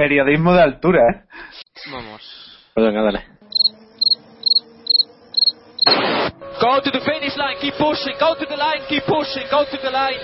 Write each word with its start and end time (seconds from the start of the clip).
periodismo 0.00 0.54
de 0.54 0.62
altura, 0.62 1.00
¿eh? 1.10 1.24
Vamos. 1.92 2.22
Pues 2.72 2.86
venga, 2.86 3.02
dale. 3.02 3.22
Go 6.58 6.80
to 6.80 6.90
the 6.90 7.00
finish 7.00 7.36
line, 7.36 7.58
keep 7.60 7.74
pushing, 7.74 8.14
go 8.18 8.34
to 8.34 8.46
the 8.46 8.56
line, 8.56 8.80
keep 8.88 9.04
pushing, 9.04 9.44
go 9.50 9.66
to 9.66 9.76
the 9.76 9.90
line. 9.90 10.16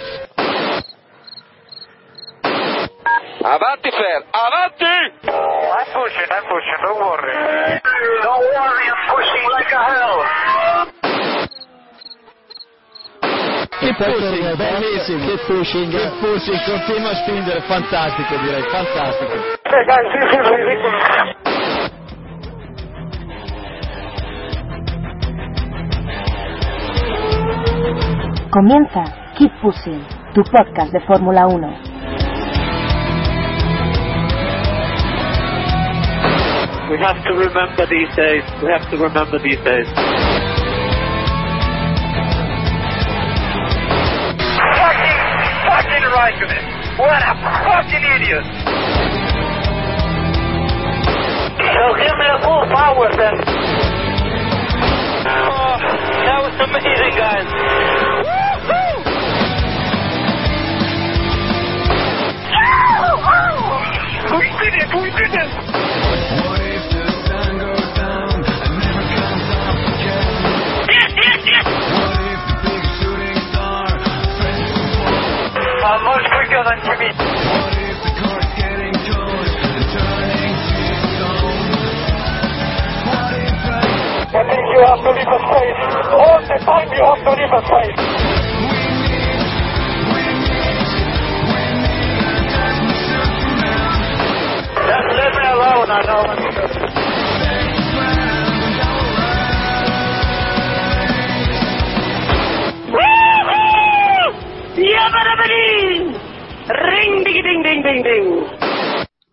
Avanti, 3.45 3.91
Fer, 3.91 4.25
avanti! 4.33 4.97
I'm 5.29 5.87
pushing, 5.93 6.31
I'm 6.31 6.45
pushing, 6.49 6.79
don't 6.83 6.99
worry. 6.99 7.81
Don't 8.23 8.45
worry, 8.57 8.87
I'm 8.89 9.01
pushing 9.13 9.45
like 9.53 9.73
a 9.73 9.85
hell. 9.93 10.96
Keep 13.81 13.97
pushing, 13.99 14.57
bellissimo. 14.57 15.27
Keep 15.27 15.41
pushing, 15.47 15.91
keep 15.91 16.13
pushing, 16.21 16.59
continua 16.65 17.11
a 17.11 17.15
spingere, 17.17 17.61
fantastico 17.69 18.37
direi, 18.39 18.63
fantastico. 18.71 19.35
Comienza 28.51 29.05
Keep 29.37 29.53
Pushing, 29.61 30.07
tu 30.33 30.43
podcast 30.45 30.93
de 30.93 31.01
Fórmula 31.01 31.47
1. 31.47 31.61
We 36.89 36.97
have 36.99 37.23
to 37.25 37.33
remember 37.35 37.85
these 37.91 38.09
days. 38.17 38.45
We 38.63 38.71
have 38.73 38.89
to 38.91 38.97
remember 38.97 39.39
these 39.43 39.61
days. 39.65 40.26
Fucking 46.27 46.49
Raikkonen. 46.49 46.99
What 46.99 47.23
a 47.23 47.35
fucking 47.39 48.05
idiot. 48.17 48.45
So 51.57 51.83
give 51.97 52.17
me 52.19 52.27
the 52.27 52.39
full 52.43 52.65
power 52.75 53.09
then. 53.17 53.35
Oh, 55.29 55.77
that 56.25 56.41
was 56.43 56.55
amazing, 56.61 57.15
guys. 57.17 57.47
Woo-hoo! 58.27 59.07
We 64.39 64.47
did 64.59 64.75
it! 64.75 64.89
We 64.95 65.11
did 65.11 65.33
it! 65.35 65.96
Uh, 75.87 76.03
much 76.03 76.27
quicker 76.35 76.63
than 76.67 76.79
Jimmy. 76.83 77.11
What 84.35 84.47
is 84.51 84.67
you 84.67 84.83
have 84.83 84.99
to 84.99 85.11
leave 85.15 85.31
a 85.31 85.39
space? 85.47 85.79
All 86.11 86.43
the 86.43 86.59
time 86.67 86.91
you 86.91 87.03
have 87.07 87.23
to 87.23 87.31
leave 87.39 87.55
a 87.55 87.63
space. 87.71 88.03
Just 94.91 95.09
leave 95.15 95.35
me 95.39 95.47
alone, 95.55 95.87
I 95.87 96.03
know 96.03 96.96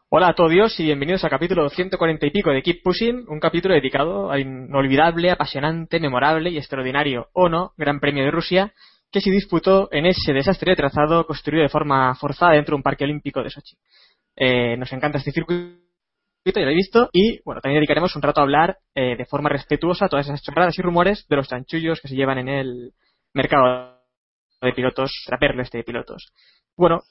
Hola 0.08 0.30
a 0.30 0.34
todos 0.34 0.80
y 0.80 0.86
bienvenidos 0.86 1.22
al 1.26 1.30
capítulo 1.32 1.68
140 1.68 2.26
y 2.28 2.32
pico 2.32 2.52
de 2.52 2.62
Keep 2.62 2.82
Pushing, 2.82 3.26
un 3.28 3.42
capítulo 3.42 3.74
dedicado 3.74 4.32
al 4.32 4.40
inolvidable, 4.40 5.32
apasionante, 5.32 6.00
memorable 6.00 6.50
y 6.50 6.58
extraordinario, 6.58 7.28
o 7.34 7.50
no, 7.50 7.74
Gran 7.76 8.00
Premio 8.00 8.24
de 8.24 8.32
Rusia, 8.32 8.74
que 9.12 9.20
se 9.20 9.32
disputó 9.32 9.90
en 9.92 10.06
ese 10.06 10.32
desastre 10.32 10.72
de 10.72 10.76
trazado 10.78 11.28
construido 11.28 11.64
de 11.64 11.70
forma 11.70 12.16
forzada 12.16 12.54
dentro 12.54 12.72
de 12.72 12.78
un 12.78 12.84
parque 12.84 13.04
olímpico 13.04 13.44
de 13.44 13.50
Sochi. 13.50 13.76
Eh, 14.38 14.78
nos 14.78 14.94
encanta 14.94 15.18
este 15.18 15.34
circuito, 15.34 15.76
ya 16.46 16.62
lo 16.62 16.70
he 16.70 16.76
visto, 16.76 17.10
y 17.12 17.42
bueno, 17.44 17.60
también 17.60 17.82
dedicaremos 17.82 18.16
un 18.16 18.22
rato 18.22 18.40
a 18.40 18.44
hablar 18.44 18.78
eh, 18.96 19.18
de 19.18 19.26
forma 19.26 19.50
respetuosa 19.50 20.06
a 20.06 20.10
todas 20.10 20.26
esas 20.26 20.42
chorradas 20.42 20.80
y 20.80 20.82
rumores 20.82 21.28
de 21.28 21.36
los 21.36 21.50
chanchullos 21.50 22.00
que 22.00 22.08
se 22.08 22.16
llevan 22.16 22.38
en 22.38 22.48
el 22.48 22.94
mercado 23.34 23.93
de 24.66 24.74
pilotos, 24.74 25.12
traperlo 25.26 25.62
este 25.62 25.80
de 25.80 25.84
pilotos. 25.84 26.32
Bueno, 26.76 27.02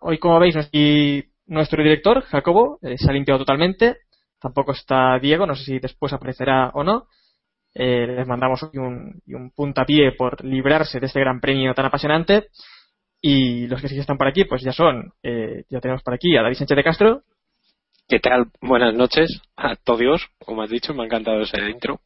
hoy 0.00 0.18
como 0.18 0.38
veis, 0.38 0.56
y 0.72 1.24
nuestro 1.46 1.82
director, 1.82 2.22
Jacobo, 2.22 2.78
eh, 2.82 2.96
se 2.96 3.10
ha 3.10 3.12
limpiado 3.12 3.40
totalmente. 3.40 3.96
Tampoco 4.40 4.72
está 4.72 5.18
Diego, 5.18 5.46
no 5.46 5.54
sé 5.54 5.64
si 5.64 5.78
después 5.78 6.12
aparecerá 6.12 6.70
o 6.74 6.84
no. 6.84 7.06
Eh, 7.74 8.06
les 8.06 8.26
mandamos 8.26 8.62
hoy 8.62 8.78
un, 8.78 9.20
un 9.26 9.50
puntapié 9.50 10.12
por 10.12 10.44
librarse 10.44 10.98
de 10.98 11.06
este 11.06 11.20
gran 11.20 11.40
premio 11.40 11.74
tan 11.74 11.86
apasionante. 11.86 12.48
Y 13.20 13.66
los 13.66 13.82
que 13.82 13.88
sí 13.88 13.98
están 13.98 14.16
por 14.16 14.28
aquí, 14.28 14.44
pues 14.44 14.62
ya 14.62 14.72
son, 14.72 15.12
eh, 15.22 15.64
ya 15.68 15.80
tenemos 15.80 16.02
por 16.02 16.14
aquí 16.14 16.36
a 16.36 16.42
David 16.42 16.56
Sánchez 16.56 16.76
de 16.76 16.84
Castro. 16.84 17.22
¿Qué 18.08 18.18
tal? 18.18 18.46
Buenas 18.60 18.94
noches 18.94 19.42
a 19.56 19.76
todos. 19.76 20.26
Como 20.44 20.62
has 20.62 20.70
dicho, 20.70 20.94
me 20.94 21.02
ha 21.02 21.06
encantado 21.06 21.42
ese 21.42 21.60
intro. 21.68 22.00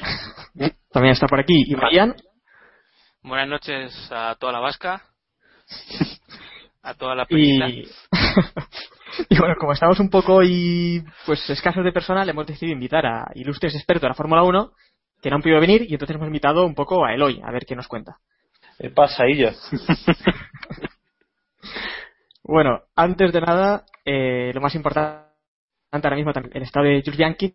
También 0.92 1.12
está 1.12 1.26
por 1.26 1.40
aquí 1.40 1.64
Ian. 1.92 2.14
Buenas 3.22 3.48
noches 3.48 4.08
a 4.10 4.34
toda 4.36 4.52
la 4.52 4.60
vasca. 4.60 5.02
A 6.82 6.94
toda 6.94 7.14
la 7.14 7.26
Y, 7.28 7.58
peñita. 7.58 7.66
y 9.28 9.38
bueno, 9.38 9.54
como 9.58 9.72
estamos 9.72 10.00
un 10.00 10.08
poco 10.08 10.36
hoy 10.36 11.04
pues 11.26 11.48
escasos 11.50 11.84
de 11.84 11.92
personal, 11.92 12.28
hemos 12.28 12.46
decidido 12.46 12.72
invitar 12.72 13.04
a 13.04 13.30
ilustres 13.34 13.74
expertos 13.74 14.02
de 14.02 14.08
la 14.08 14.14
Fórmula 14.14 14.42
1 14.42 14.72
que 15.20 15.28
no 15.28 15.36
han 15.36 15.42
podido 15.42 15.60
venir 15.60 15.82
y 15.82 15.92
entonces 15.92 16.16
hemos 16.16 16.28
invitado 16.28 16.64
un 16.64 16.74
poco 16.74 17.04
a 17.04 17.12
Eloy 17.12 17.42
a 17.44 17.52
ver 17.52 17.66
qué 17.66 17.76
nos 17.76 17.88
cuenta. 17.88 18.16
¿Qué 18.78 18.90
pasa, 18.90 19.28
Illa? 19.28 19.54
Bueno, 22.42 22.80
antes 22.96 23.32
de 23.32 23.40
nada, 23.42 23.84
eh, 24.04 24.50
lo 24.52 24.60
más 24.60 24.74
importante 24.74 25.30
ahora 25.92 26.16
mismo 26.16 26.32
también, 26.32 26.56
el 26.56 26.64
estado 26.64 26.86
de 26.86 27.00
Jules 27.00 27.16
Bianchi, 27.16 27.54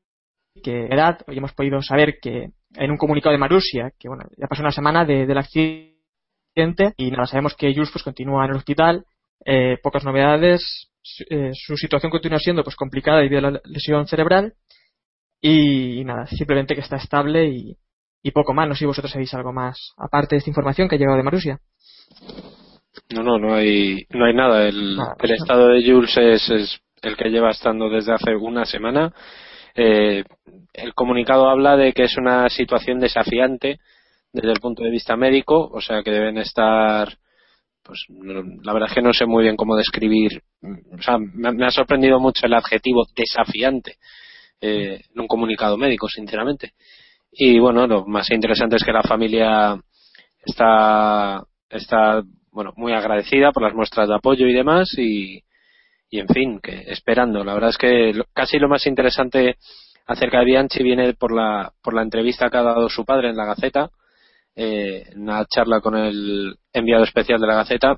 que 0.64 0.86
edad, 0.86 1.20
hoy 1.28 1.38
hemos 1.38 1.54
podido 1.54 1.82
saber 1.82 2.18
que 2.22 2.50
en 2.76 2.92
un 2.92 2.98
comunicado 2.98 3.32
de 3.34 3.38
Marussia, 3.40 3.92
que 4.00 4.08
bueno, 4.08 4.24
ya 4.38 4.48
pasó 4.48 4.62
una 4.62 4.72
semana 4.72 5.06
de- 5.06 5.26
del 5.26 5.38
accidente 5.38 6.94
y 6.98 7.12
nada, 7.12 7.26
sabemos 7.26 7.56
que 7.56 7.74
Jules 7.74 7.90
pues 7.92 8.04
continúa 8.04 8.46
en 8.46 8.52
el 8.52 8.58
hospital, 8.58 9.06
eh, 9.46 9.78
pocas 9.84 10.04
novedades, 10.06 10.90
su, 11.02 11.24
eh, 11.30 11.52
su 11.54 11.78
situación 11.78 12.10
continúa 12.12 12.40
siendo 12.40 12.64
pues 12.64 12.76
complicada 12.76 13.20
debido 13.20 13.40
a 13.48 13.52
la 13.52 13.62
lesión 13.66 14.08
cerebral 14.08 14.54
y, 15.42 16.04
nada, 16.06 16.26
simplemente 16.28 16.74
que 16.74 16.82
está 16.82 16.96
estable 16.98 17.48
y, 17.50 17.78
y 18.24 18.32
poco 18.32 18.54
más, 18.54 18.68
no 18.68 18.74
sé 18.74 18.80
si 18.80 18.86
vosotros 18.86 19.12
sabéis 19.12 19.34
algo 19.34 19.54
más 19.54 19.94
aparte 19.98 20.36
de 20.36 20.40
esta 20.40 20.50
información 20.50 20.88
que 20.88 20.96
ha 20.96 20.98
llegado 21.00 21.18
de 21.18 21.24
Marussia. 21.24 21.60
No, 23.14 23.24
no, 23.24 23.38
no 23.38 23.54
hay, 23.54 24.06
no 24.12 24.26
hay 24.26 24.34
nada. 24.34 24.68
El, 24.68 24.96
Nada, 24.96 25.16
el 25.22 25.30
no. 25.30 25.36
estado 25.36 25.68
de 25.68 25.84
Jules 25.84 26.16
es, 26.18 26.50
es 26.50 26.80
el 27.02 27.18
que 27.18 27.30
lleva 27.30 27.52
estando 27.52 27.90
desde 27.90 28.14
hace 28.14 28.36
una 28.36 28.66
semana. 28.66 29.14
Eh, 29.76 30.24
el 30.74 30.94
comunicado 30.94 31.50
habla 31.50 31.76
de 31.76 31.94
que 31.94 32.04
es 32.04 32.18
una 32.18 32.50
situación 32.50 33.00
desafiante 33.00 33.80
desde 34.32 34.52
el 34.52 34.60
punto 34.60 34.84
de 34.84 34.90
vista 34.90 35.16
médico, 35.16 35.70
o 35.72 35.82
sea 35.82 36.02
que 36.02 36.12
deben 36.12 36.38
estar, 36.38 37.18
pues 37.84 38.06
la 38.10 38.74
verdad 38.74 38.90
es 38.90 38.96
que 38.96 39.02
no 39.02 39.14
sé 39.14 39.26
muy 39.26 39.44
bien 39.44 39.56
cómo 39.56 39.76
describir, 39.76 40.42
o 40.98 41.02
sea, 41.02 41.18
me, 41.18 41.52
me 41.52 41.66
ha 41.66 41.72
sorprendido 41.72 42.20
mucho 42.20 42.46
el 42.46 42.54
adjetivo 42.54 43.06
desafiante 43.16 43.98
eh, 44.62 45.02
en 45.14 45.22
un 45.22 45.28
comunicado 45.28 45.78
médico, 45.78 46.08
sinceramente. 46.10 46.74
Y 47.32 47.60
bueno, 47.60 47.86
lo 47.88 48.06
más 48.06 48.32
interesante 48.32 48.78
es 48.78 48.84
que 48.84 48.94
la 48.94 49.04
familia 49.04 49.80
está, 50.46 51.44
está 51.70 52.24
bueno, 52.52 52.74
muy 52.78 52.94
agradecida 52.94 53.52
por 53.52 53.64
las 53.64 53.74
muestras 53.74 54.08
de 54.08 54.16
apoyo 54.16 54.48
y 54.48 54.54
demás 54.54 54.90
y, 54.98 55.44
y 56.16 56.20
en 56.20 56.28
fin, 56.28 56.60
que 56.62 56.84
esperando. 56.88 57.44
La 57.44 57.54
verdad 57.54 57.72
es 57.72 57.78
que 57.78 58.14
lo- 58.14 58.26
casi 58.34 58.58
lo 58.60 58.70
más 58.70 58.86
interesante 58.88 59.58
acerca 60.08 60.40
de 60.40 60.46
Bianchi 60.46 60.84
viene 60.84 61.14
por 61.14 61.34
la, 61.34 61.72
por 61.82 61.94
la 61.94 62.02
entrevista 62.04 62.50
que 62.50 62.58
ha 62.58 62.62
dado 62.64 62.90
su 62.90 63.06
padre 63.06 63.30
en 63.30 63.36
la 63.38 63.46
Gaceta, 63.46 63.90
eh, 64.56 65.10
una 65.16 65.46
charla 65.46 65.82
con 65.82 65.96
el 65.96 66.56
enviado 66.74 67.04
especial 67.04 67.40
de 67.42 67.48
la 67.48 67.56
Gaceta, 67.56 67.98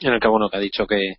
en 0.00 0.12
el 0.14 0.20
que 0.20 0.28
bueno, 0.28 0.48
que 0.48 0.56
ha 0.56 0.60
dicho 0.60 0.86
que, 0.86 1.14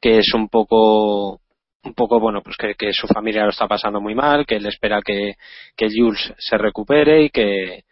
que 0.00 0.18
es 0.18 0.32
un 0.34 0.48
poco 0.48 1.40
un 1.84 1.94
poco 1.94 2.18
bueno 2.18 2.42
pues 2.42 2.56
que, 2.56 2.74
que 2.74 2.92
su 2.92 3.06
familia 3.06 3.44
lo 3.44 3.50
está 3.50 3.68
pasando 3.68 4.00
muy 4.00 4.12
mal 4.14 4.44
que 4.44 4.56
él 4.56 4.66
espera 4.66 5.00
que, 5.02 5.34
que 5.76 5.88
Jules 5.94 6.34
se 6.38 6.58
recupere 6.58 7.22
y 7.24 7.30
que 7.30 7.84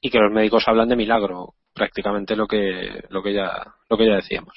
y 0.00 0.08
que 0.10 0.18
los 0.20 0.32
médicos 0.32 0.62
hablan 0.68 0.88
de 0.88 0.94
milagro 0.96 1.54
prácticamente 1.74 2.36
lo 2.36 2.46
que 2.46 3.02
lo 3.08 3.22
que 3.24 3.32
ya 3.34 3.66
lo 3.88 3.96
que 3.96 4.06
ya 4.06 4.14
decíamos 4.16 4.54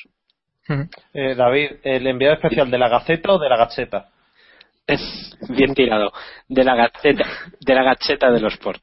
Eh, 1.13 1.36
David, 1.36 1.71
¿el 1.83 2.07
enviado 2.07 2.36
especial 2.36 2.71
de 2.71 2.77
la 2.77 2.89
Gaceta 2.89 3.33
o 3.33 3.39
de 3.39 3.50
la 3.50 3.57
Gacheta? 3.57 4.10
Es 4.86 5.38
bien 5.50 5.74
tirado 5.74 6.12
de 6.48 6.63
la 6.63 6.75
gaceta 6.75 7.25
de 7.60 7.74
la 7.74 7.83
gacheta 7.83 8.30
de 8.30 8.42
los 8.42 8.54
sport 8.54 8.81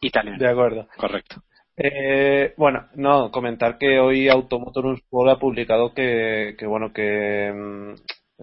italiano 0.00 0.38
De 0.38 0.48
acuerdo. 0.48 0.86
correcto 0.96 1.42
Eh, 1.76 2.54
bueno, 2.56 2.86
no, 2.94 3.32
comentar 3.32 3.76
que 3.78 3.98
hoy 3.98 4.28
Automotor 4.28 4.94
Sport 4.94 5.30
ha 5.30 5.38
publicado 5.40 5.92
que, 5.92 6.54
que 6.56 6.66
bueno, 6.66 6.92
que 6.92 7.52
mm, 7.52 7.94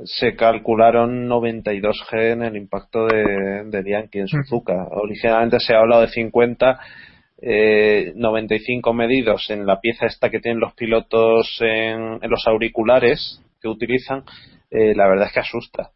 se 0.03 0.35
calcularon 0.35 1.29
92G 1.29 2.33
en 2.33 2.43
el 2.43 2.57
impacto 2.57 3.07
de, 3.07 3.63
de 3.65 3.81
Bianchi 3.83 4.19
en 4.19 4.27
Suzuka. 4.27 4.87
Originalmente 4.91 5.59
se 5.61 5.73
ha 5.73 5.79
hablado 5.79 6.01
de 6.01 6.09
50, 6.09 6.79
eh, 7.41 8.13
95 8.15 8.93
medidos 8.93 9.49
en 9.49 9.65
la 9.65 9.79
pieza 9.79 10.05
esta 10.05 10.29
que 10.29 10.39
tienen 10.39 10.59
los 10.59 10.73
pilotos 10.73 11.57
en, 11.61 12.19
en 12.21 12.29
los 12.29 12.45
auriculares 12.47 13.41
que 13.61 13.67
utilizan. 13.67 14.23
Eh, 14.69 14.93
la 14.95 15.07
verdad 15.07 15.27
es 15.27 15.33
que 15.33 15.39
asusta. 15.41 15.89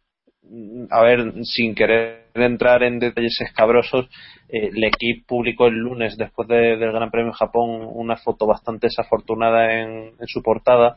A 0.90 1.02
ver, 1.02 1.32
sin 1.44 1.74
querer 1.74 2.26
entrar 2.34 2.82
en 2.84 2.98
detalles 3.00 3.40
escabrosos, 3.40 4.06
eh, 4.48 4.70
el 4.72 4.84
equipo 4.84 5.24
publicó 5.26 5.66
el 5.66 5.74
lunes, 5.74 6.16
después 6.16 6.46
de- 6.48 6.76
del 6.76 6.92
Gran 6.92 7.10
Premio 7.10 7.32
de 7.32 7.36
Japón, 7.38 7.80
una 7.92 8.16
foto 8.16 8.46
bastante 8.46 8.86
desafortunada 8.86 9.80
en, 9.80 10.12
en 10.20 10.26
su 10.26 10.42
portada. 10.42 10.96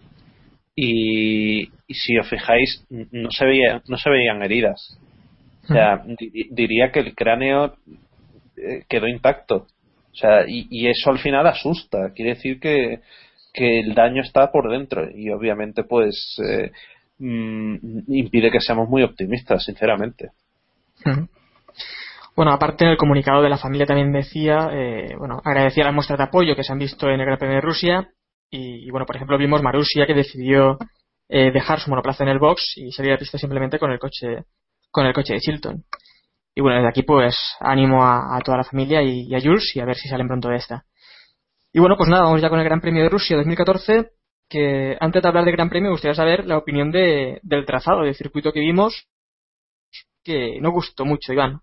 Y, 0.75 1.63
y 1.87 1.93
si 1.93 2.17
os 2.17 2.29
fijáis, 2.29 2.85
no 2.89 3.31
se, 3.31 3.45
veía, 3.45 3.81
no 3.87 3.97
se 3.97 4.09
veían 4.09 4.41
heridas. 4.43 4.97
O 5.63 5.67
sea, 5.73 6.03
di- 6.05 6.47
diría 6.51 6.91
que 6.91 6.99
el 6.99 7.15
cráneo 7.15 7.73
eh, 8.55 8.83
quedó 8.87 9.07
intacto. 9.07 9.67
O 10.19 10.21
sea, 10.21 10.43
y, 10.45 10.87
eso 10.87 11.11
al 11.11 11.19
final 11.19 11.47
asusta. 11.47 12.11
Quiere 12.13 12.35
decir 12.35 12.59
que, 12.59 12.99
que 13.53 13.79
el 13.79 13.95
daño 13.95 14.21
está 14.21 14.51
por 14.51 14.69
dentro. 14.69 15.09
Y 15.09 15.29
obviamente, 15.29 15.85
pues, 15.85 16.37
eh, 16.43 16.71
mm, 17.19 18.01
impide 18.07 18.51
que 18.51 18.59
seamos 18.59 18.89
muy 18.89 19.03
optimistas, 19.03 19.63
sinceramente. 19.63 20.31
Bueno, 22.35 22.51
aparte 22.51 22.83
en 22.83 22.91
el 22.91 22.97
comunicado 22.97 23.41
de 23.41 23.49
la 23.49 23.57
familia 23.57 23.85
también 23.85 24.11
decía, 24.11 24.69
eh, 24.73 25.15
bueno, 25.17 25.41
agradecía 25.45 25.85
las 25.85 25.93
muestras 25.93 26.19
de 26.19 26.25
apoyo 26.25 26.55
que 26.55 26.63
se 26.63 26.73
han 26.73 26.79
visto 26.79 27.07
en 27.07 27.21
el 27.21 27.25
Gran 27.25 27.37
Premio 27.37 27.55
de 27.55 27.61
Rusia 27.61 28.09
y, 28.49 28.85
y, 28.85 28.91
bueno, 28.91 29.05
por 29.05 29.15
ejemplo 29.15 29.37
vimos 29.37 29.61
Marusia 29.61 30.05
que 30.05 30.13
decidió 30.13 30.77
eh, 31.29 31.51
dejar 31.51 31.79
su 31.79 31.89
monoplaza 31.89 32.23
en 32.23 32.29
el 32.29 32.39
box 32.39 32.73
y 32.77 32.91
salir 32.91 33.13
a 33.13 33.17
pista 33.17 33.37
simplemente 33.37 33.77
con 33.77 33.91
el 33.91 33.99
coche 33.99 34.45
con 34.91 35.05
el 35.05 35.13
coche 35.13 35.33
de 35.33 35.39
Chilton. 35.39 35.83
Y 36.59 36.61
bueno, 36.61 36.75
desde 36.75 36.89
aquí 36.89 37.03
pues 37.03 37.37
ánimo 37.61 38.03
a, 38.03 38.37
toda 38.43 38.57
la 38.57 38.63
familia 38.65 39.01
y, 39.01 39.27
y 39.29 39.33
a 39.33 39.39
Jules 39.39 39.73
y 39.75 39.79
a 39.79 39.85
ver 39.85 39.95
si 39.95 40.09
salen 40.09 40.27
pronto 40.27 40.49
de 40.49 40.57
esta. 40.57 40.83
Y 41.71 41.79
bueno, 41.79 41.95
pues 41.95 42.09
nada, 42.09 42.23
vamos 42.23 42.41
ya 42.41 42.49
con 42.49 42.59
el 42.59 42.65
Gran 42.65 42.81
Premio 42.81 43.01
de 43.01 43.07
Rusia 43.07 43.37
2014 43.37 44.11
que 44.49 44.97
antes 44.99 45.21
de 45.21 45.27
hablar 45.29 45.45
del 45.45 45.53
Gran 45.55 45.69
Premio 45.69 45.87
me 45.87 45.93
gustaría 45.93 46.15
saber 46.15 46.45
la 46.45 46.57
opinión 46.57 46.91
de, 46.91 47.39
del 47.43 47.65
trazado 47.65 48.01
del 48.01 48.13
circuito 48.13 48.51
que 48.51 48.59
vimos 48.59 49.07
que 50.21 50.59
no 50.59 50.71
gustó 50.71 51.05
mucho, 51.05 51.31
Iván. 51.31 51.61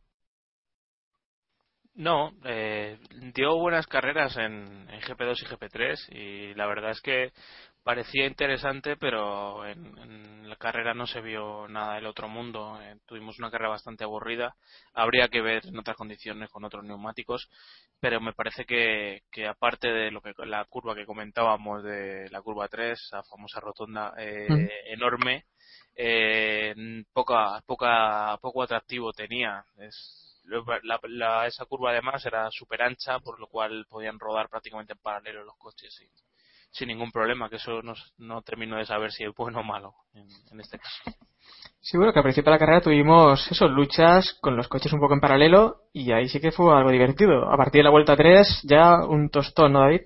No, 1.94 2.32
eh, 2.46 2.98
dio 3.34 3.54
buenas 3.58 3.86
carreras 3.86 4.38
en, 4.38 4.88
en 4.88 5.00
GP2 5.02 5.42
y 5.42 5.44
GP3 5.44 6.08
y 6.08 6.54
la 6.54 6.66
verdad 6.66 6.92
es 6.92 7.02
que 7.02 7.32
parecía 7.86 8.26
interesante, 8.26 8.96
pero 8.96 9.64
en, 9.64 9.96
en 9.98 10.50
la 10.50 10.56
carrera 10.56 10.92
no 10.92 11.06
se 11.06 11.20
vio 11.20 11.68
nada 11.68 11.94
del 11.94 12.06
otro 12.06 12.28
mundo. 12.28 12.80
Eh, 12.82 12.96
tuvimos 13.06 13.38
una 13.38 13.48
carrera 13.48 13.70
bastante 13.70 14.02
aburrida. 14.02 14.56
Habría 14.92 15.28
que 15.28 15.40
ver 15.40 15.64
en 15.66 15.78
otras 15.78 15.96
condiciones 15.96 16.50
con 16.50 16.64
otros 16.64 16.82
neumáticos, 16.84 17.48
pero 18.00 18.20
me 18.20 18.32
parece 18.32 18.64
que, 18.64 19.22
que 19.30 19.46
aparte 19.46 19.86
de 19.88 20.10
lo 20.10 20.20
que 20.20 20.32
la 20.46 20.64
curva 20.64 20.96
que 20.96 21.06
comentábamos 21.06 21.84
de 21.84 22.28
la 22.30 22.42
curva 22.42 22.66
3, 22.66 22.98
la 23.12 23.22
famosa 23.22 23.60
rotonda 23.60 24.14
eh, 24.18 24.48
Mm. 24.50 24.92
enorme, 24.94 25.44
eh, 25.94 26.74
poca, 27.12 27.60
poca, 27.66 28.36
poco 28.42 28.64
atractivo 28.64 29.12
tenía. 29.12 29.64
Es, 29.78 30.42
la- 30.82 31.00
la- 31.04 31.46
esa 31.46 31.66
curva 31.66 31.90
además 31.92 32.26
era 32.26 32.48
súper 32.50 32.82
ancha, 32.82 33.20
por 33.20 33.38
lo 33.38 33.46
cual 33.46 33.86
podían 33.88 34.18
rodar 34.18 34.48
prácticamente 34.48 34.94
en 34.94 34.98
paralelo 34.98 35.44
los 35.44 35.56
coches 35.58 35.94
sin, 35.94 36.08
sin 36.76 36.88
ningún 36.88 37.10
problema, 37.10 37.48
que 37.48 37.56
eso 37.56 37.80
no, 37.82 37.94
no 38.18 38.42
termino 38.42 38.76
de 38.76 38.84
saber 38.84 39.10
si 39.10 39.24
es 39.24 39.30
bueno 39.34 39.60
o 39.60 39.64
malo 39.64 39.94
en, 40.14 40.26
en 40.52 40.60
este 40.60 40.78
caso. 40.78 41.18
Sí, 41.80 41.96
bueno, 41.96 42.12
que 42.12 42.18
al 42.18 42.24
principio 42.24 42.50
de 42.50 42.56
la 42.56 42.58
carrera 42.58 42.80
tuvimos 42.80 43.50
eso, 43.50 43.68
luchas 43.68 44.36
con 44.40 44.56
los 44.56 44.68
coches 44.68 44.92
un 44.92 45.00
poco 45.00 45.14
en 45.14 45.20
paralelo 45.20 45.82
y 45.92 46.12
ahí 46.12 46.28
sí 46.28 46.40
que 46.40 46.52
fue 46.52 46.76
algo 46.76 46.90
divertido. 46.90 47.50
A 47.50 47.56
partir 47.56 47.78
de 47.80 47.84
la 47.84 47.90
vuelta 47.90 48.16
3 48.16 48.62
ya 48.64 49.04
un 49.06 49.30
tostón, 49.30 49.72
¿no, 49.72 49.80
David? 49.80 50.00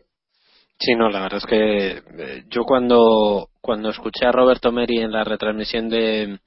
Sí, 0.79 0.95
no, 0.95 1.09
la 1.09 1.23
verdad 1.23 1.39
es 1.39 1.47
que 1.47 2.03
eh, 2.19 2.45
yo 2.49 2.65
cuando, 2.65 3.49
cuando 3.61 3.91
escuché 3.91 4.27
a 4.27 4.33
Roberto 4.33 4.71
Meri 4.73 4.99
en 4.99 5.11
la 5.11 5.25
retransmisión 5.25 5.89
de 5.89 6.39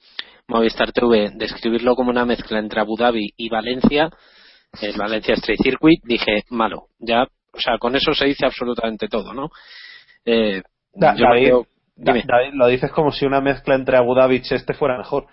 Movistar 0.47 0.91
TV 0.91 1.31
describirlo 1.35 1.95
como 1.95 2.11
una 2.11 2.25
mezcla 2.25 2.59
entre 2.59 2.81
Abu 2.81 2.95
Dhabi 2.95 3.33
y 3.35 3.49
Valencia, 3.49 4.09
el 4.81 4.97
Valencia 4.97 5.35
Street 5.35 5.59
Circuit, 5.61 5.99
dije, 6.03 6.43
malo, 6.49 6.87
ya, 6.99 7.23
o 7.23 7.59
sea, 7.59 7.77
con 7.77 7.95
eso 7.95 8.13
se 8.13 8.25
dice 8.25 8.45
absolutamente 8.45 9.07
todo, 9.07 9.33
¿no? 9.33 9.49
Eh, 10.25 10.61
Da- 10.93 11.15
yo 11.15 11.25
David, 11.95 12.23
Da- 12.25 12.49
lo 12.53 12.67
dices 12.67 12.91
como 12.91 13.11
si 13.11 13.25
una 13.25 13.41
mezcla 13.41 13.75
entre 13.75 13.97
Abu 13.97 14.15
Dhabi 14.15 14.41
y 14.43 14.53
este 14.53 14.73
fuera 14.73 14.97
mejor. 14.97 15.25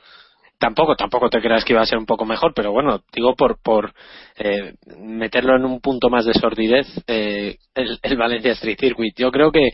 Tampoco, 0.58 0.94
tampoco 0.94 1.30
te 1.30 1.40
creas 1.40 1.64
que 1.64 1.72
iba 1.72 1.80
a 1.80 1.86
ser 1.86 1.96
un 1.96 2.04
poco 2.04 2.26
mejor, 2.26 2.52
pero 2.54 2.70
bueno, 2.70 3.00
digo 3.14 3.34
por, 3.34 3.58
por 3.62 3.94
eh, 4.36 4.74
meterlo 4.98 5.56
en 5.56 5.64
un 5.64 5.80
punto 5.80 6.10
más 6.10 6.26
de 6.26 6.34
sordidez, 6.34 6.86
eh, 7.06 7.56
el, 7.74 7.98
el 8.02 8.16
Valencia 8.18 8.52
Street 8.52 8.78
Circuit. 8.78 9.14
Yo 9.16 9.30
creo 9.32 9.50
que 9.52 9.68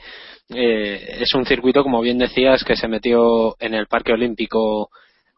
eh, 0.55 1.17
es 1.21 1.35
un 1.35 1.45
circuito, 1.45 1.83
como 1.83 2.01
bien 2.01 2.19
decías, 2.19 2.63
que 2.63 2.77
se 2.77 2.87
metió 2.87 3.57
en 3.59 3.75
el 3.75 3.89
Parque 3.89 4.13
Olímpico 4.13 4.91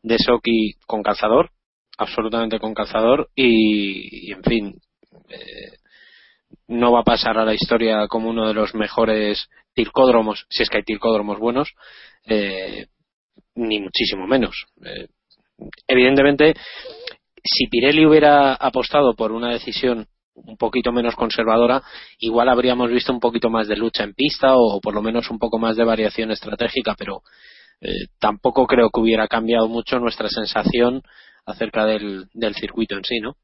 de 0.03 0.19
Sochi 0.19 0.75
con 0.87 1.03
calzador, 1.03 1.49
absolutamente 1.97 2.59
con 2.59 2.75
calzador, 2.75 3.31
y, 3.35 4.29
y, 4.29 4.33
en 4.33 4.43
fin, 4.43 4.75
eh, 5.31 5.79
no 6.67 6.93
va 6.93 7.01
a 7.01 7.05
pasar 7.05 7.39
a 7.39 7.47
la 7.47 7.55
historia 7.55 8.07
como 8.07 8.29
uno 8.29 8.47
de 8.49 8.55
los 8.55 8.75
mejores 8.75 9.49
tircódromos, 9.79 10.45
si 10.51 10.65
es 10.65 10.69
que 10.69 10.79
hay 10.79 10.83
tircódromos 10.83 11.39
buenos, 11.39 11.73
eh, 12.27 12.87
ni 13.55 13.79
muchísimo 13.79 14.27
menos. 14.27 14.67
Eh, 14.85 15.07
evidentemente, 15.87 16.55
si 17.45 17.69
Pirelli 17.69 18.05
hubiera 18.05 18.55
apostado 18.55 19.15
por 19.15 19.31
una 19.31 19.53
decisión 19.53 20.09
un 20.35 20.57
poquito 20.57 20.91
menos 20.91 21.15
conservadora, 21.15 21.81
igual 22.19 22.49
habríamos 22.49 22.91
visto 22.91 23.13
un 23.13 23.21
poquito 23.21 23.51
más 23.51 23.69
de 23.69 23.77
lucha 23.77 24.03
en 24.03 24.15
pista 24.15 24.57
o 24.57 24.81
por 24.81 24.95
lo 24.95 25.03
menos 25.03 25.31
un 25.31 25.39
poco 25.39 25.59
más 25.59 25.77
de 25.77 25.85
variación 25.85 26.33
estratégica, 26.33 26.97
pero 26.99 27.23
eh, 27.81 28.07
tampoco 28.19 28.67
creo 28.67 28.91
que 28.91 29.01
hubiera 29.01 29.29
cambiado 29.29 29.69
mucho 29.69 30.01
nuestra 30.01 30.29
sensación 30.29 31.03
acerca 31.47 31.87
del, 31.87 32.27
del 32.35 32.55
circuito 32.57 32.97
en 32.97 33.05
sí, 33.05 33.21
¿no? 33.21 33.37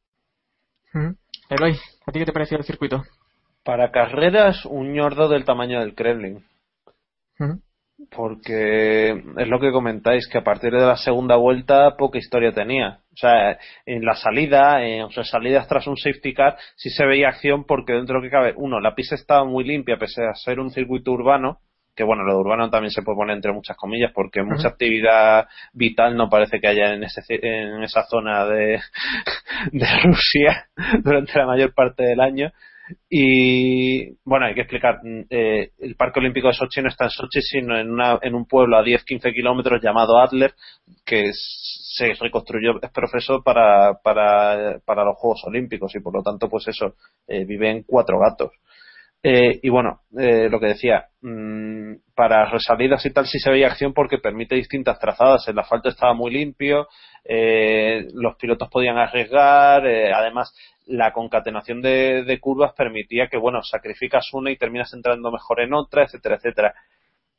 Ujú. 0.95 1.17
Eloy, 1.49 1.79
¿a 2.07 2.13
ti 2.13 2.19
qué 2.19 2.25
te 2.27 2.33
pareció 2.33 2.59
el 2.59 2.65
circuito? 2.65 3.05
Para 3.65 3.91
carreras, 3.91 4.65
un 4.67 4.93
ñordo 4.93 5.29
del 5.29 5.45
tamaño 5.45 5.81
del 5.81 5.95
Kremlin. 5.95 6.45
Porque 8.11 9.11
es 9.11 9.49
lo 9.49 9.59
que 9.61 9.73
comentáis, 9.73 10.29
que 10.29 10.39
a 10.39 10.45
partir 10.45 10.73
de 10.73 10.85
la 10.85 10.97
segunda 10.97 11.37
vuelta 11.37 11.97
poca 11.97 12.19
historia 12.19 12.53
tenía. 12.53 13.01
O 13.13 13.17
sea, 13.17 13.59
en 13.87 14.05
la 14.05 14.15
salida, 14.15 14.85
en 14.85 15.05
o 15.05 15.11
sea, 15.11 15.25
salidas 15.25 15.67
tras 15.67 15.87
un 15.87 15.97
safety 15.97 16.35
car, 16.35 16.57
sí 16.77 16.91
se 16.91 17.07
veía 17.07 17.29
acción 17.29 17.65
porque 17.65 17.95
dentro 17.95 18.17
de 18.17 18.21
lo 18.21 18.23
que 18.23 18.31
cabe, 18.31 18.55
uno, 18.57 18.81
la 18.81 18.95
pista 18.95 19.15
estaba 19.15 19.45
muy 19.45 19.65
limpia 19.65 19.97
pese 19.97 20.25
a 20.25 20.35
ser 20.35 20.61
un 20.61 20.71
circuito 20.71 21.13
urbano, 21.13 21.61
que 21.95 22.05
bueno, 22.05 22.25
lo 22.25 22.35
de 22.35 22.41
urbano 22.41 22.71
también 22.71 22.91
se 22.91 23.03
puede 23.03 23.17
poner 23.17 23.37
entre 23.37 23.53
muchas 23.53 23.77
comillas 23.77 24.11
porque 24.13 24.43
mucha 24.43 24.69
actividad 24.69 25.47
vital 25.73 26.17
no 26.17 26.29
parece 26.29 26.61
que 26.61 26.69
haya 26.69 26.93
en, 26.93 27.05
ese, 27.05 27.23
en 27.29 27.83
esa 27.83 28.03
zona 28.05 28.45
de, 28.47 28.81
de 29.73 29.87
Rusia 30.03 30.67
durante 31.03 31.39
la 31.39 31.47
mayor 31.47 31.73
parte 31.73 32.03
del 32.03 32.21
año. 32.21 32.53
Y 33.09 34.17
bueno, 34.25 34.47
hay 34.47 34.55
que 34.55 34.63
explicar, 34.63 35.01
mm, 35.03 35.27
eh, 35.31 35.71
el 35.79 35.97
Parque 35.97 36.21
Olímpico 36.21 36.49
de 36.49 36.55
Sochi 36.55 36.83
no 36.83 36.89
está 36.89 37.05
en 37.05 37.11
Sochi, 37.11 37.41
sino 37.41 37.79
en, 37.79 37.91
una, 37.91 38.19
en 38.21 38.35
un 38.35 38.47
pueblo 38.47 38.77
a 38.77 38.85
10-15 38.85 39.33
kilómetros 39.33 39.81
llamado 39.83 40.19
Adler, 40.19 40.55
que 41.05 41.31
se 41.33 42.13
reconstruyó, 42.15 42.83
es 42.83 42.91
profesor 42.91 43.43
para, 43.43 43.95
para, 44.03 44.81
para 44.85 45.05
los 45.05 45.17
Juegos 45.17 45.43
Olímpicos 45.45 45.95
y 45.95 46.01
por 46.01 46.15
lo 46.15 46.23
tanto, 46.23 46.49
pues 46.49 46.69
eso, 46.69 46.95
eh, 47.27 47.45
viven 47.45 47.85
cuatro 47.87 48.19
gatos. 48.19 48.51
Eh, 49.27 49.59
y 49.63 49.71
bueno, 49.71 50.03
eh, 50.19 50.51
lo 50.51 50.61
que 50.61 50.67
decía, 50.67 51.07
mm, 51.23 51.95
para 52.15 52.45
resalidas 52.45 53.07
y 53.07 53.11
tal 53.11 53.27
sí 53.27 53.39
se 53.39 53.51
veía 53.51 53.69
acción 53.69 53.95
porque 53.95 54.19
permite 54.19 54.55
distintas 54.55 54.99
trazadas. 54.99 55.49
El 55.49 55.59
asfalto 55.59 55.89
estaba 55.89 56.13
muy 56.13 56.31
limpio, 56.31 56.89
eh, 57.25 58.07
los 58.13 58.37
pilotos 58.37 58.69
podían 58.69 58.99
arriesgar, 58.99 59.87
eh, 59.87 60.13
además 60.13 60.55
la 60.87 61.15
concatenación 61.15 61.81
de, 61.81 62.25
de 62.25 62.39
curvas 62.39 62.75
permitía 62.75 63.29
que, 63.29 63.39
bueno, 63.39 63.63
sacrificas 63.63 64.29
una 64.35 64.51
y 64.51 64.59
terminas 64.59 64.93
entrando 64.93 65.33
mejor 65.33 65.63
en 65.63 65.73
otra, 65.73 66.05
etcétera, 66.05 66.37
etcétera. 66.37 66.75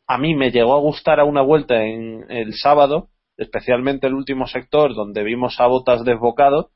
A 0.07 0.17
mí 0.17 0.33
me 0.33 0.49
llegó 0.49 0.73
a 0.75 0.79
gustar 0.79 1.19
a 1.19 1.25
una 1.25 1.43
vuelta 1.43 1.83
en 1.83 2.25
el 2.29 2.53
sábado, 2.55 3.09
especialmente 3.37 4.07
el 4.07 4.15
último 4.15 4.47
sector 4.47 4.95
donde 4.95 5.23
vimos 5.23 5.59
a 5.59 5.67
Botas 5.67 6.03
desbocado, 6.03 6.71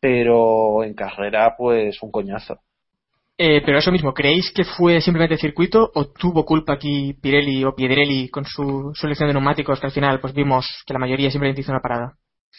pero 0.00 0.82
en 0.82 0.94
carrera, 0.94 1.54
pues 1.56 2.02
un 2.02 2.10
coñazo. 2.10 2.60
Eh, 3.44 3.60
pero 3.66 3.78
eso 3.78 3.90
mismo, 3.90 4.14
¿creéis 4.14 4.52
que 4.54 4.62
fue 4.62 5.00
simplemente 5.00 5.36
circuito 5.36 5.90
o 5.96 6.12
tuvo 6.12 6.44
culpa 6.44 6.74
aquí 6.74 7.14
Pirelli 7.20 7.64
o 7.64 7.74
Piedrelli 7.74 8.28
con 8.28 8.44
su 8.44 8.92
selección 8.94 9.26
de 9.26 9.32
neumáticos 9.34 9.80
que 9.80 9.86
al 9.88 9.92
final 9.92 10.20
pues 10.20 10.32
vimos 10.32 10.64
que 10.86 10.92
la 10.92 11.00
mayoría 11.00 11.28
simplemente 11.28 11.60
hizo 11.60 11.72
una 11.72 11.80
parada? 11.80 12.12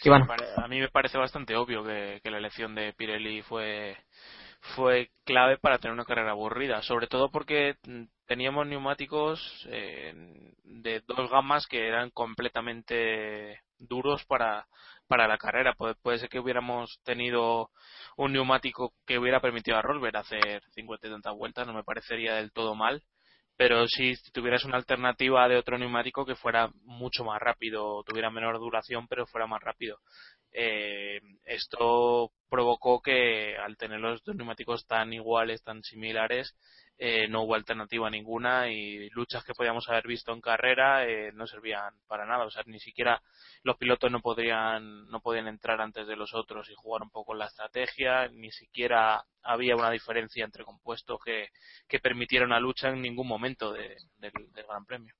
Me 0.04 0.26
pare- 0.26 0.44
A 0.62 0.68
mí 0.68 0.80
me 0.80 0.90
parece 0.90 1.16
bastante 1.16 1.56
obvio 1.56 1.82
que, 1.84 2.20
que 2.22 2.30
la 2.30 2.36
elección 2.36 2.74
de 2.74 2.92
Pirelli 2.92 3.40
fue, 3.40 3.96
fue 4.76 5.08
clave 5.24 5.56
para 5.56 5.78
tener 5.78 5.94
una 5.94 6.04
carrera 6.04 6.32
aburrida, 6.32 6.82
sobre 6.82 7.06
todo 7.06 7.30
porque 7.30 7.76
teníamos 8.26 8.66
neumáticos 8.66 9.66
eh, 9.70 10.12
de 10.64 11.00
dos 11.06 11.30
gamas 11.30 11.66
que 11.66 11.88
eran 11.88 12.10
completamente 12.10 13.60
duros 13.78 14.22
para, 14.26 14.66
para 15.06 15.28
la 15.28 15.38
carrera. 15.38 15.74
Puede, 15.74 15.94
puede 15.96 16.18
ser 16.18 16.28
que 16.28 16.40
hubiéramos 16.40 17.00
tenido 17.04 17.70
un 18.16 18.32
neumático 18.32 18.94
que 19.06 19.18
hubiera 19.18 19.40
permitido 19.40 19.76
a 19.76 19.82
Rosberg 19.82 20.16
hacer 20.16 20.62
50 20.74 21.06
y 21.06 21.10
tantas 21.10 21.34
vueltas, 21.34 21.66
no 21.66 21.74
me 21.74 21.84
parecería 21.84 22.34
del 22.34 22.52
todo 22.52 22.74
mal, 22.74 23.02
pero 23.56 23.86
si 23.86 24.14
tuvieras 24.32 24.64
una 24.64 24.76
alternativa 24.76 25.48
de 25.48 25.56
otro 25.56 25.78
neumático 25.78 26.26
que 26.26 26.34
fuera 26.34 26.70
mucho 26.82 27.24
más 27.24 27.40
rápido, 27.40 28.02
tuviera 28.04 28.30
menor 28.30 28.58
duración, 28.58 29.06
pero 29.08 29.26
fuera 29.26 29.46
más 29.46 29.62
rápido. 29.62 29.98
Eh, 30.52 31.20
esto 31.44 32.32
provocó 32.48 33.00
que 33.00 33.56
al 33.56 33.76
tener 33.76 34.00
los 34.00 34.22
dos 34.24 34.36
neumáticos 34.36 34.86
tan 34.86 35.12
iguales, 35.12 35.62
tan 35.62 35.82
similares, 35.82 36.56
eh, 36.96 37.26
no 37.28 37.42
hubo 37.42 37.56
alternativa 37.56 38.08
ninguna 38.08 38.70
y 38.70 39.10
luchas 39.10 39.44
que 39.44 39.52
podíamos 39.52 39.88
haber 39.88 40.06
visto 40.06 40.32
en 40.32 40.40
carrera 40.40 41.04
eh, 41.04 41.32
no 41.32 41.46
servían 41.46 41.92
para 42.06 42.24
nada. 42.24 42.44
O 42.44 42.50
sea, 42.50 42.62
ni 42.66 42.78
siquiera 42.78 43.20
los 43.62 43.76
pilotos 43.76 44.10
no 44.12 44.20
podrían, 44.20 45.06
no 45.08 45.20
podían 45.20 45.48
entrar 45.48 45.80
antes 45.80 46.06
de 46.06 46.16
los 46.16 46.34
otros 46.34 46.70
y 46.70 46.74
jugar 46.74 47.02
un 47.02 47.10
poco 47.10 47.34
la 47.34 47.46
estrategia, 47.46 48.28
ni 48.28 48.52
siquiera 48.52 49.24
había 49.42 49.76
una 49.76 49.90
diferencia 49.90 50.44
entre 50.44 50.64
compuestos 50.64 51.18
que, 51.24 51.48
que 51.88 51.98
permitiera 51.98 52.46
una 52.46 52.60
lucha 52.60 52.88
en 52.88 53.02
ningún 53.02 53.26
momento 53.26 53.72
del, 53.72 53.96
Gran 54.20 54.84
Premio. 54.86 55.14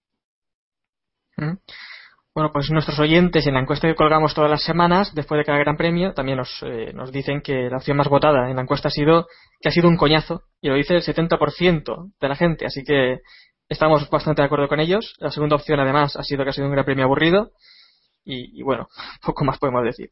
Bueno, 2.35 2.51
pues 2.53 2.69
nuestros 2.73 2.99
oyentes 2.99 3.47
en 3.47 3.55
la 3.55 3.61
encuesta 3.61 3.87
que 3.87 3.95
colgamos 3.95 4.35
todas 4.35 4.51
las 4.51 4.65
semanas, 4.65 5.15
después 5.15 5.39
de 5.39 5.45
cada 5.45 5.59
Gran 5.59 5.77
Premio, 5.77 6.15
también 6.15 6.39
nos, 6.39 6.65
eh, 6.65 6.93
nos 6.93 7.13
dicen 7.13 7.41
que 7.41 7.71
la 7.71 7.77
opción 7.77 7.97
más 7.97 8.09
votada 8.09 8.51
en 8.51 8.57
la 8.57 8.63
encuesta 8.63 8.89
ha 8.89 8.91
sido 8.91 9.29
que 9.61 9.69
ha 9.69 9.73
sido 9.73 9.89
un 9.89 9.97
coñazo, 9.97 10.43
y 10.61 10.69
lo 10.69 10.75
dice 10.75 10.97
el 10.97 11.03
70% 11.03 12.11
de 12.21 12.29
la 12.29 12.35
gente, 12.35 12.67
así 12.67 12.83
que 12.83 13.21
estamos 13.69 14.11
bastante 14.11 14.43
de 14.43 14.47
acuerdo 14.47 14.67
con 14.67 14.81
ellos. 14.81 15.15
La 15.19 15.31
segunda 15.31 15.55
opción, 15.55 15.79
además, 15.79 16.17
ha 16.17 16.25
sido 16.25 16.43
que 16.43 16.51
ha 16.51 16.53
sido 16.53 16.67
un 16.67 16.73
Gran 16.73 16.85
Premio 16.85 17.05
aburrido, 17.05 17.53
y, 18.25 18.61
bueno, 18.65 18.89
poco 19.25 19.45
más 19.45 19.61
podemos 19.61 19.85
decir. 19.85 20.11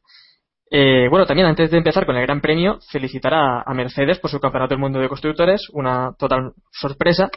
Eh, 0.71 1.09
bueno, 1.11 1.27
también 1.27 1.49
antes 1.49 1.73
de 1.73 1.79
empezar 1.79 2.07
con 2.07 2.15
el 2.15 2.23
Gran 2.23 2.41
Premio, 2.41 2.79
felicitar 2.93 3.35
a, 3.35 3.63
a 3.63 3.75
Mercedes 3.75 4.21
por 4.21 4.31
su 4.31 4.39
Campeonato 4.39 4.75
del 4.75 4.81
Mundo 4.81 5.01
de 5.01 5.09
Constructores, 5.09 5.69
una 5.73 6.15
total 6.17 6.53
sorpresa 6.71 7.31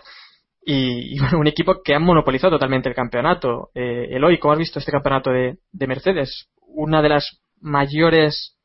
y, 0.65 1.19
bueno, 1.19 1.37
un 1.39 1.47
equipo 1.47 1.81
que 1.83 1.93
ha 1.93 1.99
monopolizado 1.99 2.53
totalmente 2.53 2.89
el 2.89 2.95
campeonato. 2.95 3.69
Eh, 3.75 4.07
Eloy, 4.11 4.39
¿cómo 4.39 4.53
has 4.53 4.59
visto 4.59 4.79
este 4.79 4.91
campeonato 4.91 5.31
de, 5.31 5.57
Mercedes? 5.87 6.49
Una 6.67 7.01
de 7.01 7.09
las 7.09 7.39
mayores 7.61 8.57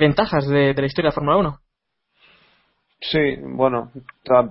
ventajas 0.00 0.48
de, 0.48 0.74
la 0.74 0.86
historia 0.86 1.10
de 1.10 1.14
Fórmula 1.14 1.36
1. 1.36 1.58
Sí, 3.00 3.36
bueno, 3.40 3.92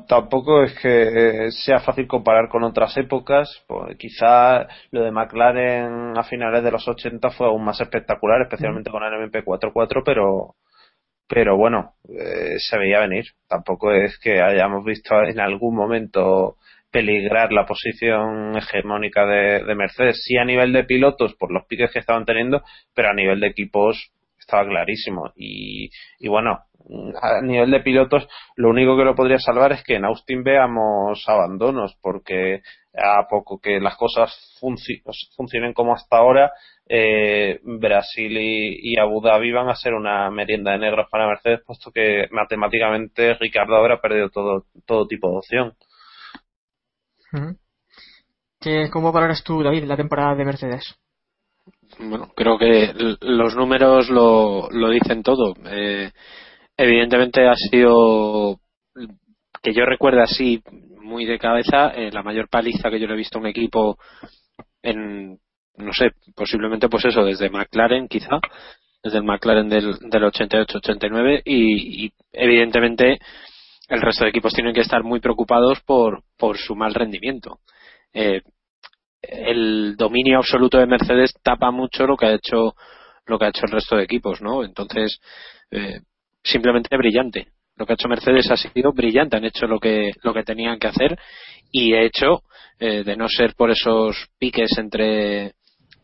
tampoco 0.08 0.64
es 0.64 0.74
que 0.80 1.50
sea 1.52 1.82
fácil 1.82 2.08
comparar 2.08 2.48
con 2.48 2.64
otras 2.64 2.96
épocas. 2.96 3.66
Pues, 3.68 3.98
quizá 3.98 4.68
lo 4.92 5.04
de 5.04 5.12
McLaren 5.12 6.18
a 6.18 6.24
finales 6.24 6.64
de 6.64 6.72
los 6.72 6.88
80 6.88 7.30
fue 7.32 7.48
aún 7.48 7.66
más 7.66 7.82
espectacular, 7.82 8.42
especialmente 8.42 8.90
con 8.90 9.04
el 9.04 9.30
MP44, 9.30 10.02
pero, 10.06 10.56
pero 11.28 11.58
bueno, 11.58 11.96
eh, 12.08 12.58
se 12.58 12.78
veía 12.78 13.02
venir. 13.02 13.26
Tampoco 13.50 13.92
es 13.92 14.18
que 14.18 14.42
hayamos 14.42 14.86
visto 14.86 15.22
en 15.24 15.42
algún 15.42 15.76
momento 15.76 16.56
peligrar 16.92 17.52
la 17.52 17.66
posición 17.66 18.58
hegemónica 18.58 19.26
de, 19.26 19.76
Mercedes. 19.76 20.24
Sí 20.24 20.38
a 20.38 20.46
nivel 20.46 20.74
de 20.74 20.84
pilotos 20.84 21.36
por 21.36 21.52
los 21.52 21.66
piques 21.66 21.92
que 21.92 22.00
estaban 22.00 22.26
teniendo, 22.26 22.64
pero 22.94 23.10
a 23.10 23.14
nivel 23.14 23.40
de 23.40 23.48
equipos 23.48 24.12
estaba 24.40 24.66
clarísimo. 24.66 25.32
Y, 25.36 25.90
y 26.20 26.28
bueno, 26.28 26.60
a 27.22 27.42
nivel 27.42 27.72
de 27.72 27.82
pilotos, 27.82 28.28
lo 28.56 28.70
único 28.70 28.98
que 28.98 29.04
lo 29.04 29.16
podría 29.16 29.40
salvar 29.40 29.74
es 29.74 29.84
que 29.84 29.96
en 29.96 30.06
Austin 30.06 30.44
veamos 30.44 31.24
abandonos, 31.28 31.98
porque 32.02 32.62
a 32.94 33.28
poco 33.30 33.60
que 33.60 33.80
las 33.80 33.96
cosas 33.96 34.32
funcionen 35.36 35.74
como 35.74 35.94
hasta 35.94 36.18
ahora, 36.18 36.52
eh, 36.88 37.60
Brasil 37.64 38.38
y, 38.38 38.98
Abu 38.98 39.22
Dhabi 39.22 39.52
van 39.52 39.70
a 39.70 39.76
ser 39.76 39.94
una 39.94 40.32
merienda 40.32 40.72
de 40.72 40.80
negros 40.80 41.08
para 41.12 41.28
Mercedes, 41.28 41.62
puesto 41.66 41.92
que 41.92 42.28
matemáticamente 42.32 43.34
Ricardo 43.36 43.76
habrá 43.76 44.00
perdido 44.00 44.30
todo, 44.30 44.66
todo 44.86 45.08
tipo 45.08 45.30
de 45.30 45.38
opción. 45.38 45.74
¿Cómo 48.92 49.12
valoras 49.12 49.44
tú, 49.44 49.64
David, 49.64 49.86
la 49.86 49.96
temporada 49.96 50.36
de 50.36 50.46
Mercedes? 50.46 50.96
Bueno, 52.00 52.32
creo 52.36 52.58
que 52.58 52.94
los 53.22 53.56
números 53.56 54.10
lo, 54.10 54.70
lo 54.70 54.90
dicen 54.90 55.24
todo. 55.24 55.54
Eh, 55.66 56.12
evidentemente 56.76 57.48
ha 57.48 57.56
sido, 57.56 58.60
que 59.62 59.74
yo 59.74 59.86
recuerde 59.86 60.22
así 60.22 60.62
muy 61.02 61.26
de 61.26 61.40
cabeza, 61.40 61.90
eh, 61.90 62.12
la 62.12 62.24
mayor 62.24 62.50
paliza 62.50 62.90
que 62.90 63.00
yo 63.00 63.08
le 63.08 63.14
he 63.14 63.18
visto 63.18 63.38
a 63.38 63.42
un 63.42 63.48
equipo 63.48 63.98
en, 64.82 65.40
no 65.78 65.94
sé, 65.94 66.12
posiblemente 66.36 66.90
pues 66.90 67.06
eso, 67.06 67.24
desde 67.24 67.50
McLaren 67.50 68.08
quizá, 68.08 68.40
desde 69.02 69.20
el 69.20 69.24
McLaren 69.24 69.70
del, 69.70 69.98
del 70.00 70.24
88-89 70.24 71.42
y, 71.46 72.06
y 72.06 72.12
evidentemente 72.34 73.20
el 73.88 74.02
resto 74.02 74.24
de 74.24 74.30
equipos 74.30 74.54
tienen 74.54 74.74
que 74.74 74.82
estar 74.82 75.04
muy 75.04 75.20
preocupados 75.20 75.80
por, 75.82 76.24
por 76.38 76.58
su 76.58 76.76
mal 76.76 76.94
rendimiento. 76.94 77.60
Eh, 78.14 78.42
el 79.22 79.96
dominio 79.98 80.38
absoluto 80.38 80.78
de 80.78 80.86
Mercedes 80.86 81.34
tapa 81.42 81.72
mucho 81.72 82.06
lo 82.06 82.16
que 82.16 82.26
ha 82.28 82.34
hecho 82.34 82.76
lo 83.26 83.38
que 83.38 83.46
ha 83.46 83.50
hecho 83.50 83.66
el 83.66 83.72
resto 83.74 83.98
de 83.98 84.04
equipos, 84.04 84.42
¿no? 84.42 84.64
Entonces, 84.64 85.20
eh, 85.70 86.00
simplemente 86.42 86.96
brillante. 86.96 87.48
Lo 87.76 87.86
que 87.86 87.94
ha 87.94 87.96
hecho 87.96 88.08
Mercedes 88.08 88.50
ha 88.50 88.56
sido 88.56 88.94
brillante, 88.94 89.36
han 89.36 89.44
hecho 89.44 89.68
lo 89.68 89.80
que 89.80 90.12
lo 90.24 90.34
que 90.34 90.44
tenían 90.44 90.80
que 90.80 90.88
hacer 90.88 91.18
y 91.72 91.94
he 91.94 92.06
hecho 92.06 92.44
eh, 92.80 93.04
de 93.04 93.18
no 93.18 93.28
ser 93.28 93.54
por 93.56 93.70
esos 93.70 94.28
piques 94.40 94.70
entre 94.78 95.54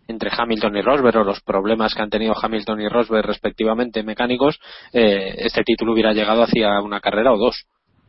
entre 0.08 0.30
Hamilton 0.36 0.78
y 0.78 0.82
Rosberg 0.82 1.18
o 1.18 1.24
los 1.24 1.42
problemas 1.42 1.94
que 1.94 2.02
han 2.02 2.10
tenido 2.10 2.34
Hamilton 2.40 2.82
y 2.82 2.90
Rosberg 2.90 3.26
respectivamente 3.26 4.04
mecánicos, 4.04 4.60
eh, 4.92 5.36
este 5.38 5.64
título 5.64 5.94
hubiera 5.94 6.14
llegado 6.14 6.44
hacia 6.44 6.82
una 6.82 7.00
carrera 7.00 7.32
o 7.34 7.38
dos. 7.38 7.66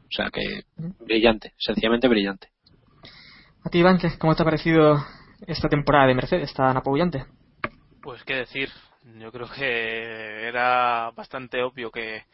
O 0.06 0.16
sea 0.16 0.30
que 0.30 0.62
brillante, 1.00 1.52
sencillamente 1.58 2.08
brillante. 2.08 2.48
A 3.64 3.70
ti, 3.70 3.78
Iván, 3.78 3.98
¿cómo 4.18 4.34
te 4.34 4.42
ha 4.42 4.44
parecido 4.44 4.96
esta 5.46 5.68
temporada 5.68 6.06
de 6.06 6.14
Mercedes 6.14 6.52
tan 6.52 6.76
apabullante? 6.76 7.24
Pues 8.02 8.22
qué 8.24 8.34
decir, 8.34 8.68
yo 9.18 9.32
creo 9.32 9.48
que 9.48 10.46
era 10.46 11.10
bastante 11.12 11.62
obvio 11.62 11.90
que, 11.90 12.24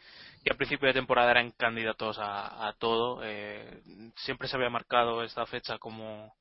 que 0.43 0.51
al 0.51 0.57
principio 0.57 0.87
de 0.87 0.93
temporada 0.93 1.31
eran 1.31 1.51
candidatos 1.51 2.17
a, 2.19 2.73
todo. 2.79 3.21
Eh, 3.23 3.81
siempre 4.17 4.47
se 4.47 4.57
había 4.57 4.69
marcado 4.69 5.23
esta 5.23 5.45
fecha 5.45 5.77
como, 5.77 6.33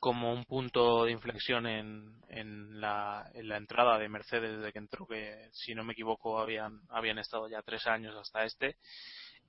como 0.00 0.32
un 0.32 0.44
punto 0.44 1.04
de 1.04 1.12
inflexión 1.12 1.66
en, 1.66 2.20
en, 2.28 2.80
la, 2.80 3.30
en 3.34 3.48
la 3.48 3.58
entrada 3.58 3.98
de 3.98 4.08
Mercedes 4.08 4.56
desde 4.56 4.72
que 4.72 4.78
entró, 4.78 5.06
que 5.06 5.50
si 5.52 5.74
no 5.74 5.84
me 5.84 5.92
equivoco 5.92 6.40
habían, 6.40 6.80
habían 6.88 7.18
estado 7.18 7.48
ya 7.48 7.62
tres 7.62 7.86
años 7.86 8.16
hasta 8.16 8.44
este 8.44 8.76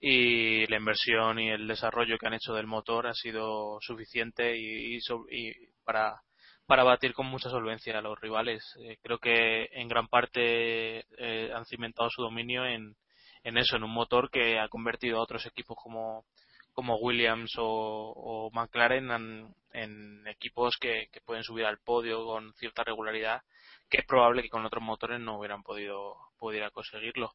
y 0.02 0.66
la 0.66 0.78
inversión 0.78 1.40
y 1.40 1.50
el 1.50 1.68
desarrollo 1.68 2.18
que 2.18 2.28
han 2.28 2.34
hecho 2.34 2.54
del 2.54 2.68
motor 2.68 3.08
ha 3.08 3.14
sido 3.14 3.80
suficiente 3.82 4.58
y, 4.58 4.98
y, 4.98 5.54
para, 5.86 6.22
para 6.66 6.84
batir 6.84 7.14
con 7.14 7.28
mucha 7.28 7.50
solvencia 7.50 7.98
a 7.98 8.02
los 8.02 8.20
rivales. 8.20 8.64
Eh, 8.84 8.98
creo 9.02 9.20
que 9.20 9.70
en 9.72 9.88
gran 9.88 10.08
parte 10.08 11.06
eh, 11.18 11.52
han 11.54 11.66
cimentado 11.66 12.10
su 12.10 12.24
dominio 12.24 12.66
en, 12.66 12.96
en 13.44 13.58
eso, 13.58 13.76
en 13.76 13.84
un 13.84 13.92
motor 13.92 14.32
que 14.32 14.60
ha 14.60 14.68
convertido 14.70 15.20
a 15.20 15.24
otros 15.24 15.46
equipos 15.46 15.78
como, 15.82 16.26
como 16.74 16.98
Williams 16.98 17.54
o, 17.58 18.50
McLaren 18.54 19.54
en, 19.74 20.28
equipos 20.28 20.78
que, 20.78 21.10
pueden 21.26 21.44
subir 21.44 21.66
al 21.66 21.80
podio 21.80 22.26
con 22.26 22.54
cierta 22.56 22.84
regularidad, 22.84 23.42
que 23.90 24.00
es 24.00 24.06
probable 24.06 24.42
que 24.42 24.50
con 24.50 24.66
otros 24.66 24.84
motores 24.84 25.20
no 25.20 25.38
hubieran 25.38 25.64
podido 25.64 26.18
pudiera 26.40 26.72
conseguirlo. 26.72 27.34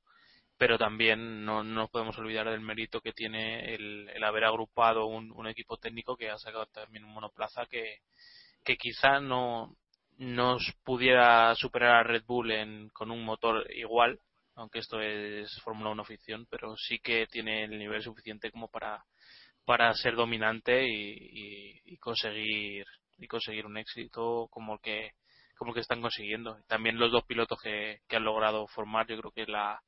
Pero 0.58 0.78
también 0.78 1.44
no, 1.44 1.62
no 1.62 1.88
podemos 1.88 2.16
olvidar 2.18 2.50
del 2.50 2.60
mérito 2.60 3.02
que 3.02 3.12
tiene 3.12 3.74
el, 3.74 4.08
el 4.08 4.24
haber 4.24 4.44
agrupado 4.44 5.06
un, 5.06 5.30
un, 5.32 5.46
equipo 5.46 5.76
técnico 5.76 6.16
que 6.16 6.30
ha 6.30 6.38
sacado 6.38 6.66
también 6.66 7.04
un 7.04 7.12
monoplaza 7.12 7.66
que, 7.66 7.98
que 8.64 8.76
quizá 8.78 9.20
no 9.20 9.76
nos 10.18 10.74
pudiera 10.82 11.54
superar 11.56 11.96
a 11.96 12.02
Red 12.02 12.24
Bull 12.26 12.50
en, 12.50 12.88
con 12.90 13.10
un 13.10 13.22
motor 13.22 13.66
igual, 13.74 14.18
aunque 14.54 14.78
esto 14.78 15.00
es 15.00 15.60
Fórmula 15.60 15.90
1 15.90 16.04
ficción, 16.04 16.46
pero 16.50 16.76
sí 16.76 16.98
que 16.98 17.26
tiene 17.26 17.64
el 17.64 17.78
nivel 17.78 18.02
suficiente 18.02 18.50
como 18.50 18.68
para, 18.68 19.04
para 19.66 19.92
ser 19.94 20.14
dominante 20.14 20.86
y, 20.86 21.82
y, 21.84 21.96
conseguir 21.98 22.86
y 23.18 23.26
conseguir 23.26 23.66
un 23.66 23.76
éxito 23.76 24.46
como 24.50 24.74
el 24.74 24.80
que 24.80 25.10
como 25.58 25.70
el 25.70 25.74
que 25.74 25.80
están 25.80 26.00
consiguiendo. 26.00 26.58
También 26.68 26.98
los 26.98 27.10
dos 27.10 27.24
pilotos 27.24 27.58
que, 27.60 28.00
que 28.06 28.16
han 28.16 28.24
logrado 28.24 28.66
formar, 28.68 29.06
yo 29.06 29.18
creo 29.18 29.32
que 29.32 29.46
la, 29.46 29.82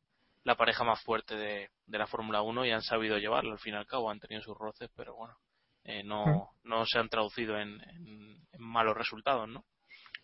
la 0.45 0.57
pareja 0.57 0.83
más 0.83 1.03
fuerte 1.03 1.37
de, 1.37 1.71
de 1.87 1.99
la 1.99 2.07
Fórmula 2.07 2.43
1 2.43 2.67
y 2.67 2.71
han 2.71 2.83
sabido 2.83 3.19
llevarlo 3.19 3.53
al 3.53 3.59
fin 3.59 3.75
y 3.75 3.77
al 3.77 3.87
cabo, 3.87 4.11
han 4.11 4.19
tenido 4.19 4.43
sus 4.43 4.57
roces, 4.57 4.91
pero 4.97 5.15
bueno, 5.15 5.37
eh, 5.85 6.03
no, 6.03 6.25
mm. 6.25 6.69
no 6.69 6.87
se 6.87 6.99
han 6.99 7.09
traducido 7.09 7.59
en, 7.59 7.81
en, 7.83 8.41
malos 8.59 8.97
resultados, 8.97 9.49
¿no? 9.49 9.65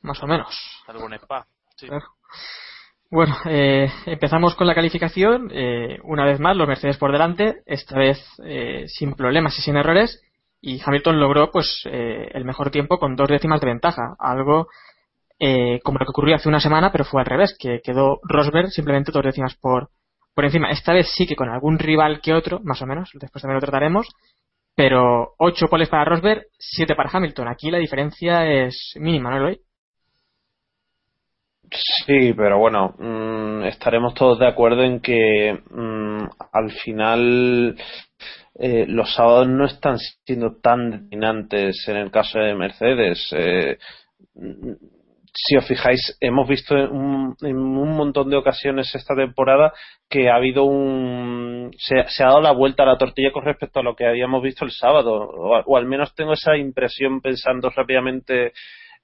Más 0.00 0.22
o 0.22 0.26
menos. 0.26 0.48
Algo 0.86 1.06
en 1.06 1.14
Spa, 1.14 1.46
Bueno, 3.14 3.36
eh, 3.48 3.88
empezamos 4.06 4.56
con 4.56 4.66
la 4.66 4.74
calificación. 4.74 5.48
Eh, 5.52 6.00
una 6.02 6.24
vez 6.24 6.40
más, 6.40 6.56
los 6.56 6.66
Mercedes 6.66 6.98
por 6.98 7.12
delante, 7.12 7.62
esta 7.64 7.96
vez 7.96 8.18
eh, 8.44 8.86
sin 8.88 9.14
problemas 9.14 9.56
y 9.56 9.62
sin 9.62 9.76
errores. 9.76 10.20
Y 10.60 10.80
Hamilton 10.84 11.20
logró 11.20 11.52
pues 11.52 11.84
eh, 11.84 12.28
el 12.34 12.44
mejor 12.44 12.72
tiempo 12.72 12.98
con 12.98 13.14
dos 13.14 13.28
décimas 13.28 13.60
de 13.60 13.68
ventaja. 13.68 14.16
Algo 14.18 14.66
eh, 15.38 15.78
como 15.84 15.98
lo 15.98 16.06
que 16.06 16.10
ocurrió 16.10 16.34
hace 16.34 16.48
una 16.48 16.58
semana, 16.58 16.90
pero 16.90 17.04
fue 17.04 17.20
al 17.20 17.26
revés, 17.26 17.56
que 17.56 17.80
quedó 17.84 18.18
Rosberg 18.24 18.70
simplemente 18.70 19.12
dos 19.12 19.22
décimas 19.22 19.54
por, 19.54 19.90
por 20.34 20.44
encima. 20.44 20.72
Esta 20.72 20.92
vez 20.92 21.08
sí 21.14 21.24
que 21.24 21.36
con 21.36 21.48
algún 21.48 21.78
rival 21.78 22.20
que 22.20 22.34
otro, 22.34 22.58
más 22.64 22.82
o 22.82 22.86
menos, 22.86 23.10
después 23.14 23.42
también 23.42 23.56
lo 23.56 23.60
trataremos. 23.60 24.08
Pero 24.74 25.34
ocho 25.38 25.68
poles 25.68 25.88
para 25.88 26.04
Rosberg, 26.04 26.46
siete 26.58 26.96
para 26.96 27.10
Hamilton. 27.12 27.46
Aquí 27.46 27.70
la 27.70 27.78
diferencia 27.78 28.44
es 28.44 28.94
mínima, 28.96 29.30
¿no, 29.30 29.36
Eloy? 29.36 29.60
Sí, 31.70 32.32
pero 32.34 32.58
bueno, 32.58 32.94
mm, 32.98 33.64
estaremos 33.64 34.14
todos 34.14 34.38
de 34.38 34.46
acuerdo 34.46 34.82
en 34.82 35.00
que 35.00 35.58
mm, 35.70 36.24
al 36.52 36.70
final 36.70 37.76
eh, 38.58 38.84
los 38.86 39.12
sábados 39.14 39.48
no 39.48 39.64
están 39.64 39.98
siendo 39.98 40.56
tan 40.60 40.90
determinantes 40.90 41.84
en 41.88 41.96
el 41.96 42.10
caso 42.10 42.38
de 42.38 42.54
Mercedes. 42.54 43.28
Eh, 43.32 43.78
si 45.36 45.56
os 45.56 45.66
fijáis, 45.66 46.16
hemos 46.20 46.46
visto 46.46 46.76
en 46.76 46.90
un, 46.92 47.36
en 47.42 47.56
un, 47.56 47.96
montón 47.96 48.30
de 48.30 48.36
ocasiones 48.36 48.94
esta 48.94 49.16
temporada 49.16 49.72
que 50.08 50.30
ha 50.30 50.36
habido 50.36 50.64
un. 50.64 51.72
Se, 51.76 52.04
se, 52.08 52.22
ha 52.22 52.28
dado 52.28 52.40
la 52.40 52.52
vuelta 52.52 52.84
a 52.84 52.86
la 52.86 52.98
tortilla 52.98 53.32
con 53.32 53.44
respecto 53.44 53.80
a 53.80 53.82
lo 53.82 53.96
que 53.96 54.06
habíamos 54.06 54.42
visto 54.42 54.64
el 54.64 54.70
sábado, 54.70 55.12
o 55.12 55.76
al 55.76 55.86
menos 55.86 56.14
tengo 56.14 56.34
esa 56.34 56.56
impresión 56.56 57.20
pensando 57.20 57.70
rápidamente 57.70 58.52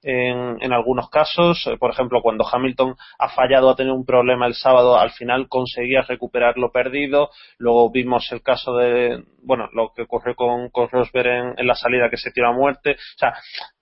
en, 0.03 0.73
algunos 0.73 1.09
casos. 1.09 1.69
Por 1.79 1.91
ejemplo, 1.91 2.21
cuando 2.21 2.45
Hamilton 2.49 2.95
ha 3.19 3.29
fallado 3.29 3.69
a 3.69 3.75
tener 3.75 3.93
un 3.93 4.05
problema 4.05 4.47
el 4.47 4.53
sábado, 4.53 4.97
al 4.97 5.11
final 5.11 5.47
conseguía 5.47 6.01
recuperar 6.01 6.57
lo 6.57 6.71
perdido. 6.71 7.29
Luego 7.57 7.91
vimos 7.91 8.31
el 8.31 8.41
caso 8.41 8.75
de, 8.77 9.23
bueno, 9.43 9.69
lo 9.73 9.91
que 9.95 10.03
ocurrió 10.03 10.35
con, 10.35 10.69
con 10.69 10.89
Rosberg 10.89 11.55
en, 11.57 11.67
la 11.67 11.75
salida 11.75 12.09
que 12.09 12.17
se 12.17 12.31
tiró 12.31 12.49
a 12.49 12.53
muerte. 12.53 12.91
O 12.91 13.17
sea, 13.17 13.33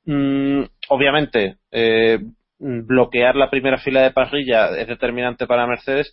mmm, 0.06 0.64
obviamente, 0.90 1.58
eh, 1.72 2.20
bloquear 2.60 3.36
la 3.36 3.50
primera 3.50 3.78
fila 3.78 4.02
de 4.02 4.12
parrilla 4.12 4.78
es 4.78 4.88
determinante 4.88 5.48
para 5.48 5.68
Mercedes, 5.68 6.12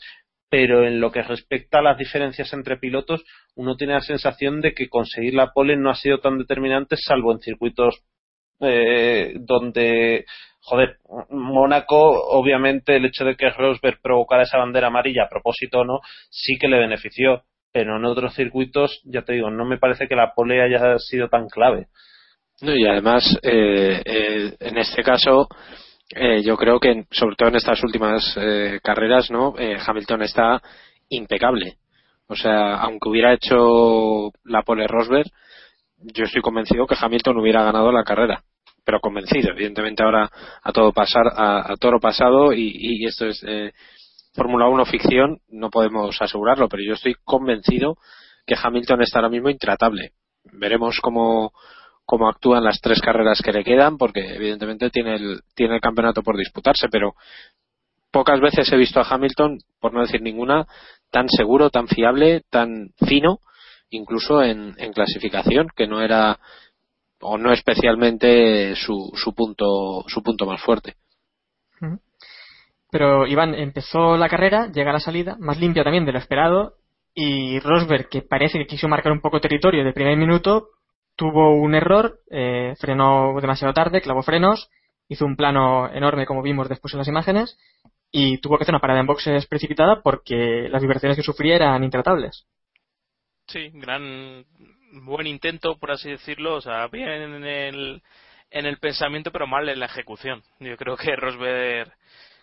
pero 0.48 0.86
en 0.86 1.00
lo 1.00 1.10
que 1.10 1.22
respecta 1.22 1.80
a 1.80 1.82
las 1.82 1.98
diferencias 1.98 2.52
entre 2.52 2.76
pilotos, 2.76 3.25
uno 3.56 3.76
tiene 3.76 3.94
la 3.94 4.00
sensación 4.00 4.60
de 4.60 4.75
que 4.75 4.88
conseguir 4.88 5.34
la 5.34 5.52
pole 5.52 5.76
no 5.76 5.90
ha 5.90 5.96
sido 5.96 6.20
tan 6.20 6.38
determinante, 6.38 6.96
salvo 6.96 7.32
en 7.32 7.40
circuitos 7.40 8.04
eh, 8.60 9.34
donde, 9.40 10.25
joder, 10.60 10.98
Mónaco, 11.30 11.96
obviamente 12.30 12.96
el 12.96 13.06
hecho 13.06 13.25
de 13.25 13.36
que 13.36 13.50
Rosberg 13.50 14.00
provocara 14.02 14.42
esa 14.42 14.58
bandera 14.58 14.88
amarilla 14.88 15.25
a 15.25 15.28
propósito 15.28 15.80
o 15.80 15.84
no, 15.84 16.00
sí 16.30 16.58
que 16.58 16.68
le 16.68 16.78
benefició, 16.78 17.42
pero 17.72 17.96
en 17.96 18.04
otros 18.04 18.34
circuitos, 18.34 19.02
ya 19.04 19.22
te 19.22 19.34
digo, 19.34 19.50
no 19.50 19.64
me 19.64 19.78
parece 19.78 20.08
que 20.08 20.16
la 20.16 20.32
pole 20.34 20.62
haya 20.62 20.98
sido 20.98 21.28
tan 21.28 21.48
clave. 21.48 21.88
No, 22.62 22.75
y 22.75 22.86
además, 22.86 23.38
eh, 23.42 24.00
eh, 24.02 24.56
en 24.60 24.78
este 24.78 25.02
caso, 25.02 25.46
eh, 26.14 26.42
yo 26.42 26.56
creo 26.56 26.80
que, 26.80 27.04
sobre 27.10 27.36
todo 27.36 27.50
en 27.50 27.56
estas 27.56 27.82
últimas 27.82 28.34
carreras, 28.82 29.30
¿no? 29.30 29.54
Hamilton 29.86 30.22
está 30.22 30.62
impecable. 31.10 31.75
O 32.28 32.34
sea, 32.34 32.76
aunque 32.76 33.08
hubiera 33.08 33.34
hecho 33.34 34.30
la 34.44 34.62
pole 34.62 34.86
Rosberg, 34.86 35.26
yo 35.99 36.25
estoy 36.25 36.43
convencido 36.43 36.87
que 36.87 36.97
Hamilton 36.99 37.38
hubiera 37.38 37.65
ganado 37.65 37.93
la 37.93 38.05
carrera. 38.05 38.43
Pero 38.85 39.00
convencido, 39.00 39.50
evidentemente 39.50 40.03
ahora 40.03 40.31
a 40.62 40.73
todo 40.73 40.93
pasar, 40.93 41.26
a, 41.35 41.75
toro 41.81 41.99
pasado 41.99 42.53
y, 42.53 42.71
y 42.73 43.05
esto 43.07 43.26
es 43.26 43.43
eh, 43.45 43.73
Fórmula 44.37 44.69
1 44.69 44.85
ficción, 44.85 45.38
no 45.49 45.71
podemos 45.71 46.21
asegurarlo, 46.21 46.69
pero 46.69 46.83
yo 46.85 46.93
estoy 46.93 47.15
convencido 47.25 47.97
que 48.47 48.55
Hamilton 48.62 49.03
está 49.03 49.19
ahora 49.19 49.31
mismo 49.31 49.49
intratable. 49.49 50.12
Veremos 50.53 51.00
cómo, 51.00 51.53
cómo 52.05 52.29
actúan 52.29 52.62
las 52.62 52.81
tres 52.81 53.00
carreras 53.00 53.41
que 53.43 53.53
le 53.53 53.65
quedan, 53.65 53.97
porque 53.97 54.21
evidentemente 54.37 54.91
tiene 54.91 55.17
el, 55.17 55.41
tiene 55.55 55.76
el 55.76 55.81
campeonato 55.81 56.23
por 56.23 56.37
disputarse, 56.37 56.88
pero 56.91 57.15
pocas 58.12 58.41
veces 58.41 58.71
he 58.71 58.76
visto 58.76 59.00
a 59.00 59.07
Hamilton, 59.09 59.59
por 59.81 59.93
no 59.93 60.03
decir 60.03 60.23
ninguna, 60.23 60.67
tan 61.11 61.29
seguro, 61.29 61.71
tan 61.71 61.88
fiable, 61.88 62.43
tan 62.50 62.91
fino, 63.06 63.39
incluso 63.90 64.42
en, 64.42 64.75
en 64.78 64.92
clasificación, 64.92 65.68
que 65.75 65.86
no 65.86 66.00
era 66.00 66.38
o 67.20 67.38
no 67.38 67.52
especialmente 67.52 68.75
su, 68.76 69.12
su 69.14 69.34
punto 69.34 70.04
su 70.08 70.22
punto 70.22 70.46
más 70.46 70.60
fuerte. 70.60 70.94
Pero 72.90 73.26
Iván 73.26 73.54
empezó 73.54 74.16
la 74.16 74.28
carrera, 74.28 74.70
llega 74.72 74.90
a 74.90 74.94
la 74.94 75.00
salida, 75.00 75.36
más 75.40 75.58
limpia 75.58 75.82
también 75.82 76.06
de 76.06 76.12
lo 76.12 76.18
esperado, 76.18 76.76
y 77.14 77.58
Rosberg, 77.60 78.08
que 78.08 78.22
parece 78.22 78.58
que 78.58 78.66
quiso 78.66 78.88
marcar 78.88 79.12
un 79.12 79.20
poco 79.20 79.40
territorio 79.40 79.84
de 79.84 79.92
primer 79.92 80.16
minuto, 80.16 80.68
tuvo 81.16 81.56
un 81.56 81.75
error, 81.75 82.20
eh, 82.30 82.75
frenó 82.78 83.38
demasiado 83.40 83.75
tarde, 83.75 84.02
clavó 84.02 84.22
frenos, 84.22 84.70
hizo 85.08 85.25
un 85.25 85.36
plano 85.36 85.90
enorme 85.92 86.26
como 86.26 86.42
vimos 86.42 86.68
después 86.68 86.92
en 86.94 86.99
las 86.99 87.08
imágenes 87.08 87.58
y 88.10 88.38
tuvo 88.38 88.56
que 88.56 88.64
hacer 88.64 88.75
una 88.75 88.80
parada 88.80 89.00
en 89.00 89.06
boxes 89.06 89.46
precipitada 89.46 90.02
porque 90.02 90.68
las 90.70 90.82
vibraciones 90.82 91.16
que 91.16 91.22
sufría 91.22 91.56
eran 91.56 91.82
intratables. 91.84 92.46
Sí, 93.49 93.71
gran 93.75 94.45
buen 95.04 95.26
intento 95.26 95.76
por 95.78 95.93
así 95.93 96.11
decirlo, 96.11 96.56
o 96.56 96.61
sea, 96.61 96.87
bien 96.89 97.09
en 97.09 97.45
el 97.45 98.02
en 98.50 98.67
el 98.67 98.78
pensamiento 98.78 99.30
pero 99.32 99.47
mal 99.47 99.69
en 99.69 99.80
la 99.80 99.87
ejecución. 99.87 100.43
Yo 100.61 100.76
creo 100.76 100.97
que 100.97 101.15
Rosberg 101.17 101.93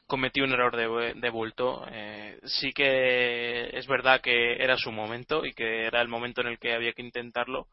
cometió 0.07 0.43
un 0.43 0.51
error 0.53 0.75
de, 0.75 1.13
de 1.15 1.29
bulto. 1.29 1.85
Eh, 1.91 2.39
sí 2.45 2.71
que 2.73 3.69
es 3.77 3.87
verdad 3.87 4.21
que 4.21 4.55
era 4.63 4.77
su 4.77 4.91
momento 4.91 5.45
y 5.45 5.53
que 5.53 5.85
era 5.85 6.01
el 6.01 6.07
momento 6.07 6.41
en 6.41 6.47
el 6.47 6.59
que 6.59 6.73
había 6.73 6.93
que 6.93 7.01
intentarlo, 7.01 7.67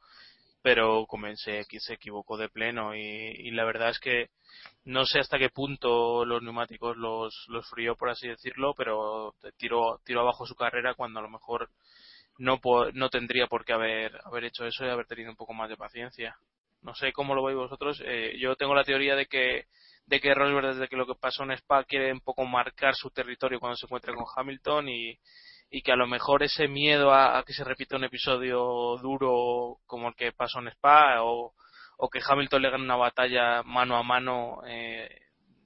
pero 0.63 1.07
comencé 1.07 1.65
se 1.65 1.95
equivocó 1.95 2.37
de 2.37 2.49
pleno 2.49 2.95
y, 2.95 3.01
y, 3.01 3.51
la 3.53 3.65
verdad 3.65 3.91
es 3.91 4.01
que 4.01 4.31
no 4.85 5.07
sé 5.07 5.21
hasta 5.21 5.39
qué 5.39 5.51
punto 5.51 6.25
los 6.25 6.43
neumáticos 6.43 6.97
los, 6.97 7.47
los 7.49 7.69
frió 7.71 7.97
por 7.97 8.11
así 8.11 8.29
decirlo 8.29 8.75
pero 8.77 9.35
tiró, 9.59 10.01
tiró 10.05 10.21
abajo 10.23 10.47
su 10.47 10.55
carrera 10.57 10.95
cuando 10.95 11.21
a 11.21 11.23
lo 11.23 11.31
mejor 11.31 11.71
no, 12.41 12.59
no 12.95 13.11
tendría 13.11 13.47
por 13.47 13.65
qué 13.65 13.75
haber, 13.75 14.19
haber 14.25 14.45
hecho 14.45 14.65
eso 14.65 14.85
y 14.85 14.89
haber 14.89 15.07
tenido 15.07 15.31
un 15.31 15.37
poco 15.37 15.53
más 15.53 15.69
de 15.69 15.77
paciencia 15.77 16.37
no 16.83 16.95
sé 16.95 17.13
cómo 17.13 17.35
lo 17.35 17.45
veis 17.45 17.57
vosotros 17.57 18.03
eh, 18.05 18.37
yo 18.39 18.57
tengo 18.57 18.75
la 18.75 18.85
teoría 18.85 19.15
de 19.15 19.27
que 19.27 19.67
de 20.07 20.21
que 20.21 20.35
Rosberg 20.35 20.75
desde 20.75 20.89
que 20.89 20.97
lo 20.97 21.07
que 21.07 21.15
pasó 21.21 21.45
en 21.45 21.53
Spa 21.53 21.85
quiere 21.85 22.13
un 22.13 22.21
poco 22.21 22.45
marcar 22.47 22.95
su 22.95 23.11
territorio 23.11 23.61
cuando 23.61 23.77
se 23.77 23.85
encuentre 23.85 24.15
con 24.15 24.25
Hamilton 24.35 24.89
y, 24.89 25.19
y 25.71 25.83
que 25.83 25.93
a 25.93 25.97
lo 25.97 26.07
mejor 26.07 26.43
ese 26.43 26.67
miedo 26.67 27.13
a, 27.13 27.45
que 27.45 27.53
se 27.53 27.63
repita 27.63 27.97
un 27.97 28.05
episodio 28.05 28.97
duro 29.03 29.79
como 29.87 30.09
el 30.09 30.15
que 30.15 30.33
pasó 30.33 30.61
en 30.61 30.69
Spa 30.69 31.23
o, 31.23 31.53
o 31.99 32.09
que 32.09 32.21
Hamilton 32.27 32.63
le 32.63 32.71
gane 32.71 32.85
una 32.85 32.97
batalla 32.97 33.63
mano 33.63 33.97
a 33.97 34.03
mano 34.03 34.63
eh, 34.67 35.09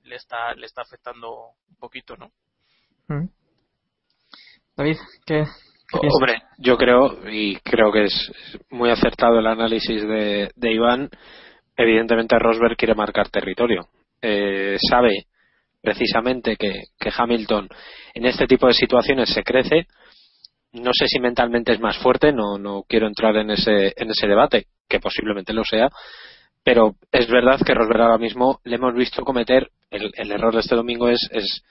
le 0.03 0.17
está 0.17 0.55
le 0.55 0.67
está 0.67 0.83
afectando 0.83 1.53
un 1.71 1.77
poquito, 1.77 2.17
¿no? 2.17 2.33
Mm. 3.07 3.29
David, 4.77 4.97
¿qué, 5.25 5.45
qué 5.45 5.64
Hombre, 5.93 6.43
yo 6.59 6.77
creo 6.77 7.19
y 7.31 7.57
creo 7.57 7.93
que 7.93 8.05
es 8.05 8.33
muy 8.71 8.91
acertado 8.91 9.39
el 9.39 9.47
análisis 9.47 10.03
de, 10.03 10.51
de 10.55 10.73
Iván. 10.73 11.09
Evidentemente 11.77 12.39
Rosberg 12.39 12.77
quiere 12.77 12.95
marcar 12.95 13.29
territorio. 13.29 13.89
Eh, 14.21 14.77
sabe 14.91 15.27
precisamente 15.83 16.57
que, 16.57 16.85
que, 16.99 17.13
Hamilton 17.15 17.69
en 18.15 18.25
este 18.25 18.47
tipo 18.47 18.67
de 18.67 18.73
situaciones 18.73 19.29
se 19.29 19.43
crece. 19.43 19.87
No 20.73 20.91
sé 20.93 21.07
si 21.07 21.21
mentalmente 21.21 21.73
es 21.73 21.81
más 21.81 21.99
fuerte, 21.99 22.33
no, 22.33 22.59
no 22.59 22.85
quiero 22.89 23.07
entrar 23.07 23.37
en 23.37 23.51
ese, 23.51 23.93
en 23.97 24.11
ese 24.11 24.27
debate, 24.27 24.67
que 24.89 24.99
posiblemente 24.99 25.53
lo 25.53 25.63
sea, 25.63 25.89
pero 26.65 26.97
es 27.13 27.29
verdad 27.29 27.61
que 27.65 27.75
Rosberg 27.75 28.01
ahora 28.01 28.19
mismo 28.19 28.61
le 28.65 28.77
hemos 28.77 28.95
visto 28.95 29.23
cometer 29.23 29.69
el, 29.91 30.11
el 30.15 30.33
error 30.33 30.55
de 30.55 30.61
este 30.61 30.75
domingo 30.75 31.09
es, 31.09 31.21
es, 31.31 31.63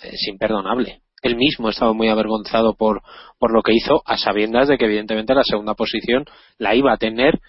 es, 0.00 0.28
imperdonable. 0.28 1.00
Él 1.24 1.36
mismo 1.36 1.68
ha 1.68 1.70
estado 1.70 1.94
muy 1.94 2.08
avergonzado 2.08 2.74
por, 2.74 3.00
por 3.38 3.50
lo 3.50 3.62
que 3.62 3.72
hizo, 3.72 4.02
a 4.04 4.18
sabiendas 4.18 4.68
de 4.68 4.76
que 4.76 4.84
evidentemente 4.84 5.34
la 5.34 5.42
segunda 5.42 5.72
posición 5.74 6.26
la 6.58 6.74
iba 6.74 6.92
a 6.92 6.98
tener 6.98 7.40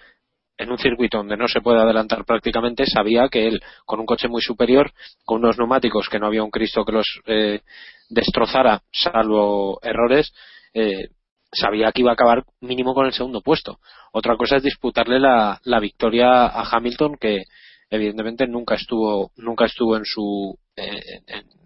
en 0.57 0.71
un 0.71 0.77
circuito 0.77 1.17
donde 1.17 1.35
no 1.35 1.49
se 1.49 1.59
puede 1.59 1.81
adelantar 1.81 2.23
prácticamente, 2.23 2.85
sabía 2.85 3.27
que 3.27 3.47
él, 3.47 3.61
con 3.83 3.99
un 3.99 4.05
coche 4.05 4.29
muy 4.29 4.41
superior, 4.41 4.93
con 5.25 5.39
unos 5.39 5.57
neumáticos 5.57 6.07
que 6.07 6.19
no 6.19 6.27
había 6.27 6.41
un 6.41 6.51
Cristo 6.51 6.85
que 6.85 6.93
los 6.93 7.05
eh, 7.25 7.59
destrozara, 8.07 8.81
salvo 8.93 9.77
errores, 9.83 10.31
eh, 10.73 11.09
sabía 11.51 11.91
que 11.91 11.99
iba 11.99 12.11
a 12.11 12.13
acabar 12.13 12.45
mínimo 12.61 12.93
con 12.93 13.05
el 13.05 13.11
segundo 13.11 13.41
puesto. 13.41 13.79
Otra 14.13 14.37
cosa 14.37 14.55
es 14.55 14.63
disputarle 14.63 15.19
la, 15.19 15.59
la 15.65 15.81
victoria 15.81 16.45
a 16.45 16.63
Hamilton, 16.71 17.17
que 17.19 17.43
evidentemente 17.89 18.47
nunca 18.47 18.75
estuvo, 18.75 19.31
nunca 19.35 19.65
estuvo 19.65 19.97
en 19.97 20.05
su, 20.05 20.57
eh, 20.77 21.19
en, 21.27 21.64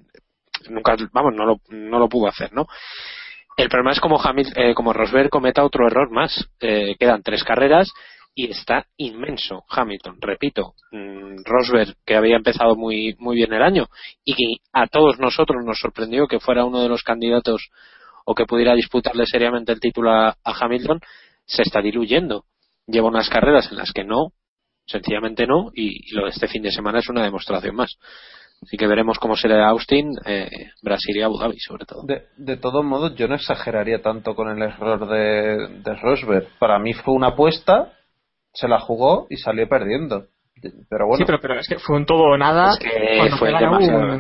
nunca, 0.70 0.96
vamos, 1.12 1.34
no 1.36 1.46
lo, 1.46 1.58
no 1.70 2.00
lo 2.00 2.10
pudo 2.10 2.28
hacer, 2.28 2.54
¿no? 2.54 2.68
El 3.60 3.68
problema 3.68 3.92
es 3.92 4.00
como, 4.00 4.22
Hamilton, 4.22 4.54
eh, 4.64 4.74
como 4.74 4.94
Rosberg 4.94 5.30
cometa 5.30 5.66
otro 5.66 5.86
error 5.86 6.10
más. 6.12 6.50
Eh, 6.62 6.96
quedan 6.98 7.22
tres 7.22 7.44
carreras 7.44 7.92
y 8.34 8.50
está 8.50 8.86
inmenso 8.96 9.66
Hamilton. 9.68 10.16
Repito, 10.22 10.76
mm, 10.92 11.44
Rosberg, 11.44 11.94
que 12.06 12.16
había 12.16 12.38
empezado 12.38 12.78
muy, 12.78 13.18
muy 13.20 13.36
bien 13.36 13.52
el 13.52 13.62
año 13.62 13.88
y 14.24 14.34
que 14.34 14.64
a 14.72 14.88
todos 14.88 15.20
nosotros 15.20 15.62
nos 15.66 15.78
sorprendió 15.78 16.26
que 16.28 16.40
fuera 16.40 16.64
uno 16.64 16.82
de 16.82 16.88
los 16.88 17.04
candidatos 17.04 17.70
o 18.24 18.34
que 18.34 18.46
pudiera 18.46 18.76
disputarle 18.76 19.26
seriamente 19.26 19.74
el 19.74 19.82
título 19.82 20.12
a, 20.12 20.30
a 20.30 20.54
Hamilton, 20.58 21.02
se 21.46 21.64
está 21.64 21.82
diluyendo. 21.82 22.46
Lleva 22.88 23.10
unas 23.10 23.28
carreras 23.28 23.70
en 23.72 23.78
las 23.78 23.92
que 23.92 24.06
no, 24.06 24.32
sencillamente 24.86 25.46
no, 25.46 25.70
y, 25.74 26.10
y 26.10 26.16
lo 26.16 26.24
de 26.24 26.30
este 26.30 26.48
fin 26.48 26.64
de 26.64 26.72
semana 26.72 27.00
es 27.00 27.10
una 27.10 27.24
demostración 27.24 27.76
más. 27.76 27.98
Así 28.62 28.76
que 28.78 28.88
veremos 28.88 29.18
cómo 29.20 29.36
será 29.36 29.68
Austin, 29.70 30.12
eh, 30.26 30.50
Brasil 30.82 31.16
y 31.18 31.22
Abu 31.22 31.38
Dhabi, 31.40 31.58
sobre 31.60 31.86
todo. 31.86 32.04
De, 32.04 32.26
de 32.38 32.58
todos 32.58 32.84
modos, 32.84 33.16
yo 33.16 33.28
no 33.28 33.36
exageraría 33.36 34.02
tanto 34.02 34.36
con 34.36 34.50
el 34.50 34.62
error 34.62 35.08
de, 35.08 35.80
de 35.82 35.96
Rosberg. 35.96 36.48
Para 36.60 36.78
mí 36.78 36.94
fue 36.94 37.14
una 37.14 37.28
apuesta, 37.28 37.94
se 38.54 38.68
la 38.68 38.80
jugó 38.80 39.28
y 39.30 39.38
salió 39.38 39.68
perdiendo. 39.68 40.26
Pero 40.90 41.08
bueno, 41.08 41.18
Sí, 41.18 41.24
pero, 41.26 41.40
pero 41.40 41.58
es 41.58 41.68
que 41.70 41.80
fue 41.80 41.96
un 41.96 42.06
todo 42.06 42.24
o 42.24 42.38
nada 42.38 42.72
Es 42.74 42.80
que 42.80 43.18
cuando 43.18 43.38
fue 43.38 43.48
demasiado. 43.50 44.20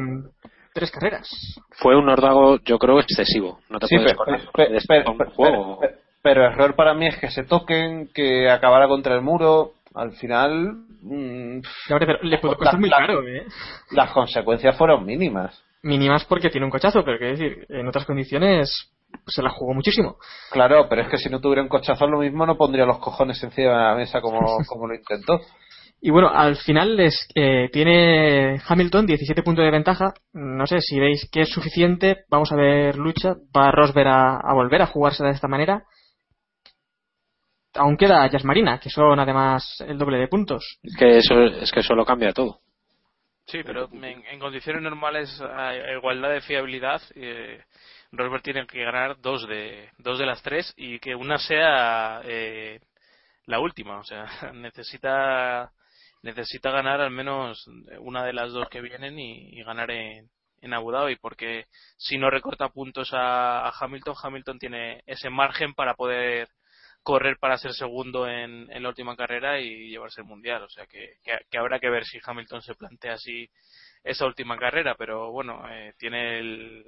tres 0.73 0.89
carreras. 0.91 1.30
Fue 1.71 1.97
un 1.97 2.08
ordago, 2.08 2.60
yo 2.63 2.80
creo, 2.80 2.99
excesivo. 3.02 3.60
No 3.69 3.78
te 3.80 3.88
Sí, 3.88 3.97
puedes 3.97 4.13
pero, 4.13 4.52
correr, 4.54 4.82
pero- 4.88 5.12
un 5.12 5.17
pero- 5.17 5.80
pero 6.21 6.45
error 6.45 6.75
para 6.75 6.93
mí 6.93 7.08
es 7.08 7.17
que 7.17 7.30
se 7.30 7.43
toquen, 7.43 8.10
que 8.13 8.49
acabara 8.49 8.88
contra 8.88 9.15
el 9.15 9.21
muro. 9.21 9.73
Al 9.95 10.12
final, 10.13 10.73
mm, 11.02 11.62
hombre, 11.91 12.06
pero 12.06 12.19
le 12.23 12.38
puede 12.39 12.56
costar 12.56 12.73
La- 12.75 12.80
muy 12.80 12.89
la- 12.89 12.97
caro, 12.97 13.28
¿eh? 13.28 13.45
las 13.91 14.12
consecuencias 14.12 14.78
fueron 14.78 15.06
mínimas. 15.06 15.63
Mínimas 15.84 16.25
porque 16.25 16.49
tiene 16.49 16.65
un 16.65 16.71
cochazo, 16.71 17.04
pero 17.04 17.17
quiero 17.17 17.38
decir, 17.38 17.65
en 17.69 17.88
otras 17.88 18.06
condiciones 18.06 18.91
se 19.25 19.41
la 19.41 19.49
jugó 19.49 19.73
muchísimo. 19.73 20.17
Claro, 20.52 20.88
pero 20.89 21.02
es 21.02 21.08
que 21.10 21.17
si 21.17 21.30
no 21.30 21.39
tuviera 21.39 21.62
un 21.63 21.69
cochazo 21.69 22.06
lo 22.08 22.19
mismo 22.19 22.45
no 22.45 22.58
pondría 22.58 22.86
los 22.86 22.99
cojones 22.99 23.41
encima 23.43 23.69
de 23.71 23.84
la 23.84 23.95
mesa 23.95 24.21
como, 24.21 24.39
como 24.67 24.88
lo 24.88 24.93
intentó. 24.95 25.39
Y 26.02 26.12
bueno, 26.12 26.30
al 26.30 26.56
final 26.56 26.95
les, 26.95 27.28
eh, 27.36 27.69
tiene 27.73 28.62
Hamilton 28.65 29.06
17 29.06 29.43
puntos 29.43 29.65
de 29.65 29.71
ventaja. 29.71 30.13
No 30.32 30.65
sé 30.65 30.80
si 30.80 30.97
veis 30.97 31.28
que 31.30 31.41
es 31.41 31.49
suficiente. 31.49 32.19
Vamos 32.30 32.52
a 32.54 32.56
ver 32.56 32.95
lucha. 32.95 33.34
Va 33.56 33.69
Rosberg 33.71 34.08
a, 34.08 34.38
a 34.38 34.54
volver 34.54 34.82
a 34.82 34.86
jugarse 34.86 35.25
de 35.25 35.32
esta 35.32 35.49
manera. 35.49 35.84
Aún 37.76 37.98
queda 37.98 38.28
Jazz 38.28 38.46
Marina, 38.46 38.80
que 38.80 38.90
son 38.90 39.20
además 39.20 39.84
el 39.88 39.98
doble 39.98 40.18
de 40.18 40.28
puntos. 40.28 40.80
Es 40.82 40.96
que 40.98 41.18
eso, 41.18 41.44
es 41.44 41.72
que 41.72 41.82
eso 41.82 41.94
lo 41.94 42.06
cambia 42.06 42.32
todo. 42.32 42.62
Sí, 43.46 43.62
pero 43.64 43.90
en, 43.92 44.04
en 44.04 44.40
condiciones 44.40 44.82
normales, 44.82 45.42
a 45.42 45.76
igualdad 45.92 46.30
de 46.30 46.42
fiabilidad, 46.42 47.02
eh, 47.16 47.64
Rosberg 48.12 48.44
tiene 48.44 48.68
que 48.68 48.84
ganar 48.84 49.20
dos 49.22 49.48
de, 49.48 49.90
dos 49.98 50.20
de 50.20 50.26
las 50.26 50.42
tres 50.42 50.74
y 50.78 51.00
que 51.00 51.16
una 51.16 51.38
sea 51.38 52.22
eh, 52.24 52.80
la 53.46 53.60
última. 53.60 54.00
O 54.00 54.04
sea, 54.04 54.26
necesita, 54.54 55.72
necesita 56.22 56.72
ganar 56.72 57.02
al 57.02 57.12
menos 57.12 57.68
una 58.00 58.24
de 58.24 58.34
las 58.34 58.52
dos 58.52 58.70
que 58.70 58.82
vienen 58.82 59.18
y, 59.20 59.60
y 59.60 59.64
ganar 59.64 59.92
en, 59.92 60.30
en 60.62 60.74
Abu 60.74 60.92
Dhabi, 60.92 61.16
porque 61.18 61.66
si 61.98 62.18
no 62.18 62.30
recorta 62.30 62.70
puntos 62.70 63.14
a, 63.14 63.68
a 63.68 63.74
Hamilton, 63.80 64.16
Hamilton 64.22 64.60
tiene 64.60 65.04
ese 65.06 65.30
margen 65.30 65.74
para 65.74 65.96
poder 65.96 66.50
correr 67.10 67.39
para 67.39 67.58
ser 67.58 67.74
segundo 67.74 68.28
en, 68.28 68.67
la 68.67 68.88
última 68.88 69.15
carrera 69.15 69.60
y 69.60 69.89
llevarse 69.89 70.22
el 70.22 70.28
mundial. 70.28 70.62
O 70.62 70.69
sea 70.69 70.86
que, 70.86 71.15
que, 71.24 71.58
habrá 71.58 71.80
que 71.80 71.89
ver 71.89 72.06
si 72.06 72.19
Hamilton 72.24 72.62
se 72.62 72.76
plantea 72.76 73.13
así 73.13 73.50
esa 74.04 74.28
última 74.28 74.56
carrera, 74.58 74.93
pero 74.95 75.32
bueno, 75.32 75.63
eh, 75.72 75.93
tiene 75.98 76.38
el 76.38 76.86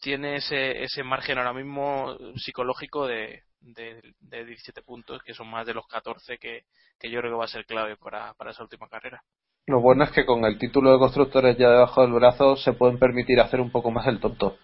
tiene 0.00 0.36
ese, 0.36 0.82
ese 0.82 1.04
margen 1.04 1.38
ahora 1.38 1.52
mismo 1.52 2.16
psicológico 2.34 3.06
de, 3.06 3.44
de, 3.60 4.00
de 4.18 4.44
17 4.44 4.82
puntos, 4.82 5.22
que 5.22 5.34
son 5.34 5.48
más 5.48 5.64
de 5.64 5.74
los 5.74 5.86
14 5.86 6.38
que, 6.38 6.64
yo 7.02 7.20
creo 7.20 7.30
que 7.30 7.38
va 7.38 7.44
a 7.44 7.48
ser 7.48 7.66
clave 7.66 7.96
para 7.98 8.50
esa 8.50 8.64
última 8.64 8.88
carrera. 8.88 9.22
Lo 9.66 9.80
bueno 9.80 10.02
es 10.02 10.10
que 10.10 10.26
con 10.26 10.44
el 10.44 10.58
título 10.58 10.92
de 10.92 10.98
constructores 10.98 11.56
ya 11.56 11.70
debajo 11.70 12.02
del 12.02 12.14
brazo 12.14 12.56
se 12.56 12.72
pueden 12.72 12.98
permitir 12.98 13.38
hacer 13.38 13.60
un 13.60 13.70
poco 13.70 13.92
más 13.92 14.08
el 14.08 14.18
tonto. 14.18 14.58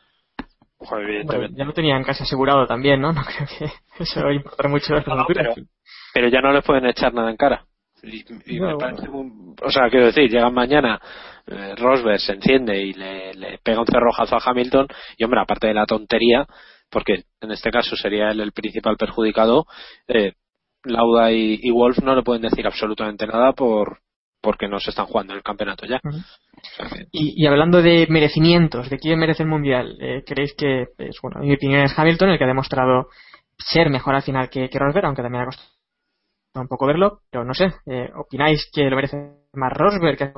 Ojo, 0.78 0.94
Bueno, 0.96 1.08
evidentemente. 1.08 1.58
ya 1.58 1.64
lo 1.64 1.72
tenían 1.72 2.04
casi 2.04 2.22
asegurado 2.24 2.66
también, 2.66 3.00
¿no? 3.00 3.12
No 3.14 3.22
creo 3.24 3.46
que 3.58 4.02
eso 4.02 4.22
va 4.22 4.30
a 4.30 4.34
importar 4.34 4.68
mucho 4.68 4.94
No, 4.94 5.26
pero, 5.28 5.54
pero 6.12 6.28
ya 6.28 6.40
no 6.40 6.52
les 6.52 6.64
pueden 6.64 6.86
echar 6.86 7.14
nada 7.14 7.30
en 7.30 7.36
cara. 7.36 7.64
Y, 8.02 8.24
y 8.54 8.60
No, 8.60 8.66
me 8.68 8.74
bueno. 8.74 8.78
parece 8.78 9.08
un- 9.08 9.56
o 9.62 9.70
sea, 9.70 9.88
quiero 9.88 10.06
decir, 10.06 10.30
llegan 10.30 10.52
mañana, 10.52 11.00
eh, 11.46 11.74
Rosberg 11.76 12.20
se 12.20 12.32
enciende 12.34 12.78
y 12.82 12.92
le, 12.92 13.32
le 13.34 13.58
pega 13.58 13.80
un 13.80 13.86
cerrojazo 13.86 14.36
a 14.36 14.42
Hamilton, 14.44 14.86
y 15.16 15.24
hombre, 15.24 15.40
aparte 15.40 15.66
de 15.68 15.74
la 15.74 15.86
tontería, 15.86 16.46
porque 16.90 17.24
en 17.40 17.50
este 17.50 17.70
caso 17.70 17.96
sería 17.96 18.30
él 18.30 18.40
el 18.40 18.52
principal 18.52 18.96
perjudicado, 18.96 19.64
eh, 20.08 20.34
Lauda 20.84 21.32
y, 21.32 21.58
y 21.62 21.70
Wolf 21.70 21.98
no 22.00 22.14
le 22.14 22.22
pueden 22.22 22.42
decir 22.42 22.64
absolutamente 22.66 23.26
nada 23.26 23.52
por 23.52 23.98
porque 24.40 24.68
no 24.68 24.78
se 24.78 24.90
están 24.90 25.06
jugando 25.06 25.34
el 25.34 25.42
campeonato 25.42 25.86
ya. 25.86 26.00
Y, 27.12 27.42
y 27.42 27.46
hablando 27.46 27.82
de 27.82 28.06
merecimientos, 28.08 28.90
de 28.90 28.98
quién 28.98 29.18
merece 29.18 29.42
el 29.44 29.48
mundial, 29.48 29.96
eh, 30.00 30.22
¿creéis 30.26 30.54
que, 30.54 30.88
es, 30.98 31.18
bueno, 31.22 31.40
en 31.40 31.48
mi 31.48 31.54
opinión 31.54 31.80
es 31.82 31.98
Hamilton 31.98 32.30
el 32.30 32.38
que 32.38 32.44
ha 32.44 32.48
demostrado 32.48 33.08
ser 33.58 33.88
mejor 33.90 34.14
al 34.14 34.22
final 34.22 34.50
que, 34.50 34.68
que 34.68 34.78
Rosberg, 34.78 35.06
aunque 35.06 35.22
también 35.22 35.42
ha 35.42 35.46
costado 35.46 35.70
un 36.54 36.68
poco 36.68 36.86
verlo, 36.86 37.20
pero 37.30 37.44
no 37.44 37.54
sé, 37.54 37.72
eh, 37.86 38.10
¿opináis 38.16 38.68
que 38.72 38.88
lo 38.90 38.96
merece 38.96 39.16
más 39.54 39.72
Rosberg, 39.72 40.16
que 40.18 40.24
es 40.24 40.32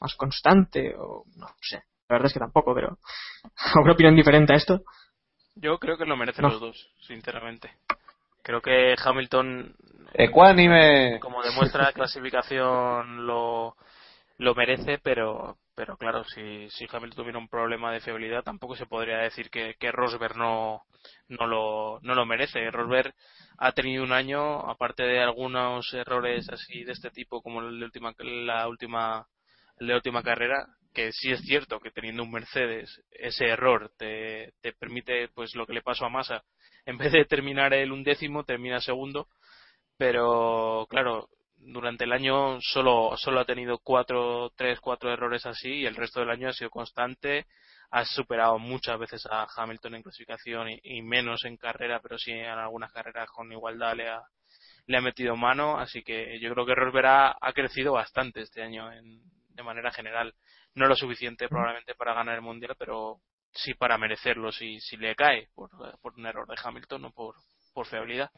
más 0.00 0.14
constante? 0.16 0.94
O 0.98 1.24
no 1.36 1.46
sé, 1.60 1.76
la 2.08 2.16
verdad 2.16 2.26
es 2.26 2.32
que 2.34 2.38
tampoco, 2.40 2.74
pero 2.74 2.98
¿alguna 3.74 3.92
opinión 3.94 4.16
diferente 4.16 4.52
a 4.52 4.56
esto? 4.56 4.80
Yo 5.56 5.78
creo 5.78 5.96
que 5.96 6.04
lo 6.06 6.16
merecen 6.16 6.42
No. 6.42 6.48
los 6.50 6.60
dos, 6.60 6.90
sinceramente. 7.00 7.70
Creo 8.42 8.60
que 8.60 8.94
Hamilton 9.02 9.74
Ecuánime. 10.12 11.18
como 11.20 11.42
demuestra 11.42 11.84
la 11.84 11.92
clasificación 11.92 13.26
lo, 13.26 13.76
lo 14.38 14.54
merece, 14.54 14.98
pero 14.98 15.58
pero 15.74 15.96
claro, 15.96 16.24
si, 16.24 16.68
si 16.70 16.86
Hamilton 16.90 17.16
tuviera 17.16 17.38
un 17.38 17.48
problema 17.48 17.92
de 17.92 18.00
fiabilidad 18.00 18.44
tampoco 18.44 18.76
se 18.76 18.86
podría 18.86 19.18
decir 19.18 19.50
que, 19.50 19.74
que 19.78 19.90
Rosberg 19.90 20.36
no, 20.36 20.82
no, 21.28 21.46
lo, 21.46 21.98
no 22.02 22.14
lo 22.14 22.26
merece. 22.26 22.70
Rosberg 22.70 23.12
ha 23.58 23.72
tenido 23.72 24.04
un 24.04 24.12
año, 24.12 24.60
aparte 24.70 25.02
de 25.02 25.20
algunos 25.20 25.92
errores 25.92 26.48
así 26.48 26.84
de 26.84 26.92
este 26.92 27.10
tipo 27.10 27.42
como 27.42 27.60
el 27.60 27.78
de 27.80 27.84
última, 27.86 28.14
la 28.18 28.68
última, 28.68 29.26
la 29.78 29.96
última 29.96 30.22
carrera, 30.22 30.66
que 30.92 31.10
sí 31.12 31.32
es 31.32 31.40
cierto 31.40 31.80
que 31.80 31.90
teniendo 31.90 32.22
un 32.22 32.30
Mercedes 32.30 33.02
ese 33.10 33.46
error 33.46 33.90
te, 33.98 34.52
te 34.60 34.72
permite 34.72 35.28
pues 35.34 35.54
lo 35.56 35.66
que 35.66 35.74
le 35.74 35.82
pasó 35.82 36.06
a 36.06 36.08
Massa 36.08 36.44
en 36.86 36.98
vez 36.98 37.12
de 37.12 37.24
terminar 37.24 37.74
el 37.74 37.90
undécimo 37.90 38.44
termina 38.44 38.80
segundo 38.80 39.26
pero 39.98 40.86
claro 40.88 41.28
durante 41.66 42.04
el 42.04 42.12
año 42.12 42.58
solo 42.60 43.16
solo 43.16 43.40
ha 43.40 43.44
tenido 43.44 43.78
cuatro 43.78 44.50
tres 44.56 44.80
cuatro 44.80 45.12
errores 45.12 45.46
así 45.46 45.68
y 45.70 45.86
el 45.86 45.96
resto 45.96 46.20
del 46.20 46.30
año 46.30 46.48
ha 46.48 46.52
sido 46.52 46.70
constante. 46.70 47.46
Ha 47.90 48.04
superado 48.04 48.58
muchas 48.58 48.98
veces 48.98 49.26
a 49.30 49.46
Hamilton 49.56 49.96
en 49.96 50.02
clasificación 50.02 50.68
y, 50.82 51.02
menos 51.02 51.44
en 51.44 51.56
carrera 51.56 52.00
pero 52.02 52.18
sí 52.18 52.32
en 52.32 52.46
algunas 52.46 52.92
carreras 52.92 53.30
con 53.30 53.52
igualdad 53.52 53.94
le 53.94 54.08
ha 54.08 54.22
le 54.86 54.96
ha 54.98 55.00
metido 55.00 55.36
mano. 55.36 55.78
Así 55.78 56.02
que 56.02 56.38
yo 56.40 56.52
creo 56.52 56.66
que 56.66 56.74
Rosberg 56.74 57.06
ha, 57.06 57.52
crecido 57.54 57.92
bastante 57.92 58.42
este 58.42 58.62
año 58.62 58.92
en- 58.92 59.22
de 59.50 59.62
manera 59.62 59.92
general. 59.92 60.34
No 60.74 60.86
lo 60.86 60.96
suficiente 60.96 61.48
probablemente 61.48 61.94
para 61.94 62.14
ganar 62.14 62.34
el 62.36 62.42
mundial 62.42 62.74
pero 62.78 63.20
sí 63.52 63.74
para 63.74 63.98
merecerlo 63.98 64.52
si 64.52 64.80
si 64.80 64.96
le 64.96 65.14
cae 65.14 65.48
por, 65.54 65.70
por 66.00 66.14
un 66.14 66.26
error 66.26 66.48
de 66.48 66.56
Hamilton 66.62 67.02
no 67.02 67.10
por 67.12 67.36
por 67.72 67.86
fiabilidad 67.86 68.30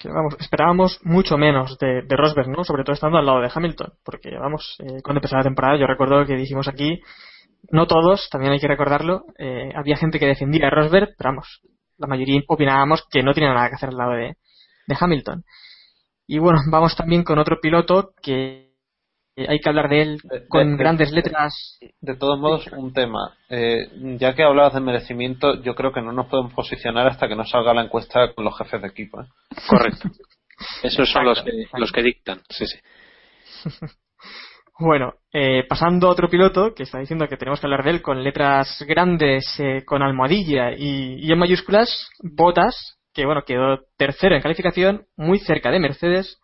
Que, 0.00 0.08
vamos, 0.08 0.34
esperábamos 0.40 0.98
mucho 1.04 1.36
menos 1.36 1.76
de, 1.78 2.02
de 2.02 2.16
Rosberg, 2.16 2.48
¿no? 2.48 2.64
Sobre 2.64 2.84
todo 2.84 2.94
estando 2.94 3.18
al 3.18 3.26
lado 3.26 3.40
de 3.42 3.50
Hamilton, 3.54 3.92
porque 4.02 4.30
vamos, 4.38 4.76
eh, 4.78 5.02
cuando 5.04 5.18
empezó 5.18 5.36
la 5.36 5.42
temporada 5.42 5.78
yo 5.78 5.86
recuerdo 5.86 6.24
que 6.24 6.36
dijimos 6.36 6.68
aquí, 6.68 7.00
no 7.70 7.86
todos, 7.86 8.28
también 8.30 8.52
hay 8.54 8.60
que 8.60 8.66
recordarlo, 8.66 9.24
eh, 9.38 9.70
había 9.76 9.98
gente 9.98 10.18
que 10.18 10.26
defendía 10.26 10.68
a 10.68 10.70
Rosberg, 10.70 11.10
pero 11.18 11.30
vamos, 11.30 11.60
la 11.98 12.06
mayoría 12.06 12.40
opinábamos 12.48 13.04
que 13.10 13.22
no 13.22 13.34
tenía 13.34 13.52
nada 13.52 13.68
que 13.68 13.74
hacer 13.74 13.90
al 13.90 13.98
lado 13.98 14.12
de, 14.12 14.36
de 14.86 14.96
Hamilton. 14.98 15.44
Y 16.26 16.38
bueno, 16.38 16.60
vamos 16.70 16.96
también 16.96 17.22
con 17.22 17.38
otro 17.38 17.58
piloto 17.60 18.12
que 18.22 18.69
hay 19.36 19.58
que 19.60 19.68
hablar 19.68 19.88
de 19.88 20.02
él 20.02 20.18
con 20.48 20.76
de- 20.76 20.82
grandes 20.82 21.12
letras. 21.12 21.78
De 22.00 22.16
todos 22.16 22.38
modos, 22.38 22.66
un 22.72 22.92
tema. 22.92 23.34
Eh, 23.48 23.88
ya 24.18 24.34
que 24.34 24.42
hablabas 24.42 24.74
de 24.74 24.80
merecimiento, 24.80 25.62
yo 25.62 25.74
creo 25.74 25.92
que 25.92 26.02
no 26.02 26.12
nos 26.12 26.26
podemos 26.26 26.52
posicionar 26.52 27.06
hasta 27.06 27.28
que 27.28 27.36
no 27.36 27.44
salga 27.44 27.72
la 27.74 27.82
encuesta 27.84 28.32
con 28.34 28.44
los 28.44 28.56
jefes 28.58 28.82
de 28.82 28.88
equipo. 28.88 29.20
¿eh? 29.22 29.26
correcto. 29.68 30.08
Esos 30.82 31.10
son 31.10 31.24
los 31.24 31.42
que, 31.42 31.50
Exacto. 31.50 31.78
los 31.78 31.92
que 31.92 32.02
dictan. 32.02 32.40
Sí, 32.50 32.66
sí. 32.66 32.78
Bueno, 34.82 35.12
eh, 35.30 35.64
pasando 35.68 36.06
a 36.08 36.10
otro 36.10 36.30
piloto 36.30 36.72
que 36.74 36.84
está 36.84 36.98
diciendo 37.00 37.28
que 37.28 37.36
tenemos 37.36 37.60
que 37.60 37.66
hablar 37.66 37.84
de 37.84 37.90
él 37.90 38.00
con 38.00 38.24
letras 38.24 38.82
grandes, 38.88 39.44
eh, 39.58 39.84
con 39.84 40.00
almohadilla 40.02 40.72
y, 40.72 41.16
y 41.18 41.30
en 41.30 41.38
mayúsculas, 41.38 42.08
Botas, 42.22 42.96
que 43.12 43.26
bueno, 43.26 43.42
quedó 43.46 43.80
tercero 43.98 44.34
en 44.34 44.40
calificación, 44.40 45.04
muy 45.18 45.38
cerca 45.38 45.70
de 45.70 45.80
Mercedes 45.80 46.40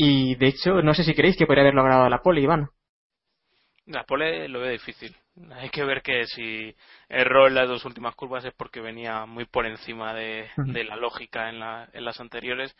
y 0.00 0.36
de 0.36 0.46
hecho 0.46 0.80
no 0.80 0.94
sé 0.94 1.02
si 1.02 1.12
creéis 1.12 1.36
que 1.36 1.44
podría 1.44 1.64
haber 1.64 1.74
logrado 1.74 2.08
la 2.08 2.22
pole, 2.22 2.40
Iván. 2.40 2.70
La 3.86 4.04
pole 4.04 4.48
lo 4.48 4.60
veo 4.60 4.70
difícil. 4.70 5.16
Hay 5.52 5.70
que 5.70 5.82
ver 5.82 6.02
que 6.02 6.26
si 6.26 6.74
erró 7.08 7.46
en 7.48 7.54
las 7.54 7.68
dos 7.68 7.84
últimas 7.84 8.14
curvas 8.14 8.44
es 8.44 8.52
porque 8.54 8.80
venía 8.80 9.24
muy 9.26 9.44
por 9.46 9.66
encima 9.66 10.14
de, 10.14 10.48
de 10.56 10.84
la 10.84 10.94
lógica 10.96 11.48
en, 11.48 11.58
la, 11.58 11.88
en 11.92 12.04
las 12.04 12.20
anteriores 12.20 12.76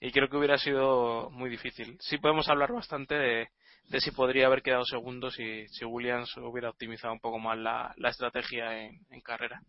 y 0.00 0.12
creo 0.12 0.28
que 0.28 0.36
hubiera 0.36 0.56
sido 0.58 1.30
muy 1.30 1.50
difícil. 1.50 1.96
Sí 2.00 2.18
podemos 2.18 2.48
hablar 2.48 2.72
bastante 2.72 3.16
de, 3.16 3.48
de 3.88 4.00
si 4.00 4.12
podría 4.12 4.46
haber 4.46 4.62
quedado 4.62 4.84
segundo 4.84 5.30
si, 5.30 5.66
si 5.68 5.84
Williams 5.84 6.36
hubiera 6.36 6.70
optimizado 6.70 7.12
un 7.12 7.20
poco 7.20 7.38
más 7.38 7.58
la, 7.58 7.92
la 7.96 8.10
estrategia 8.10 8.78
en, 8.78 9.00
en 9.10 9.20
carrera. 9.20 9.60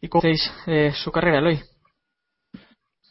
¿Y 0.00 0.08
cómo 0.08 0.22
veis 0.22 0.50
eh, 0.66 0.92
su 0.92 1.12
carrera, 1.12 1.38
Eloy? 1.38 1.60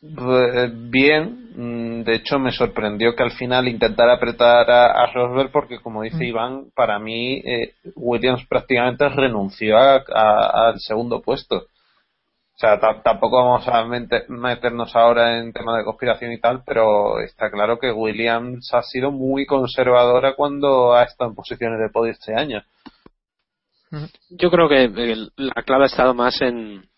Bien, 0.06 1.48
mm, 1.56 2.04
de 2.04 2.16
hecho 2.16 2.38
me 2.38 2.52
sorprendió 2.52 3.16
que 3.16 3.24
al 3.24 3.32
final 3.32 3.70
intentara 3.70 4.16
apretar 4.16 4.70
a, 4.70 4.88
a 5.04 5.13
Rosberg 5.13 5.50
porque 5.52 5.80
como 5.80 6.02
dice 6.02 6.18
Mm. 6.18 6.28
Iván, 6.28 6.66
para 6.76 7.00
mí 7.00 7.42
eh, 7.46 7.76
Williams 7.96 8.46
prácticamente 8.48 9.08
renunció 9.08 9.78
a- 9.78 10.04
a- 10.13 10.68
al 10.70 10.80
segundo 10.80 11.22
puesto. 11.22 11.56
O 11.56 12.58
sea, 12.58 12.80
ta- 12.80 13.02
tampoco 13.02 13.38
vamos 13.38 13.68
a 13.68 13.84
meternos 13.86 14.96
ahora 14.96 15.39
en 15.39 15.54
temas 15.54 15.78
de 15.78 15.86
conspiración 15.86 16.34
y 16.34 16.39
tal, 16.39 16.63
pero 16.66 17.20
está 17.22 17.50
claro 17.50 17.80
que 17.80 17.92
Williams 17.92 18.74
ha 18.74 18.82
sido 18.84 19.10
muy 19.10 19.46
conservadora 19.46 20.36
cuando 20.36 20.94
ha 20.94 21.04
estado 21.04 21.30
en 21.30 21.36
posiciones 21.36 21.80
de 21.80 21.89
podio 21.89 22.12
este 22.12 22.36
año. 22.36 22.62
Yo 24.30 24.52
creo 24.52 24.68
que 24.68 24.84
el- 24.84 25.32
la 25.38 25.63
clave 25.63 25.84
ha 25.84 25.88
estado 25.88 26.13
más 26.13 26.42
en, 26.42 26.89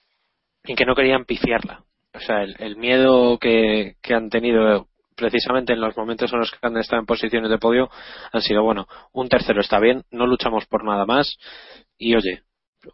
en 0.63 0.75
que 0.75 0.85
no 0.85 0.95
querían 0.95 1.25
pifiarla. 1.25 1.83
O 2.15 2.19
sea, 2.19 2.43
el, 2.43 2.55
el 2.59 2.77
miedo 2.77 3.37
que, 3.37 3.95
han 4.09 4.29
tenido 4.29 4.87
precisamente 5.15 5.73
en 5.73 5.81
los 5.81 5.95
momentos 5.95 6.31
en 6.31 6.39
los 6.39 6.51
que 6.51 6.57
han 6.61 6.77
estado 6.77 7.01
en 7.01 7.05
posiciones 7.05 7.49
de 7.49 7.57
podio 7.57 7.89
han 8.31 8.41
sido, 8.41 8.63
bueno, 8.63 8.87
un 9.13 9.29
tercero 9.29 9.61
está 9.61 9.79
bien, 9.79 10.03
no 10.11 10.27
luchamos 10.27 10.65
por 10.65 10.83
nada 10.83 11.05
más 11.05 11.37
y 11.97 12.15
oye, 12.15 12.43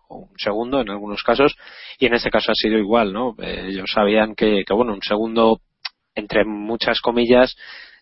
un 0.10 0.30
segundo 0.38 0.82
en 0.82 0.90
algunos 0.90 1.24
casos 1.24 1.56
y 2.00 2.06
en 2.06 2.14
este 2.14 2.30
caso 2.30 2.52
ha 2.52 2.56
sido 2.56 2.78
igual, 2.78 3.12
¿no? 3.12 3.36
Eh, 3.40 3.68
ellos 3.70 3.92
sabían 3.94 4.36
que, 4.36 4.64
que, 4.66 4.74
bueno, 4.74 4.94
un 4.94 5.02
segundo 5.02 5.62
entre 6.16 6.46
muchas 6.46 7.02
comillas 7.02 7.56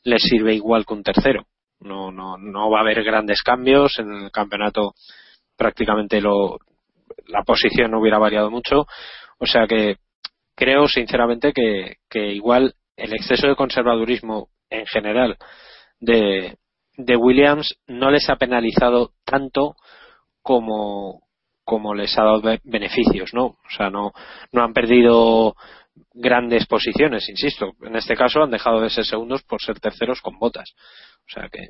les 0.04 0.22
sirve 0.22 0.54
igual 0.54 0.86
que 0.86 0.94
un 0.94 1.04
tercero. 1.04 1.46
No, 1.80 2.12
no, 2.12 2.38
no 2.38 2.70
va 2.70 2.80
a 2.80 2.82
haber 2.82 3.04
grandes 3.04 3.42
cambios 3.42 4.00
en 4.00 4.12
el 4.12 4.32
campeonato 4.32 4.94
prácticamente 5.56 6.20
lo, 6.20 6.58
la 7.28 7.44
posición 7.44 7.92
no 7.92 8.00
hubiera 8.00 8.18
variado 8.18 8.52
mucho. 8.52 8.86
O 9.38 9.46
sea 9.46 9.66
que 9.68 9.98
creo 10.60 10.90
sinceramente 10.90 11.54
que, 11.54 12.34
igual 12.34 12.74
el 12.98 13.14
exceso 13.14 13.48
de 13.48 13.56
conservadurismo 13.56 14.50
en 14.70 14.86
general 14.88 15.38
de, 16.02 16.58
de 16.98 17.16
Williams 17.16 17.80
no 17.88 18.12
les 18.12 18.30
ha 18.30 18.36
penalizado 18.36 19.14
tanto 19.24 19.78
como, 20.42 21.22
como 21.64 21.94
les 21.96 22.18
ha 22.18 22.24
dado 22.26 22.42
be- 22.42 22.60
beneficios, 22.66 23.34
¿no? 23.34 23.46
O 23.46 23.70
sea, 23.78 23.90
no, 23.90 24.12
no 24.52 24.64
han 24.64 24.74
perdido 24.74 25.56
grandes 26.14 26.66
posiciones, 26.68 27.30
insisto. 27.30 27.72
En 27.82 27.96
este 27.96 28.16
caso 28.16 28.44
han 28.44 28.52
dejado 28.52 28.82
de 28.82 28.90
ser 28.90 29.06
segundos 29.06 29.44
por 29.44 29.62
ser 29.62 29.80
terceros 29.80 30.20
con 30.22 30.38
botas. 30.40 30.74
O 31.20 31.32
sea 31.34 31.48
que, 31.50 31.70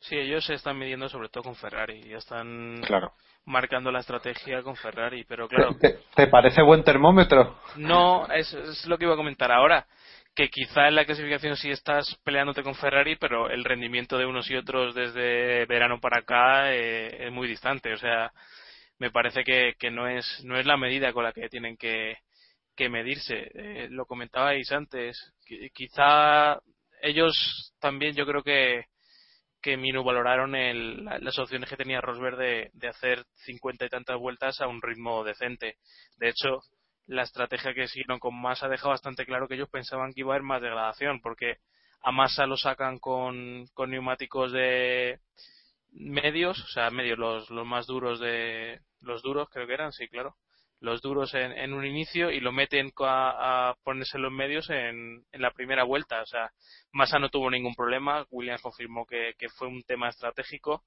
Sí, 0.00 0.16
ellos 0.16 0.44
se 0.44 0.54
están 0.54 0.78
midiendo 0.78 1.08
sobre 1.08 1.28
todo 1.28 1.44
con 1.44 1.56
Ferrari, 1.56 2.02
ya 2.08 2.18
están 2.18 2.80
claro. 2.86 3.12
marcando 3.44 3.90
la 3.90 4.00
estrategia 4.00 4.62
con 4.62 4.76
Ferrari, 4.76 5.24
pero 5.24 5.48
claro, 5.48 5.76
¿Te, 5.80 5.98
te 6.14 6.26
parece 6.28 6.62
buen 6.62 6.84
termómetro? 6.84 7.56
no, 7.76 8.26
es, 8.32 8.52
es 8.52 8.86
lo 8.86 8.96
que 8.98 9.04
iba 9.04 9.14
a 9.14 9.18
comentar 9.18 9.50
ahora, 9.50 9.86
que 10.34 10.48
quizá 10.50 10.88
en 10.88 10.94
la 10.94 11.04
clasificación 11.04 11.56
sí 11.56 11.70
estás 11.70 12.14
peleándote 12.24 12.62
con 12.62 12.74
Ferrari, 12.76 13.16
pero 13.16 13.50
el 13.50 13.64
rendimiento 13.64 14.16
de 14.18 14.26
unos 14.26 14.48
y 14.50 14.56
otros 14.56 14.94
desde 14.94 15.66
verano 15.66 16.00
para 16.00 16.20
acá 16.20 16.72
eh, 16.72 17.26
es 17.26 17.32
muy 17.32 17.48
distante, 17.48 17.92
o 17.92 17.96
sea, 17.96 18.30
me 18.98 19.10
parece 19.10 19.44
que, 19.44 19.74
que 19.78 19.90
no 19.90 20.08
es 20.08 20.26
no 20.44 20.58
es 20.58 20.66
la 20.66 20.76
medida 20.76 21.12
con 21.12 21.24
la 21.24 21.32
que 21.32 21.48
tienen 21.48 21.76
que, 21.76 22.16
que 22.76 22.88
medirse. 22.88 23.50
Eh, 23.54 23.88
lo 23.90 24.06
comentabais 24.06 24.70
antes, 24.72 25.16
qui- 25.48 25.70
quizá 25.72 26.58
ellos 27.02 27.74
también 27.80 28.14
yo 28.14 28.26
creo 28.26 28.42
que 28.42 28.84
que 29.60 29.76
minusvaloraron 29.76 30.54
el, 30.54 31.04
la- 31.04 31.18
las 31.18 31.38
opciones 31.38 31.68
que 31.68 31.76
tenía 31.76 32.00
Rosberg 32.00 32.36
de, 32.36 32.70
de 32.74 32.88
hacer 32.88 33.24
cincuenta 33.34 33.84
y 33.84 33.88
tantas 33.88 34.18
vueltas 34.18 34.60
a 34.60 34.68
un 34.68 34.80
ritmo 34.82 35.24
decente. 35.24 35.76
De 36.18 36.28
hecho, 36.28 36.60
la 37.06 37.22
estrategia 37.22 37.74
que 37.74 37.88
siguieron 37.88 38.18
con 38.18 38.40
Massa 38.40 38.68
deja 38.68 38.88
bastante 38.88 39.24
claro 39.26 39.48
que 39.48 39.54
ellos 39.54 39.70
pensaban 39.70 40.12
que 40.12 40.20
iba 40.20 40.32
a 40.32 40.36
haber 40.36 40.42
más 40.44 40.62
degradación, 40.62 41.20
porque 41.20 41.56
a 42.02 42.12
Massa 42.12 42.46
lo 42.46 42.56
sacan 42.56 42.98
con, 42.98 43.66
con 43.74 43.90
neumáticos 43.90 44.52
de 44.52 45.20
medios, 45.90 46.62
o 46.62 46.68
sea, 46.68 46.90
medios 46.90 47.18
los, 47.18 47.50
los 47.50 47.66
más 47.66 47.86
duros 47.86 48.20
de 48.20 48.80
los 49.00 49.22
duros 49.22 49.48
creo 49.50 49.66
que 49.66 49.74
eran, 49.74 49.92
sí, 49.92 50.06
claro, 50.08 50.36
los 50.80 51.02
duros 51.02 51.34
en, 51.34 51.52
en 51.52 51.72
un 51.72 51.84
inicio 51.84 52.30
y 52.30 52.40
lo 52.40 52.52
meten 52.52 52.92
a, 53.00 53.70
a 53.70 53.74
ponerse 53.82 54.18
los 54.18 54.32
medios 54.32 54.70
en, 54.70 55.24
en 55.32 55.42
la 55.42 55.50
primera 55.50 55.84
vuelta, 55.84 56.22
o 56.22 56.26
sea, 56.26 56.50
Massa 56.92 57.18
no 57.18 57.28
tuvo 57.28 57.50
ningún 57.50 57.74
problema, 57.74 58.26
Williams 58.30 58.62
confirmó 58.62 59.06
que, 59.06 59.34
que 59.38 59.48
fue 59.48 59.68
un 59.68 59.82
tema 59.82 60.08
estratégico. 60.08 60.84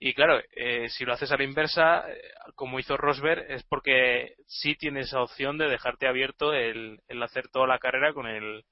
Y 0.00 0.14
claro, 0.14 0.40
eh, 0.52 0.88
si 0.90 1.04
lo 1.04 1.12
haces 1.12 1.32
a 1.32 1.36
la 1.36 1.42
inversa, 1.42 2.08
eh, 2.08 2.20
como 2.54 2.78
hizo 2.78 2.96
Rosberg, 2.96 3.50
es 3.50 3.64
porque 3.64 4.34
sí 4.46 4.76
tienes 4.76 5.08
esa 5.08 5.22
opción 5.22 5.58
de 5.58 5.68
dejarte 5.68 6.06
abierto 6.06 6.52
el, 6.52 7.00
el 7.08 7.22
hacer 7.22 7.48
toda 7.48 7.66
la 7.66 7.80
carrera 7.80 8.12
con 8.12 8.26
el 8.26 8.64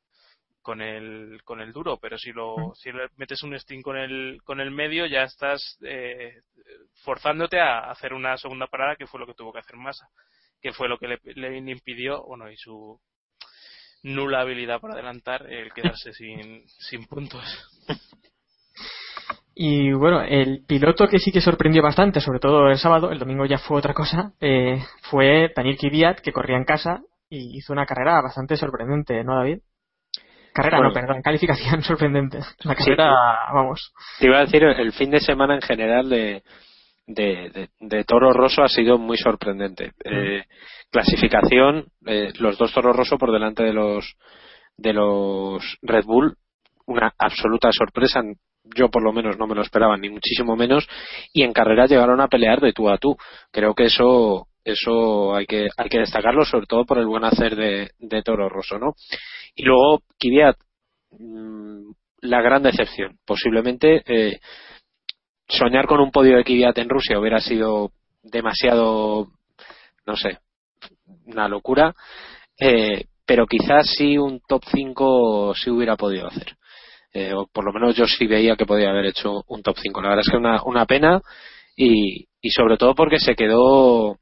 con 0.62 0.80
el 0.82 1.42
con 1.44 1.60
el 1.60 1.72
duro, 1.72 1.98
pero 1.98 2.18
si 2.18 2.32
lo 2.32 2.74
si 2.74 2.90
le 2.90 3.08
metes 3.16 3.42
un 3.44 3.56
string 3.58 3.82
con 3.82 3.96
el 3.96 4.40
con 4.44 4.60
el 4.60 4.72
medio 4.72 5.06
ya 5.06 5.22
estás 5.22 5.78
eh, 5.82 6.42
forzándote 7.04 7.60
a 7.60 7.88
hacer 7.90 8.12
una 8.12 8.36
segunda 8.36 8.66
parada 8.66 8.96
que 8.96 9.06
fue 9.06 9.20
lo 9.20 9.26
que 9.26 9.34
tuvo 9.34 9.52
que 9.52 9.60
hacer 9.60 9.76
Massa, 9.76 10.08
que 10.66 10.72
fue 10.72 10.88
lo 10.88 10.98
que 10.98 11.06
le, 11.06 11.18
le 11.36 11.58
impidió, 11.70 12.24
bueno, 12.26 12.50
y 12.50 12.56
su 12.56 12.98
nula 14.02 14.40
habilidad 14.40 14.80
para 14.80 14.94
adelantar 14.94 15.46
el 15.46 15.72
quedarse 15.72 16.12
sin 16.12 16.66
sin 16.66 17.06
puntos. 17.06 17.44
Y 19.54 19.92
bueno, 19.92 20.22
el 20.22 20.64
piloto 20.66 21.06
que 21.06 21.18
sí 21.20 21.30
que 21.30 21.40
sorprendió 21.40 21.82
bastante, 21.82 22.20
sobre 22.20 22.40
todo 22.40 22.68
el 22.68 22.78
sábado, 22.78 23.12
el 23.12 23.18
domingo 23.20 23.46
ya 23.46 23.58
fue 23.58 23.78
otra 23.78 23.94
cosa, 23.94 24.32
eh, 24.40 24.82
fue 25.08 25.52
Daniel 25.54 25.78
Kvyat, 25.78 26.20
que 26.20 26.32
corría 26.32 26.56
en 26.56 26.64
casa 26.64 27.00
y 27.30 27.56
hizo 27.56 27.72
una 27.72 27.86
carrera 27.86 28.20
bastante 28.22 28.56
sorprendente, 28.56 29.22
¿no, 29.24 29.36
David? 29.36 29.58
Carrera, 30.52 30.78
Bueno. 30.78 30.88
no, 30.92 30.94
perdón, 30.94 31.22
calificación 31.22 31.82
sorprendente. 31.84 32.38
Una 32.64 32.74
Sí. 32.74 32.84
carrera, 32.84 33.14
vamos. 33.54 33.92
Te 34.18 34.26
iba 34.26 34.38
a 34.38 34.44
decir, 34.44 34.64
el 34.64 34.92
fin 34.92 35.10
de 35.10 35.20
semana 35.20 35.54
en 35.54 35.62
general 35.62 36.08
de, 36.08 36.42
de, 37.06 37.50
de- 37.50 37.68
de 37.80 38.04
Toro 38.04 38.32
Rosso 38.32 38.62
ha 38.62 38.68
sido 38.68 38.98
muy 38.98 39.16
sorprendente. 39.16 39.92
Eh, 40.04 40.44
clasificación, 40.90 41.86
eh, 42.06 42.32
los 42.38 42.58
dos 42.58 42.72
Toro 42.72 42.92
Rosso 42.92 43.18
por 43.18 43.32
delante 43.32 43.62
de 43.62 43.72
los, 43.72 44.16
de 44.76 44.92
los 44.92 45.78
Red 45.82 46.04
Bull, 46.04 46.36
una 46.86 47.12
absoluta 47.18 47.70
sorpresa. 47.72 48.22
Yo 48.76 48.88
por 48.90 49.02
lo 49.04 49.12
menos 49.12 49.38
no 49.38 49.46
me 49.46 49.54
lo 49.54 49.62
esperaba, 49.62 49.96
ni 49.96 50.08
muchísimo 50.08 50.56
menos. 50.56 50.88
Y 51.32 51.42
en 51.42 51.52
carrera 51.52 51.86
llegaron 51.86 52.20
a 52.20 52.28
pelear 52.28 52.60
de 52.60 52.72
tú 52.72 52.88
a 52.88 52.98
tú. 52.98 53.16
Creo 53.52 53.74
que 53.74 53.84
eso, 53.84 54.48
eso 54.64 55.34
hay 55.36 55.46
que, 55.46 55.68
hay 55.76 55.88
que 55.88 56.00
destacarlo, 56.00 56.44
sobre 56.44 56.66
todo 56.66 56.84
por 56.84 56.98
el 56.98 57.06
buen 57.06 57.24
hacer 57.24 57.54
de, 57.54 57.90
de 57.98 58.22
Toro 58.22 58.48
Rosso, 58.48 58.78
¿no? 58.78 58.94
Y 59.54 59.62
luego, 59.64 60.02
Kvyat, 60.18 60.56
mm, 61.12 61.90
la 62.22 62.42
gran 62.42 62.62
decepción. 62.64 63.16
Posiblemente 63.24 64.02
eh, 64.06 64.40
soñar 65.48 65.86
con 65.86 66.00
un 66.00 66.10
podio 66.10 66.36
de 66.36 66.44
Kvyat 66.44 66.78
en 66.78 66.88
Rusia 66.88 67.18
hubiera 67.18 67.40
sido 67.40 67.92
demasiado, 68.22 69.28
no 70.06 70.16
sé, 70.16 70.38
una 71.26 71.48
locura. 71.48 71.94
Eh, 72.58 73.06
pero 73.26 73.46
quizás 73.46 73.90
sí 73.96 74.16
un 74.16 74.40
top 74.40 74.62
5 74.72 75.54
sí 75.54 75.70
hubiera 75.70 75.96
podido 75.96 76.28
hacer. 76.28 76.56
Eh, 77.12 77.32
o 77.34 77.46
por 77.46 77.64
lo 77.64 77.72
menos 77.72 77.96
yo 77.96 78.06
sí 78.06 78.26
veía 78.26 78.56
que 78.56 78.66
podía 78.66 78.90
haber 78.90 79.06
hecho 79.06 79.42
un 79.48 79.62
top 79.62 79.76
5. 79.80 80.00
La 80.00 80.10
verdad 80.10 80.24
es 80.24 80.30
que 80.30 80.36
una, 80.36 80.62
una 80.64 80.86
pena 80.86 81.20
y, 81.76 82.26
y 82.40 82.50
sobre 82.50 82.76
todo 82.76 82.94
porque 82.94 83.18
se 83.18 83.34
quedó 83.34 84.18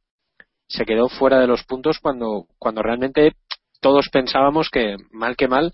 se 0.66 0.84
quedó 0.84 1.08
fuera 1.08 1.38
de 1.38 1.46
los 1.46 1.64
puntos 1.64 1.98
cuando 2.00 2.46
cuando 2.58 2.82
realmente 2.82 3.34
todos 3.80 4.08
pensábamos 4.10 4.70
que 4.70 4.96
mal 5.12 5.36
que 5.36 5.46
mal 5.46 5.72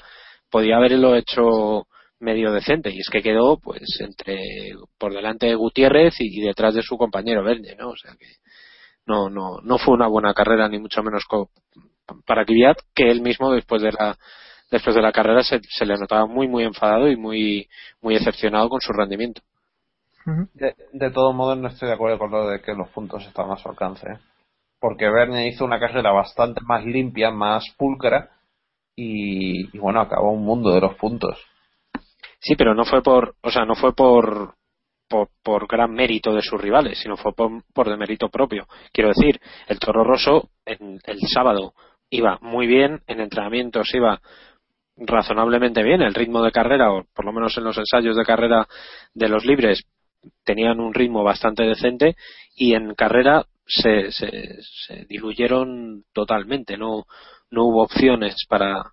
podía 0.50 0.76
haberlo 0.76 1.14
hecho 1.14 1.86
medio 2.20 2.52
decente 2.52 2.90
y 2.90 3.00
es 3.00 3.08
que 3.10 3.22
quedó 3.22 3.58
pues 3.58 3.82
entre 4.00 4.38
por 4.98 5.12
delante 5.14 5.46
de 5.46 5.54
Gutiérrez 5.54 6.20
y, 6.20 6.38
y 6.38 6.42
detrás 6.42 6.74
de 6.74 6.82
su 6.82 6.96
compañero 6.98 7.42
Verne, 7.44 7.74
¿no? 7.76 7.90
O 7.90 7.96
sea 7.96 8.12
que 8.18 8.26
no 9.06 9.30
no 9.30 9.58
no 9.62 9.78
fue 9.78 9.94
una 9.94 10.06
buena 10.08 10.34
carrera 10.34 10.68
ni 10.68 10.78
mucho 10.78 11.02
menos 11.02 11.24
co- 11.26 11.50
para 12.26 12.44
Kvyat 12.44 12.78
que 12.94 13.10
él 13.10 13.22
mismo 13.22 13.52
después 13.52 13.82
de 13.82 13.92
la 13.92 14.16
después 14.70 14.94
de 14.96 15.02
la 15.02 15.12
carrera 15.12 15.42
se, 15.42 15.60
se 15.68 15.86
le 15.86 15.96
notaba 15.98 16.26
muy 16.26 16.48
muy 16.48 16.64
enfadado 16.64 17.08
y 17.10 17.16
muy 17.16 17.68
muy 18.02 18.14
decepcionado 18.14 18.68
con 18.68 18.80
su 18.80 18.92
rendimiento. 18.92 19.42
De, 20.54 20.74
de 20.92 21.10
todos 21.10 21.34
modos, 21.34 21.58
no 21.58 21.68
estoy 21.68 21.88
de 21.88 21.94
acuerdo 21.94 22.18
con 22.18 22.30
lo 22.30 22.48
de 22.48 22.60
que 22.60 22.74
los 22.74 22.88
puntos 22.90 23.24
estaban 23.26 23.52
a 23.52 23.56
su 23.56 23.68
alcance. 23.68 24.06
¿eh? 24.08 24.18
Porque 24.80 25.08
Verne 25.10 25.48
hizo 25.48 25.64
una 25.64 25.80
carrera 25.80 26.12
bastante 26.12 26.60
más 26.62 26.84
limpia, 26.84 27.30
más 27.30 27.64
pulcra, 27.76 28.30
y, 28.96 29.74
y 29.76 29.78
bueno, 29.78 30.00
acabó 30.00 30.32
un 30.32 30.44
mundo 30.44 30.70
de 30.72 30.80
los 30.80 30.94
puntos. 30.96 31.38
Sí, 32.40 32.56
pero 32.56 32.74
no 32.74 32.84
fue 32.84 33.02
por, 33.02 33.36
o 33.42 33.50
sea, 33.50 33.64
no 33.64 33.74
fue 33.74 33.94
por 33.94 34.54
por, 35.42 35.66
gran 35.66 35.92
mérito 35.92 36.32
de 36.32 36.42
sus 36.42 36.60
rivales, 36.60 36.98
sino 36.98 37.16
fue 37.16 37.32
por, 37.34 37.64
por 37.74 37.88
de 37.88 37.96
mérito 37.96 38.28
propio. 38.28 38.66
Quiero 38.92 39.08
decir, 39.08 39.40
el 39.66 39.78
Toro 39.78 40.04
Rosso 40.04 40.50
en, 40.64 41.00
el 41.04 41.20
sábado 41.26 41.74
iba 42.10 42.38
muy 42.40 42.66
bien, 42.66 43.02
en 43.06 43.20
entrenamientos 43.20 43.92
iba 43.94 44.20
razonablemente 44.96 45.82
bien, 45.82 46.02
el 46.02 46.14
ritmo 46.14 46.42
de 46.42 46.52
carrera, 46.52 46.92
o 46.92 47.04
por 47.14 47.24
lo 47.24 47.32
menos 47.32 47.56
en 47.58 47.64
los 47.64 47.78
ensayos 47.78 48.16
de 48.16 48.24
carrera 48.24 48.68
de 49.14 49.28
los 49.28 49.44
libres, 49.44 49.82
tenían 50.44 50.80
un 50.80 50.94
ritmo 50.94 51.24
bastante 51.24 51.64
decente 51.64 52.16
y 52.54 52.74
en 52.74 52.94
carrera 52.94 53.46
se, 53.66 54.12
se, 54.12 54.58
se 54.60 55.06
diluyeron 55.06 56.04
totalmente, 56.12 56.76
no, 56.76 57.04
no 57.50 57.64
hubo 57.64 57.82
opciones 57.82 58.44
para, 58.48 58.92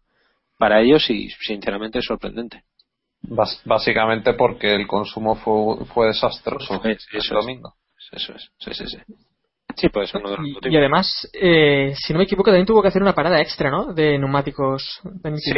para 0.58 0.82
ellos 0.82 1.10
y 1.10 1.30
sinceramente 1.30 2.00
es 2.00 2.06
sorprendente. 2.06 2.64
Bas- 3.28 3.62
básicamente 3.66 4.34
porque 4.34 4.74
el 4.74 4.88
consumo 4.88 5.36
fue, 5.36 5.86
fue 5.94 6.08
desastroso 6.08 6.82
el 6.84 6.92
es. 6.92 7.08
domingo. 7.32 7.74
Eso 8.12 8.34
es, 8.34 8.50
sí, 8.58 8.74
sí, 8.74 8.86
sí. 8.88 8.98
Sí, 9.76 9.90
puede 9.90 10.08
ser 10.08 10.22
uno 10.22 10.32
de 10.32 10.38
los 10.38 10.46
Y, 10.48 10.54
motivos. 10.54 10.74
y 10.74 10.78
además, 10.78 11.30
eh, 11.34 11.94
si 11.96 12.14
no 12.14 12.18
me 12.20 12.24
equivoco, 12.26 12.50
también 12.50 12.66
tuvo 12.66 12.82
que 12.82 12.88
hacer 12.88 13.02
una 13.02 13.14
parada 13.14 13.40
extra, 13.42 13.70
¿no? 13.70 13.94
De 13.94 14.18
neumáticos. 14.18 15.02
Denis 15.04 15.44
Sí, 15.44 15.54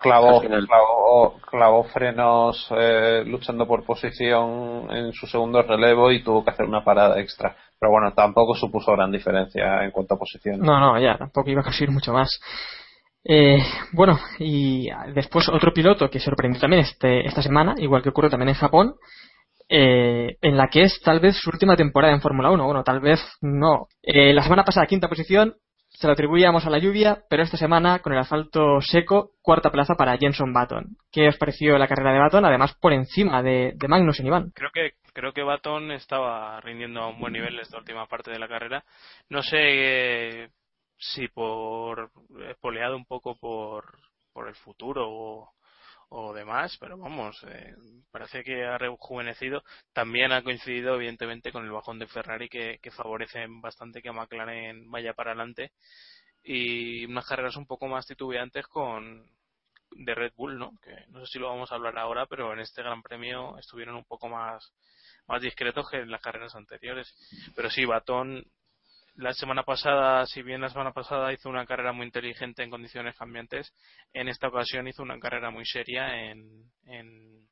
clavó, 0.00 0.40
clavó, 0.66 1.40
clavó 1.48 1.84
frenos 1.84 2.66
eh, 2.76 3.22
luchando 3.26 3.66
por 3.66 3.84
posición 3.84 4.88
en 4.90 5.12
su 5.12 5.26
segundo 5.26 5.62
relevo 5.62 6.10
y 6.10 6.24
tuvo 6.24 6.44
que 6.44 6.50
hacer 6.50 6.66
una 6.66 6.82
parada 6.82 7.20
extra. 7.20 7.54
Pero 7.78 7.92
bueno, 7.92 8.12
tampoco 8.14 8.54
supuso 8.56 8.92
gran 8.92 9.12
diferencia 9.12 9.84
en 9.84 9.90
cuanto 9.92 10.14
a 10.14 10.18
posición. 10.18 10.58
No, 10.60 10.80
no, 10.80 10.98
ya, 10.98 11.16
tampoco 11.16 11.48
iba 11.50 11.60
a 11.60 11.64
conseguir 11.64 11.90
mucho 11.92 12.12
más. 12.12 12.40
Eh, 13.24 13.58
bueno, 13.92 14.18
y 14.38 14.88
después 15.14 15.48
otro 15.48 15.72
piloto 15.72 16.10
que 16.10 16.20
sorprendió 16.20 16.60
también 16.60 16.82
este, 16.82 17.26
esta 17.26 17.42
semana, 17.42 17.74
igual 17.78 18.02
que 18.02 18.10
ocurre 18.10 18.30
también 18.30 18.50
en 18.50 18.54
Japón, 18.54 18.96
eh, 19.68 20.36
en 20.42 20.56
la 20.56 20.68
que 20.68 20.82
es 20.82 21.00
tal 21.02 21.20
vez 21.20 21.36
su 21.36 21.50
última 21.50 21.76
temporada 21.76 22.12
en 22.12 22.20
Fórmula 22.20 22.50
1. 22.50 22.64
Bueno, 22.64 22.84
tal 22.84 23.00
vez 23.00 23.20
no. 23.40 23.88
Eh, 24.02 24.34
la 24.34 24.42
semana 24.42 24.64
pasada, 24.64 24.86
quinta 24.86 25.08
posición, 25.08 25.54
se 25.88 26.06
lo 26.06 26.12
atribuíamos 26.12 26.66
a 26.66 26.70
la 26.70 26.78
lluvia, 26.78 27.22
pero 27.30 27.42
esta 27.42 27.56
semana, 27.56 28.00
con 28.00 28.12
el 28.12 28.18
asfalto 28.18 28.80
seco, 28.80 29.30
cuarta 29.40 29.70
plaza 29.70 29.94
para 29.94 30.18
Jenson 30.18 30.52
Button. 30.52 30.96
¿Qué 31.10 31.28
os 31.28 31.38
pareció 31.38 31.78
la 31.78 31.88
carrera 31.88 32.12
de 32.12 32.20
Button? 32.20 32.44
Además, 32.44 32.76
por 32.80 32.92
encima 32.92 33.42
de, 33.42 33.72
de 33.76 33.88
Magnussen, 33.88 34.26
Iván. 34.26 34.50
Creo 34.54 34.70
que 34.72 34.90
creo 35.14 35.32
que 35.32 35.44
Baton 35.44 35.92
estaba 35.92 36.60
rindiendo 36.60 37.00
a 37.00 37.08
un 37.08 37.20
buen 37.20 37.32
nivel 37.32 37.58
esta 37.60 37.78
última 37.78 38.06
parte 38.06 38.32
de 38.32 38.38
la 38.38 38.48
carrera. 38.48 38.84
No 39.30 39.42
sé 39.42 39.58
eh, 39.60 40.48
si 40.98 41.28
por 41.28 42.10
espoleado 42.48 42.96
un 42.96 43.06
poco 43.06 43.36
por, 43.36 43.98
por 44.32 44.48
el 44.48 44.54
futuro 44.54 45.06
o, 45.08 45.54
o 46.08 46.32
demás, 46.32 46.76
pero 46.78 46.96
vamos, 46.96 47.42
eh, 47.48 47.74
parece 48.10 48.42
que 48.44 48.64
ha 48.64 48.78
rejuvenecido. 48.78 49.62
También 49.92 50.32
ha 50.32 50.42
coincidido, 50.42 50.94
evidentemente, 50.96 51.52
con 51.52 51.64
el 51.64 51.72
bajón 51.72 51.98
de 51.98 52.06
Ferrari 52.06 52.48
que, 52.48 52.78
que 52.80 52.90
favorece 52.90 53.46
bastante 53.48 54.02
que 54.02 54.12
McLaren 54.12 54.90
vaya 54.90 55.14
para 55.14 55.32
adelante 55.32 55.72
y 56.44 57.06
unas 57.06 57.26
carreras 57.26 57.56
un 57.56 57.66
poco 57.66 57.88
más 57.88 58.06
titubeantes 58.06 58.66
con 58.66 59.26
de 59.90 60.14
Red 60.14 60.32
Bull, 60.36 60.58
¿no? 60.58 60.72
Que 60.82 60.94
no 61.08 61.20
sé 61.20 61.32
si 61.32 61.38
lo 61.38 61.48
vamos 61.48 61.72
a 61.72 61.76
hablar 61.76 61.98
ahora, 61.98 62.26
pero 62.26 62.52
en 62.52 62.60
este 62.60 62.82
Gran 62.82 63.02
Premio 63.02 63.56
estuvieron 63.58 63.96
un 63.96 64.04
poco 64.04 64.28
más 64.28 64.72
más 65.26 65.40
discretos 65.40 65.88
que 65.88 65.98
en 65.98 66.10
las 66.10 66.20
carreras 66.20 66.54
anteriores. 66.54 67.14
Pero 67.56 67.70
sí, 67.70 67.84
Batón 67.84 68.44
la 69.16 69.32
semana 69.32 69.62
pasada, 69.62 70.26
si 70.26 70.42
bien 70.42 70.60
la 70.60 70.68
semana 70.68 70.92
pasada 70.92 71.32
hizo 71.32 71.48
una 71.48 71.66
carrera 71.66 71.92
muy 71.92 72.06
inteligente 72.06 72.62
en 72.62 72.70
condiciones 72.70 73.16
cambiantes, 73.16 73.72
en 74.12 74.28
esta 74.28 74.48
ocasión 74.48 74.88
hizo 74.88 75.02
una 75.02 75.18
carrera 75.20 75.50
muy 75.50 75.64
seria 75.64 76.30
en, 76.30 76.72
en, 76.86 77.48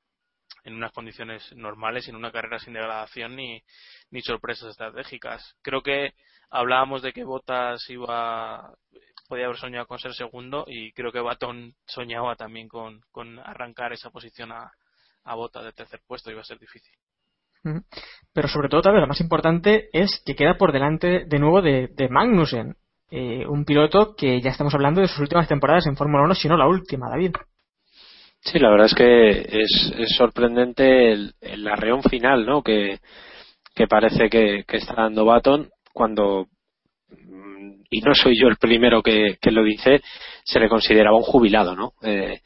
en 0.65 0.75
unas 0.75 0.93
condiciones 0.93 1.53
normales, 1.55 2.09
en 2.09 2.17
una 2.17 2.33
carrera 2.33 2.59
sin 2.59 2.75
degradación 2.75 3.37
ni, 3.37 3.63
ni 4.11 4.23
sorpresas 4.23 4.71
estratégicas. 4.71 5.57
Creo 5.63 5.83
que 5.83 6.15
hablábamos 6.51 7.03
de 7.03 7.13
que 7.13 7.25
Botas 7.25 7.89
iba 7.91 8.75
podía 9.29 9.47
haber 9.47 9.57
soñado 9.57 9.87
con 9.87 9.99
ser 9.99 10.13
segundo 10.13 10.65
y 10.67 10.93
creo 10.93 11.11
que 11.11 11.21
Batón 11.21 11.75
soñaba 11.87 12.37
también 12.37 12.69
con, 12.69 13.01
con 13.11 13.39
arrancar 13.39 13.93
esa 13.93 14.11
posición 14.11 14.53
a, 14.53 14.73
a 15.25 15.35
Botas 15.35 15.65
de 15.65 15.73
tercer 15.73 16.01
puesto, 16.07 16.31
iba 16.31 16.41
a 16.41 16.45
ser 16.45 16.59
difícil. 16.59 16.93
Pero 18.33 18.49
sobre 18.49 18.69
todo, 18.69 18.83
tal 18.83 18.95
vez 18.95 19.01
lo 19.03 19.09
más 19.09 19.21
importante 19.21 19.89
es 19.93 20.23
que 20.25 20.35
queda 20.35 20.57
por 20.57 20.73
delante 20.73 21.25
de 21.27 21.39
nuevo 21.39 21.63
de, 21.63 21.89
de 21.89 22.09
Magnussen, 22.09 22.77
eh, 23.11 23.45
un 23.47 23.65
piloto 23.65 24.15
que 24.17 24.41
ya 24.41 24.51
estamos 24.51 24.75
hablando 24.75 25.01
de 25.01 25.09
sus 25.09 25.21
últimas 25.21 25.47
temporadas 25.47 25.87
en 25.87 25.97
Fórmula 25.97 26.25
1, 26.25 26.35
si 26.35 26.49
no 26.49 26.57
la 26.57 26.67
última, 26.67 27.11
David. 27.11 27.33
Sí, 28.41 28.59
la 28.59 28.71
verdad 28.71 28.87
es 28.87 28.95
que 28.95 29.31
es, 29.31 29.93
es 29.99 30.17
sorprendente 30.17 31.13
el, 31.13 31.35
el 31.41 31.69
arreón 31.69 32.03
final, 32.03 32.45
¿no? 32.47 32.63
Que, 32.63 32.99
que 33.75 33.87
parece 33.87 34.29
que, 34.29 34.65
que 34.67 34.79
está 34.79 34.95
dando 34.95 35.25
Baton 35.25 35.69
cuando, 35.93 36.49
mm, 37.11 37.83
y 37.91 38.01
no 38.01 38.15
soy 38.15 38.35
yo 38.41 38.49
el 38.49 38.57
primero 38.57 39.03
que, 39.03 39.37
que 39.41 39.51
lo 39.51 39.63
dice, 39.63 40.01
se 40.45 40.59
le 40.59 40.69
consideraba 40.69 41.17
un 41.17 41.23
jubilado, 41.23 41.77
¿no? 41.77 41.93
Eh, 42.03 42.41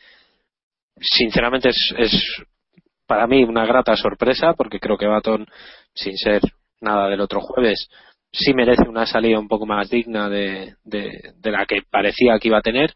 sinceramente 1.01 1.71
es, 1.71 1.95
es 1.97 2.43
para 3.07 3.27
mí 3.27 3.45
una 3.45 3.67
grata 3.67 3.97
sorpresa 3.97 4.55
porque 4.55 4.81
creo 4.81 4.97
que 4.97 5.07
Baton, 5.07 5.47
sin 5.95 6.17
ser 6.17 6.43
nada 6.81 7.09
del 7.09 7.21
otro 7.21 7.41
jueves, 7.41 7.89
sí 8.33 8.53
merece 8.55 8.89
una 8.89 9.07
salida 9.07 9.39
un 9.39 9.49
poco 9.49 9.67
más 9.67 9.89
digna 9.89 10.29
de, 10.29 10.75
de, 10.85 11.33
de 11.37 11.51
la 11.51 11.67
que 11.67 11.83
parecía 11.91 12.39
que 12.39 12.49
iba 12.49 12.59
a 12.59 12.63
tener 12.63 12.93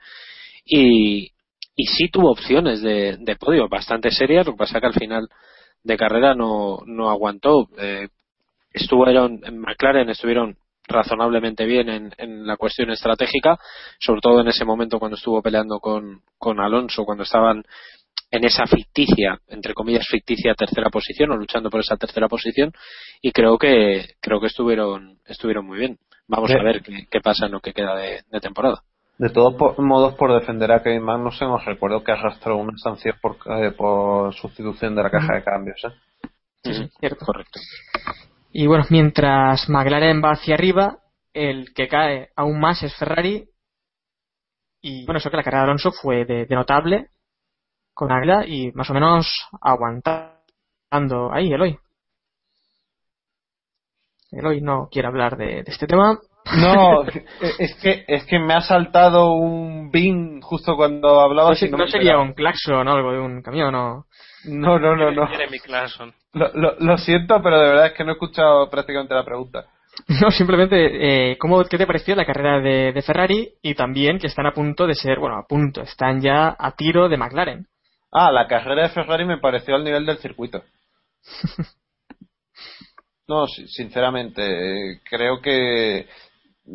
y, 0.64 1.32
y 1.74 1.86
sí 1.86 2.08
tuvo 2.10 2.30
opciones 2.30 2.82
de, 2.82 3.16
de 3.18 3.36
podio 3.36 3.68
bastante 3.68 4.10
serias, 4.10 4.46
lo 4.46 4.52
que 4.52 4.58
pasa 4.58 4.80
que 4.80 4.86
al 4.86 4.94
final 4.94 5.28
de 5.82 5.96
carrera 5.96 6.34
no, 6.34 6.78
no 6.86 7.08
aguantó. 7.10 7.68
Eh, 7.78 8.08
estuvieron 8.72 9.40
en 9.44 9.58
McLaren 9.58 10.10
estuvieron 10.10 10.56
razonablemente 10.86 11.64
bien 11.66 11.88
en, 11.88 12.12
en 12.18 12.46
la 12.46 12.56
cuestión 12.56 12.90
estratégica, 12.90 13.58
sobre 13.98 14.20
todo 14.20 14.40
en 14.40 14.48
ese 14.48 14.64
momento 14.64 14.98
cuando 14.98 15.16
estuvo 15.16 15.40
peleando 15.40 15.78
con, 15.78 16.22
con 16.36 16.60
Alonso, 16.60 17.04
cuando 17.04 17.22
estaban 17.22 17.62
en 18.30 18.44
esa 18.44 18.66
ficticia, 18.66 19.38
entre 19.48 19.74
comillas 19.74 20.06
ficticia 20.08 20.54
tercera 20.54 20.88
posición 20.90 21.30
o 21.32 21.36
luchando 21.36 21.68
por 21.70 21.80
esa 21.80 21.96
tercera 21.96 22.28
posición 22.28 22.72
y 23.20 23.32
creo 23.32 23.58
que 23.58 24.14
creo 24.20 24.40
que 24.40 24.46
estuvieron 24.46 25.18
estuvieron 25.26 25.66
muy 25.66 25.78
bien. 25.78 25.98
Vamos 26.28 26.50
Sí. 26.50 26.56
a 26.58 26.62
ver 26.62 26.82
qué, 26.82 27.06
qué 27.10 27.20
pasa 27.20 27.46
en 27.46 27.52
lo 27.52 27.60
que 27.60 27.72
queda 27.72 27.96
de, 27.96 28.22
de 28.30 28.40
temporada. 28.40 28.82
De 29.18 29.28
todos 29.28 29.78
modos, 29.78 30.14
por 30.14 30.32
defender 30.32 30.72
a 30.72 30.82
Kevin 30.82 31.02
Magnussen, 31.02 31.48
os 31.48 31.64
recuerdo 31.66 32.02
que 32.02 32.12
arrastró 32.12 32.56
una 32.56 32.72
sanción 32.78 33.16
por, 33.20 33.36
eh, 33.58 33.72
por 33.72 34.32
sustitución 34.34 34.94
de 34.94 35.02
la 35.02 35.10
caja 35.10 35.34
de 35.34 35.44
cambios. 35.44 35.82
¿eh? 35.84 36.28
Sí, 36.62 36.74
sí, 36.74 36.88
cierto. 37.00 37.26
Correcto. 37.26 37.60
Y 38.52 38.66
bueno, 38.66 38.84
mientras 38.88 39.68
McLaren 39.68 40.22
va 40.24 40.30
hacia 40.30 40.54
arriba, 40.54 41.00
el 41.34 41.74
que 41.74 41.86
cae 41.88 42.30
aún 42.34 42.60
más 42.60 42.82
es 42.82 42.94
Ferrari. 42.96 43.44
Y 44.80 45.04
bueno, 45.04 45.18
eso 45.18 45.30
que 45.30 45.36
la 45.36 45.42
carrera 45.42 45.64
de 45.64 45.68
Alonso 45.68 45.92
fue 45.92 46.24
de, 46.24 46.46
de 46.46 46.54
notable 46.54 47.08
con 47.94 48.12
Águila 48.12 48.46
y 48.46 48.72
más 48.72 48.90
o 48.90 48.94
menos 48.94 49.26
aguantando 49.60 51.32
ahí, 51.32 51.52
Eloy. 51.52 51.78
Eloy 54.32 54.60
no 54.60 54.88
quiere 54.90 55.08
hablar 55.08 55.36
de, 55.36 55.62
de 55.62 55.64
este 55.66 55.86
tema. 55.86 56.18
No, 56.58 57.02
es 57.58 57.74
que, 57.82 58.04
es 58.06 58.24
que 58.26 58.38
me 58.38 58.54
ha 58.54 58.60
saltado 58.60 59.32
un 59.32 59.90
bin 59.90 60.40
justo 60.40 60.76
cuando 60.76 61.20
hablaba. 61.20 61.50
no 61.70 61.78
no 61.78 61.86
sería 61.86 62.18
un 62.18 62.32
claxon 62.32 62.86
o 62.86 62.92
algo 62.92 63.12
de 63.12 63.20
un 63.20 63.42
camión 63.42 63.74
o... 63.74 64.06
No, 64.44 64.78
no, 64.78 64.96
no, 64.96 65.10
no. 65.10 65.28
Lo, 66.32 66.52
lo, 66.54 66.76
lo 66.78 66.98
siento, 66.98 67.42
pero 67.42 67.60
de 67.60 67.68
verdad 67.68 67.86
es 67.86 67.92
que 67.92 68.04
no 68.04 68.10
he 68.10 68.14
escuchado 68.14 68.70
prácticamente 68.70 69.14
la 69.14 69.24
pregunta. 69.24 69.66
No, 70.22 70.30
simplemente, 70.30 71.32
eh, 71.32 71.38
¿cómo, 71.38 71.62
¿qué 71.64 71.78
te 71.78 71.86
pareció 71.86 72.14
la 72.14 72.24
carrera 72.24 72.60
de, 72.60 72.92
de 72.92 73.02
Ferrari? 73.02 73.54
Y 73.62 73.74
también 73.74 74.18
que 74.18 74.28
están 74.28 74.46
a 74.46 74.52
punto 74.52 74.86
de 74.86 74.94
ser, 74.94 75.18
bueno, 75.18 75.36
a 75.36 75.46
punto, 75.46 75.82
están 75.82 76.20
ya 76.20 76.56
a 76.58 76.72
tiro 76.72 77.08
de 77.08 77.16
McLaren. 77.16 77.66
Ah, 78.12 78.30
la 78.30 78.46
carrera 78.46 78.82
de 78.84 78.88
Ferrari 78.90 79.24
me 79.24 79.38
pareció 79.38 79.74
al 79.74 79.84
nivel 79.84 80.06
del 80.06 80.18
circuito. 80.18 80.62
No, 83.28 83.46
si- 83.46 83.68
sinceramente, 83.68 84.42
eh, 84.94 85.00
creo 85.08 85.40
que 85.40 86.06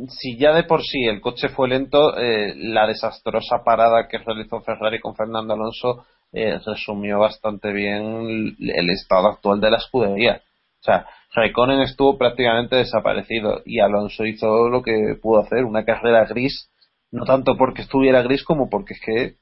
si 0.09 0.37
ya 0.37 0.53
de 0.53 0.63
por 0.63 0.81
sí 0.83 1.03
el 1.05 1.21
coche 1.21 1.49
fue 1.49 1.67
lento, 1.69 2.17
eh, 2.17 2.53
la 2.55 2.87
desastrosa 2.87 3.63
parada 3.65 4.07
que 4.07 4.17
realizó 4.19 4.61
Ferrari 4.61 4.99
con 4.99 5.15
Fernando 5.15 5.53
Alonso 5.53 6.05
eh, 6.31 6.59
resumió 6.65 7.19
bastante 7.19 7.71
bien 7.73 8.55
el 8.59 8.89
estado 8.89 9.27
actual 9.29 9.59
de 9.61 9.71
la 9.71 9.77
escudería. 9.77 10.41
O 10.81 10.83
sea, 10.83 11.05
Raikkonen 11.33 11.81
estuvo 11.81 12.17
prácticamente 12.17 12.77
desaparecido 12.77 13.61
y 13.65 13.79
Alonso 13.79 14.25
hizo 14.25 14.69
lo 14.69 14.81
que 14.81 15.17
pudo 15.21 15.41
hacer, 15.41 15.65
una 15.65 15.83
carrera 15.85 16.25
gris, 16.25 16.69
no 17.11 17.25
tanto 17.25 17.57
porque 17.57 17.81
estuviera 17.81 18.21
gris 18.21 18.43
como 18.43 18.69
porque 18.69 18.93
es 18.93 19.01
que 19.05 19.35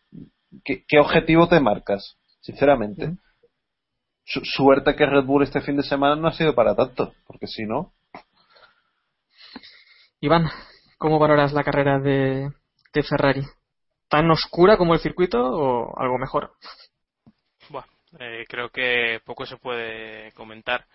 ¿qué, 0.64 0.84
qué 0.88 1.00
objetivo 1.00 1.48
te 1.48 1.60
marcas? 1.60 2.18
Sinceramente. 2.42 3.14
Su- 4.26 4.42
suerte 4.44 4.96
que 4.96 5.06
Red 5.06 5.26
Bull 5.26 5.44
este 5.44 5.62
fin 5.62 5.78
de 5.78 5.84
semana 5.84 6.16
no 6.16 6.28
ha 6.28 6.34
sido 6.34 6.56
para 6.56 6.76
tanto, 6.76 7.14
porque 7.28 7.48
si 7.48 7.66
no, 7.66 7.94
Iván, 10.22 10.50
¿cómo 10.98 11.20
valoras 11.20 11.52
la 11.54 11.64
carrera 11.64 12.00
de, 12.00 12.50
de 12.94 13.04
Ferrari? 13.04 13.42
¿Tan 14.10 14.30
oscura 14.32 14.78
como 14.78 14.94
el 14.94 15.00
circuito 15.00 15.40
o 15.44 16.00
algo 16.00 16.18
mejor? 16.18 16.54
Buah, 17.70 17.86
Eh, 18.20 18.46
creo 18.48 18.70
que 18.70 19.20
poco 19.26 19.46
se 19.46 19.58
puede 19.58 20.32
comentar. 20.34 20.86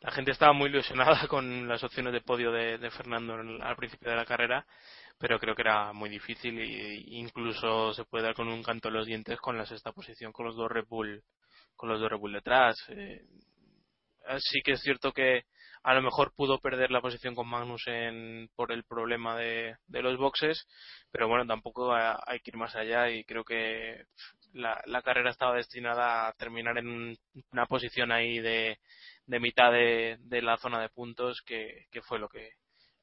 La 0.00 0.10
gente 0.10 0.30
estaba 0.32 0.52
muy 0.52 0.68
ilusionada 0.70 1.26
con 1.28 1.68
las 1.68 1.84
opciones 1.84 2.12
de 2.12 2.20
podio 2.20 2.50
de, 2.52 2.78
de 2.78 2.90
Fernando 2.90 3.38
en- 3.40 3.62
al 3.62 3.76
principio 3.76 4.10
de 4.10 4.16
la 4.16 4.24
carrera, 4.26 4.66
pero 5.18 5.38
creo 5.38 5.54
que 5.54 5.62
era 5.62 5.92
muy 5.92 6.10
difícil 6.10 6.58
e 6.58 7.02
incluso 7.06 7.92
se 7.94 8.04
puede 8.04 8.24
dar 8.24 8.34
con 8.34 8.48
un 8.48 8.62
canto 8.62 8.88
en 8.88 8.94
los 8.94 9.06
dientes 9.06 9.38
con 9.40 9.56
la 9.56 9.66
sexta 9.66 9.92
posición 9.92 10.32
con 10.32 10.46
los 10.46 10.56
dos 10.56 10.70
Red 10.70 10.86
Bull 10.88 11.22
con 11.76 11.88
los 11.88 12.00
dos 12.00 12.10
Red 12.10 12.18
Bull 12.18 12.32
detrás. 12.32 12.76
Eh, 12.88 13.24
sí 14.38 14.60
que 14.62 14.72
es 14.72 14.80
cierto 14.80 15.12
que 15.12 15.44
a 15.82 15.94
lo 15.94 16.02
mejor 16.02 16.32
pudo 16.34 16.58
perder 16.60 16.90
la 16.90 17.00
posición 17.02 17.34
con 17.34 17.48
Magnussen 17.48 18.48
por 18.56 18.72
el 18.72 18.84
problema 18.84 19.36
de, 19.36 19.76
los 19.88 20.16
boxes, 20.18 20.66
pero 21.10 21.28
bueno, 21.28 21.46
tampoco 21.46 21.92
ha- 21.92 22.18
hay 22.26 22.40
que 22.40 22.50
ir 22.50 22.56
más 22.56 22.74
allá 22.76 23.10
y 23.10 23.24
creo 23.24 23.44
que 23.44 24.04
la, 24.54 24.80
la 24.86 25.02
carrera 25.02 25.30
estaba 25.30 25.56
destinada 25.56 26.28
a 26.28 26.32
terminar 26.34 26.78
en 26.78 26.88
un- 26.88 27.18
una 27.52 27.66
posición 27.66 28.12
ahí 28.12 28.38
de, 28.40 28.78
mitad 29.26 29.72
de, 29.72 30.18
la 30.42 30.56
zona 30.56 30.80
de 30.80 30.88
puntos 30.88 31.42
que 31.46 31.86
fue 32.02 32.18
lo 32.18 32.28
que 32.28 32.52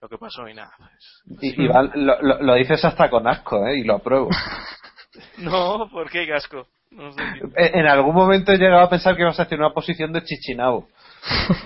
lo 0.02 0.10
que 0.10 0.18
pasó 0.18 0.48
y 0.48 0.54
nada 0.54 0.72
pues, 0.78 1.24
Y, 1.42 1.64
Iván, 1.64 1.92
lo, 1.96 2.22
lo- 2.22 2.42
lo 2.42 2.54
dices 2.56 2.84
hasta 2.84 3.10
con 3.10 3.28
asco, 3.28 3.66
¿eh? 3.68 3.78
Y 3.78 3.84
lo 3.84 3.96
apruebo. 3.96 4.30
no 5.38 5.90
¿por 5.92 6.10
qué 6.10 6.28
casco? 6.28 6.68
No 6.92 7.12
sé. 7.14 7.22
En 7.56 7.80
en 7.80 7.88
algún 7.88 8.14
momento 8.14 8.52
he 8.52 8.58
llegado 8.58 8.82
a 8.82 8.90
pensar 8.90 9.16
que 9.16 9.22
ibas 9.22 9.40
a 9.40 9.44
hacer 9.44 9.58
una 9.60 9.74
posición 9.74 10.12
de 10.12 10.24
Chichinabo. 10.24 10.90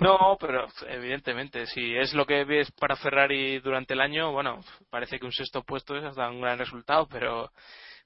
No, 0.01 0.37
pero 0.39 0.67
evidentemente, 0.87 1.65
si 1.65 1.95
es 1.95 2.13
lo 2.13 2.25
que 2.25 2.43
ves 2.43 2.69
para 2.73 2.95
Ferrari 2.95 3.59
durante 3.59 3.93
el 3.93 4.01
año, 4.01 4.31
bueno, 4.33 4.59
parece 4.91 5.17
que 5.17 5.25
un 5.25 5.31
sexto 5.31 5.63
puesto 5.63 5.95
es 5.95 6.03
hasta 6.03 6.29
un 6.29 6.41
gran 6.41 6.59
resultado, 6.59 7.07
pero 7.07 7.49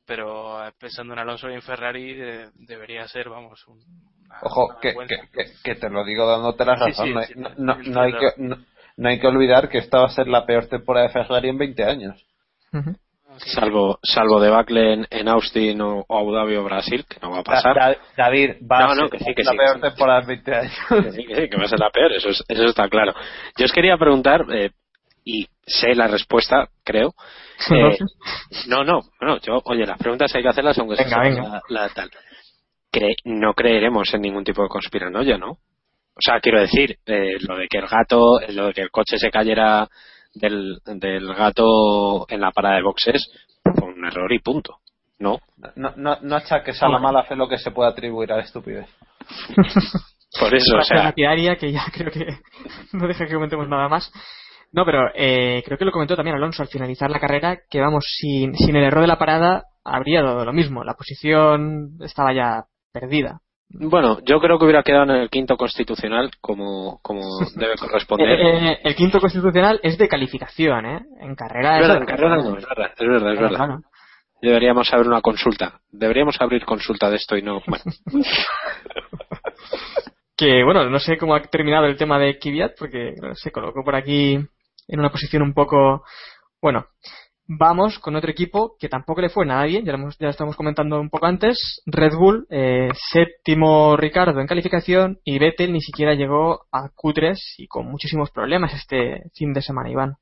pero 0.06 0.66
eh, 0.66 0.72
pensando 0.80 1.14
en 1.14 1.20
Alonso 1.20 1.50
y 1.50 1.54
en 1.56 1.62
Ferrari 1.62 2.16
eh, 2.18 2.50
debería 2.56 3.08
ser, 3.08 3.30
vamos, 3.30 3.68
un, 3.68 3.78
una- 3.78 4.40
Ojo, 4.42 4.68
una 4.68 4.80
que, 4.80 4.94
que, 5.08 5.18
que- 5.34 5.52
que 5.64 5.76
te 5.76 5.90
lo 5.90 6.04
digo 6.04 6.26
dándote 6.28 6.66
la 6.66 6.76
razón. 6.76 7.08
sí, 7.08 7.14
no, 7.14 7.22
sí, 7.24 7.34
no- 7.36 7.50
sí, 7.50 7.56
no- 7.58 7.84
sí, 7.84 7.90
no 7.92 8.02
hay 8.02 8.12
que, 8.14 8.28
no, 8.38 8.58
no 9.00 9.10
hay 9.10 9.20
que 9.20 9.28
olvidar 9.28 9.70
que 9.70 9.78
esta 9.80 10.00
va 10.00 10.06
a 10.06 10.10
ser 10.10 10.28
la 10.28 10.46
peor 10.46 10.68
temporada 10.68 11.08
de 11.08 11.14
Ferrari 11.14 11.50
en 11.50 11.58
20 11.58 11.84
años. 11.84 12.26
Salvo, 13.38 14.00
salvo 14.04 14.42
debacle 14.42 14.94
en, 14.94 15.08
en 15.10 15.30
Austin 15.30 15.80
o, 15.82 16.04
o 16.08 16.18
Abu 16.18 16.34
Dhabi 16.34 16.56
o 16.58 16.64
Brasil, 16.66 17.06
que 17.08 17.20
no 17.22 17.32
va 17.32 17.40
a 17.40 17.44
pasar. 17.44 17.74
Da- 17.74 17.90
Da- 17.92 17.98
David, 18.18 18.56
va 18.70 18.80
No, 18.80 18.86
a 18.92 18.96
no, 18.96 19.02
ser 19.08 19.10
que 19.12 19.20
sí, 19.20 19.34
que 19.36 19.44
la 19.44 19.52
sí, 19.52 19.58
peor 19.58 19.76
sí. 19.76 19.82
temporada 19.82 20.20
en 20.22 20.28
20 20.28 20.56
años. 20.56 20.74
Que 20.90 21.12
sí, 21.14 21.26
que 21.26 21.36
sí, 21.36 21.50
que 21.50 21.58
va 21.58 21.64
a 21.64 21.68
ser 21.70 21.80
la 21.80 21.90
peor, 21.90 22.12
eso, 22.12 22.30
es- 22.30 22.44
eso 22.48 22.64
está 22.66 22.90
claro. 22.90 23.14
Yo 23.58 23.66
os 23.66 23.72
quería 23.72 23.98
preguntar, 23.98 24.46
eh, 24.52 24.72
y 25.24 25.48
sé 25.66 25.96
la 25.96 26.08
respuesta, 26.08 26.68
creo. 26.84 27.14
eh, 27.72 27.98
no, 28.68 28.84
no, 28.84 29.00
no, 29.22 29.38
yo, 29.40 29.62
oye, 29.64 29.86
las 29.86 29.98
preguntas 30.00 30.36
hay 30.36 30.42
que 30.44 30.50
hacerlas 30.50 30.78
aunque 30.78 30.98
se 30.98 31.04
Venga, 31.06 31.16
sepa 31.24 31.30
venga. 31.30 31.62
La, 31.70 31.82
la 31.84 31.90
tal. 31.90 32.10
Cre- 32.92 33.16
no 33.24 33.54
creeremos 33.54 34.14
en 34.14 34.22
ningún 34.22 34.44
tipo 34.44 34.64
de 34.64 34.70
conspiranoia, 34.70 35.38
¿no? 35.38 35.60
O 36.20 36.22
sea, 36.22 36.42
quiero 36.42 36.60
decir, 36.60 36.98
eh, 37.06 37.38
lo 37.48 37.56
de 37.56 37.68
que 37.70 37.78
el 37.78 37.88
gato, 37.88 38.40
lo 38.50 38.68
de 38.68 38.74
que 38.74 38.82
el 38.82 38.92
coche 38.92 39.18
se 39.18 39.32
cayera 39.32 39.88
del, 40.34 40.80
del 40.86 41.34
gato 41.34 42.26
en 42.30 42.42
la 42.42 42.52
parada 42.52 42.76
de 42.76 42.84
boxes, 42.84 43.32
fue 43.64 43.88
un 43.88 44.06
error 44.06 44.32
y 44.34 44.40
punto. 44.40 44.80
¿No? 45.18 45.40
No, 45.76 45.94
no, 45.96 46.18
no 46.22 46.36
achaques 46.36 46.82
a 46.82 46.90
la 46.90 47.00
mala 47.00 47.24
fe 47.24 47.36
lo 47.36 47.48
que 47.48 47.58
se 47.58 47.72
puede 47.72 47.90
atribuir 47.90 48.32
a 48.34 48.38
la 48.38 48.44
estupidez. 48.44 48.88
Por 50.40 50.54
eso, 50.54 50.78
o 50.78 50.84
sea, 50.84 51.04
lapidaria 51.04 51.56
que 51.56 51.72
ya 51.72 51.86
creo 51.92 52.12
que 52.12 52.26
no 52.94 53.08
deja 53.08 53.26
que 53.26 53.34
comentemos 53.34 53.68
nada 53.68 53.88
más. 53.88 54.12
No, 54.72 54.86
pero 54.86 55.10
eh, 55.16 55.64
creo 55.66 55.78
que 55.78 55.86
lo 55.86 55.92
comentó 55.92 56.16
también 56.16 56.36
Alonso 56.36 56.62
al 56.62 56.68
finalizar 56.68 57.10
la 57.10 57.20
carrera, 57.20 57.60
que 57.70 57.80
vamos, 57.82 58.06
sin, 58.18 58.56
sin 58.56 58.76
el 58.76 58.84
error 58.84 59.02
de 59.02 59.08
la 59.08 59.18
parada 59.18 59.64
habría 59.84 60.22
dado 60.22 60.46
lo 60.46 60.54
mismo. 60.54 60.84
La 60.84 60.94
posición 60.94 61.98
estaba 62.02 62.34
ya 62.34 62.66
perdida. 62.92 63.42
Bueno, 63.70 64.20
yo 64.26 64.40
creo 64.40 64.58
que 64.58 64.66
hubiera 64.66 64.84
quedado 64.84 65.04
en 65.04 65.22
el 65.22 65.30
quinto 65.30 65.56
constitucional 65.56 66.32
como, 66.42 67.00
como 67.02 67.22
debe 67.56 67.76
corresponder. 67.76 68.40
Eh, 68.40 68.72
eh, 68.72 68.80
el 68.84 68.96
quinto 68.96 69.20
constitucional 69.20 69.80
es 69.84 69.98
de 69.98 70.08
calificación, 70.08 70.86
¿eh? 70.86 71.06
En 71.22 71.36
carrera 71.36 71.76
Es 71.80 71.82
verdad, 71.88 71.98
en 71.98 72.06
carrera 72.06 72.36
no, 72.38 72.58
es 72.58 72.66
verdad, 72.66 72.92
es 72.98 73.08
verdad, 73.08 73.34
es 73.34 73.40
verdad. 73.40 73.80
Deberíamos 74.42 74.92
abrir 74.94 75.08
una 75.08 75.22
consulta. 75.22 75.82
Deberíamos 75.92 76.40
abrir 76.40 76.66
consulta 76.66 77.10
de 77.10 77.18
esto 77.18 77.36
y 77.38 77.42
no. 77.42 77.62
Bueno, 77.68 77.84
Que 80.40 80.64
bueno, 80.64 80.90
no 80.90 81.00
sé 81.00 81.18
cómo 81.18 81.36
ha 81.36 81.42
terminado 81.42 81.86
el 81.86 81.98
tema 81.98 82.18
de 82.18 82.40
Kvyat 82.40 82.78
porque 82.80 83.14
se 83.34 83.52
colocó 83.52 83.84
por 83.84 83.94
aquí 83.94 84.36
en 84.88 85.00
una 85.00 85.10
posición 85.10 85.42
un 85.42 85.54
poco. 85.54 86.06
Bueno, 86.62 86.86
vamos 87.50 87.98
con 87.98 88.16
otro 88.16 88.30
equipo 88.30 88.76
que 88.80 88.88
tampoco 88.88 89.22
le 89.22 89.30
fue 89.30 89.46
nada 89.46 89.66
bien, 89.66 89.84
ya 89.84 89.94
lo, 89.94 90.08
estamos 90.08 90.56
comentando 90.56 91.02
un 91.02 91.10
poco 91.10 91.26
antes. 91.26 91.82
Red 91.88 92.14
Bull, 92.16 92.46
eh, 92.50 92.90
séptimo 93.12 93.98
Ricardo 93.98 94.40
en 94.40 94.48
calificación 94.48 95.20
y 95.24 95.40
Vettel 95.40 95.74
ni 95.74 95.82
siquiera 95.82 96.14
llegó 96.14 96.68
a 96.72 96.90
Q3 96.96 97.36
y 97.58 97.68
con 97.68 97.88
muchísimos 97.88 98.30
problemas 98.30 98.74
este 98.74 99.24
fin 99.34 99.52
de 99.52 99.64
semana, 99.64 99.90
Iván. 99.90 100.18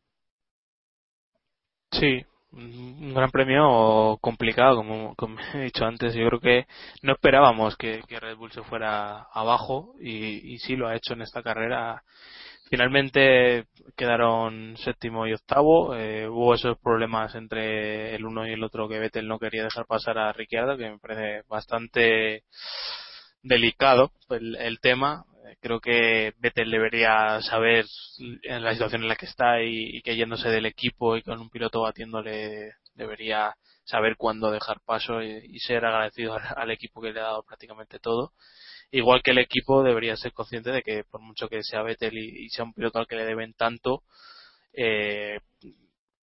Sí, 1.92 2.24
un 2.54 3.14
gran 3.14 3.30
premio 3.30 4.18
complicado, 4.22 4.78
como, 4.78 5.14
he 5.54 5.64
dicho 5.64 5.86
antes. 5.86 6.14
Yo 6.14 6.28
creo 6.28 6.40
que 6.40 6.66
no 7.02 7.14
esperábamos 7.14 7.76
que, 7.76 8.04
que 8.08 8.22
Red 8.22 8.38
Bull 8.38 8.52
se 8.52 8.64
fuera 8.64 9.28
abajo 9.34 9.96
y, 10.00 10.54
y 10.54 10.60
sí 10.60 10.78
lo 10.78 10.88
ha 10.88 10.96
hecho 10.96 11.14
en 11.14 11.24
esta 11.24 11.44
carrera. 11.44 12.04
Finalmente 12.70 13.66
quedaron 13.96 14.76
séptimo 14.78 15.26
y 15.26 15.34
octavo. 15.34 15.96
Eh, 15.96 16.28
hubo 16.28 16.54
esos 16.54 16.78
problemas 16.80 17.34
entre 17.36 18.14
el 18.16 18.26
uno 18.26 18.46
y 18.46 18.52
el 18.52 18.64
otro 18.64 18.90
que 18.90 19.00
Vettel 19.00 19.28
no 19.28 19.40
quería 19.40 19.64
dejar 19.64 19.86
pasar 19.86 20.18
a 20.18 20.34
Ricciardo, 20.34 20.78
que 20.78 20.90
me 20.90 21.00
parece 21.00 21.44
bastante 21.48 22.44
delicado 23.42 24.12
el, 24.30 24.80
tema. 24.82 25.26
Eh, 25.48 25.56
Creo 25.62 25.80
que 25.80 26.34
Vettel 26.40 26.70
debería 26.70 27.42
saber 27.42 27.86
en 28.44 28.64
la 28.64 28.74
situación 28.74 29.04
en 29.04 29.08
la 29.08 29.16
que 29.16 29.28
está 29.28 29.62
y, 29.62 29.98
y 29.98 30.02
que 30.02 30.18
yéndose 30.18 30.50
del 30.50 30.66
equipo 30.66 31.16
y 31.16 31.24
con 31.24 31.40
un 31.40 31.50
piloto 31.50 31.82
batiéndole 31.82 32.74
debería 32.96 33.56
saber 33.86 34.18
cuándo 34.18 34.52
dejar 34.52 34.82
paso 34.86 35.22
y, 35.22 35.56
y 35.56 35.60
ser 35.60 35.86
agradecido 35.86 36.34
al, 36.36 36.42
al 36.56 36.72
equipo 36.72 37.02
que 37.02 37.14
le 37.14 37.22
ha 37.22 37.24
dado 37.24 37.44
prácticamente 37.44 38.00
todo. 38.00 38.34
Igual 38.92 39.22
que 39.22 39.32
el 39.32 39.40
equipo 39.40 39.84
debería 39.84 40.16
ser 40.16 40.32
consciente 40.32 40.72
de 40.72 40.82
que 40.82 41.04
por 41.04 41.22
mucho 41.22 41.50
que 41.50 41.62
sea 41.62 41.84
Vettel 41.84 42.18
y, 42.18 42.46
y 42.46 42.50
sea 42.50 42.66
un 42.66 42.74
piloto 42.74 43.00
al 43.00 43.08
que 43.08 43.18
le 43.18 43.26
deben 43.26 43.54
tanto, 43.54 44.04
eh, 44.74 45.40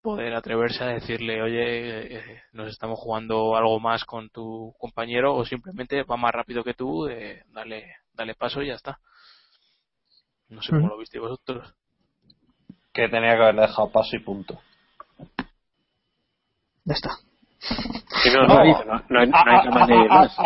poder 0.04 0.34
atreverse 0.34 0.84
a 0.84 0.88
decirle, 0.88 1.42
oye, 1.42 2.16
eh, 2.16 2.42
nos 2.52 2.68
estamos 2.68 2.98
jugando 3.00 3.56
algo 3.56 3.80
más 3.80 4.04
con 4.04 4.28
tu 4.28 4.74
compañero 4.78 5.34
o 5.34 5.46
simplemente 5.46 6.02
va 6.02 6.18
más 6.18 6.32
rápido 6.32 6.62
que 6.62 6.74
tú, 6.74 7.08
eh, 7.08 7.42
dale, 7.48 7.96
dale 8.12 8.34
paso 8.34 8.62
y 8.62 8.68
ya 8.68 8.74
está. 8.74 8.98
No 10.50 10.60
sé 10.60 10.72
cómo 10.72 10.88
lo 10.88 10.98
visteis 10.98 11.22
vosotros. 11.22 11.74
Que 12.92 13.08
tenía 13.08 13.34
que 13.34 13.42
haberle 13.42 13.62
dejado 13.62 13.90
paso 13.90 14.14
y 14.14 14.18
punto. 14.20 14.60
Ya 16.84 16.94
está. 16.94 17.16
no, 18.34 18.46
no, 18.46 18.84
no, 18.84 19.04
no 19.08 19.20
hay, 19.20 19.28
no 19.28 19.38
hay 19.46 19.62
que 19.62 19.70
más 19.70 19.88
ni 19.88 20.06
más. 20.06 20.36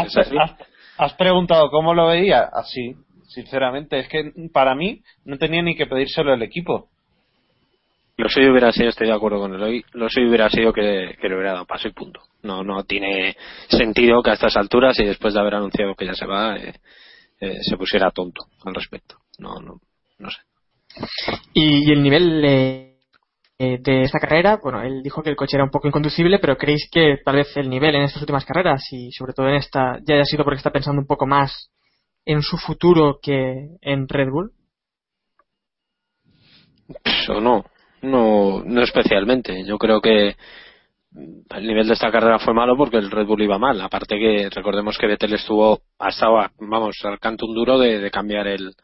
Has, 0.99 1.15
preguntado 1.15 1.71
cómo 1.71 1.95
lo 1.95 2.09
veía. 2.09 2.43
Así, 2.53 2.95
sinceramente. 3.29 3.99
Es 3.99 4.09
que 4.09 4.33
para 4.53 4.75
mí 4.75 5.03
no 5.25 5.39
tenía 5.39 5.63
ni 5.63 5.77
que 5.77 5.87
pedírselo 5.87 6.35
el 6.35 6.43
equipo. 6.43 6.89
Lo 8.17 8.29
suyo 8.29 8.51
hubiera 8.51 8.73
sido, 8.73 8.89
estoy 8.89 9.07
de 9.07 9.13
acuerdo 9.13 9.39
con 9.39 9.55
él, 9.55 9.85
lo 9.93 10.09
suyo 10.09 10.29
hubiera 10.29 10.51
sido 10.51 10.73
que, 10.73 11.17
que 11.21 11.29
le 11.29 11.37
hubiera 11.37 11.53
dado 11.53 11.67
paso 11.67 11.87
y 11.87 11.93
punto. 11.93 12.21
No, 12.43 12.65
no 12.65 12.83
tiene 12.83 13.37
sentido 13.69 14.23
que 14.23 14.31
a 14.31 14.33
estas 14.33 14.57
alturas 14.57 14.99
y 14.99 15.05
después 15.05 15.35
de 15.35 15.41
haber 15.41 15.55
anunciado 15.55 15.95
que 15.95 16.07
ya 16.07 16.15
se 16.15 16.27
va, 16.27 16.57
eh, 16.57 16.75
eh, 17.41 17.59
se 17.63 17.77
pusiera 17.77 18.11
tonto 18.11 18.47
al 18.65 18.75
respecto. 18.75 19.19
No, 19.39 19.61
no, 19.61 19.81
no 20.19 20.31
sé. 20.31 20.39
Y, 21.55 21.89
y 21.89 21.93
el 21.93 22.03
nivel 22.03 22.45
eh, 22.45 22.88
eh, 23.59 23.79
de 23.81 24.03
esta 24.03 24.21
carrera, 24.21 24.59
bueno, 24.63 24.83
él 24.83 25.03
dijo 25.03 25.23
que 25.23 25.31
el 25.31 25.37
coche 25.37 25.57
era 25.57 25.65
un 25.65 25.71
poco 25.71 25.89
inconducible, 25.89 26.39
pero 26.39 26.57
¿creéis 26.57 26.89
que 26.93 27.19
tal 27.25 27.37
vez 27.37 27.57
el 27.57 27.69
nivel 27.69 27.95
en 27.97 28.03
estas 28.03 28.23
últimas 28.23 28.45
carreras 28.45 28.85
y 28.93 29.11
sobre 29.13 29.33
todo 29.33 29.49
en 29.49 29.57
esta 29.57 29.99
ya 30.07 30.15
haya 30.15 30.25
sido 30.25 30.45
porque 30.45 30.59
está 30.59 30.71
pensando 30.71 31.01
un 31.01 31.07
poco 31.09 31.27
más 31.27 31.71
en 32.25 32.43
su 32.43 32.57
futuro 32.57 33.19
que 33.21 33.69
en 33.81 34.09
Red 34.09 34.29
Bull? 34.31 34.53
Eso 37.05 37.41
no, 37.41 37.65
no, 38.03 38.63
no 38.65 38.83
especialmente. 38.83 39.65
Yo 39.65 39.77
creo 39.79 40.01
que 40.01 40.37
el 41.51 41.67
nivel 41.67 41.87
de 41.89 41.95
esta 41.95 42.11
carrera 42.13 42.39
fue 42.39 42.55
malo 42.55 42.77
porque 42.77 42.99
el 42.99 43.11
Red 43.11 43.27
Bull 43.27 43.43
iba 43.43 43.59
mal. 43.59 43.81
Aparte 43.81 44.19
que 44.19 44.49
recordemos 44.51 44.97
que 44.99 45.07
Vettel 45.07 45.35
estuvo, 45.35 45.81
ha 45.99 46.09
estado, 46.09 46.39
a- 46.39 46.53
vamos, 46.59 46.97
al 47.05 47.19
canto 47.19 47.47
un 47.47 47.55
duro 47.55 47.79
de, 47.79 48.11
cambiar 48.11 48.47
el, 48.47 48.75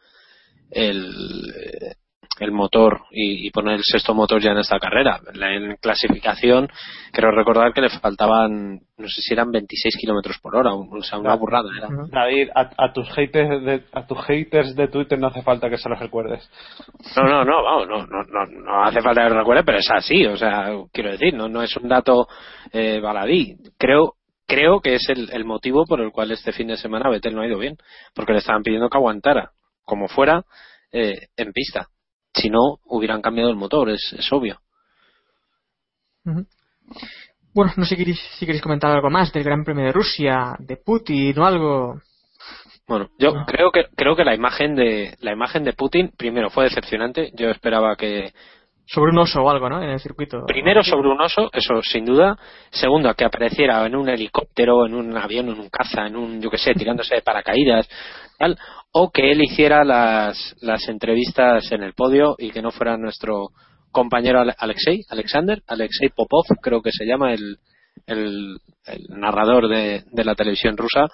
el 2.39 2.51
motor 2.51 3.01
y, 3.11 3.47
y 3.47 3.51
poner 3.51 3.75
el 3.75 3.83
sexto 3.83 4.13
motor 4.13 4.41
ya 4.41 4.51
en 4.51 4.57
esta 4.57 4.79
carrera. 4.79 5.19
En, 5.33 5.39
la- 5.39 5.53
en 5.55 5.75
clasificación, 5.81 6.67
creo 7.11 7.31
recordar 7.31 7.73
que 7.73 7.81
le 7.81 7.89
faltaban, 7.89 8.79
no 8.97 9.07
sé 9.07 9.21
si 9.21 9.33
eran 9.33 9.51
26 9.51 9.95
kilómetros 9.97 10.37
por 10.39 10.55
hora, 10.55 10.73
o 10.73 11.01
sea, 11.01 11.17
una 11.19 11.35
burrada 11.35 11.69
era. 11.77 11.87
David, 12.11 12.49
a, 12.55 12.69
a 12.77 12.93
tus 12.93 13.09
haters 13.11 13.63
de, 13.63 13.83
a 13.93 14.05
tus 14.05 14.21
haters 14.25 14.75
de 14.75 14.87
Twitter 14.87 15.17
no 15.19 15.27
hace 15.27 15.41
falta 15.41 15.69
que 15.69 15.77
se 15.77 15.89
los 15.89 15.99
recuerdes. 15.99 16.49
No, 17.15 17.23
no, 17.23 17.45
no, 17.45 17.63
vamos, 17.63 17.87
no, 17.87 18.05
no, 18.07 18.23
no, 18.23 18.45
no 18.45 18.83
hace 18.83 19.01
falta 19.01 19.23
que 19.23 19.29
lo 19.29 19.39
recuerde, 19.39 19.63
pero 19.63 19.77
es 19.79 19.89
así, 19.91 20.25
o 20.25 20.37
sea, 20.37 20.71
quiero 20.91 21.11
decir, 21.11 21.33
no, 21.33 21.47
no 21.47 21.61
es 21.61 21.75
un 21.77 21.87
dato 21.89 22.27
eh, 22.73 22.99
baladí. 22.99 23.55
Creo, 23.77 24.13
creo 24.47 24.79
que 24.81 24.95
es 24.95 25.09
el, 25.09 25.29
el 25.31 25.45
motivo 25.45 25.85
por 25.85 26.01
el 26.01 26.11
cual 26.11 26.31
este 26.31 26.51
fin 26.51 26.67
de 26.67 26.77
semana 26.77 27.09
Vettel 27.09 27.33
no 27.35 27.41
ha 27.41 27.47
ido 27.47 27.57
bien, 27.57 27.77
porque 28.13 28.33
le 28.33 28.39
estaban 28.39 28.63
pidiendo 28.63 28.89
que 28.89 28.97
aguantara, 28.97 29.51
como 29.83 30.07
fuera, 30.07 30.43
eh, 30.91 31.27
en 31.37 31.51
pista. 31.51 31.87
Si 32.35 32.49
no, 32.49 32.79
hubieran 32.85 33.21
cambiado 33.21 33.49
el 33.49 33.55
motor, 33.55 33.89
es, 33.89 34.13
es 34.17 34.31
obvio. 34.31 34.59
Bueno, 37.53 37.71
no 37.77 37.85
sé 37.85 37.91
si 37.91 37.97
queréis, 37.97 38.19
si 38.37 38.45
queréis 38.45 38.61
comentar 38.61 38.91
algo 38.91 39.09
más 39.09 39.31
del 39.31 39.43
Gran 39.43 39.63
Premio 39.63 39.85
de 39.85 39.93
Rusia, 39.93 40.55
de 40.59 40.77
Putin 40.77 41.39
o 41.39 41.45
algo. 41.45 42.01
Bueno, 42.87 43.09
yo 43.17 43.33
creo 43.47 43.71
que 43.71 43.85
creo 43.95 44.15
que 44.15 44.25
la 44.25 44.35
imagen 44.35 44.75
de 44.75 45.15
la 45.21 45.31
imagen 45.31 45.63
de 45.63 45.73
Putin 45.73 46.11
primero 46.17 46.49
fue 46.49 46.65
decepcionante. 46.65 47.31
Yo 47.33 47.49
esperaba 47.49 47.95
que 47.95 48.33
Sobre 48.87 49.11
un 49.11 49.17
oso 49.17 49.41
o 49.41 49.49
algo, 49.49 49.67
¿no? 49.67 49.81
En 49.81 49.89
el 49.89 49.99
circuito. 49.99 50.45
primero 50.45 50.83
sobre 50.83 51.09
un 51.09 51.19
oso, 51.19 51.49
eso 51.51 51.81
sin 51.81 52.05
duda. 52.05 52.37
Segundo, 52.69 53.11
que 53.15 53.25
apareciera 53.25 53.83
en 53.85 53.95
un 53.95 54.07
helicóptero, 54.07 54.85
en 54.85 54.93
un 54.93 55.17
avión, 55.17 55.49
en 55.49 55.59
un 55.59 55.69
caza, 55.69 56.05
en 56.05 56.15
un 56.15 56.39
yo 56.39 56.51
que 56.51 56.59
sé, 56.59 56.73
tirándose 56.75 57.15
de 57.15 57.21
paracaídas, 57.23 57.89
tal, 58.37 58.55
o 58.97 59.11
que 59.11 59.31
él 59.31 59.43
hiciera 59.43 59.83
las 59.83 60.55
las 60.61 60.87
entrevistas 60.87 61.69
en 61.71 61.83
el 61.83 61.93
podio 61.93 62.35
y 62.37 62.51
que 62.51 62.61
no 62.61 62.71
fuera 62.71 62.95
nuestro 62.97 63.49
compañero 63.91 64.39
Ale- 64.39 64.55
Alexei, 64.57 65.01
Alexander, 65.09 65.61
Alexei 65.67 66.09
Popov, 66.15 66.45
creo 66.61 66.81
que 66.81 66.91
se 66.91 67.05
llama 67.05 67.33
el 67.33 67.57
el, 68.07 68.57
el 68.85 69.07
narrador 69.09 69.67
de, 69.67 70.03
de 70.11 70.23
la 70.23 70.35
televisión 70.35 70.77
rusa, 70.77 71.07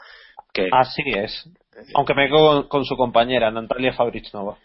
que 0.54 0.68
Así 0.72 1.02
es. 1.08 1.50
Aunque 1.96 2.14
me 2.14 2.28
quedo 2.28 2.68
con, 2.70 2.86
su 2.86 2.96
compañera, 2.96 3.50
Natalia 3.50 3.94
Fabrichnova. 3.94 4.58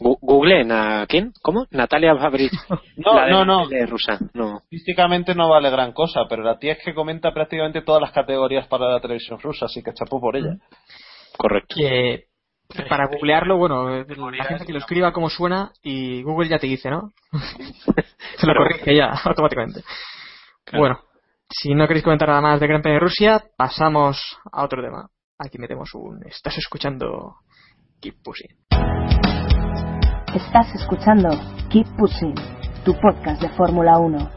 Googleen 0.00 0.72
a 0.72 1.06
quién? 1.06 1.32
¿Cómo? 1.42 1.66
Natalia 1.70 2.14
Fabric. 2.16 2.52
No, 2.96 3.14
La 3.14 3.24
de 3.26 3.30
no, 3.32 3.44
no. 3.46 3.64
rusa. 3.86 4.18
No. 4.34 4.60
Físicamente 4.68 5.34
no 5.34 5.48
vale 5.48 5.70
gran 5.70 5.92
cosa, 5.92 6.22
pero 6.28 6.42
la 6.42 6.58
tía 6.58 6.72
es 6.72 6.84
que 6.84 6.92
comenta 6.94 7.32
prácticamente 7.32 7.80
todas 7.82 8.00
las 8.02 8.12
categorías 8.12 8.66
para 8.66 8.90
la 8.92 9.00
televisión 9.00 9.38
rusa, 9.40 9.66
así 9.66 9.82
que 9.82 9.94
chapó 9.94 10.20
por 10.20 10.36
ella. 10.36 10.56
Correcto. 11.40 11.74
Que 11.74 12.26
para 12.88 13.06
googlearlo, 13.06 13.56
bueno, 13.56 13.88
la 13.88 14.44
gente 14.44 14.66
que 14.66 14.72
lo 14.72 14.78
escriba 14.78 15.12
como 15.12 15.30
suena 15.30 15.72
y 15.82 16.22
Google 16.22 16.50
ya 16.50 16.58
te 16.58 16.66
dice, 16.66 16.90
¿no? 16.90 17.12
Se 18.36 18.46
lo 18.46 18.54
corrige 18.54 18.94
ya 18.94 19.06
automáticamente. 19.24 19.82
Bueno, 20.70 21.00
si 21.48 21.74
no 21.74 21.88
queréis 21.88 22.04
comentar 22.04 22.28
nada 22.28 22.42
más 22.42 22.60
del 22.60 22.68
Gran 22.68 22.82
Premio 22.82 23.00
de 23.00 23.06
Rusia, 23.06 23.42
pasamos 23.56 24.38
a 24.52 24.62
otro 24.62 24.82
tema. 24.82 25.08
Aquí 25.38 25.58
metemos 25.58 25.88
un. 25.94 26.20
Estás 26.26 26.58
escuchando 26.58 27.36
Keep 28.02 28.22
Pushing. 28.22 28.56
Estás 30.34 30.74
escuchando 30.74 31.30
Keep 31.70 31.86
Pushing, 31.96 32.34
tu 32.84 32.92
podcast 33.00 33.40
de 33.40 33.48
Fórmula 33.56 33.98
1. 33.98 34.30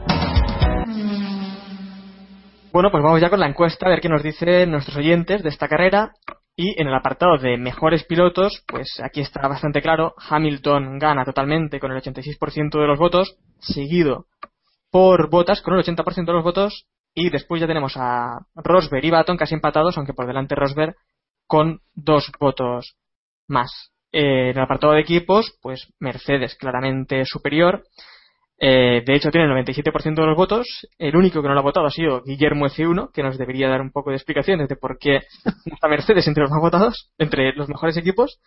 Bueno, 2.72 2.90
pues 2.90 3.04
vamos 3.04 3.20
ya 3.20 3.28
con 3.28 3.40
la 3.40 3.46
encuesta 3.46 3.86
a 3.86 3.90
ver 3.90 4.00
qué 4.00 4.08
nos 4.08 4.22
dicen 4.22 4.70
nuestros 4.70 4.96
oyentes 4.96 5.42
de 5.42 5.50
esta 5.50 5.68
carrera. 5.68 6.14
Y 6.56 6.80
en 6.80 6.86
el 6.86 6.94
apartado 6.94 7.36
de 7.36 7.56
mejores 7.56 8.04
pilotos, 8.04 8.62
pues 8.68 9.00
aquí 9.02 9.20
está 9.20 9.48
bastante 9.48 9.82
claro. 9.82 10.14
Hamilton 10.16 10.98
gana 10.98 11.24
totalmente 11.24 11.80
con 11.80 11.90
el 11.90 12.00
86% 12.00 12.80
de 12.80 12.86
los 12.86 12.98
votos, 12.98 13.36
seguido 13.58 14.26
por 14.90 15.28
Bottas 15.28 15.60
con 15.62 15.74
el 15.74 15.82
80% 15.82 16.26
de 16.26 16.32
los 16.32 16.44
votos. 16.44 16.86
Y 17.12 17.30
después 17.30 17.60
ya 17.60 17.66
tenemos 17.66 17.96
a 17.96 18.46
Rosberg 18.54 19.04
y 19.04 19.10
Baton 19.10 19.36
casi 19.36 19.54
empatados, 19.54 19.96
aunque 19.96 20.14
por 20.14 20.26
delante 20.26 20.54
Rosberg 20.54 20.94
con 21.46 21.80
dos 21.94 22.30
votos 22.38 22.96
más. 23.48 23.92
En 24.12 24.56
el 24.56 24.60
apartado 24.60 24.92
de 24.92 25.00
equipos, 25.00 25.58
pues 25.60 25.92
Mercedes 25.98 26.54
claramente 26.54 27.24
superior. 27.24 27.82
Eh, 28.66 29.02
de 29.04 29.14
hecho, 29.14 29.30
tiene 29.30 29.46
el 29.46 29.66
97% 29.66 30.14
de 30.14 30.26
los 30.26 30.38
votos. 30.38 30.66
El 30.96 31.14
único 31.16 31.42
que 31.42 31.48
no 31.48 31.52
lo 31.52 31.60
ha 31.60 31.62
votado 31.62 31.84
ha 31.84 31.90
sido 31.90 32.22
Guillermo 32.22 32.64
F1, 32.64 33.10
que 33.12 33.22
nos 33.22 33.36
debería 33.36 33.68
dar 33.68 33.82
un 33.82 33.90
poco 33.90 34.08
de 34.08 34.16
explicaciones 34.16 34.70
de 34.70 34.76
por 34.76 34.96
qué 34.98 35.20
está 35.66 35.86
Mercedes 35.86 36.26
entre 36.28 36.44
los 36.44 36.50
más 36.50 36.62
votados, 36.62 37.12
entre 37.18 37.52
los 37.52 37.68
mejores 37.68 37.94
equipos. 37.98 38.40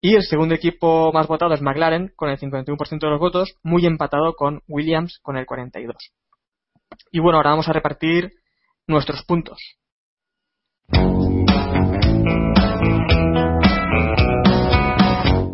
Y 0.00 0.14
el 0.14 0.22
segundo 0.22 0.54
equipo 0.54 1.10
más 1.12 1.26
votado 1.26 1.54
es 1.54 1.60
McLaren, 1.60 2.12
con 2.14 2.30
el 2.30 2.38
51% 2.38 3.00
de 3.00 3.10
los 3.10 3.18
votos, 3.18 3.56
muy 3.64 3.84
empatado 3.84 4.34
con 4.34 4.62
Williams, 4.68 5.18
con 5.22 5.36
el 5.36 5.44
42%. 5.44 5.96
Y 7.10 7.18
bueno, 7.18 7.38
ahora 7.38 7.50
vamos 7.50 7.68
a 7.68 7.72
repartir 7.72 8.30
nuestros 8.86 9.24
puntos. 9.24 9.58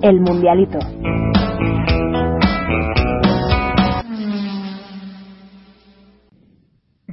El 0.02 0.20
Mundialito. 0.20 0.78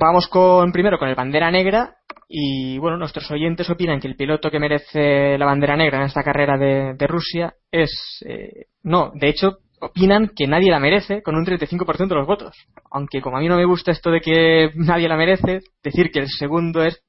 Vamos 0.02 0.28
con 0.28 0.72
primero 0.72 0.97
con 0.97 1.10
el 1.10 1.16
bandera 1.16 1.52
negra 1.52 1.97
y 2.28 2.80
bueno, 2.80 2.97
nuestros 2.97 3.30
oyentes 3.30 3.70
opinan 3.70 3.99
que 3.99 4.08
el 4.08 4.16
piloto 4.16 4.49
que 4.49 4.58
merece 4.58 5.38
la 5.38 5.45
bandera 5.45 5.78
negra 5.78 5.99
en 5.99 6.06
esta 6.06 6.24
carrera 6.24 6.58
de, 6.58 7.06
Rusia 7.08 7.54
es 7.70 8.20
eh, 8.26 8.66
no, 8.82 9.12
de 9.14 9.30
hecho 9.30 9.60
opinan 9.80 10.32
que 10.36 10.47
nadie 10.47 10.72
la 10.72 10.80
merece 10.80 11.22
con 11.22 11.36
un 11.36 11.45
35% 11.45 12.08
de 12.08 12.16
los 12.16 12.26
votos. 12.26 12.56
Aunque 12.89 13.22
como 13.22 13.38
a 13.38 13.41
mí 13.41 13.47
no 13.47 13.58
me 13.58 13.66
gusta 13.66 13.91
esto 13.91 14.10
de 14.10 14.22
que 14.22 14.72
nadie 14.74 15.08
la 15.08 15.18
merece, 15.18 15.60
decir 15.84 16.10
que 16.10 16.18
el 16.18 16.30
segundo 16.30 16.84
es 16.84 17.04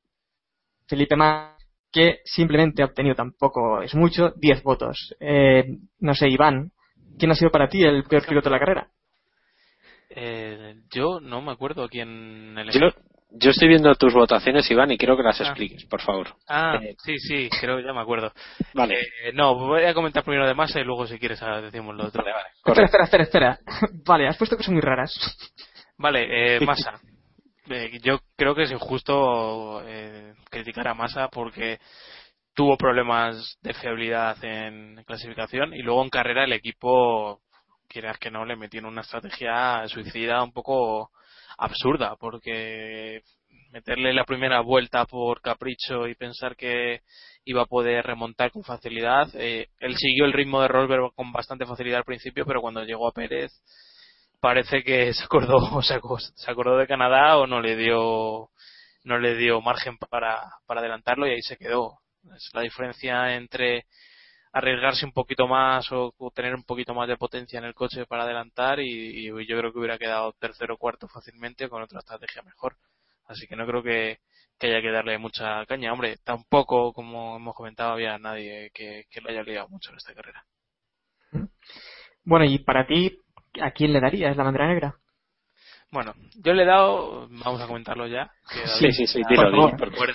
Felipe 0.86 1.16
Massa 1.16 1.56
que 1.90 2.18
simplemente 2.26 2.82
ha 2.82 2.86
obtenido 2.86 3.14
tampoco 3.14 3.80
es 3.80 3.94
mucho 3.94 4.34
10 4.36 4.62
votos. 4.62 5.14
Eh, 5.18 5.64
no 6.00 6.14
sé, 6.14 6.28
Iván, 6.28 6.72
¿quién 7.18 7.30
ha 7.30 7.34
sido 7.34 7.50
para 7.50 7.68
ti 7.68 7.82
el 7.82 8.04
peor 8.04 8.26
piloto 8.26 8.50
de 8.50 8.54
la 8.54 8.60
carrera? 8.60 8.91
Eh, 10.14 10.74
yo 10.92 11.20
no 11.20 11.40
me 11.42 11.52
acuerdo 11.52 11.88
quién 11.88 12.56
elegí. 12.58 12.78
Yo, 12.78 12.88
yo 13.30 13.50
estoy 13.50 13.68
viendo 13.68 13.94
tus 13.94 14.12
votaciones, 14.12 14.70
Iván, 14.70 14.90
y 14.90 14.98
quiero 14.98 15.16
que 15.16 15.22
las 15.22 15.40
Ah. 15.40 15.44
expliques, 15.44 15.84
por 15.86 16.00
favor. 16.02 16.28
Ah, 16.48 16.78
Eh, 16.82 16.94
sí, 17.02 17.18
sí, 17.18 17.48
creo 17.60 17.78
que 17.78 17.84
ya 17.84 17.92
me 17.92 18.00
acuerdo. 18.00 18.32
Vale. 18.74 18.94
Eh, 19.24 19.32
no, 19.32 19.54
voy 19.54 19.84
a 19.84 19.94
comentar 19.94 20.22
primero 20.22 20.46
de 20.46 20.54
masa 20.54 20.80
y 20.80 20.84
luego 20.84 21.06
si 21.06 21.18
quieres 21.18 21.40
decimos 21.62 21.94
lo 21.96 22.06
otro. 22.06 22.22
Espera, 22.26 22.84
espera, 22.86 23.04
espera, 23.04 23.22
espera. 23.24 23.58
Vale, 24.06 24.28
has 24.28 24.36
puesto 24.36 24.56
cosas 24.56 24.72
muy 24.72 24.82
raras. 24.82 25.12
Vale, 25.98 26.56
eh, 26.56 26.60
Massa. 26.66 27.00
Eh, 27.70 27.98
yo 28.02 28.18
creo 28.36 28.54
que 28.54 28.64
es 28.64 28.72
injusto 28.72 29.82
eh, 29.86 30.34
criticar 30.50 30.88
a 30.88 30.94
Massa 30.94 31.28
porque 31.28 31.78
tuvo 32.54 32.76
problemas 32.76 33.56
de 33.62 33.72
fiabilidad 33.72 34.36
en 34.44 35.02
clasificación 35.06 35.72
y 35.72 35.80
luego 35.82 36.02
en 36.02 36.10
carrera 36.10 36.44
el 36.44 36.52
equipo, 36.52 37.40
quieras 37.92 38.18
que 38.18 38.30
no, 38.30 38.44
le 38.44 38.56
metió 38.56 38.80
en 38.80 38.86
una 38.86 39.02
estrategia 39.02 39.86
suicida 39.86 40.42
un 40.42 40.52
poco 40.52 41.10
absurda 41.58 42.16
porque 42.16 43.22
meterle 43.70 44.12
la 44.12 44.24
primera 44.24 44.60
vuelta 44.60 45.04
por 45.06 45.40
capricho 45.40 46.08
y 46.08 46.14
pensar 46.14 46.56
que 46.56 47.02
iba 47.44 47.62
a 47.62 47.66
poder 47.66 48.04
remontar 48.04 48.50
con 48.50 48.64
facilidad. 48.64 49.28
eh, 49.34 49.68
él 49.78 49.96
siguió 49.96 50.24
el 50.24 50.32
ritmo 50.32 50.62
de 50.62 50.68
Rosberg 50.68 51.12
con 51.14 51.32
bastante 51.32 51.66
facilidad 51.66 51.98
al 51.98 52.04
principio, 52.04 52.44
pero 52.46 52.60
cuando 52.60 52.84
llegó 52.84 53.08
a 53.08 53.12
Pérez 53.12 53.52
parece 54.40 54.82
que 54.82 55.12
se 55.14 55.24
acordó, 55.24 55.56
o 55.56 55.82
se 55.82 55.94
acordó, 55.94 56.18
se 56.18 56.50
acordó 56.50 56.76
de 56.78 56.86
Canadá 56.86 57.36
o 57.38 57.46
no 57.46 57.60
le 57.60 57.76
dio 57.76 58.50
no 59.04 59.18
le 59.18 59.36
dio 59.36 59.60
margen 59.60 59.98
para, 59.98 60.40
para 60.66 60.80
adelantarlo 60.80 61.26
y 61.26 61.32
ahí 61.32 61.42
se 61.42 61.56
quedó. 61.56 61.98
Es 62.36 62.50
la 62.54 62.62
diferencia 62.62 63.34
entre 63.34 63.86
arriesgarse 64.52 65.06
un 65.06 65.12
poquito 65.12 65.48
más 65.48 65.90
o, 65.92 66.14
o 66.16 66.30
tener 66.30 66.54
un 66.54 66.64
poquito 66.64 66.94
más 66.94 67.08
de 67.08 67.16
potencia 67.16 67.58
en 67.58 67.64
el 67.64 67.74
coche 67.74 68.06
para 68.06 68.24
adelantar 68.24 68.80
y, 68.80 69.26
y 69.26 69.46
yo 69.46 69.58
creo 69.58 69.72
que 69.72 69.78
hubiera 69.78 69.98
quedado 69.98 70.32
tercero 70.38 70.74
o 70.74 70.78
cuarto 70.78 71.08
fácilmente 71.08 71.68
con 71.68 71.82
otra 71.82 72.00
estrategia 72.00 72.42
mejor. 72.42 72.76
Así 73.26 73.46
que 73.46 73.56
no 73.56 73.66
creo 73.66 73.82
que, 73.82 74.18
que 74.58 74.66
haya 74.66 74.82
que 74.82 74.90
darle 74.90 75.18
mucha 75.18 75.64
caña. 75.66 75.92
Hombre, 75.92 76.18
tampoco, 76.22 76.92
como 76.92 77.36
hemos 77.36 77.54
comentado, 77.54 77.92
había 77.92 78.18
nadie 78.18 78.70
que, 78.74 79.04
que 79.10 79.20
lo 79.20 79.30
haya 79.30 79.42
liado 79.42 79.68
mucho 79.68 79.90
en 79.90 79.96
esta 79.96 80.14
carrera. 80.14 80.44
Bueno, 82.24 82.44
y 82.44 82.58
para 82.58 82.86
ti, 82.86 83.18
¿a 83.60 83.70
quién 83.70 83.92
le 83.92 84.00
darías 84.00 84.36
la 84.36 84.44
bandera 84.44 84.68
negra? 84.68 84.96
Bueno, 85.90 86.14
yo 86.42 86.54
le 86.54 86.62
he 86.62 86.66
dado, 86.66 87.28
vamos 87.28 87.60
a 87.60 87.66
comentarlo 87.66 88.06
ya. 88.06 88.30
que 88.50 88.60
David 88.60 88.72
Sí, 88.78 88.92
sí, 88.92 89.06
sí, 89.06 89.22
dilo, 89.28 89.70
por 89.76 89.94
por. 89.94 90.12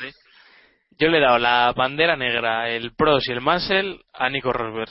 Yo 0.99 1.09
le 1.09 1.17
he 1.19 1.21
dado 1.21 1.37
la 1.37 1.73
bandera 1.75 2.15
negra, 2.15 2.69
el 2.69 2.93
Pros 2.93 3.27
y 3.27 3.31
el 3.31 3.41
Mansell 3.41 4.01
a 4.13 4.29
Nico 4.29 4.51
Rosberg. 4.51 4.89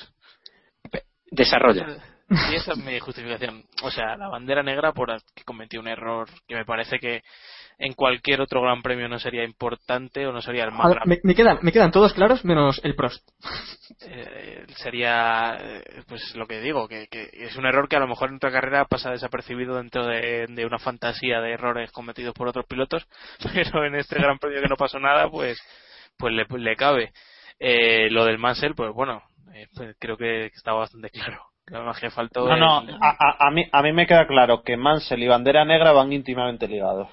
Desarrolla. 1.31 1.87
Y 2.29 2.57
esa 2.57 2.73
es 2.73 2.79
mi 2.79 2.99
justificación. 2.99 3.65
O 3.83 3.91
sea, 3.91 4.17
la 4.17 4.29
bandera 4.29 4.63
negra 4.63 4.93
por 4.93 5.17
que 5.35 5.45
cometió 5.45 5.81
un 5.81 5.89
error 5.89 6.29
que 6.49 6.57
me 6.57 6.65
parece 6.65 6.99
que 6.99 7.23
en 7.79 7.93
cualquier 7.93 8.41
otro 8.41 8.63
gran 8.63 8.83
premio 8.83 9.09
no 9.09 9.19
sería 9.19 9.45
importante 9.45 10.27
o 10.27 10.33
no 10.33 10.41
sería 10.41 10.65
el 10.65 10.73
más 10.73 10.87
A 10.87 10.89
ver, 10.89 10.97
grave. 10.97 11.09
me, 11.11 11.21
me 11.23 11.35
quedan, 11.35 11.59
me 11.63 11.73
quedan 11.73 11.91
todos 11.93 12.15
claros 12.15 12.45
menos 12.45 12.81
el 12.83 12.97
Prost. 12.97 13.23
Eh, 14.01 14.65
sería 14.77 15.57
eh, 15.61 16.03
pues 16.09 16.35
lo 16.37 16.47
que 16.47 16.61
digo 16.61 16.89
que, 16.89 17.07
que 17.09 17.29
es 17.33 17.55
un 17.57 17.67
error 17.67 17.89
que 17.89 17.97
a 17.97 18.01
lo 18.01 18.09
mejor 18.09 18.31
en 18.31 18.37
otra 18.37 18.51
carrera 18.51 18.87
pasa 18.87 19.11
desapercibido 19.11 19.77
dentro 19.77 20.07
de, 20.07 20.47
de 20.49 20.67
una 20.67 20.79
fantasía 20.79 21.41
de 21.41 21.53
errores 21.53 21.93
cometidos 21.93 22.35
por 22.35 22.49
otros 22.49 22.67
pilotos 22.67 23.07
pero 23.55 23.85
en 23.85 23.95
este 23.95 24.17
gran 24.17 24.39
premio 24.39 24.63
que 24.63 24.69
no 24.69 24.77
pasó 24.77 24.99
nada 24.99 25.29
pues 25.29 25.59
pues 26.19 26.33
le, 26.35 26.47
le 26.59 26.77
cabe 26.77 27.13
Eh, 27.59 28.09
lo 28.11 28.25
del 28.25 28.39
Mansell 28.39 28.75
pues 28.75 28.93
bueno 28.93 29.23
eh, 29.55 29.67
pues 29.75 29.97
creo 29.99 30.17
que 30.17 30.47
está 30.47 30.73
bastante 30.73 31.09
claro 31.11 31.41
lo 31.69 31.83
más 31.85 31.99
que 31.99 32.11
faltó 32.11 32.47
No, 32.49 32.57
no, 32.57 32.83
es- 32.89 32.95
a, 33.01 33.11
a- 33.19 33.49
a 33.49 33.51
mí, 33.51 33.65
a 33.73 33.83
mí 33.83 33.93
me 33.93 34.07
queda 34.07 34.27
claro 34.27 34.63
que 34.63 34.77
Mansell 34.77 35.23
y 35.23 35.27
Bandera 35.29 35.65
Negra 35.65 35.93
van 35.93 36.13
íntimamente 36.13 36.69
ligados. 36.69 37.09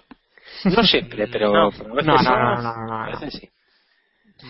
No 0.66 0.84
siempre, 0.84 1.28
pero, 1.28 1.52
No. 1.54 1.72
pero 1.72 1.92
a 1.92 1.96
veces 1.96 2.06
No, 2.06 2.14
no, 2.14 2.58
sí. 2.58 2.64
no, 2.64 2.86
no. 2.88 3.04
A 3.04 3.08
veces 3.08 3.34
sí. 3.40 3.50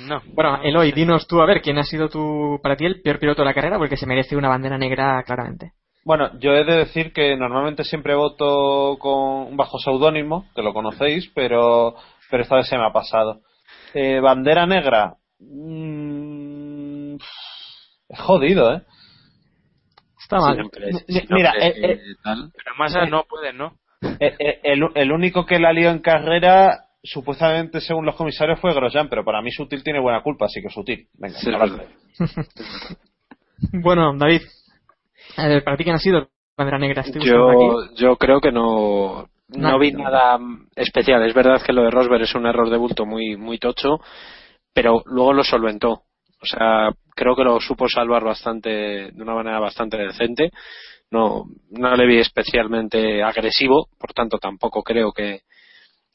No. 0.08 0.22
Bueno, 0.34 0.58
no 0.58 0.64
Eloy, 0.64 0.92
dinos 0.92 1.28
tú 1.28 1.40
a 1.42 1.46
ver 1.46 1.62
quién 1.62 1.78
ha 1.78 1.84
sido 1.84 2.10
tu, 2.10 2.60
para 2.64 2.76
ti 2.76 2.86
el 2.86 3.02
peor 3.02 3.20
piloto 3.20 3.42
de 3.44 3.46
la 3.46 3.54
carrera, 3.54 3.78
porque 3.78 3.96
se 3.98 4.06
merece 4.08 4.36
una 4.36 4.50
bandera 4.50 4.78
negra 4.78 5.22
claramente. 5.24 5.74
Bueno, 6.04 6.32
yo 6.40 6.52
he 6.54 6.66
de 6.66 6.78
decir 6.78 7.14
que 7.14 7.38
normalmente 7.38 7.84
siempre 7.84 8.16
voto 8.16 8.98
con 9.00 9.56
bajo 9.56 9.78
seudónimo, 9.80 10.50
que 10.56 10.62
lo 10.64 10.74
conocéis, 10.74 11.32
pero, 11.34 11.96
pero 12.30 12.44
esta 12.44 12.56
vez 12.58 12.68
se 12.68 12.78
me 12.78 12.86
ha 12.86 12.92
pasado. 12.92 13.42
Eh, 13.94 14.20
bandera 14.20 14.66
negra. 14.66 15.16
mm, 15.40 17.16
es 18.10 18.20
jodido, 18.20 18.74
¿eh? 18.74 18.82
Está 20.22 20.38
mal. 20.40 20.56
Siempre, 20.56 20.86
Mi- 20.92 21.00
siempre, 21.00 21.36
mira, 21.36 21.54
eh, 21.60 21.74
eh, 21.78 22.00
tal. 22.24 22.52
Pero 22.56 22.76
Massa 22.78 23.06
no 23.06 23.24
puede, 23.26 23.54
¿no? 23.54 23.78
Eh, 24.20 24.36
eh, 24.40 24.60
El, 24.64 24.90
el 24.96 25.12
único 25.12 25.46
que 25.46 25.60
la 25.60 25.74
lió 25.74 25.90
en 25.90 26.00
carrera, 26.00 26.86
supuestamente 27.04 27.82
según 27.82 28.06
los 28.06 28.16
comisarios, 28.16 28.60
fue 28.60 28.74
Grosjean, 28.74 29.10
pero 29.10 29.24
para 29.26 29.42
mí 29.42 29.52
Sutil 29.52 29.84
tiene 29.84 30.00
buena 30.00 30.22
culpa, 30.24 30.46
así 30.46 30.62
que 30.62 30.70
Sutil. 30.70 31.08
Venga, 31.14 31.38
Sí. 31.40 31.52
Bueno, 33.72 34.14
David, 34.18 34.42
para 35.64 35.78
ti 35.78 35.84
quién 35.86 35.96
ha 35.96 36.00
sido 36.00 36.28
bandera 36.58 36.78
negra. 36.80 37.02
Estoy 37.02 37.20
buscando 37.22 37.50
aquí. 37.50 37.96
Yo, 37.96 37.96
yo 37.96 38.16
creo 38.18 38.42
que 38.42 38.52
no, 38.52 39.30
no 39.58 39.80
vi 39.80 39.92
nada 39.92 40.40
especial. 40.76 41.24
Es 41.26 41.34
verdad 41.34 41.62
que 41.62 41.74
lo 41.74 41.84
de 41.84 41.92
Rosberg 41.92 42.24
es 42.24 42.36
un 42.36 42.46
error 42.46 42.70
de 42.70 42.78
bulto 42.78 43.06
muy, 43.06 43.36
muy 43.38 43.58
tocho, 43.58 44.00
pero 44.74 45.02
luego 45.06 45.34
lo 45.34 45.44
solventó. 45.44 46.04
O 46.42 46.46
sea, 46.46 46.90
creo 47.16 47.36
que 47.36 47.44
lo 47.44 47.60
supo 47.62 47.88
salvar 47.88 48.24
bastante, 48.24 48.70
de 49.12 49.22
una 49.22 49.36
manera 49.36 49.60
bastante 49.60 49.98
decente. 49.98 50.52
No, 51.12 51.46
no 51.72 51.96
le 51.96 52.08
vi 52.08 52.18
especialmente 52.18 53.22
agresivo, 53.22 53.88
por 54.00 54.14
tanto 54.14 54.40
tampoco 54.40 54.82
creo 54.82 55.12
que, 55.12 55.42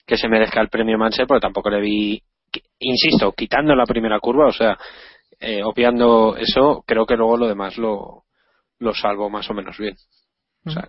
que 0.05 0.17
se 0.17 0.29
merezca 0.29 0.61
el 0.61 0.69
premio 0.69 0.99
Mansell, 0.99 1.27
porque 1.27 1.43
tampoco 1.43 1.71
le 1.71 1.81
vi, 1.81 2.21
insisto, 2.81 3.33
quitando 3.33 3.77
la 3.77 3.87
primera 3.87 4.19
curva, 4.19 4.47
o 4.47 4.53
sea, 4.53 4.77
eh, 5.39 5.63
obviando 5.63 6.37
eso, 6.37 6.83
creo 6.85 7.07
que 7.07 7.17
luego 7.17 7.37
lo 7.37 7.47
demás 7.47 7.79
lo, 7.79 8.25
lo 8.81 8.93
salvo 8.93 9.31
más 9.31 9.49
o 9.51 9.55
menos 9.55 9.79
bien. 9.79 9.95
O 10.67 10.71
sea, 10.71 10.89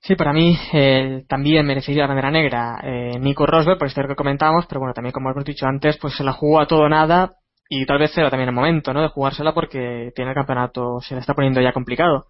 Sí, 0.00 0.14
para 0.14 0.32
mí 0.32 0.56
eh, 0.72 1.24
también 1.28 1.66
merecería 1.66 2.02
la 2.02 2.08
bandera 2.08 2.30
negra 2.30 2.80
eh, 2.82 3.18
Nico 3.18 3.46
Rosberg, 3.46 3.78
por 3.78 3.88
esto 3.88 4.02
que 4.06 4.14
comentábamos, 4.14 4.66
pero 4.66 4.80
bueno, 4.80 4.94
también 4.94 5.12
como 5.12 5.30
hemos 5.30 5.44
dicho 5.44 5.66
antes, 5.66 5.98
pues 5.98 6.14
se 6.14 6.24
la 6.24 6.32
jugó 6.32 6.60
a 6.60 6.66
todo 6.66 6.88
nada 6.88 7.32
y 7.68 7.84
tal 7.84 7.98
vez 7.98 8.16
era 8.16 8.30
también 8.30 8.48
el 8.48 8.54
momento, 8.54 8.92
¿no? 8.92 9.02
De 9.02 9.08
jugársela 9.08 9.52
porque 9.52 10.12
tiene 10.14 10.30
el 10.30 10.34
campeonato, 10.34 11.00
se 11.00 11.14
le 11.14 11.20
está 11.20 11.34
poniendo 11.34 11.60
ya 11.60 11.72
complicado. 11.72 12.26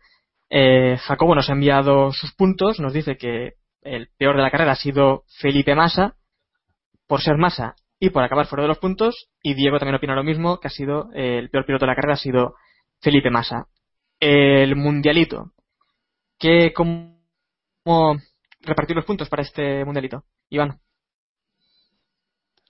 Eh, 0.51 0.97
Jacobo 0.99 1.35
nos 1.35 1.51
ha 1.51 1.53
enviado 1.53 2.13
sus 2.13 2.35
puntos, 2.35 2.81
nos 2.81 2.93
dice 2.93 3.17
que 3.17 3.53
el 3.83 4.09
peor 4.19 4.37
de 4.37 4.43
la 4.43 4.51
carrera 4.51 4.73
ha 4.73 4.77
sido 4.77 5.25
Felipe 5.39 5.75
Massa, 5.75 6.15
por 7.07 7.21
ser 7.21 7.37
Massa 7.37 7.75
y 8.01 8.11
por 8.11 8.23
acabar 8.23 8.47
fuera 8.47 8.63
de 8.63 8.69
los 8.69 8.79
puntos, 8.79 9.29
y 9.43 9.55
Diego 9.55 9.79
también 9.79 9.97
opina 9.97 10.15
lo 10.15 10.25
mismo, 10.25 10.59
que 10.59 10.69
ha 10.69 10.71
sido 10.71 11.11
eh, 11.15 11.39
el 11.39 11.51
peor 11.51 11.67
piloto 11.67 11.85
de 11.85 11.91
la 11.91 11.97
carrera 11.97 12.15
ha 12.15 12.19
sido 12.19 12.55
Felipe 13.01 13.31
Massa. 13.31 13.67
El 14.21 14.75
mundialito. 14.75 15.53
¿Qué, 16.39 16.73
cómo, 16.73 17.18
cómo 17.89 18.17
repartir 18.61 18.95
los 18.97 19.07
puntos 19.07 19.29
para 19.31 19.43
este 19.43 19.83
mundialito? 19.85 20.23
Iván. 20.51 20.79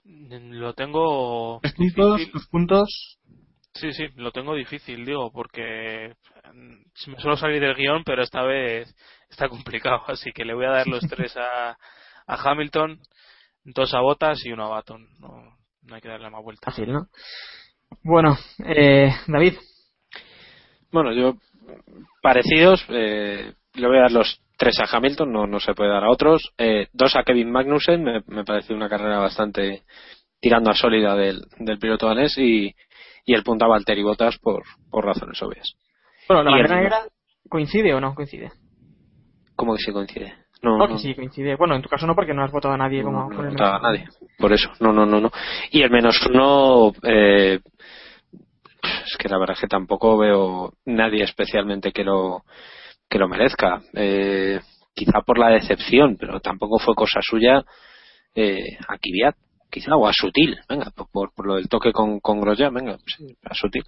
Lo 0.05 0.73
tengo 0.73 1.59
Tres 1.61 1.73
puntos, 1.73 2.17
difícil. 2.17 2.33
dos 2.33 2.47
puntos. 2.47 3.19
Sí, 3.73 3.91
sí, 3.93 4.07
lo 4.15 4.31
tengo 4.31 4.55
difícil, 4.55 5.05
digo, 5.05 5.29
porque 5.31 6.15
mm, 6.53 7.11
me 7.11 7.19
suelo 7.19 7.35
salir 7.37 7.61
del 7.61 7.75
guion, 7.75 8.03
pero 8.05 8.23
esta 8.23 8.43
vez 8.43 8.93
está 9.29 9.49
complicado, 9.49 10.03
así 10.07 10.31
que 10.31 10.45
le 10.45 10.53
voy 10.53 10.65
a 10.65 10.71
dar 10.71 10.87
los 10.87 11.01
tres 11.07 11.35
a, 11.37 11.71
a 11.71 12.51
Hamilton, 12.51 12.99
dos 13.65 13.93
a 13.93 13.99
Bottas 13.99 14.43
y 14.45 14.51
uno 14.53 14.65
a 14.67 14.69
Baton. 14.69 15.05
No, 15.19 15.57
no 15.83 15.95
hay 15.95 16.01
que 16.01 16.07
darle 16.07 16.29
más 16.29 16.43
vuelta. 16.43 16.71
Fácil, 16.71 16.93
¿no? 16.93 17.07
Bueno, 18.03 18.37
eh, 18.65 19.11
David. 19.27 19.55
Bueno, 20.91 21.11
yo 21.13 21.35
parecidos, 22.21 22.83
eh, 22.89 23.53
le 23.73 23.87
voy 23.87 23.97
a 23.97 24.01
dar 24.01 24.11
los 24.11 24.41
tres 24.59 24.77
a 24.81 24.95
Hamilton, 24.95 25.31
no, 25.31 25.47
no 25.47 25.59
se 25.61 25.73
puede 25.73 25.89
dar 25.89 26.03
a 26.03 26.11
otros. 26.11 26.51
Eh, 26.57 26.87
dos 26.91 27.15
a 27.15 27.23
Kevin 27.23 27.49
Magnussen, 27.49 28.03
me, 28.03 28.21
me 28.27 28.43
pareció 28.43 28.75
una 28.75 28.89
carrera 28.89 29.17
bastante 29.17 29.83
tirando 30.41 30.69
a 30.69 30.75
sólida 30.75 31.15
del, 31.15 31.45
del 31.57 31.79
piloto 31.79 32.07
danés 32.07 32.37
y, 32.37 32.75
y 33.25 33.33
el 33.33 33.43
punto 33.43 33.65
a 33.65 33.69
Valtteri 33.69 34.03
Bottas 34.03 34.37
por, 34.37 34.63
por 34.91 35.05
razones 35.05 35.41
obvias. 35.41 35.75
Bueno, 36.27 36.43
la 36.43 36.51
bandera 36.51 36.75
negra 36.75 36.99
coincide 37.47 37.93
o 37.93 38.01
no 38.01 38.13
coincide. 38.13 38.51
¿Cómo 39.55 39.75
que 39.75 39.83
sí 39.83 39.91
coincide? 39.93 40.35
No, 40.61 40.77
No, 40.77 40.87
no, 40.87 40.93
que 40.93 40.99
sí, 40.99 41.15
coincide. 41.15 41.55
Bueno, 41.55 41.75
en 41.75 41.81
tu 41.81 41.87
caso 41.87 42.05
no, 42.05 42.13
porque 42.13 42.33
no 42.33 42.43
has 42.43 42.51
votado 42.51 42.73
a 42.73 42.77
nadie 42.77 42.99
no, 42.99 43.05
como 43.05 43.29
no 43.29 43.35
por 43.35 43.45
el 43.45 43.51
votaba 43.51 43.77
a 43.77 43.81
nadie. 43.81 44.07
Por 44.37 44.51
eso, 44.51 44.69
no, 44.81 44.91
no, 44.91 45.05
no, 45.05 45.21
no. 45.21 45.31
Y 45.71 45.81
el 45.81 45.89
menos 45.89 46.19
uno, 46.27 46.91
eh, 47.03 47.59
es 49.05 49.17
que 49.17 49.29
la 49.29 49.37
verdad 49.37 49.55
es 49.55 49.61
que 49.61 49.67
tampoco 49.67 50.17
veo 50.17 50.73
nadie 50.85 51.23
especialmente 51.23 51.93
que 51.93 52.03
lo 52.03 52.43
que 53.09 53.19
lo 53.19 53.27
merezca. 53.27 53.81
Eh, 53.93 54.59
quizá 54.93 55.21
por 55.21 55.37
la 55.39 55.49
decepción, 55.49 56.17
pero 56.19 56.39
tampoco 56.39 56.77
fue 56.79 56.93
cosa 56.95 57.19
suya 57.21 57.63
eh, 58.35 58.77
a 58.87 58.97
Kvyat, 58.97 59.35
quizá, 59.69 59.95
o 59.95 60.07
a 60.07 60.13
Sutil, 60.13 60.57
venga, 60.67 60.91
por, 61.11 61.33
por, 61.33 61.45
lo 61.45 61.55
del 61.55 61.69
toque 61.69 61.91
con, 61.91 62.19
con 62.19 62.41
Grosjean, 62.41 62.73
venga, 62.73 62.97
sí, 63.05 63.25
a 63.43 63.53
Sutil. 63.53 63.83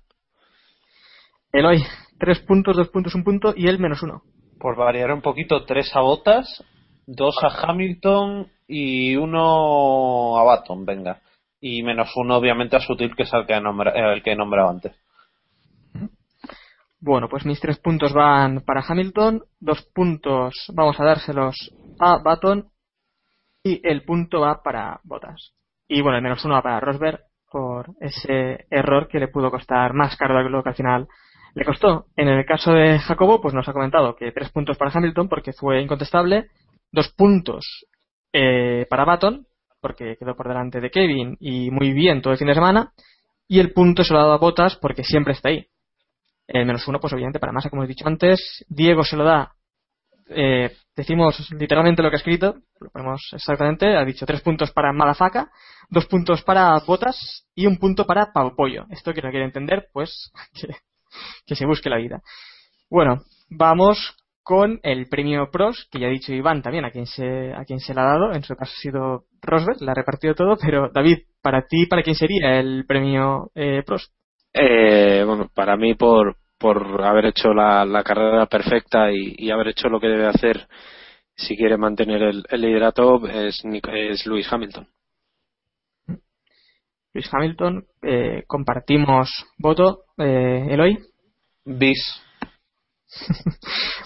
Eloy, 1.51 1.84
tres 2.17 2.39
puntos, 2.39 2.78
dos 2.78 2.89
puntos, 2.89 3.13
un 3.13 3.24
punto 3.24 3.53
y 3.55 3.67
el 3.67 3.80
menos 3.80 4.01
uno. 4.03 4.22
Por 4.59 4.78
variar 4.78 5.11
un 5.11 5.22
poquito, 5.22 5.65
tres 5.65 5.93
a 5.95 6.01
Bottas, 6.01 6.63
dos 7.05 7.36
a 7.41 7.47
Hamilton 7.47 8.47
y 8.67 9.15
uno 9.15 10.38
a 10.38 10.43
Baton, 10.43 10.86
venga. 10.86 11.19
Y 11.59 11.84
menos 11.84 12.09
uno, 12.15 12.38
obviamente, 12.38 12.76
a 12.76 12.80
Sutil, 12.80 13.15
que 13.15 13.24
es 13.24 13.34
el 13.34 13.45
que, 13.45 13.53
he 13.53 13.59
nombra- 13.59 13.93
eh, 13.93 14.13
el 14.13 14.24
que 14.24 14.32
he 14.32 14.36
nombrado 14.36 14.69
antes. 14.69 14.95
Bueno, 17.04 17.28
pues 17.28 17.47
mis 17.47 17.60
tres 17.60 17.80
puntos 17.80 18.14
van 18.14 18.62
para 18.62 18.84
Hamilton, 18.88 19.41
dos 19.60 19.82
puntos 19.91 20.72
vamos 20.72 20.99
a 20.99 21.04
dárselos 21.04 21.74
a 21.99 22.20
Baton 22.20 22.70
y 23.64 23.82
el 23.84 24.04
punto 24.04 24.41
va 24.41 24.62
para 24.62 24.99
Bottas. 25.04 25.54
Y 25.88 26.02
bueno, 26.02 26.18
el 26.18 26.24
menos 26.24 26.45
uno 26.45 26.54
va 26.54 26.62
para 26.62 26.80
Rosberg 26.80 27.22
por 27.49 27.88
ese 27.99 28.68
error 28.70 29.08
que 29.08 29.20
le 29.20 29.30
pudo 29.30 29.49
costar 29.49 29.95
más 29.95 30.16
caro 30.16 30.43
de 30.43 30.49
lo 30.52 30.62
que 30.62 30.70
al 30.70 30.76
final 30.76 31.08
le 31.56 31.66
costó. 31.66 32.06
En 32.16 32.28
el 32.28 32.45
caso 32.45 32.72
de 32.72 32.99
Jacobo, 32.99 33.41
pues 33.41 33.56
nos 33.56 33.68
ha 33.68 33.74
comentado 33.74 34.16
que 34.16 34.32
tres 34.32 34.52
puntos 34.52 34.78
para 34.78 34.91
Hamilton 34.93 35.28
porque 35.28 35.54
fue 35.54 35.82
incontestable, 35.82 36.49
dos 36.91 37.10
puntos 37.10 37.88
eh, 38.32 38.86
para 38.88 39.06
Baton 39.06 39.47
porque 39.82 40.18
quedó 40.18 40.36
por 40.36 40.47
delante 40.47 40.80
de 40.80 40.91
Kevin 40.91 41.36
y 41.39 41.72
muy 41.72 41.93
bien 41.93 42.22
todo 42.22 42.34
el 42.34 42.38
fin 42.38 42.47
de 42.47 42.54
semana 42.54 42.93
y 43.47 43.60
el 43.60 43.74
punto 43.74 44.04
se 44.04 44.14
lo 44.14 44.20
ha 44.20 44.24
dado 44.24 44.34
a 44.34 44.38
Bottas 44.38 44.78
porque 44.80 45.04
siempre 45.04 45.34
está 45.34 45.49
ahí. 45.49 45.66
El 46.54 46.66
menos 46.66 46.88
uno, 46.88 46.99
pues 46.99 47.14
obviamente 47.14 47.39
para 47.39 47.54
Massa, 47.54 47.70
como 47.70 47.84
he 47.84 47.88
dicho 47.88 48.08
antes. 48.08 48.66
Diego 48.68 49.04
se 49.04 49.16
lo 49.16 49.24
da, 49.24 49.54
eh, 50.34 50.72
decimos 50.95 51.49
literalmente 51.52 52.02
lo 52.02 52.10
que 52.10 52.16
ha 52.16 52.18
escrito, 52.18 52.56
lo 52.80 52.89
ponemos 52.89 53.22
exactamente, 53.34 53.95
ha 53.95 54.06
dicho 54.06 54.26
tres 54.26 54.41
puntos 54.41 54.72
para 54.72 54.93
Malafaca, 54.93 55.52
dos 55.89 56.06
puntos 56.06 56.41
para 56.43 56.78
Botas 56.86 57.45
y 57.56 57.68
un 57.68 57.78
punto 57.78 58.06
para 58.06 58.32
Pau 58.34 58.56
Pollo. 58.56 58.86
Esto 58.89 59.14
que 59.14 59.22
no 59.22 59.30
quiere 59.30 59.45
entender, 59.45 59.88
pues 59.93 60.32
que, 60.54 60.68
que 61.45 61.56
se 61.56 61.66
busque 61.66 61.89
la 61.89 61.97
vida. 61.97 62.22
Bueno, 62.89 63.22
vamos 63.49 64.16
con 64.43 64.80
el 64.84 65.08
premio 65.08 65.49
Pros, 65.52 65.88
que 65.91 65.99
ya 65.99 66.08
ha 66.08 66.12
dicho 66.12 66.34
Iván 66.34 66.62
también 66.62 66.86
a 66.86 66.91
quien 66.91 67.06
se, 67.06 67.54
a 67.54 67.64
quien 67.64 67.80
se 67.80 67.93
le 67.93 68.02
ha 68.02 68.06
dado, 68.06 68.34
en 68.34 68.43
su 68.43 68.56
caso 68.56 68.74
ha 68.76 68.82
sido 68.82 69.26
Rosberg, 69.41 69.82
la 69.82 69.91
ha 69.91 69.95
repartido 69.95 70.34
todo, 70.34 70.58
pero 70.58 70.89
David, 70.93 71.20
para 71.41 71.68
ti, 71.68 71.86
¿para 71.86 72.04
quién 72.04 72.16
sería 72.16 72.60
el 72.60 72.86
premio 72.88 73.52
eh, 73.56 73.84
Pros? 73.86 74.12
Eh, 74.54 75.24
bueno, 75.26 75.49
para 75.54 75.78
mí 75.78 75.93
por, 75.93 76.38
por 76.62 77.03
haber 77.03 77.26
hecho 77.26 77.53
la, 77.53 77.84
la 77.86 78.03
carrera 78.03 78.45
perfecta 78.45 79.12
y, 79.12 79.36
y 79.38 79.51
haber 79.51 79.70
hecho 79.70 79.89
lo 79.89 79.99
que 79.99 80.07
debe 80.07 80.28
hacer 80.28 80.68
si 81.36 81.57
quiere 81.57 81.78
mantener 81.78 82.22
el, 82.22 82.43
el 82.49 82.62
liderato 82.62 83.28
es, 83.28 83.62
es 83.66 84.26
Lewis 84.28 84.51
Hamilton. 84.51 84.88
Luis 87.14 87.30
Hamilton, 87.34 87.84
eh, 88.03 88.43
compartimos 88.47 89.30
voto, 89.57 90.03
eh, 90.18 90.68
Eloy. 90.70 90.97
Bis. 91.66 91.99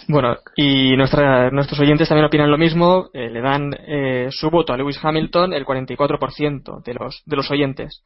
Bueno, 0.08 0.38
y 0.56 0.96
nuestra- 0.96 1.50
nuestros 1.50 1.80
oyentes 1.80 2.08
también 2.08 2.28
opinan 2.28 2.52
lo 2.52 2.60
mismo, 2.60 3.10
eh, 3.12 3.28
le 3.30 3.42
dan 3.42 3.72
eh, 3.88 4.28
su 4.30 4.52
voto 4.52 4.72
a 4.72 4.78
Lewis 4.78 5.00
Hamilton, 5.04 5.52
el 5.54 5.66
44% 5.66 6.84
de 6.84 6.94
los, 6.94 7.24
de 7.26 7.36
los 7.36 7.50
oyentes. 7.50 8.04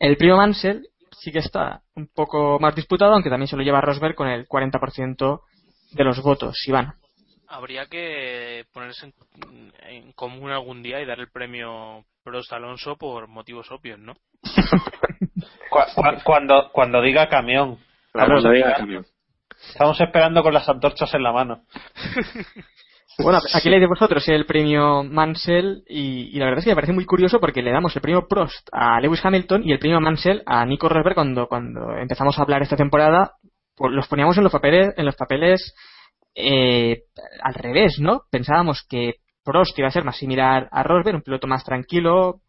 El 0.00 0.16
primo 0.16 0.38
Mansell 0.38 0.86
sí 1.22 1.30
que 1.30 1.38
está 1.38 1.82
un 1.94 2.08
poco 2.08 2.58
más 2.58 2.74
disputado, 2.74 3.12
aunque 3.12 3.30
también 3.30 3.46
se 3.46 3.56
lo 3.56 3.62
lleva 3.62 3.80
Rosberg 3.80 4.16
con 4.16 4.26
el 4.28 4.46
40% 4.48 5.40
de 5.92 6.04
los 6.04 6.20
votos. 6.20 6.56
Iván. 6.66 6.94
Habría 7.46 7.86
que 7.86 8.64
ponerse 8.72 9.06
en, 9.06 9.72
en 9.86 10.12
común 10.12 10.50
algún 10.50 10.82
día 10.82 11.00
y 11.00 11.06
dar 11.06 11.20
el 11.20 11.30
premio 11.30 12.04
Prost 12.24 12.52
Alonso 12.52 12.96
por 12.96 13.28
motivos 13.28 13.70
obvios, 13.70 13.98
¿no? 14.00 14.14
Cu- 15.70 15.78
cu- 15.94 16.22
cuando, 16.24 16.70
cuando 16.72 17.00
diga 17.00 17.28
camión. 17.28 17.78
Claro, 18.12 18.32
cuando 18.40 18.50
diga 18.50 18.74
camión. 18.74 19.06
Estamos 19.68 20.00
esperando 20.00 20.42
con 20.42 20.52
las 20.54 20.68
antorchas 20.68 21.12
en 21.14 21.22
la 21.22 21.32
mano. 21.32 21.62
Bueno, 23.18 23.38
aquí 23.54 23.68
le 23.68 23.78
de 23.78 23.86
vosotros 23.86 24.26
el 24.28 24.46
premio 24.46 25.04
Mansell 25.04 25.84
y, 25.86 26.34
y, 26.34 26.38
la 26.38 26.46
verdad 26.46 26.60
es 26.60 26.64
que 26.64 26.70
me 26.70 26.76
parece 26.76 26.92
muy 26.92 27.04
curioso 27.04 27.40
porque 27.40 27.62
le 27.62 27.70
damos 27.70 27.94
el 27.94 28.02
premio 28.02 28.26
Prost 28.26 28.68
a 28.72 29.00
Lewis 29.00 29.24
Hamilton 29.24 29.62
y 29.64 29.72
el 29.72 29.78
premio 29.78 30.00
Mansell 30.00 30.42
a 30.46 30.64
Nico 30.64 30.88
Rosberg 30.88 31.14
cuando, 31.14 31.46
cuando 31.46 31.96
empezamos 31.98 32.38
a 32.38 32.42
hablar 32.42 32.62
esta 32.62 32.76
temporada 32.76 33.32
pues 33.76 33.92
los 33.92 34.08
poníamos 34.08 34.36
en 34.38 34.44
los 34.44 34.52
papeles 34.52 34.94
en 34.96 35.04
los 35.04 35.16
papeles 35.16 35.74
eh, 36.34 37.02
al 37.42 37.54
revés, 37.54 37.98
¿no? 38.00 38.22
Pensábamos 38.30 38.86
que 38.88 39.16
Prost 39.44 39.78
iba 39.78 39.88
a 39.88 39.92
ser 39.92 40.04
más 40.04 40.16
similar 40.16 40.68
a 40.70 40.82
Rosberg, 40.82 41.16
un 41.16 41.22
piloto 41.22 41.46
más 41.46 41.64
tranquilo, 41.64 42.40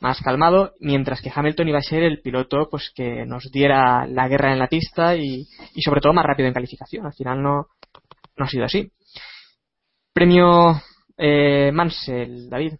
más 0.00 0.20
calmado, 0.20 0.72
mientras 0.80 1.20
que 1.20 1.30
Hamilton 1.34 1.68
iba 1.68 1.78
a 1.78 1.82
ser 1.82 2.02
el 2.02 2.20
piloto 2.20 2.68
pues 2.70 2.92
que 2.94 3.24
nos 3.26 3.50
diera 3.52 4.06
la 4.06 4.28
guerra 4.28 4.52
en 4.52 4.58
la 4.58 4.66
pista 4.66 5.14
y, 5.16 5.46
y 5.74 5.82
sobre 5.82 6.00
todo 6.00 6.12
más 6.12 6.26
rápido 6.26 6.48
en 6.48 6.54
calificación. 6.54 7.06
Al 7.06 7.14
final 7.14 7.42
no, 7.42 7.68
no 8.36 8.44
ha 8.44 8.48
sido 8.48 8.64
así. 8.64 8.90
Premio 10.14 10.80
eh, 11.16 11.72
Mansell, 11.72 12.48
David. 12.48 12.74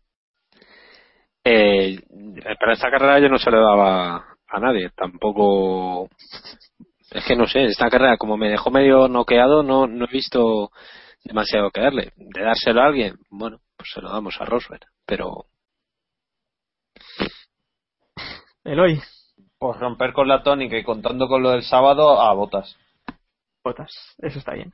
Eh, 1.42 2.00
para 2.60 2.74
esta 2.74 2.90
carrera 2.90 3.18
yo 3.18 3.28
no 3.28 3.38
se 3.38 3.50
lo 3.50 3.60
daba 3.60 4.36
a 4.46 4.60
nadie, 4.60 4.90
tampoco. 4.94 6.08
Es 7.10 7.24
que 7.26 7.34
no 7.34 7.46
sé, 7.48 7.64
esta 7.64 7.90
carrera 7.90 8.16
como 8.18 8.36
me 8.36 8.48
dejó 8.48 8.70
medio 8.70 9.08
noqueado, 9.08 9.64
no, 9.64 9.88
no 9.88 10.04
he 10.04 10.12
visto 10.12 10.70
demasiado 11.24 11.72
que 11.72 11.80
darle. 11.80 12.12
De 12.16 12.42
dárselo 12.42 12.82
a 12.82 12.86
alguien, 12.86 13.16
bueno, 13.30 13.58
pues 13.76 13.90
se 13.92 14.00
lo 14.00 14.10
damos 14.10 14.40
a 14.40 14.44
Rosberg, 14.44 14.86
pero. 15.04 15.46
Eloy. 18.62 19.02
Pues 19.58 19.80
romper 19.80 20.12
con 20.12 20.28
la 20.28 20.42
tónica 20.44 20.78
y 20.78 20.84
contando 20.84 21.26
con 21.26 21.42
lo 21.42 21.50
del 21.50 21.64
sábado 21.64 22.20
a 22.20 22.32
botas. 22.32 22.76
Botas, 23.64 23.90
eso 24.18 24.38
está 24.38 24.52
bien. 24.54 24.72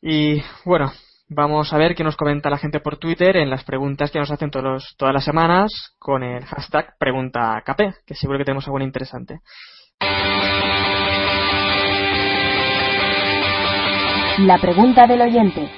Y 0.00 0.42
bueno, 0.64 0.90
vamos 1.28 1.72
a 1.72 1.78
ver 1.78 1.94
qué 1.94 2.02
nos 2.02 2.16
comenta 2.16 2.50
la 2.50 2.58
gente 2.58 2.80
por 2.80 2.96
Twitter 2.96 3.36
en 3.36 3.50
las 3.50 3.64
preguntas 3.64 4.10
que 4.10 4.18
nos 4.18 4.30
hacen 4.30 4.50
todos, 4.50 4.94
todas 4.96 5.14
las 5.14 5.24
semanas 5.24 5.94
con 5.98 6.22
el 6.22 6.44
hashtag 6.44 6.96
PreguntaKP, 6.98 8.04
que 8.06 8.14
seguro 8.14 8.38
que 8.38 8.44
tenemos 8.44 8.66
algo 8.66 8.80
interesante. 8.80 9.40
La 14.38 14.58
pregunta 14.60 15.06
del 15.06 15.20
oyente. 15.20 15.70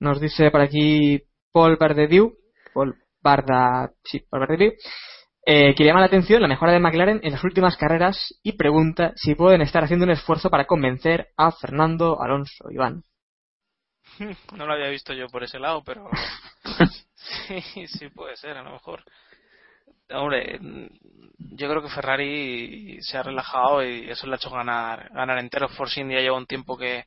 Nos 0.00 0.20
dice 0.20 0.50
por 0.50 0.60
aquí 0.60 1.20
Paul 1.52 1.76
Bardediu, 1.76 2.34
Paul 2.72 2.94
Barda, 3.20 3.90
sí, 4.04 4.20
Paul 4.30 4.40
Bardediu, 4.40 4.72
eh, 5.44 5.74
que 5.74 5.84
llama 5.84 6.00
la 6.00 6.06
atención 6.06 6.40
la 6.40 6.46
mejora 6.46 6.72
de 6.72 6.78
McLaren 6.78 7.20
en 7.22 7.32
las 7.32 7.42
últimas 7.42 7.76
carreras 7.76 8.38
y 8.42 8.52
pregunta 8.52 9.12
si 9.16 9.34
pueden 9.34 9.62
estar 9.62 9.82
haciendo 9.82 10.04
un 10.04 10.12
esfuerzo 10.12 10.50
para 10.50 10.66
convencer 10.66 11.28
a 11.36 11.50
Fernando 11.50 12.22
Alonso. 12.22 12.70
Iván. 12.70 13.02
No 14.54 14.66
lo 14.66 14.72
había 14.72 14.88
visto 14.88 15.12
yo 15.12 15.28
por 15.28 15.44
ese 15.44 15.58
lado, 15.58 15.82
pero 15.84 16.08
sí, 17.46 17.86
sí 17.86 18.08
puede 18.08 18.36
ser, 18.36 18.56
a 18.56 18.62
lo 18.62 18.72
mejor. 18.72 19.04
Hombre, 20.10 20.58
yo 21.38 21.68
creo 21.68 21.82
que 21.82 21.90
Ferrari 21.90 22.98
se 23.02 23.18
ha 23.18 23.22
relajado 23.22 23.84
y 23.84 24.10
eso 24.10 24.26
le 24.26 24.34
ha 24.34 24.36
hecho 24.36 24.50
ganar, 24.50 25.10
ganar 25.12 25.38
entero. 25.38 25.68
Force 25.68 26.00
India 26.00 26.20
lleva 26.20 26.36
un 26.36 26.46
tiempo 26.46 26.78
que, 26.78 27.04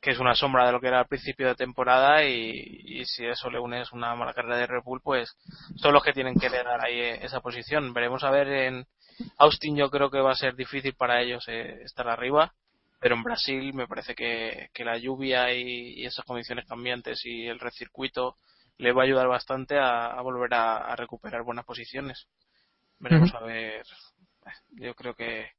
que 0.00 0.10
es 0.10 0.18
una 0.18 0.34
sombra 0.34 0.66
de 0.66 0.72
lo 0.72 0.80
que 0.80 0.88
era 0.88 0.98
al 0.98 1.06
principio 1.06 1.48
de 1.48 1.54
temporada 1.54 2.24
y, 2.24 2.50
y, 2.84 3.04
si 3.06 3.24
eso 3.24 3.50
le 3.50 3.58
unes 3.58 3.90
una 3.92 4.14
mala 4.14 4.34
carrera 4.34 4.58
de 4.58 4.66
Red 4.66 4.82
Bull, 4.84 5.00
pues 5.02 5.34
son 5.76 5.94
los 5.94 6.02
que 6.02 6.12
tienen 6.12 6.34
que 6.34 6.50
dar 6.50 6.84
ahí 6.84 7.00
esa 7.00 7.40
posición. 7.40 7.94
Veremos 7.94 8.22
a 8.22 8.30
ver 8.30 8.48
en 8.48 8.86
Austin 9.38 9.76
yo 9.76 9.90
creo 9.90 10.10
que 10.10 10.20
va 10.20 10.32
a 10.32 10.36
ser 10.36 10.54
difícil 10.54 10.94
para 10.94 11.22
ellos 11.22 11.44
eh, 11.48 11.80
estar 11.84 12.08
arriba 12.08 12.52
pero 13.02 13.16
en 13.16 13.24
Brasil 13.24 13.74
me 13.74 13.88
parece 13.88 14.14
que, 14.14 14.70
que 14.72 14.84
la 14.84 14.96
lluvia 14.96 15.52
y, 15.52 16.00
y, 16.00 16.06
esas 16.06 16.24
condiciones 16.24 16.66
cambiantes 16.66 17.26
y 17.26 17.48
el 17.48 17.58
recircuito 17.58 18.36
le 18.78 18.92
va 18.92 19.02
a 19.02 19.06
ayudar 19.06 19.26
bastante 19.26 19.76
a, 19.76 20.06
a 20.06 20.22
volver 20.22 20.54
a, 20.54 20.76
a, 20.76 20.94
recuperar 20.94 21.42
buenas 21.42 21.64
posiciones. 21.64 22.28
Veremos 23.00 23.32
uh 23.32 23.34
-huh. 23.34 23.42
a 23.42 23.44
ver. 23.44 23.82
Yo 24.70 24.94
creo 24.94 25.14
que, 25.14 25.50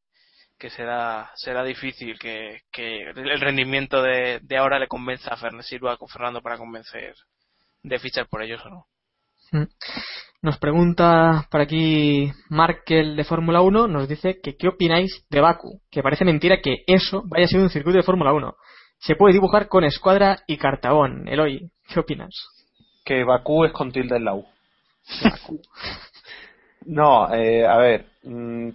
que 0.58 0.70
será 0.70 1.32
será 1.36 1.66
difícil 1.66 2.18
que, 2.18 2.62
que 2.72 3.10
el 3.10 3.42
rendimiento 3.42 4.02
de, 4.02 4.40
de 4.42 4.58
ahora 4.58 4.80
le 4.80 4.88
convenza 4.88 5.34
a 5.34 5.38
Fernando 5.38 5.64
Silva 5.64 5.98
con 5.98 6.08
Fernando 6.08 6.42
para 6.42 6.58
convencer 6.58 7.14
de 7.82 8.00
fichar 8.00 8.28
por 8.30 8.42
ellos 8.42 8.66
o 8.66 8.70
no. 8.70 8.88
Nos 10.42 10.58
pregunta 10.58 11.48
por 11.50 11.62
aquí 11.62 12.32
Markel 12.50 13.16
de 13.16 13.24
Fórmula 13.24 13.62
1, 13.62 13.88
nos 13.88 14.10
dice 14.10 14.40
que 14.44 14.58
qué 14.58 14.68
opináis 14.68 15.26
de 15.30 15.40
Baku, 15.40 15.80
que 15.90 16.04
parece 16.04 16.26
mentira 16.26 16.60
que 16.62 16.84
eso 16.86 17.24
vaya 17.26 17.46
a 17.46 17.48
ser 17.48 17.62
un 17.62 17.70
circuito 17.70 17.98
de 17.98 18.04
Fórmula 18.04 18.34
1. 18.34 18.54
Se 19.00 19.16
puede 19.16 19.34
dibujar 19.34 19.68
con 19.68 19.84
escuadra 19.84 20.40
y 20.48 20.58
cartabón. 20.58 21.28
Eloy, 21.28 21.72
¿qué 21.88 22.00
opinas? 22.00 22.34
Que 23.06 23.24
Bakú 23.24 23.66
es 23.66 23.72
con 23.72 23.92
tilde 23.92 24.18
en 24.18 24.26
la 24.26 24.36
U. 24.36 24.46
No, 26.86 27.34
eh, 27.34 27.66
a 27.66 27.78
ver, 27.78 28.08
mm, 28.24 28.70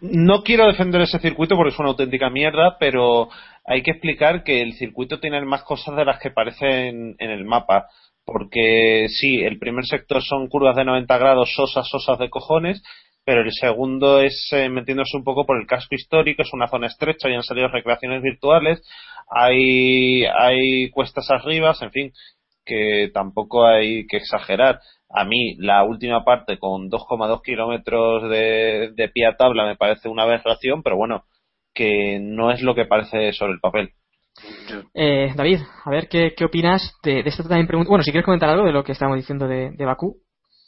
no 0.00 0.42
quiero 0.42 0.66
defender 0.66 1.02
ese 1.02 1.20
circuito 1.20 1.54
porque 1.54 1.72
es 1.72 1.78
una 1.78 1.90
auténtica 1.90 2.28
mierda, 2.28 2.76
pero 2.78 3.28
hay 3.64 3.82
que 3.82 3.92
explicar 3.92 4.42
que 4.42 4.62
el 4.62 4.72
circuito 4.74 5.20
tiene 5.20 5.40
más 5.44 5.62
cosas 5.62 5.94
de 5.96 6.04
las 6.04 6.18
que 6.20 6.30
parecen 6.30 7.14
en 7.18 7.30
el 7.30 7.44
mapa 7.44 7.86
porque 8.24 9.06
sí, 9.08 9.42
el 9.42 9.58
primer 9.58 9.84
sector 9.86 10.22
son 10.22 10.48
curvas 10.48 10.76
de 10.76 10.84
90 10.84 11.18
grados 11.18 11.52
sosas, 11.54 11.88
sosas 11.88 12.18
de 12.18 12.30
cojones, 12.30 12.82
pero 13.24 13.42
el 13.42 13.52
segundo 13.52 14.20
es 14.20 14.48
eh, 14.52 14.68
metiéndose 14.68 15.16
un 15.16 15.24
poco 15.24 15.46
por 15.46 15.60
el 15.60 15.66
casco 15.66 15.94
histórico, 15.94 16.42
es 16.42 16.52
una 16.52 16.68
zona 16.68 16.86
estrecha 16.86 17.28
y 17.28 17.34
han 17.34 17.42
salido 17.42 17.68
recreaciones 17.68 18.22
virtuales, 18.22 18.82
hay, 19.30 20.24
hay 20.24 20.90
cuestas 20.90 21.30
arriba, 21.30 21.74
en 21.80 21.90
fin, 21.90 22.12
que 22.64 23.10
tampoco 23.12 23.66
hay 23.66 24.06
que 24.06 24.18
exagerar. 24.18 24.80
A 25.08 25.24
mí 25.24 25.56
la 25.58 25.84
última 25.84 26.24
parte 26.24 26.58
con 26.58 26.88
2,2 26.88 27.42
kilómetros 27.42 28.30
de, 28.30 28.92
de 28.94 29.08
pie 29.08 29.26
a 29.26 29.36
tabla 29.36 29.66
me 29.66 29.76
parece 29.76 30.08
una 30.08 30.22
aberración, 30.24 30.82
pero 30.82 30.96
bueno, 30.96 31.24
que 31.74 32.18
no 32.20 32.50
es 32.50 32.62
lo 32.62 32.74
que 32.74 32.86
parece 32.86 33.32
sobre 33.32 33.52
el 33.52 33.60
papel. 33.60 33.90
Eh, 34.94 35.32
David, 35.34 35.60
a 35.84 35.90
ver 35.90 36.08
qué, 36.08 36.34
qué 36.36 36.44
opinas 36.44 36.96
de, 37.02 37.22
de, 37.22 37.28
esta 37.28 37.42
también 37.42 37.66
pregunta. 37.66 37.88
Bueno, 37.88 38.04
si 38.04 38.10
quieres 38.10 38.24
comentar 38.24 38.48
algo 38.48 38.66
de 38.66 38.72
lo 38.72 38.84
que 38.84 38.92
estábamos 38.92 39.18
diciendo 39.18 39.46
de, 39.46 39.70
de 39.72 39.84
Bakú. 39.84 40.16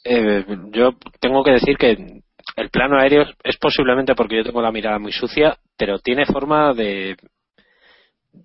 Eh, 0.03 0.45
yo 0.71 0.91
tengo 1.19 1.43
que 1.43 1.51
decir 1.51 1.77
que 1.77 2.21
el 2.57 2.69
plano 2.69 2.99
aéreo 2.99 3.25
es 3.43 3.57
posiblemente 3.57 4.15
porque 4.15 4.37
yo 4.37 4.43
tengo 4.43 4.61
la 4.61 4.71
mirada 4.71 4.99
muy 4.99 5.11
sucia, 5.11 5.57
pero 5.77 5.99
tiene 5.99 6.25
forma 6.25 6.73
de. 6.73 7.15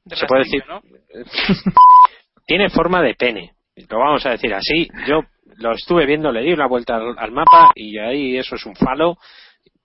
de 0.05 0.17
se 0.17 0.27
puede 0.27 0.45
decir. 0.45 0.63
¿no? 0.69 0.81
tiene 2.47 2.71
forma 2.71 3.03
de 3.03 3.15
pene. 3.15 3.53
Lo 3.89 3.99
vamos 3.99 4.25
a 4.27 4.31
decir 4.31 4.55
así. 4.55 4.89
Yo 5.07 5.23
lo 5.57 5.73
estuve 5.73 6.07
viendo, 6.07 6.31
le 6.31 6.43
di 6.43 6.53
una 6.53 6.67
vuelta 6.67 6.97
al, 6.97 7.19
al 7.19 7.33
mapa 7.33 7.73
y 7.75 7.99
ahí 7.99 8.37
eso 8.37 8.55
es 8.55 8.65
un 8.67 8.77
falo 8.77 9.17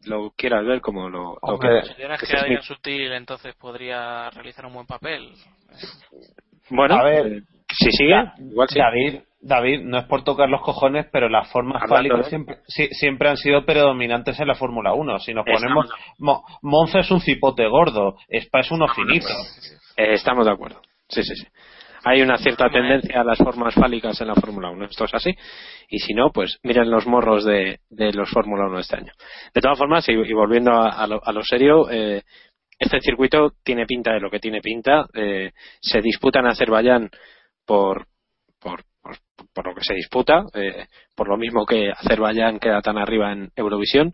lo 0.06 0.32
quieras 0.32 0.66
ver 0.66 0.82
como 0.82 1.10
lo, 1.10 1.38
lo 1.42 1.60
que 1.60 1.82
si 1.84 1.96
tienes 1.96 2.20
que 2.20 2.62
sutil 2.62 3.12
entonces 3.14 3.56
podría 3.56 4.30
realizar 4.30 4.66
un 4.66 4.74
buen 4.74 4.86
papel. 4.86 5.32
Bueno 6.70 6.96
a 6.96 7.04
ver 7.04 7.28
eh, 7.28 7.42
si 7.70 7.92
sigue 7.92 8.14
Da, 8.14 8.34
igual 8.40 8.68
sí. 8.70 8.80
David 8.80 9.22
David 9.42 9.82
no 9.82 9.98
es 10.00 10.06
por 10.06 10.24
tocar 10.24 10.50
los 10.50 10.62
cojones 10.62 11.08
pero 11.12 11.30
las 11.30 11.52
formas 11.52 11.84
fálicas 11.88 12.28
siempre, 12.28 12.58
sí, 12.68 12.88
siempre 12.92 13.30
han 13.30 13.38
sido 13.38 13.66
predominantes 13.66 14.40
en 14.40 14.48
la 14.48 14.56
Fórmula 14.56 14.94
1 14.94 15.20
si 15.20 15.34
nos 15.34 15.46
ponemos 15.46 15.90
Mo, 16.20 16.44
Monza 16.62 17.00
es 17.00 17.12
un 17.12 17.22
cipote 17.22 17.68
gordo 17.68 18.18
Spa 18.30 18.60
es 18.62 18.72
uno 18.72 18.88
finito. 18.88 19.28
eh, 19.98 20.14
estamos 20.14 20.46
de 20.46 20.52
acuerdo. 20.52 20.82
Sí 21.10 21.24
sí 21.24 21.36
sí 21.36 21.48
hay 22.04 22.22
una 22.22 22.38
cierta 22.38 22.70
tendencia 22.70 23.22
a 23.22 23.24
las 23.24 23.38
formas 23.38 23.74
fálicas 23.74 24.20
en 24.20 24.28
la 24.28 24.36
Fórmula 24.36 24.70
1. 24.70 24.86
Esto 24.86 25.06
es 25.06 25.14
así. 25.14 25.32
Y 25.90 26.00
si 26.00 26.14
no, 26.14 26.32
pues 26.32 26.60
miren 26.64 26.90
los 26.90 27.08
morros 27.08 27.46
de, 27.46 27.80
de 27.90 28.12
los 28.14 28.30
Fórmula 28.30 28.66
1 28.68 28.80
este 28.80 28.98
año. 28.98 29.14
De 29.54 29.62
todas 29.62 29.78
formas, 29.78 30.08
y, 30.10 30.34
volviendo 30.34 30.72
a, 30.72 30.90
a, 30.90 31.08
lo, 31.08 31.22
a, 31.24 31.32
lo, 31.32 31.44
serio, 31.44 31.90
eh, 31.90 32.24
este 32.78 33.00
circuito 33.00 33.54
tiene 33.64 33.86
pinta 33.86 34.12
de 34.12 34.20
lo 34.20 34.30
que 34.30 34.40
tiene 34.40 34.60
pinta. 34.62 35.06
Eh, 35.14 35.52
se 35.80 36.02
disputa 36.02 36.40
en 36.40 36.48
Azerbaiyán 36.48 37.10
por, 37.66 38.08
por, 38.60 38.84
por, 39.02 39.18
por 39.54 39.68
lo 39.68 39.76
que 39.76 39.84
se 39.84 39.94
disputa, 39.94 40.44
eh, 40.54 40.88
por 41.16 41.30
lo 41.30 41.38
mismo 41.38 41.66
que 41.66 41.90
Azerbaiyán 41.90 42.60
queda 42.60 42.82
tan 42.82 42.98
arriba 42.98 43.32
en 43.32 43.52
Eurovisión. 43.56 44.12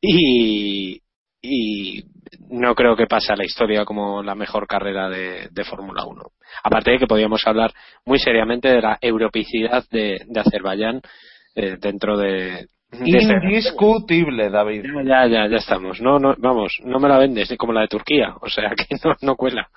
Y, 0.00 1.00
y 1.42 2.04
no 2.48 2.74
creo 2.74 2.96
que 2.96 3.06
pase 3.06 3.32
a 3.32 3.36
la 3.36 3.44
historia 3.44 3.84
como 3.84 4.22
la 4.22 4.34
mejor 4.34 4.66
carrera 4.66 5.08
de, 5.08 5.48
de 5.50 5.64
Fórmula 5.64 6.04
1. 6.04 6.22
Aparte 6.64 6.92
de 6.92 6.98
que 6.98 7.06
podríamos 7.06 7.46
hablar 7.46 7.72
muy 8.04 8.18
seriamente 8.18 8.68
de 8.68 8.82
la 8.82 8.98
europicidad 9.00 9.84
de, 9.90 10.20
de 10.26 10.40
Azerbaiyán 10.40 11.00
eh, 11.54 11.76
dentro 11.80 12.16
de, 12.18 12.68
de 12.90 13.22
Indiscutible, 13.42 14.50
David. 14.50 14.84
Ya, 15.04 15.26
ya, 15.26 15.48
ya 15.48 15.56
estamos. 15.56 16.00
No, 16.00 16.18
no, 16.18 16.34
vamos, 16.38 16.78
no 16.84 16.98
me 16.98 17.08
la 17.08 17.18
vendes 17.18 17.50
ni 17.50 17.56
como 17.56 17.72
la 17.72 17.82
de 17.82 17.88
Turquía, 17.88 18.34
o 18.40 18.48
sea 18.48 18.70
que 18.76 18.96
no, 19.04 19.14
no 19.22 19.36
cuela. 19.36 19.68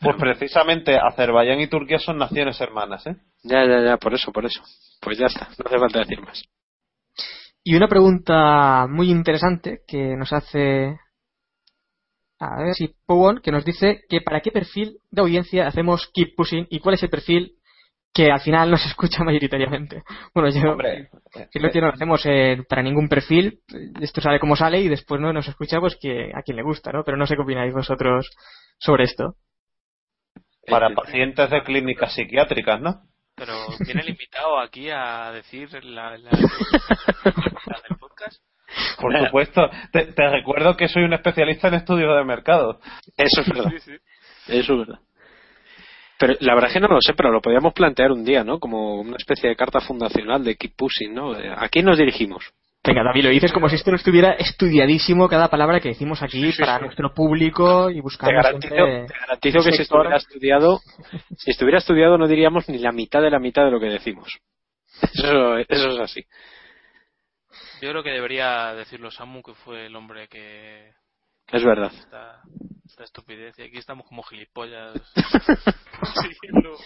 Pues 0.00 0.16
precisamente 0.16 0.96
Azerbaiyán 0.96 1.60
y 1.60 1.68
Turquía 1.68 1.98
son 1.98 2.18
naciones 2.18 2.60
hermanas, 2.60 3.06
¿eh? 3.06 3.16
Ya, 3.42 3.66
ya, 3.66 3.82
ya, 3.84 3.96
por 3.96 4.14
eso, 4.14 4.32
por 4.32 4.44
eso. 4.44 4.62
Pues 5.00 5.18
ya 5.18 5.26
está, 5.26 5.48
no 5.58 5.64
hace 5.66 5.78
falta 5.78 5.98
decir 6.00 6.20
más. 6.20 6.44
Y 7.62 7.74
una 7.74 7.88
pregunta 7.88 8.86
muy 8.88 9.10
interesante 9.10 9.80
que 9.86 10.16
nos 10.16 10.32
hace 10.32 10.98
a 12.40 12.62
ver 12.62 12.74
si 12.74 12.94
Powon, 13.06 13.40
que 13.42 13.52
nos 13.52 13.64
dice 13.64 14.00
que 14.08 14.22
para 14.22 14.40
qué 14.40 14.50
perfil 14.50 14.98
de 15.10 15.20
audiencia 15.20 15.66
hacemos 15.66 16.10
Keep 16.14 16.34
Pushing 16.36 16.66
y 16.70 16.80
cuál 16.80 16.94
es 16.94 17.02
el 17.02 17.10
perfil 17.10 17.52
que 18.14 18.30
al 18.32 18.40
final 18.40 18.70
nos 18.70 18.84
escucha 18.86 19.22
mayoritariamente. 19.22 20.02
Bueno, 20.34 20.48
yo 20.48 20.72
Hombre, 20.72 21.10
creo 21.52 21.70
que 21.70 21.80
no 21.80 21.88
lo 21.88 21.92
hacemos 21.92 22.22
eh, 22.24 22.64
para 22.68 22.82
ningún 22.82 23.08
perfil, 23.08 23.60
esto 24.00 24.20
sale 24.20 24.40
como 24.40 24.56
sale 24.56 24.80
y 24.80 24.88
después 24.88 25.20
no 25.20 25.32
nos 25.32 25.48
escucha 25.48 25.80
pues 25.80 25.96
que 26.00 26.32
a 26.34 26.42
quien 26.42 26.56
le 26.56 26.62
gusta, 26.62 26.90
¿no? 26.92 27.04
Pero 27.04 27.18
no 27.18 27.26
sé 27.26 27.36
qué 27.36 27.42
opináis 27.42 27.74
vosotros 27.74 28.30
sobre 28.78 29.04
esto. 29.04 29.36
para 30.66 30.94
pacientes 30.94 31.50
de 31.50 31.62
clínicas 31.62 32.14
psiquiátricas, 32.14 32.80
¿no? 32.80 33.02
Pero 33.34 33.54
viene 33.84 34.00
el 34.00 34.10
invitado 34.10 34.58
aquí 34.58 34.90
a 34.90 35.30
decir 35.32 35.84
la, 35.84 36.16
la, 36.18 36.30
la 37.66 37.80
del 37.88 37.98
podcast. 37.98 38.42
Por 39.00 39.18
supuesto. 39.18 39.68
Te, 39.92 40.06
te 40.12 40.28
recuerdo 40.30 40.76
que 40.76 40.88
soy 40.88 41.02
un 41.04 41.12
especialista 41.12 41.68
en 41.68 41.74
estudios 41.74 42.16
de 42.16 42.24
mercado. 42.24 42.80
Eso 43.16 43.40
es 43.40 43.48
verdad. 43.48 43.70
Sí, 43.70 43.78
sí. 43.80 43.92
Eso 44.48 44.72
es 44.74 44.78
verdad. 44.86 45.00
Pero 46.18 46.34
la 46.40 46.54
verdad 46.54 46.68
es 46.68 46.74
que 46.74 46.80
no 46.80 46.88
lo 46.88 47.00
sé, 47.00 47.14
pero 47.14 47.30
lo 47.32 47.40
podríamos 47.40 47.72
plantear 47.72 48.12
un 48.12 48.24
día, 48.24 48.44
¿no? 48.44 48.58
Como 48.58 49.00
una 49.00 49.16
especie 49.16 49.48
de 49.48 49.56
carta 49.56 49.80
fundacional 49.80 50.44
de 50.44 50.54
Keep 50.54 50.76
Pushing, 50.76 51.14
¿no? 51.14 51.34
Eh, 51.34 51.50
¿A 51.56 51.68
quién 51.70 51.86
nos 51.86 51.96
dirigimos? 51.96 52.44
Venga, 52.84 53.02
David, 53.02 53.24
lo 53.24 53.30
dices 53.30 53.52
como 53.52 53.68
si 53.68 53.76
esto 53.76 53.90
no 53.90 53.96
estuviera 53.96 54.32
estudiadísimo 54.32 55.28
cada 55.28 55.48
palabra 55.48 55.80
que 55.80 55.90
decimos 55.90 56.22
aquí 56.22 56.40
Sí, 56.40 56.52
sí, 56.52 56.60
para 56.60 56.78
sí. 56.78 56.84
nuestro 56.84 57.12
público 57.12 57.90
y 57.90 57.96
Te 57.96 58.00
buscando 58.00 58.34
garantizo, 58.34 58.74
siempre 58.74 59.06
te 59.06 59.18
garantizo 59.20 59.58
que 59.62 59.72
si 59.72 59.82
estuviera 59.82 60.16
estudiado, 60.16 60.80
si 61.36 61.50
estuviera 61.50 61.78
estudiado 61.78 62.16
no 62.16 62.26
diríamos 62.26 62.68
ni 62.70 62.78
la 62.78 62.92
mitad 62.92 63.20
de 63.20 63.30
la 63.30 63.38
mitad 63.38 63.64
de 63.64 63.70
lo 63.70 63.80
que 63.80 63.86
decimos. 63.86 64.38
Eso, 65.12 65.56
eso 65.58 65.90
es 65.90 65.98
así. 66.00 66.24
Yo 67.80 67.90
creo 67.90 68.02
que 68.02 68.10
debería 68.10 68.74
decirlo 68.74 69.10
Samu, 69.10 69.42
que 69.42 69.54
fue 69.54 69.86
el 69.86 69.96
hombre 69.96 70.28
que 70.28 70.92
Es 71.48 71.64
verdad. 71.64 71.90
esta, 71.92 72.42
esta 72.86 73.04
estupidez. 73.04 73.58
Y 73.58 73.62
aquí 73.62 73.78
estamos 73.78 74.06
como 74.06 74.22
gilipollas. 74.22 74.92
siguiendo 76.22 76.76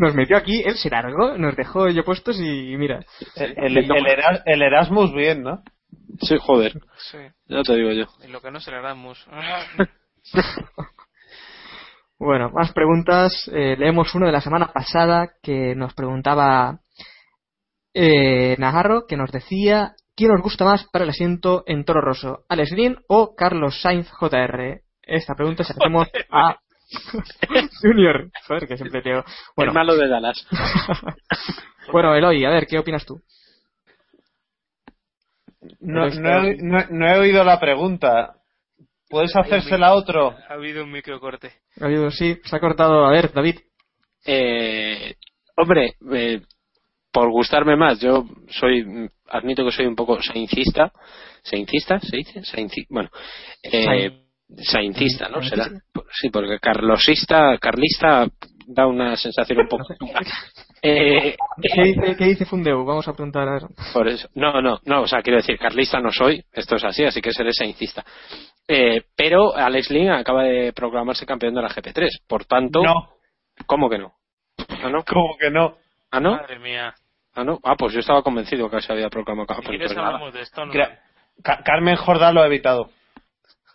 Nos 0.00 0.14
metió 0.14 0.36
aquí, 0.36 0.62
él 0.64 0.76
se 0.76 0.90
largó, 0.90 1.36
nos 1.38 1.56
dejó 1.56 1.88
yo 1.88 2.04
puestos 2.04 2.38
y 2.38 2.76
mira. 2.76 3.04
El, 3.36 3.54
el- 3.58 3.78
el 3.78 4.06
Eras- 4.06 4.42
el 4.46 4.62
Erasmus 4.62 5.12
bien, 5.12 5.42
¿no? 5.42 5.62
Sí, 6.20 6.36
joder. 6.40 6.72
Sí, 7.10 7.18
Ya 7.46 7.62
te 7.62 7.74
digo 7.76 7.90
yo. 7.92 8.06
y 8.24 8.28
lo 8.28 8.40
que 8.40 8.50
no 8.50 8.58
es 8.58 8.68
el 8.68 8.74
Erasmus. 8.74 9.26
Bueno, 12.18 12.48
más 12.50 12.72
preguntas. 12.72 13.50
Eh, 13.52 13.76
leemos 13.76 14.14
uno 14.14 14.26
de 14.26 14.32
la 14.32 14.40
semana 14.40 14.72
pasada 14.72 15.32
que 15.42 15.74
nos 15.74 15.94
preguntaba 15.94 16.78
eh, 17.92 18.56
Najarro, 18.58 19.06
que 19.06 19.16
nos 19.16 19.30
decía 19.32 19.94
¿quién 20.16 20.30
os 20.32 20.42
gusta 20.42 20.64
más 20.64 20.84
para 20.92 21.04
el 21.04 21.10
asiento 21.10 21.62
en 21.66 21.84
Toro 21.84 22.00
Rosso? 22.00 22.44
¿Alex 22.48 22.72
Lin 22.72 22.96
o 23.08 23.34
Carlos 23.34 23.80
Sainz 23.80 24.08
JR? 24.10 24.80
Esta 25.02 25.34
pregunta 25.34 25.64
se 25.64 25.74
la 25.74 25.78
hacemos 25.84 26.08
a 26.30 26.56
Junior. 27.82 28.30
Joder, 28.46 28.68
que 28.68 28.76
siempre. 28.76 29.02
El 29.04 29.22
Bueno, 29.56 29.72
malo 29.72 29.96
de 29.96 30.08
Dallas. 30.08 30.46
bueno, 31.92 32.14
Eloy, 32.14 32.44
a 32.44 32.50
ver, 32.50 32.66
¿qué 32.66 32.78
opinas 32.78 33.04
tú? 33.04 33.20
No, 35.80 36.04
Eres- 36.06 36.18
no 36.18 36.44
he, 36.44 36.56
no 36.58 36.78
he- 36.80 36.86
no 36.90 37.06
he 37.08 37.18
oído 37.18 37.44
la 37.44 37.58
pregunta. 37.58 38.34
¿Puedes 39.08 39.34
hacérsela 39.36 39.88
a 39.88 39.94
otro? 39.94 40.34
ha 40.48 40.54
habido 40.54 40.84
un 40.84 40.90
microcorte. 40.90 41.52
Ha 41.80 41.84
habido, 41.86 42.10
sí, 42.10 42.38
se 42.44 42.56
ha 42.56 42.60
cortado. 42.60 43.06
A 43.06 43.10
ver, 43.10 43.32
David. 43.32 43.60
Eh, 44.26 45.14
hombre, 45.56 45.94
eh, 46.12 46.40
por 47.14 47.30
gustarme 47.30 47.76
más, 47.76 48.00
yo 48.00 48.24
soy, 48.48 48.84
admito 49.30 49.64
que 49.64 49.70
soy 49.70 49.86
un 49.86 49.94
poco 49.94 50.20
saincista. 50.20 50.90
¿Saincista? 51.44 52.00
¿Se 52.00 52.16
dice? 52.16 52.40
Sainci- 52.40 52.86
bueno, 52.90 53.08
eh, 53.62 54.24
saincista, 54.58 55.28
¿no? 55.28 55.42
Será. 55.42 55.68
Sí, 56.10 56.28
porque 56.30 56.58
carlosista, 56.58 57.56
carlista 57.58 58.26
da 58.66 58.86
una 58.86 59.16
sensación 59.16 59.60
un 59.60 59.68
poco. 59.68 59.84
Eh, 60.86 61.34
¿Qué 61.62 61.82
dice, 61.82 62.14
qué 62.18 62.24
dice 62.26 62.44
Fundeu? 62.44 62.84
Vamos 62.84 63.08
a 63.08 63.14
preguntar 63.14 63.48
a 63.48 63.52
ver. 63.54 63.62
Por 63.94 64.06
eso. 64.06 64.28
No, 64.34 64.60
no, 64.60 64.80
no, 64.84 65.00
o 65.00 65.06
sea, 65.06 65.22
quiero 65.22 65.38
decir, 65.38 65.58
carlista 65.58 65.98
no 65.98 66.12
soy, 66.12 66.44
esto 66.52 66.76
es 66.76 66.84
así, 66.84 67.02
así 67.04 67.22
que 67.22 67.32
seré 67.32 67.54
saincista. 67.54 68.04
Eh, 68.68 69.02
pero 69.16 69.56
Alex 69.56 69.90
Lin 69.90 70.10
acaba 70.10 70.42
de 70.42 70.74
proclamarse 70.74 71.24
campeón 71.24 71.54
de 71.54 71.62
la 71.62 71.70
GP3, 71.70 72.24
por 72.28 72.44
tanto, 72.44 72.82
No, 72.82 73.08
¿cómo 73.64 73.88
que 73.88 73.96
no? 73.96 74.12
¿Ah, 74.82 74.90
no? 74.90 75.02
como 75.04 75.38
que 75.38 75.50
no. 75.50 75.78
¿Ah, 76.10 76.20
no? 76.20 76.32
Madre 76.32 76.58
mía. 76.58 76.94
¿Ah, 77.34 77.44
no? 77.44 77.58
Ah, 77.64 77.74
pues 77.76 77.92
yo 77.92 78.00
estaba 78.00 78.22
convencido 78.22 78.70
que 78.70 78.80
se 78.80 78.92
había 78.92 79.08
proclamado 79.10 79.46
campeón. 79.46 79.70
quieres 79.70 79.88
Pues 79.88 79.96
nada. 79.96 80.08
hablamos 80.08 80.32
de 80.34 80.42
esto, 80.42 80.64
¿no? 80.66 80.72
Ca- 81.42 81.62
Carmen 81.64 81.96
Jordán 81.96 82.34
lo 82.34 82.42
ha 82.42 82.46
evitado. 82.46 82.90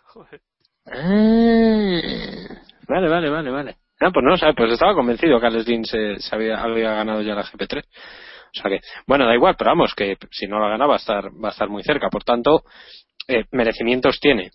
Joder. 0.06 0.40
Ah, 0.86 2.00
Vale, 2.88 3.08
vale, 3.08 3.30
vale, 3.30 3.50
vale. 3.50 3.76
Ah, 4.00 4.10
pues 4.12 4.24
no, 4.24 4.36
¿sabes? 4.36 4.54
Pues 4.56 4.72
estaba 4.72 4.94
convencido 4.94 5.38
que 5.38 5.46
Alex 5.46 5.68
Lin 5.68 5.84
se, 5.84 6.18
se 6.18 6.34
había, 6.34 6.60
había 6.60 6.92
ganado 6.94 7.20
ya 7.22 7.34
la 7.34 7.44
GP3. 7.44 7.84
O 7.84 8.60
sea 8.60 8.70
que, 8.70 8.80
bueno, 9.06 9.26
da 9.26 9.34
igual, 9.34 9.54
pero 9.56 9.70
vamos, 9.70 9.94
que 9.94 10.16
si 10.30 10.46
no 10.46 10.58
la 10.58 10.68
gana 10.70 10.86
va 10.86 10.94
a 10.94 10.98
estar, 10.98 11.26
va 11.26 11.48
a 11.48 11.52
estar 11.52 11.68
muy 11.68 11.82
cerca. 11.84 12.08
Por 12.08 12.24
tanto, 12.24 12.64
eh, 13.28 13.44
merecimientos 13.52 14.18
tiene. 14.18 14.50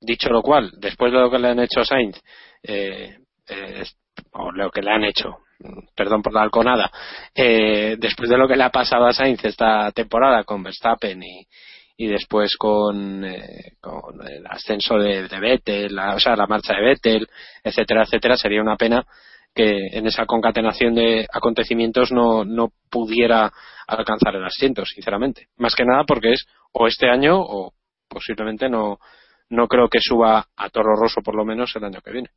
Dicho 0.00 0.28
lo 0.30 0.42
cual, 0.42 0.70
después 0.78 1.12
de 1.12 1.18
lo 1.20 1.30
que 1.30 1.38
le 1.38 1.48
han 1.48 1.60
hecho 1.60 1.80
a 1.80 1.84
Sainz, 1.84 2.20
eh, 2.62 3.18
eh, 3.48 3.84
o 4.32 4.52
lo 4.52 4.70
que 4.70 4.82
le 4.82 4.90
han 4.90 5.04
hecho, 5.04 5.38
perdón 5.94 6.22
por 6.22 6.32
la 6.32 6.42
halconada, 6.42 6.90
eh, 7.34 7.96
después 7.98 8.28
de 8.30 8.38
lo 8.38 8.46
que 8.46 8.56
le 8.56 8.64
ha 8.64 8.70
pasado 8.70 9.06
a 9.06 9.12
Sainz 9.12 9.44
esta 9.44 9.90
temporada 9.92 10.44
con 10.44 10.62
Verstappen 10.62 11.20
y, 11.22 12.06
después 12.06 12.56
con, 12.56 13.24
eh, 13.24 13.72
con 13.80 14.24
el 14.26 14.46
ascenso 14.46 14.98
de, 14.98 15.26
Vettel, 15.28 15.98
o 15.98 16.20
sea, 16.20 16.36
la 16.36 16.46
marcha 16.46 16.74
de 16.74 16.82
Vettel, 16.82 17.26
etcétera, 17.62 18.04
etcétera, 18.04 18.36
sería 18.36 18.62
una 18.62 18.76
pena 18.76 19.04
que 19.52 19.88
en 19.92 20.06
esa 20.06 20.24
concatenación 20.26 20.94
de 20.94 21.26
acontecimientos 21.32 22.12
no, 22.12 22.44
no 22.44 22.70
pudiera 22.88 23.52
alcanzar 23.88 24.36
el 24.36 24.44
asiento, 24.44 24.84
sinceramente. 24.84 25.48
Más 25.56 25.74
que 25.74 25.84
nada 25.84 26.04
porque 26.04 26.34
es 26.34 26.46
o 26.72 26.86
este 26.86 27.08
año 27.10 27.40
o 27.40 27.72
posiblemente 28.08 28.68
no, 28.68 28.98
no 29.50 29.66
creo 29.66 29.88
que 29.88 30.00
suba 30.00 30.46
a 30.56 30.68
Toro 30.70 30.94
Rosso 30.94 31.22
por 31.22 31.34
lo 31.34 31.44
menos 31.44 31.74
el 31.74 31.84
año 31.84 32.00
que 32.00 32.12
viene. 32.12 32.30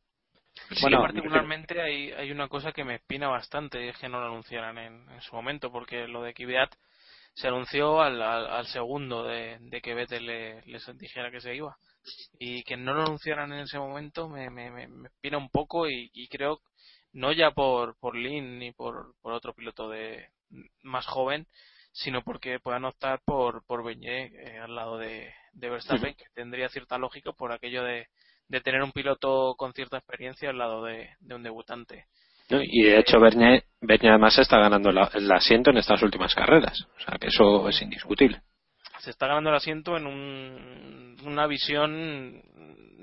Sí, 0.70 0.82
Bueno, 0.82 1.00
particularmente 1.00 1.80
hay, 1.80 2.12
hay 2.12 2.30
una 2.30 2.48
cosa 2.48 2.72
que 2.72 2.84
me 2.84 2.96
espina 2.96 3.28
bastante, 3.28 3.88
es 3.88 3.98
que 3.98 4.08
no 4.08 4.20
lo 4.20 4.26
anunciaran 4.26 4.78
en, 4.78 5.10
en 5.10 5.20
su 5.20 5.34
momento, 5.34 5.70
porque 5.72 6.06
lo 6.06 6.22
de 6.22 6.34
Kvyat 6.34 6.74
se 7.34 7.48
anunció 7.48 8.00
al, 8.02 8.20
al, 8.20 8.46
al 8.46 8.66
segundo 8.66 9.24
de, 9.24 9.58
de 9.60 9.80
que 9.80 9.94
Vettel 9.94 10.26
le, 10.26 10.62
les 10.66 10.98
dijera 10.98 11.30
que 11.30 11.40
se 11.40 11.54
iba. 11.54 11.76
Y 12.38 12.62
que 12.64 12.76
no 12.76 12.94
lo 12.94 13.02
anunciaran 13.02 13.52
en 13.52 13.60
ese 13.60 13.78
momento 13.78 14.28
me, 14.28 14.50
me, 14.50 14.70
me, 14.70 14.88
me 14.88 15.08
espina 15.08 15.38
un 15.38 15.48
poco 15.50 15.88
y, 15.88 16.10
y 16.12 16.28
creo, 16.28 16.60
no 17.12 17.32
ya 17.32 17.52
por, 17.52 17.96
por 17.98 18.16
Lin 18.16 18.58
ni 18.58 18.72
por, 18.72 19.14
por 19.22 19.32
otro 19.32 19.54
piloto 19.54 19.88
de 19.88 20.28
más 20.82 21.06
joven, 21.06 21.46
sino 21.92 22.22
porque 22.22 22.58
puedan 22.58 22.84
optar 22.84 23.20
por, 23.24 23.64
por 23.66 23.84
Beñé 23.84 24.26
eh, 24.26 24.58
al 24.58 24.74
lado 24.74 24.98
de, 24.98 25.32
de 25.52 25.70
Verstappen, 25.70 26.14
que 26.14 26.24
tendría 26.34 26.68
cierta 26.68 26.98
lógica 26.98 27.32
por 27.32 27.52
aquello 27.52 27.84
de, 27.84 28.08
de 28.52 28.60
tener 28.60 28.82
un 28.82 28.92
piloto 28.92 29.54
con 29.56 29.72
cierta 29.72 29.96
experiencia 29.96 30.50
al 30.50 30.58
lado 30.58 30.84
de, 30.84 31.08
de 31.20 31.34
un 31.34 31.42
debutante. 31.42 32.04
Y 32.50 32.82
de 32.84 32.98
hecho 32.98 33.18
Bernier, 33.18 33.64
Bernier 33.80 34.12
además 34.12 34.38
está 34.38 34.58
ganando 34.58 34.92
la- 34.92 35.10
el 35.14 35.32
asiento 35.32 35.70
en 35.70 35.78
estas 35.78 36.02
últimas 36.02 36.34
carreras. 36.34 36.86
O 36.98 37.00
sea 37.00 37.16
que 37.18 37.28
eso 37.28 37.66
es 37.70 37.80
indiscutible. 37.80 38.42
Se 39.00 39.08
está 39.10 39.26
ganando 39.26 39.48
el 39.48 39.56
asiento 39.56 39.96
en 39.96 40.06
un, 40.06 41.16
una 41.24 41.46
visión 41.46 42.42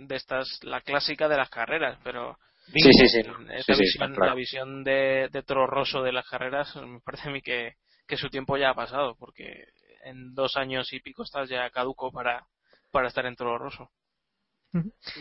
de 0.08 0.16
estas, 0.16 0.60
la 0.64 0.82
clásica 0.82 1.28
de 1.28 1.38
las 1.38 1.50
carreras, 1.50 1.98
pero 2.04 2.38
Sí, 2.68 2.92
sí, 2.94 3.08
sí. 3.08 3.20
esta 3.50 3.74
Sí, 3.74 3.74
sí, 3.74 3.80
visión, 3.82 4.14
claro. 4.14 4.30
la 4.30 4.36
visión 4.36 4.84
de, 4.84 5.30
de 5.32 5.42
Toro 5.42 5.66
Rosso 5.66 6.04
de 6.04 6.12
las 6.12 6.28
carreras 6.30 6.76
me 6.76 7.00
parece 7.00 7.30
a 7.30 7.32
mí 7.32 7.42
que, 7.42 7.74
que 8.08 8.18
su 8.18 8.30
tiempo 8.30 8.56
ya 8.56 8.70
ha 8.70 8.76
pasado, 8.76 9.16
porque 9.18 9.66
en 10.04 10.36
dos 10.36 10.56
años 10.58 10.94
y 10.94 11.00
pico 11.00 11.24
estás 11.24 11.50
ya 11.50 11.68
caduco 11.72 12.12
para, 12.12 12.46
para 12.92 13.08
estar 13.08 13.26
en 13.26 13.36
Toro 13.36 13.58
Rosso. 13.58 13.90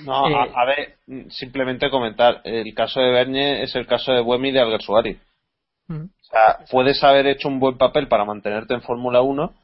No, 0.04 0.28
Eh, 0.28 0.34
a, 0.34 0.60
a 0.62 0.64
ver, 0.64 0.96
simplemente 1.30 1.90
comentar. 1.90 2.40
El 2.44 2.74
caso 2.74 3.00
de 3.00 3.10
Bernie 3.10 3.62
es 3.62 3.74
el 3.74 3.86
caso 3.86 4.12
de 4.12 4.20
Buemi 4.20 4.48
y 4.50 4.52
de 4.52 4.60
Alguersuari. 4.60 5.18
O 6.04 6.24
sea, 6.30 6.58
puedes 6.70 7.02
haber 7.02 7.26
hecho 7.26 7.48
un 7.48 7.58
buen 7.60 7.78
papel 7.78 8.08
para 8.08 8.24
mantenerte 8.26 8.74
en 8.74 8.82
Fórmula 8.82 9.22
1, 9.22 9.54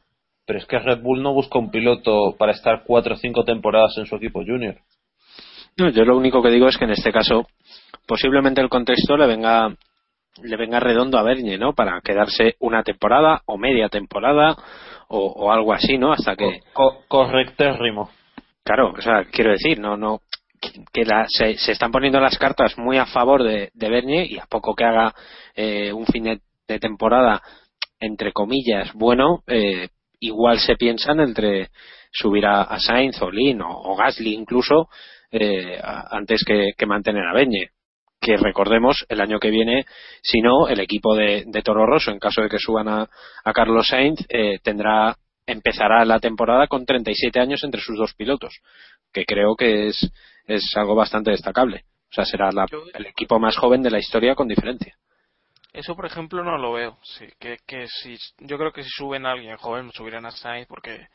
pero 0.47 0.57
es 0.59 0.65
que 0.65 0.79
Red 0.79 1.01
Bull 1.01 1.21
no 1.21 1.33
busca 1.33 1.59
un 1.59 1.69
piloto 1.69 2.35
para 2.37 2.51
estar 2.53 2.83
cuatro 2.85 3.13
o 3.13 3.17
cinco 3.17 3.43
temporadas 3.43 3.95
en 3.97 4.05
su 4.07 4.15
equipo 4.15 4.39
junior. 4.43 4.75
No, 5.77 5.89
yo 5.89 6.03
lo 6.05 6.17
único 6.17 6.41
que 6.41 6.49
digo 6.49 6.67
es 6.67 6.77
que 6.77 6.85
en 6.85 6.91
este 6.91 7.11
caso 7.11 7.47
posiblemente 8.07 8.61
el 8.61 8.69
contexto 8.69 9.17
le 9.17 9.27
venga 9.27 9.75
le 10.41 10.57
venga 10.57 10.79
redondo 10.79 11.17
a 11.17 11.23
Bernie, 11.23 11.57
¿no? 11.57 11.73
Para 11.73 12.01
quedarse 12.01 12.55
una 12.59 12.83
temporada 12.83 13.41
o 13.45 13.57
media 13.57 13.87
temporada 13.89 14.55
o, 15.07 15.19
o 15.27 15.51
algo 15.51 15.71
así, 15.73 15.97
¿no? 15.97 16.11
Hasta 16.11 16.35
que 16.35 16.59
Co- 16.73 17.03
correctérrimo. 17.07 18.09
Claro, 18.65 18.93
o 18.97 19.01
sea, 19.01 19.25
quiero 19.31 19.51
decir, 19.51 19.79
no, 19.79 19.95
no, 19.95 20.21
que- 20.91 21.05
la- 21.05 21.27
se, 21.29 21.55
se 21.57 21.71
están 21.73 21.91
poniendo 21.91 22.19
las 22.19 22.37
cartas 22.39 22.77
muy 22.79 22.97
a 22.97 23.05
favor 23.05 23.43
de, 23.43 23.69
de 23.73 23.89
Bernier 23.89 24.31
y 24.31 24.39
a 24.39 24.47
poco 24.47 24.73
que 24.75 24.83
haga 24.83 25.13
eh, 25.55 25.93
un 25.93 26.05
fin 26.07 26.23
de, 26.67 26.79
temporada, 26.79 27.41
entre 27.99 28.33
comillas, 28.33 28.91
bueno, 28.93 29.43
eh, 29.45 29.89
igual 30.19 30.59
se 30.59 30.75
piensan 30.77 31.19
entre 31.19 31.69
subir 32.11 32.47
a, 32.47 32.63
a 32.63 32.79
Sainz 32.79 33.21
o 33.21 33.29
Lin 33.29 33.61
o, 33.61 33.95
Gasly 33.95 34.33
incluso 34.33 34.89
eh, 35.31 35.79
antes 36.09 36.43
que, 36.43 36.71
que 36.75 36.85
mantener 36.87 37.23
a 37.27 37.33
Beñe. 37.33 37.69
Que 38.19 38.37
recordemos, 38.37 39.05
el 39.09 39.21
año 39.21 39.39
que 39.39 39.51
viene, 39.51 39.85
si 40.23 40.41
no, 40.41 40.67
el 40.67 40.79
equipo 40.79 41.13
de, 41.15 41.43
de 41.45 41.61
Toro 41.61 41.85
Rosso, 41.85 42.09
en 42.09 42.17
caso 42.17 42.41
de 42.41 42.49
que 42.49 42.57
suban 42.57 42.87
a, 42.87 43.07
a 43.43 43.53
Carlos 43.53 43.87
Sainz, 43.87 44.25
eh, 44.29 44.57
tendrá 44.63 45.15
empezará 45.47 46.03
la 46.05 46.19
temporada 46.19 46.67
con 46.67 46.85
37 46.85 47.39
años 47.39 47.63
entre 47.63 47.81
sus 47.81 47.97
dos 47.97 48.13
pilotos, 48.15 48.59
que 49.13 49.25
creo 49.25 49.55
que 49.55 49.87
es, 49.87 50.11
es 50.47 50.75
algo 50.75 50.95
bastante 50.95 51.31
destacable. 51.31 51.85
O 52.11 52.13
sea, 52.15 52.25
será 52.25 52.51
la- 52.51 52.67
el 52.93 53.05
equipo 53.07 53.39
más 53.39 53.57
joven 53.57 53.81
de 53.81 53.91
la 53.91 53.99
historia 53.99 54.35
con 54.35 54.47
diferencia. 54.47 54.95
Eso, 55.73 55.95
por 55.95 56.05
ejemplo, 56.05 56.43
no 56.43 56.57
lo 56.57 56.71
veo. 56.73 56.97
Sí, 57.03 57.27
que, 57.37 57.57
que 57.67 57.87
si, 57.87 58.17
yo 58.39 58.57
creo 58.57 58.71
que 58.71 58.83
si 58.83 58.89
suben 58.89 59.25
a 59.25 59.31
alguien 59.31 59.57
joven, 59.57 59.91
subirán 59.91 60.25
a 60.25 60.31
Sainz 60.31 60.67
porque 60.67 61.07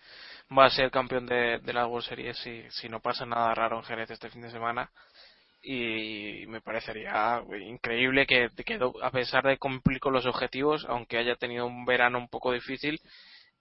va 0.57 0.67
a 0.67 0.71
ser 0.71 0.91
campeón 0.91 1.25
de, 1.27 1.59
de 1.61 1.73
la 1.73 1.87
World 1.87 2.07
Series 2.07 2.37
si, 2.39 2.63
si 2.71 2.89
no 2.89 3.01
pasa 3.01 3.25
nada 3.25 3.55
raro 3.55 3.79
en 3.79 3.85
Jerez 3.85 4.11
este 4.11 4.29
fin 4.29 4.43
de 4.43 4.51
semana. 4.51 4.91
Y 5.63 6.45
me 6.47 6.61
parecería 6.61 7.43
increíble 7.69 8.27
que, 8.27 8.49
que 8.65 8.79
a 9.03 9.11
pesar 9.11 9.45
de 9.45 9.59
cumplir 9.59 9.99
con 10.01 10.13
los 10.13 10.27
objetivos, 10.27 10.85
aunque 10.89 11.19
haya 11.19 11.37
tenido 11.37 11.67
un 11.67 11.85
verano 11.85 12.19
un 12.19 12.29
poco 12.29 12.53
difícil, 12.53 13.01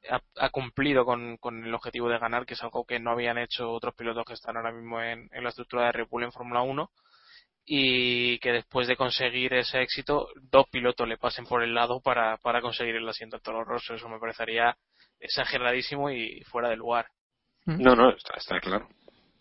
ha, 0.10 0.22
ha 0.38 0.50
cumplido 0.50 1.06
con, 1.06 1.38
con 1.38 1.64
el 1.66 1.74
objetivo 1.74 2.10
de 2.10 2.20
ganar, 2.20 2.46
que 2.46 2.54
es 2.54 2.64
algo 2.64 2.86
que 2.86 3.00
no 3.00 3.12
habían 3.12 3.38
hecho 3.38 3.72
otros 3.72 3.96
pilotos 3.96 4.26
que 4.26 4.34
están 4.34 4.58
ahora 4.58 4.72
mismo 4.72 5.02
en, 5.02 5.30
en 5.32 5.44
la 5.44 5.50
estructura 5.50 5.86
de 5.86 5.92
Red 5.94 6.08
Bull 6.10 6.24
en 6.24 6.32
Fórmula 6.32 6.62
1 6.62 6.90
y 7.66 8.40
que 8.40 8.52
después 8.52 8.88
de 8.88 8.96
conseguir 8.96 9.54
ese 9.54 9.82
éxito, 9.82 10.28
dos 10.42 10.68
pilotos 10.72 11.08
le 11.08 11.18
pasen 11.18 11.46
por 11.46 11.62
el 11.62 11.74
lado 11.74 12.02
para, 12.02 12.38
para 12.38 12.62
conseguir 12.62 12.96
el 12.96 13.08
asiento 13.08 13.38
de 13.38 13.42
Toro 13.44 13.64
Rosso. 13.64 13.94
Eso 13.94 14.10
me 14.10 14.20
parecería 14.20 14.76
exageradísimo 15.20 16.10
y 16.10 16.42
fuera 16.46 16.70
de 16.70 16.78
lugar. 16.78 17.06
No, 17.66 17.96
no, 17.96 18.10
está, 18.10 18.34
está 18.38 18.60
claro. 18.60 18.88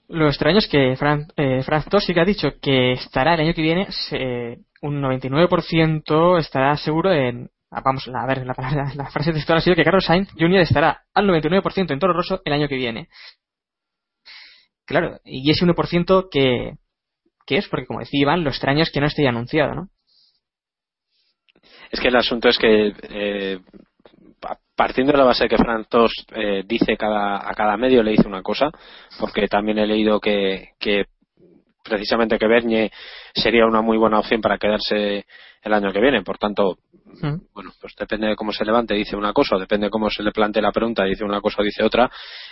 Lo 0.09 0.29
extraño 0.29 0.59
es 0.59 0.69
que 0.69 0.97
Fran, 0.97 1.27
eh, 1.37 1.63
Franz 1.63 1.87
sí 2.05 2.13
que 2.13 2.21
ha 2.21 2.25
dicho 2.25 2.49
que 2.61 2.93
estará 2.93 3.35
el 3.35 3.41
año 3.41 3.55
que 3.55 3.63
viene 3.63 3.87
se- 3.91 4.59
un 4.83 5.01
99% 5.01 6.39
estará 6.39 6.77
seguro 6.77 7.13
en 7.13 7.51
ah, 7.71 7.83
vamos 7.85 8.09
a 8.09 8.27
ver 8.27 8.47
la, 8.47 8.55
palabra- 8.55 8.93
la 8.97 9.11
frase 9.11 9.31
ha 9.31 9.61
sido 9.61 9.77
que 9.77 9.85
Carlos 9.85 10.05
Sainz 10.05 10.31
Jr. 10.39 10.61
estará 10.61 11.03
al 11.15 11.27
99% 11.27 11.91
en 11.93 11.99
Toro 11.99 12.13
Rosso 12.13 12.41
el 12.45 12.53
año 12.53 12.69
que 12.69 12.77
viene 12.77 13.09
claro 14.87 15.19
y 15.25 15.51
ese 15.51 15.65
1% 15.67 16.29
que 16.31 16.73
que 17.47 17.57
es 17.57 17.69
porque 17.69 17.87
como 17.87 18.01
decía 18.01 18.21
Iván 18.23 18.45
lo 18.45 18.51
extraño 18.51 18.83
es 18.83 18.91
que 18.91 19.01
no 19.01 19.07
esté 19.07 19.27
anunciado 19.27 19.75
¿no? 19.75 19.89
Es 21.91 22.01
que 22.01 22.09
el 22.09 22.17
asunto 22.17 22.49
es 22.49 22.59
que, 22.59 22.93
eh, 23.03 23.61
pa- 24.41 24.59
partiendo 24.77 25.13
de 25.13 25.19
la 25.19 25.25
base 25.25 25.49
que 25.49 25.57
Frank 25.57 25.89
Tost 25.89 26.31
eh, 26.35 26.63
dice 26.67 26.97
cada, 26.97 27.49
a 27.49 27.55
cada 27.55 27.77
medio 27.77 28.03
le 28.03 28.11
dice 28.13 28.29
una 28.29 28.43
cosa, 28.43 28.71
porque 29.19 29.49
también 29.49 29.79
he 29.79 29.87
leído 29.87 30.21
que 30.21 31.07
precisamente 31.89 32.39
que 32.39 32.47
Bernie 32.47 32.91
sería 33.35 33.67
una 33.67 33.81
muy 33.83 33.97
buena 33.99 34.19
opción 34.19 34.41
para 34.41 34.59
quedarse 34.59 35.25
el 35.63 35.73
año 35.73 35.93
que 35.93 36.01
viene. 36.01 36.23
Por 36.23 36.39
tanto, 36.39 36.79
Mm. 37.23 37.41
bueno, 37.55 37.73
pues 37.81 37.95
depende 37.99 38.29
de 38.29 38.37
cómo 38.37 38.53
se 38.53 38.65
levante, 38.67 38.95
dice 38.95 39.17
una 39.17 39.33
cosa, 39.33 39.57
depende 39.57 39.87
de 39.87 39.91
cómo 39.91 40.11
se 40.11 40.23
le 40.23 40.31
plantee 40.31 40.63
la 40.63 40.73
pregunta, 40.73 41.05
dice 41.05 41.25
una 41.25 41.41
cosa 41.41 41.63
o 41.63 41.65
dice 41.65 41.83
otra. 41.83 42.11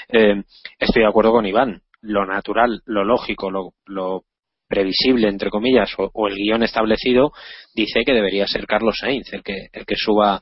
Eh, 0.09 0.43
estoy 0.79 1.03
de 1.03 1.09
acuerdo 1.09 1.31
con 1.33 1.45
Iván. 1.47 1.83
Lo 2.01 2.25
natural, 2.25 2.81
lo 2.87 3.05
lógico, 3.05 3.51
lo, 3.51 3.73
lo 3.85 4.23
previsible, 4.67 5.29
entre 5.29 5.51
comillas, 5.51 5.93
o, 5.99 6.11
o 6.13 6.27
el 6.29 6.35
guion 6.37 6.63
establecido, 6.63 7.33
dice 7.75 8.05
que 8.05 8.13
debería 8.13 8.47
ser 8.47 8.67
Carlos 8.67 8.97
Sainz 8.99 9.33
el 9.33 9.43
que, 9.43 9.69
el 9.73 9.85
que 9.87 9.95
suba 9.97 10.41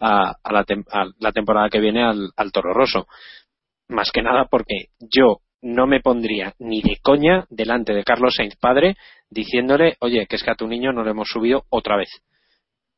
a, 0.00 0.34
a 0.42 0.52
la, 0.52 0.64
tem- 0.66 0.84
a 0.90 1.06
la 1.20 1.32
temporada 1.32 1.70
que 1.70 1.80
viene 1.80 2.02
al, 2.02 2.30
al 2.36 2.50
Toro 2.52 2.74
Rosso. 2.74 3.06
Más 3.88 4.10
que 4.10 4.22
nada 4.22 4.46
porque 4.50 4.86
yo 4.98 5.38
no 5.62 5.86
me 5.86 6.00
pondría 6.00 6.54
ni 6.58 6.82
de 6.82 6.98
coña 7.00 7.46
delante 7.48 7.94
de 7.94 8.04
Carlos 8.04 8.34
Sainz 8.36 8.56
padre 8.56 8.96
diciéndole, 9.30 9.96
oye, 10.00 10.26
que 10.26 10.36
es 10.36 10.42
que 10.42 10.50
a 10.50 10.56
tu 10.56 10.66
niño 10.66 10.92
no 10.92 11.04
le 11.04 11.12
hemos 11.12 11.28
subido 11.28 11.64
otra 11.70 11.96
vez. 11.96 12.10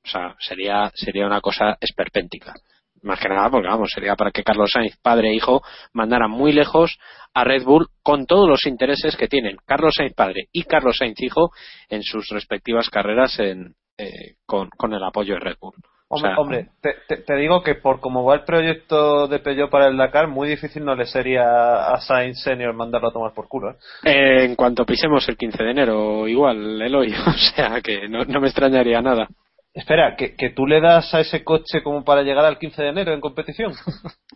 O 0.04 0.08
sea, 0.08 0.34
sería, 0.38 0.90
sería 0.94 1.26
una 1.26 1.40
cosa 1.40 1.76
esperpéntica. 1.80 2.54
Más 3.02 3.20
que 3.20 3.28
nada 3.28 3.50
porque, 3.50 3.68
vamos, 3.68 3.90
sería 3.94 4.16
para 4.16 4.30
que 4.30 4.42
Carlos 4.42 4.70
Sainz, 4.72 4.96
padre 5.02 5.28
e 5.28 5.34
hijo, 5.34 5.62
mandaran 5.92 6.30
muy 6.30 6.52
lejos 6.52 6.98
a 7.34 7.44
Red 7.44 7.64
Bull 7.64 7.88
con 8.02 8.26
todos 8.26 8.48
los 8.48 8.64
intereses 8.66 9.16
que 9.16 9.28
tienen 9.28 9.56
Carlos 9.66 9.94
Sainz, 9.96 10.14
padre 10.14 10.48
y 10.52 10.64
Carlos 10.64 10.96
Sainz, 10.98 11.20
hijo, 11.20 11.50
en 11.90 12.02
sus 12.02 12.28
respectivas 12.30 12.88
carreras 12.88 13.38
en, 13.38 13.74
eh, 13.98 14.36
con, 14.46 14.70
con 14.70 14.94
el 14.94 15.04
apoyo 15.04 15.34
de 15.34 15.40
Red 15.40 15.56
Bull. 15.60 15.74
O 16.14 16.16
Hombre, 16.16 16.30
sea, 16.30 16.40
hombre, 16.40 16.68
te, 16.80 16.94
te- 17.08 17.22
te 17.22 17.34
digo 17.36 17.62
que 17.62 17.74
por 17.74 17.98
cómo 17.98 18.24
va 18.24 18.34
el 18.36 18.44
proyecto 18.44 19.26
de 19.26 19.40
Peugeot 19.40 19.68
para 19.68 19.88
el 19.88 19.96
Dakar, 19.96 20.28
muy 20.28 20.48
difícil 20.48 20.84
no 20.84 20.94
le 20.94 21.06
sería 21.06 21.86
a 21.92 22.00
Sainz 22.00 22.40
Senior 22.42 22.72
mandarlo 22.72 23.08
a 23.08 23.12
tomar 23.12 23.32
por 23.34 23.48
culo. 23.48 23.72
¿eh? 23.72 23.76
eh, 24.04 24.44
en 24.44 24.54
cuanto 24.54 24.84
pisemos 24.86 25.28
el 25.28 25.36
15 25.36 25.62
de 25.64 25.70
enero, 25.72 26.28
igual, 26.28 26.80
Eloy, 26.80 27.12
o 27.26 27.32
sea 27.32 27.80
que 27.80 28.08
no, 28.08 28.24
no 28.24 28.40
me 28.40 28.46
extrañaría 28.46 29.02
nada. 29.02 29.26
Espera, 29.72 30.14
¿que, 30.14 30.36
¿que 30.36 30.50
tú 30.50 30.68
le 30.68 30.80
das 30.80 31.12
a 31.14 31.20
ese 31.20 31.42
coche 31.42 31.82
como 31.82 32.04
para 32.04 32.22
llegar 32.22 32.44
al 32.44 32.58
15 32.60 32.80
de 32.80 32.88
enero 32.90 33.12
en 33.12 33.20
competición? 33.20 33.72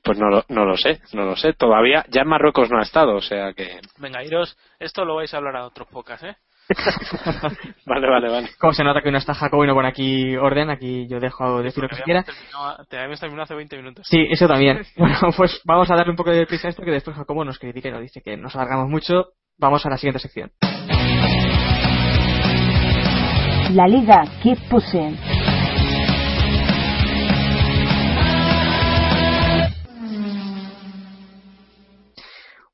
Pues 0.03 0.17
no 0.17 0.31
lo, 0.31 0.45
no 0.49 0.65
lo 0.65 0.77
sé, 0.77 1.01
no 1.13 1.25
lo 1.25 1.37
sé. 1.37 1.53
Todavía, 1.55 2.05
ya 2.09 2.23
en 2.23 2.29
Marruecos 2.29 2.71
no 2.71 2.79
ha 2.79 2.83
estado, 2.83 3.17
o 3.17 3.21
sea 3.21 3.53
que. 3.53 3.79
Venga, 3.99 4.23
iros, 4.25 4.57
esto 4.79 5.05
lo 5.05 5.17
vais 5.17 5.35
a 5.35 5.39
hablar 5.39 5.57
a 5.57 5.67
otros 5.67 5.89
pocas, 5.89 6.23
¿eh? 6.23 6.37
Vale, 7.87 8.11
vale, 8.11 8.29
vale. 8.29 8.49
como 8.59 8.75
se 8.75 8.85
nota 8.85 9.01
que 9.01 9.09
uno 9.09 9.19
está 9.19 9.33
Jacobo 9.33 9.65
y 9.65 9.67
no 9.67 9.75
pone 9.75 9.89
aquí 9.89 10.37
orden 10.37 10.69
aquí 10.69 11.09
yo 11.09 11.19
dejo 11.19 11.63
decir 11.63 11.83
lo 11.83 11.89
que 11.89 11.97
se 11.97 12.03
quiera 12.03 12.23
terminado, 12.23 12.85
te 12.85 12.97
habíamos 12.97 13.21
terminado 13.21 13.45
hace 13.45 13.55
20 13.55 13.77
minutos. 13.77 14.07
Sí, 14.09 14.27
eso 14.31 14.47
también. 14.47 14.83
Bueno, 14.97 15.17
pues 15.37 15.61
vamos 15.65 15.91
a 15.91 15.95
darle 15.95 16.11
un 16.11 16.17
poco 16.17 16.31
de 16.31 16.47
prisa 16.47 16.69
a 16.69 16.71
esto 16.71 16.83
que 16.83 16.91
después 16.91 17.17
Jacobo 17.17 17.45
nos 17.45 17.59
critique 17.59 17.89
y 17.89 17.93
nos 17.93 18.03
dice 18.03 18.21
que 18.21 18.37
nos 18.37 18.55
alargamos 18.57 18.89
mucho. 18.89 19.29
Vamos 19.59 19.85
a 19.87 19.91
la 19.91 19.97
siguiente 19.97 20.19
sección. 20.19 20.51
La 23.75 23.87
Liga 23.87 24.25
Keep 24.43 24.59
Pushing. 24.69 25.38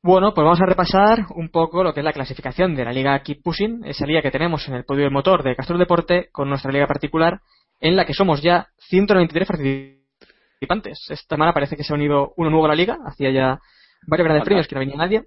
Bueno, 0.04 0.34
pues 0.34 0.44
vamos 0.44 0.60
a 0.60 0.66
repasar 0.66 1.24
un 1.34 1.48
poco 1.48 1.82
lo 1.82 1.94
que 1.94 2.00
es 2.00 2.04
la 2.04 2.12
clasificación 2.12 2.74
de 2.74 2.84
la 2.84 2.92
Liga 2.92 3.18
Keep 3.22 3.42
Pushing, 3.42 3.86
esa 3.86 4.04
liga 4.04 4.20
que 4.20 4.30
tenemos 4.30 4.68
en 4.68 4.74
el 4.74 4.84
podio 4.84 5.04
del 5.04 5.10
motor 5.10 5.42
de 5.42 5.56
Castro 5.56 5.78
Deporte 5.78 6.28
con 6.30 6.50
nuestra 6.50 6.70
liga 6.70 6.86
particular, 6.86 7.40
en 7.80 7.96
la 7.96 8.04
que 8.04 8.12
somos 8.12 8.42
ya 8.42 8.68
193 8.90 9.48
participantes. 9.48 11.06
Esta 11.08 11.36
semana 11.36 11.54
parece 11.54 11.74
que 11.74 11.84
se 11.84 11.94
ha 11.94 11.96
unido 11.96 12.34
uno 12.36 12.50
nuevo 12.50 12.66
a 12.66 12.68
la 12.68 12.74
liga, 12.74 12.98
hacía 13.06 13.30
ya 13.30 13.58
varios 14.06 14.26
grandes 14.26 14.44
premios 14.44 14.68
que 14.68 14.74
no 14.74 14.80
venía 14.80 14.96
nadie. 14.96 15.22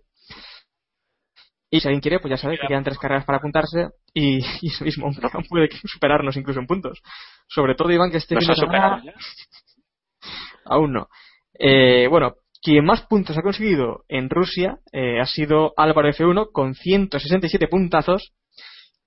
Y 1.71 1.80
si 1.80 1.88
alguien 1.88 2.01
quiere, 2.01 2.19
pues 2.19 2.30
ya 2.30 2.38
sabe 2.38 2.59
que 2.59 2.67
quedan 2.67 2.84
tres 2.84 2.99
carreras 2.99 3.25
para 3.25 3.39
apuntarse 3.39 3.88
y, 4.13 4.38
y 4.61 4.67
eso 4.67 4.86
mismo, 4.86 5.07
aún 5.07 5.45
puede 5.49 5.69
superarnos 5.86 6.38
incluso 6.38 6.59
en 6.59 6.67
puntos. 6.67 7.01
Sobre 7.47 7.73
todo 7.73 7.91
Iván 7.91 8.11
que 8.11 8.17
este 8.17 8.36
¿Nos 8.36 8.45
fin 8.45 8.53
de 8.53 8.61
semana-? 8.61 9.01
Aún 10.65 10.93
no. 10.93 11.07
Eh, 11.57 12.07
bueno, 12.09 12.36
quien 12.61 12.85
más 12.85 13.01
puntos 13.03 13.37
ha 13.37 13.41
conseguido 13.41 14.03
en 14.07 14.29
Rusia 14.29 14.79
eh, 14.91 15.19
ha 15.19 15.25
sido 15.25 15.73
Álvaro 15.77 16.09
F1 16.09 16.51
con 16.51 16.75
167 16.75 17.67
puntazos, 17.67 18.33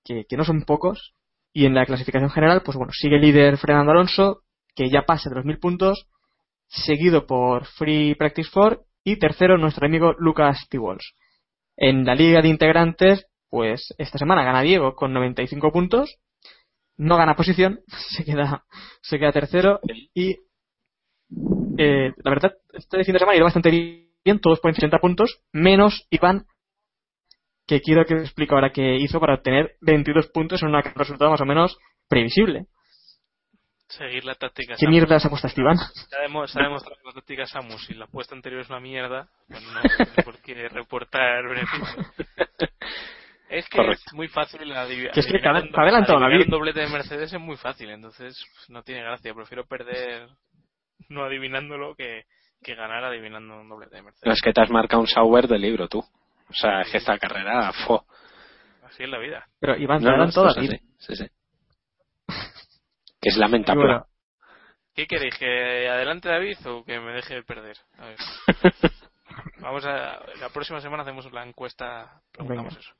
que, 0.03 0.25
no 0.37 0.43
son 0.43 0.63
pocos. 0.63 1.13
Y 1.53 1.65
en 1.65 1.73
la 1.73 1.85
clasificación 1.85 2.29
general, 2.29 2.61
pues 2.63 2.77
bueno, 2.77 2.93
sigue 2.93 3.19
líder 3.19 3.57
Fernando 3.57 3.91
Alonso, 3.91 4.43
que 4.73 4.89
ya 4.89 5.01
pasa 5.01 5.29
de 5.29 5.35
los 5.35 5.45
1000 5.45 5.59
puntos, 5.59 6.07
seguido 6.67 7.25
por 7.25 7.65
Free 7.65 8.15
Practice 8.15 8.49
4 8.53 8.85
y 9.03 9.17
tercero 9.17 9.57
nuestro 9.57 9.85
amigo 9.85 10.13
Lucas 10.17 10.67
Tiwols. 10.69 11.15
En 11.75 12.05
la 12.05 12.15
liga 12.15 12.41
de 12.41 12.47
integrantes, 12.47 13.27
pues 13.49 13.93
esta 13.97 14.17
semana 14.17 14.43
gana 14.43 14.61
Diego 14.61 14.95
con 14.95 15.11
95 15.11 15.71
puntos, 15.71 16.19
no 16.95 17.17
gana 17.17 17.35
posición, 17.35 17.81
se 18.15 18.23
queda, 18.23 18.63
se 19.01 19.19
queda 19.19 19.31
tercero 19.33 19.79
y 20.13 20.37
eh, 21.77 22.11
la 22.23 22.29
verdad, 22.31 22.53
este 22.73 23.03
fin 23.03 23.13
de 23.13 23.19
semana 23.19 23.35
ido 23.35 23.45
bastante 23.45 23.69
bien, 24.23 24.39
todos 24.39 24.59
ponen 24.59 24.75
60 24.75 24.97
puntos, 24.99 25.41
menos 25.51 26.05
Iván, 26.09 26.45
que 27.67 27.79
quiero 27.81 28.05
que 28.05 28.15
explique 28.15 28.53
ahora 28.53 28.71
qué 28.71 28.95
hizo 28.97 29.19
para 29.19 29.35
obtener 29.35 29.75
22 29.81 30.27
puntos 30.27 30.61
en 30.61 30.69
un 30.73 30.81
resultado 30.95 31.31
más 31.31 31.41
o 31.41 31.45
menos 31.45 31.77
previsible. 32.09 32.65
Seguir 33.87 34.23
la 34.23 34.35
táctica 34.35 34.75
¿Qué 34.75 34.85
Samus. 34.85 34.91
mierda 34.91 35.15
has 35.17 35.25
apostado, 35.25 35.53
Iván? 35.57 35.75
Demostrado 36.21 36.77
que 36.79 37.07
la 37.07 37.13
táctica 37.13 37.45
Samus 37.45 37.89
y 37.89 37.93
la 37.95 38.05
apuesta 38.05 38.35
anterior 38.35 38.61
es 38.61 38.69
una 38.69 38.79
mierda, 38.79 39.27
pues 39.49 39.61
no 39.63 40.23
por 40.23 40.37
qué 40.41 40.69
reportar 40.69 41.43
beneficios. 41.47 42.07
Es 43.49 43.67
que 43.67 43.79
Correcto. 43.79 44.01
es 44.07 44.13
muy 44.13 44.29
fácil 44.29 44.61
adiv- 44.71 45.11
Que 45.11 45.19
es 45.19 45.25
que 45.27 45.33
adivinar 45.45 45.57
adelantado 45.77 46.19
adivinar 46.19 46.45
un 46.45 46.51
doblete 46.51 46.79
de 46.79 46.87
Mercedes 46.87 47.33
es 47.33 47.39
muy 47.41 47.57
fácil, 47.57 47.89
entonces 47.89 48.41
pues, 48.55 48.69
no 48.69 48.81
tiene 48.81 49.03
gracia. 49.03 49.33
Prefiero 49.33 49.65
perder 49.65 50.29
no 51.09 51.23
adivinándolo 51.23 51.95
que, 51.95 52.23
que 52.63 52.75
ganar 52.75 53.03
adivinando 53.03 53.59
un 53.61 53.69
doblete 53.69 53.95
de 53.97 54.01
Mercedes. 54.03 54.33
es 54.37 54.41
que 54.41 54.53
te 54.53 54.61
has 54.61 54.69
marcado 54.69 55.01
un 55.01 55.07
software 55.07 55.47
del 55.47 55.61
libro 55.61 55.87
tú. 55.87 55.99
O 55.99 56.53
sea, 56.53 56.81
es 56.81 56.89
que 56.91 56.97
esta 56.97 57.17
carrera, 57.17 57.71
fo. 57.85 58.05
Así 58.83 59.03
es 59.03 59.09
la 59.09 59.19
vida. 59.19 59.45
Pero 59.59 59.77
Iván, 59.77 60.01
No, 60.03 60.23
así, 60.23 60.67
sí, 60.99 61.15
sí. 61.15 61.25
Que 63.21 63.29
es 63.29 63.37
lamentable. 63.37 63.81
bueno, 63.85 64.05
¿Qué 64.93 65.07
queréis? 65.07 65.37
¿Que 65.37 65.87
adelante 65.87 66.27
David 66.27 66.57
o 66.67 66.83
que 66.83 66.99
me 66.99 67.13
deje 67.13 67.43
perder? 67.43 67.77
A 67.97 68.05
ver. 68.07 68.17
Vamos 69.61 69.85
a. 69.85 70.19
La 70.39 70.49
próxima 70.53 70.81
semana 70.81 71.03
hacemos 71.03 71.31
la 71.31 71.45
encuesta. 71.45 72.21
Preguntamos 72.33 72.73
Venga. 72.75 72.81
eso. 72.81 72.93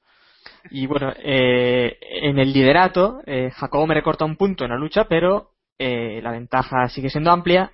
Y 0.69 0.87
bueno, 0.87 1.13
eh, 1.17 1.97
en 2.01 2.39
el 2.39 2.53
liderato, 2.53 3.21
eh, 3.25 3.51
Jacobo 3.51 3.85
me 3.87 3.93
recorta 3.95 4.25
un 4.25 4.37
punto 4.37 4.63
en 4.63 4.71
la 4.71 4.77
lucha, 4.77 5.05
pero 5.05 5.51
eh, 5.77 6.21
la 6.23 6.31
ventaja 6.31 6.87
sigue 6.87 7.09
siendo 7.09 7.31
amplia. 7.31 7.71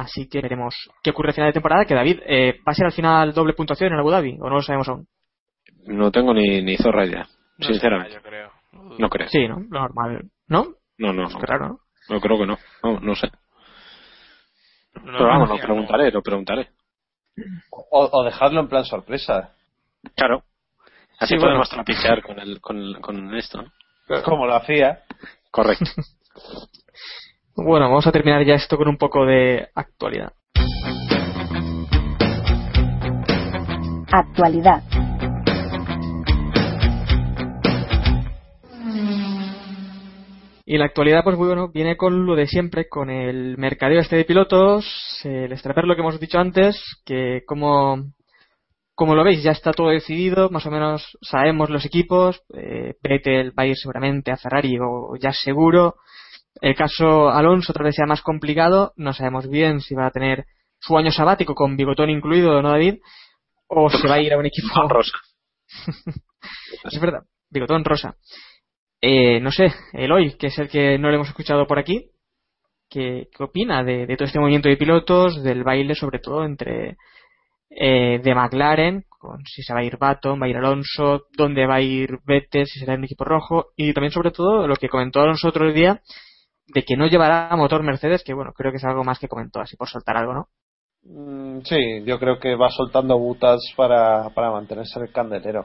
Así 0.00 0.28
que 0.28 0.40
veremos 0.40 0.74
qué 1.02 1.10
ocurre 1.10 1.28
al 1.28 1.34
final 1.34 1.48
de 1.50 1.52
temporada. 1.54 1.84
Que 1.84 1.94
David, 1.94 2.20
eh, 2.26 2.58
¿va 2.66 2.72
a 2.72 2.74
ser 2.74 2.86
al 2.86 2.92
final 2.92 3.34
doble 3.34 3.52
puntuación 3.52 3.92
en 3.92 3.98
Abu 3.98 4.10
Dhabi? 4.10 4.38
¿O 4.40 4.48
no 4.48 4.56
lo 4.56 4.62
sabemos 4.62 4.88
aún? 4.88 5.06
No 5.86 6.10
tengo 6.10 6.32
ni, 6.32 6.62
ni 6.62 6.76
zorra 6.76 7.04
No 7.06 7.24
sinceramente. 7.58 8.12
será, 8.12 8.22
yo 8.22 8.28
creo. 8.28 8.50
No 8.98 9.08
creo. 9.10 9.28
Sí, 9.28 9.46
¿no? 9.46 9.56
Lo 9.68 9.80
normal. 9.80 10.22
¿No? 10.48 10.68
No, 10.98 11.12
no, 11.12 11.28
no. 11.28 11.38
Qué 11.38 11.46
raro, 11.46 11.68
¿no? 11.68 11.80
No 12.08 12.20
creo 12.20 12.38
que 12.38 12.46
no. 12.46 12.58
No, 12.82 13.00
no 13.00 13.14
sé. 13.14 13.30
No, 14.94 15.02
Pero 15.04 15.26
vamos, 15.26 15.48
no, 15.48 15.56
lo 15.56 15.60
preguntaré, 15.62 16.10
lo 16.10 16.22
preguntaré. 16.22 16.68
O, 17.70 18.08
o 18.12 18.24
dejarlo 18.24 18.60
en 18.60 18.68
plan 18.68 18.84
sorpresa. 18.84 19.54
Claro. 20.16 20.44
Así 21.18 21.34
Sí, 21.34 21.40
podemos 21.40 21.68
bueno. 21.68 21.84
trapichear 21.84 22.22
con, 22.22 22.38
el, 22.38 22.60
con, 22.60 22.78
el- 22.78 23.00
con 23.00 23.34
esto. 23.34 23.62
¿no? 23.62 24.22
Como 24.24 24.46
lo 24.46 24.54
hacía. 24.56 25.02
Correcto. 25.50 25.84
Bueno, 27.56 27.88
vamos 27.88 28.06
a 28.06 28.12
terminar 28.12 28.44
ya 28.44 28.54
esto 28.54 28.76
con 28.76 28.88
un 28.88 28.96
poco 28.96 29.26
de 29.26 29.68
actualidad. 29.74 30.32
Actualidad. 34.12 34.82
Y 40.64 40.78
la 40.78 40.84
actualidad, 40.84 41.24
pues 41.24 41.36
bueno, 41.36 41.68
viene 41.72 41.96
con 41.96 42.24
lo 42.24 42.36
de 42.36 42.46
siempre, 42.46 42.88
con 42.88 43.10
el 43.10 43.58
mercadeo 43.58 43.98
este 43.98 44.14
de 44.14 44.24
pilotos, 44.24 44.86
el 45.24 45.50
extraper 45.52 45.84
lo 45.84 45.96
que 45.96 46.02
hemos 46.02 46.20
dicho 46.20 46.38
antes, 46.38 46.80
que 47.04 47.42
como, 47.44 48.12
como 48.94 49.16
lo 49.16 49.24
veis, 49.24 49.42
ya 49.42 49.50
está 49.50 49.72
todo 49.72 49.88
decidido, 49.88 50.48
más 50.50 50.66
o 50.66 50.70
menos 50.70 51.18
sabemos 51.22 51.70
los 51.70 51.84
equipos, 51.84 52.40
eh, 52.54 52.94
Vettel 53.02 53.50
va 53.58 53.64
a 53.64 53.66
ir 53.66 53.76
seguramente 53.76 54.30
a 54.30 54.36
Ferrari 54.36 54.78
o 54.80 55.16
ya 55.16 55.32
seguro. 55.32 55.96
El 56.60 56.74
caso 56.74 57.30
Alonso 57.30 57.72
otra 57.72 57.84
vez 57.84 57.94
sea 57.94 58.06
más 58.06 58.22
complicado, 58.22 58.92
no 58.96 59.12
sabemos 59.12 59.48
bien 59.48 59.80
si 59.80 59.94
va 59.94 60.06
a 60.06 60.10
tener 60.10 60.46
su 60.78 60.96
año 60.96 61.10
sabático 61.10 61.54
con 61.54 61.76
bigotón 61.76 62.10
incluido, 62.10 62.60
¿no 62.62 62.70
David? 62.70 62.96
O 63.68 63.88
se 63.90 64.08
va 64.08 64.14
a 64.14 64.20
ir 64.20 64.32
a 64.32 64.38
un 64.38 64.46
equipo 64.46 64.68
Rosa. 64.88 65.12
es 66.84 67.00
verdad, 67.00 67.22
bigotón 67.50 67.84
rosa. 67.84 68.16
Eh, 69.00 69.40
no 69.40 69.50
sé, 69.50 69.72
Eloy, 69.92 70.36
que 70.36 70.48
es 70.48 70.58
el 70.58 70.68
que 70.68 70.98
no 70.98 71.08
le 71.08 71.14
hemos 71.14 71.28
escuchado 71.28 71.66
por 71.66 71.78
aquí, 71.78 72.10
¿qué, 72.88 73.28
qué 73.34 73.42
opina 73.42 73.82
de, 73.82 74.06
de 74.06 74.16
todo 74.16 74.26
este 74.26 74.40
movimiento 74.40 74.68
de 74.68 74.76
pilotos, 74.76 75.42
del 75.42 75.64
baile 75.64 75.94
sobre 75.94 76.18
todo 76.18 76.44
entre 76.44 76.98
eh, 77.70 78.20
de 78.22 78.34
McLaren, 78.34 79.04
con 79.08 79.44
si 79.46 79.62
se 79.62 79.72
va 79.72 79.80
a 79.80 79.84
ir 79.84 79.96
Baton, 79.96 80.40
va 80.40 80.46
a 80.46 80.48
ir 80.48 80.56
Alonso, 80.56 81.26
dónde 81.36 81.66
va 81.66 81.76
a 81.76 81.80
ir 81.80 82.18
Vettel, 82.24 82.66
si 82.66 82.80
será 82.80 82.94
un 82.94 83.04
equipo 83.04 83.24
rojo, 83.24 83.68
y 83.76 83.92
también 83.92 84.12
sobre 84.12 84.32
todo 84.32 84.66
lo 84.66 84.74
que 84.74 84.88
comentó 84.88 85.20
Alonso 85.20 85.48
otro 85.48 85.72
día, 85.72 86.02
de 86.74 86.84
que 86.84 86.96
no 86.96 87.06
llevará 87.06 87.54
motor 87.56 87.82
Mercedes, 87.82 88.22
que 88.24 88.34
bueno, 88.34 88.52
creo 88.52 88.70
que 88.70 88.78
es 88.78 88.84
algo 88.84 89.04
más 89.04 89.18
que 89.18 89.28
comentó, 89.28 89.60
así 89.60 89.76
por 89.76 89.88
soltar 89.88 90.16
algo, 90.16 90.34
¿no? 90.34 90.48
Mm, 91.02 91.60
sí, 91.62 92.04
yo 92.04 92.18
creo 92.18 92.38
que 92.38 92.56
va 92.56 92.70
soltando 92.70 93.18
butas 93.18 93.60
para, 93.76 94.30
para 94.30 94.50
mantenerse 94.50 94.98
en 94.98 95.06
el 95.06 95.12
candelero. 95.12 95.64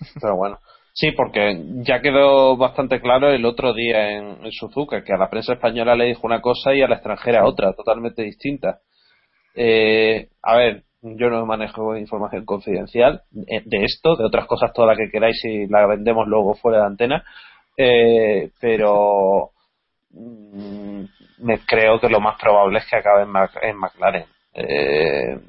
Pero 0.20 0.36
bueno. 0.36 0.58
Sí, 0.94 1.10
porque 1.12 1.58
ya 1.86 2.02
quedó 2.02 2.56
bastante 2.58 3.00
claro 3.00 3.30
el 3.30 3.46
otro 3.46 3.72
día 3.72 4.10
en, 4.10 4.44
en 4.44 4.52
Suzuka 4.52 5.02
que 5.02 5.14
a 5.14 5.16
la 5.16 5.30
prensa 5.30 5.54
española 5.54 5.96
le 5.96 6.04
dijo 6.06 6.26
una 6.26 6.42
cosa 6.42 6.74
y 6.74 6.82
a 6.82 6.88
la 6.88 6.96
extranjera 6.96 7.46
otra, 7.46 7.72
totalmente 7.72 8.22
distinta. 8.22 8.80
Eh, 9.54 10.28
a 10.42 10.56
ver, 10.56 10.84
yo 11.00 11.30
no 11.30 11.46
manejo 11.46 11.96
información 11.96 12.44
confidencial 12.44 13.22
eh, 13.48 13.62
de 13.64 13.84
esto, 13.84 14.16
de 14.16 14.24
otras 14.24 14.46
cosas 14.46 14.72
toda 14.74 14.88
la 14.88 14.96
que 14.96 15.10
queráis 15.10 15.42
y 15.44 15.66
la 15.66 15.86
vendemos 15.86 16.26
luego 16.28 16.54
fuera 16.54 16.80
de 16.80 16.86
antena, 16.86 17.24
eh, 17.76 18.50
pero 18.60 19.50
me 20.12 21.58
creo 21.66 21.98
que 22.00 22.08
lo 22.08 22.20
más 22.20 22.38
probable 22.40 22.78
es 22.78 22.86
que 22.88 22.96
acabe 22.96 23.22
en, 23.22 23.28
Mac- 23.30 23.58
en 23.62 23.76
McLaren. 23.76 24.24
Eh, 24.54 25.40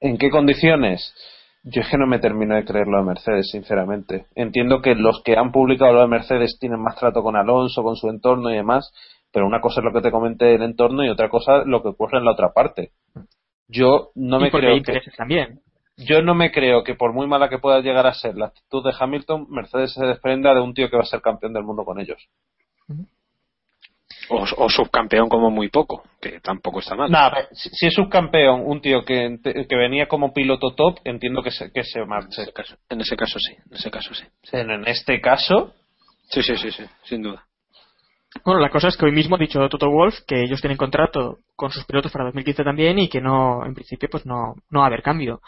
¿En 0.00 0.18
qué 0.18 0.30
condiciones? 0.30 1.14
Yo 1.64 1.80
es 1.82 1.88
que 1.88 1.96
no 1.96 2.06
me 2.08 2.18
termino 2.18 2.56
de 2.56 2.64
creer 2.64 2.88
lo 2.88 2.98
de 2.98 3.04
Mercedes, 3.04 3.50
sinceramente. 3.50 4.26
Entiendo 4.34 4.82
que 4.82 4.94
los 4.96 5.22
que 5.22 5.36
han 5.36 5.52
publicado 5.52 5.92
lo 5.92 6.00
de 6.00 6.08
Mercedes 6.08 6.58
tienen 6.58 6.80
más 6.80 6.96
trato 6.96 7.22
con 7.22 7.36
Alonso, 7.36 7.84
con 7.84 7.94
su 7.94 8.08
entorno 8.08 8.50
y 8.50 8.56
demás, 8.56 8.92
pero 9.32 9.46
una 9.46 9.60
cosa 9.60 9.80
es 9.80 9.84
lo 9.84 9.92
que 9.92 10.00
te 10.02 10.10
comenté 10.10 10.46
del 10.46 10.62
entorno 10.62 11.04
y 11.04 11.08
otra 11.08 11.28
cosa 11.28 11.62
lo 11.64 11.82
que 11.82 11.88
ocurre 11.88 12.18
en 12.18 12.24
la 12.24 12.32
otra 12.32 12.52
parte. 12.52 12.90
Yo 13.68 14.10
no 14.16 14.40
me 14.40 14.50
creo 14.50 14.82
que, 14.82 15.00
también. 15.16 15.60
yo 15.96 16.20
no 16.20 16.34
me 16.34 16.50
creo 16.50 16.82
que 16.82 16.94
por 16.96 17.12
muy 17.12 17.28
mala 17.28 17.48
que 17.48 17.58
pueda 17.58 17.80
llegar 17.80 18.06
a 18.08 18.12
ser 18.14 18.34
la 18.36 18.46
actitud 18.46 18.84
de 18.84 18.92
Hamilton, 18.98 19.46
Mercedes 19.48 19.94
se 19.94 20.04
desprenda 20.04 20.52
de 20.52 20.60
un 20.60 20.74
tío 20.74 20.90
que 20.90 20.96
va 20.96 21.04
a 21.04 21.06
ser 21.06 21.22
campeón 21.22 21.52
del 21.52 21.62
mundo 21.62 21.84
con 21.84 22.00
ellos. 22.00 22.28
O, 24.28 24.44
o 24.56 24.68
subcampeón 24.70 25.28
como 25.28 25.50
muy 25.50 25.68
poco, 25.68 26.04
que 26.20 26.40
tampoco 26.40 26.78
está 26.78 26.94
mal. 26.94 27.10
Nada, 27.10 27.48
si, 27.52 27.68
si 27.70 27.86
es 27.86 27.94
subcampeón, 27.94 28.62
un 28.64 28.80
tío 28.80 29.04
que, 29.04 29.38
que 29.42 29.76
venía 29.76 30.06
como 30.06 30.32
piloto 30.32 30.74
top, 30.74 31.00
entiendo 31.04 31.42
que 31.42 31.50
se, 31.50 31.72
que 31.72 31.82
se 31.82 32.00
en, 32.00 32.08
marche. 32.08 32.42
ese 32.42 32.52
caso, 32.52 32.76
en 32.88 33.00
ese 33.00 33.16
caso 33.16 33.38
sí, 33.38 33.52
en 33.52 33.76
ese 33.76 33.90
caso 33.90 34.14
sí. 34.14 34.24
En 34.52 34.86
este 34.86 35.20
caso, 35.20 35.74
Sí, 36.32 36.42
sí, 36.42 36.56
sí, 36.56 36.70
sí, 36.70 36.84
sin 37.04 37.22
duda. 37.22 37.44
Bueno, 38.44 38.60
la 38.60 38.70
cosa 38.70 38.88
es 38.88 38.96
que 38.96 39.04
hoy 39.04 39.12
mismo 39.12 39.36
ha 39.36 39.38
dicho 39.38 39.68
Toto 39.68 39.90
Wolf 39.90 40.20
que 40.26 40.42
ellos 40.42 40.62
tienen 40.62 40.78
contrato 40.78 41.40
con 41.54 41.70
sus 41.70 41.84
pilotos 41.84 42.10
para 42.10 42.24
2015 42.24 42.64
también 42.64 42.98
y 42.98 43.10
que 43.10 43.20
no, 43.20 43.66
en 43.66 43.74
principio, 43.74 44.08
pues 44.10 44.24
no, 44.24 44.54
no 44.70 44.80
va 44.80 44.86
a 44.86 44.88
haber 44.88 45.02
cambio. 45.02 45.42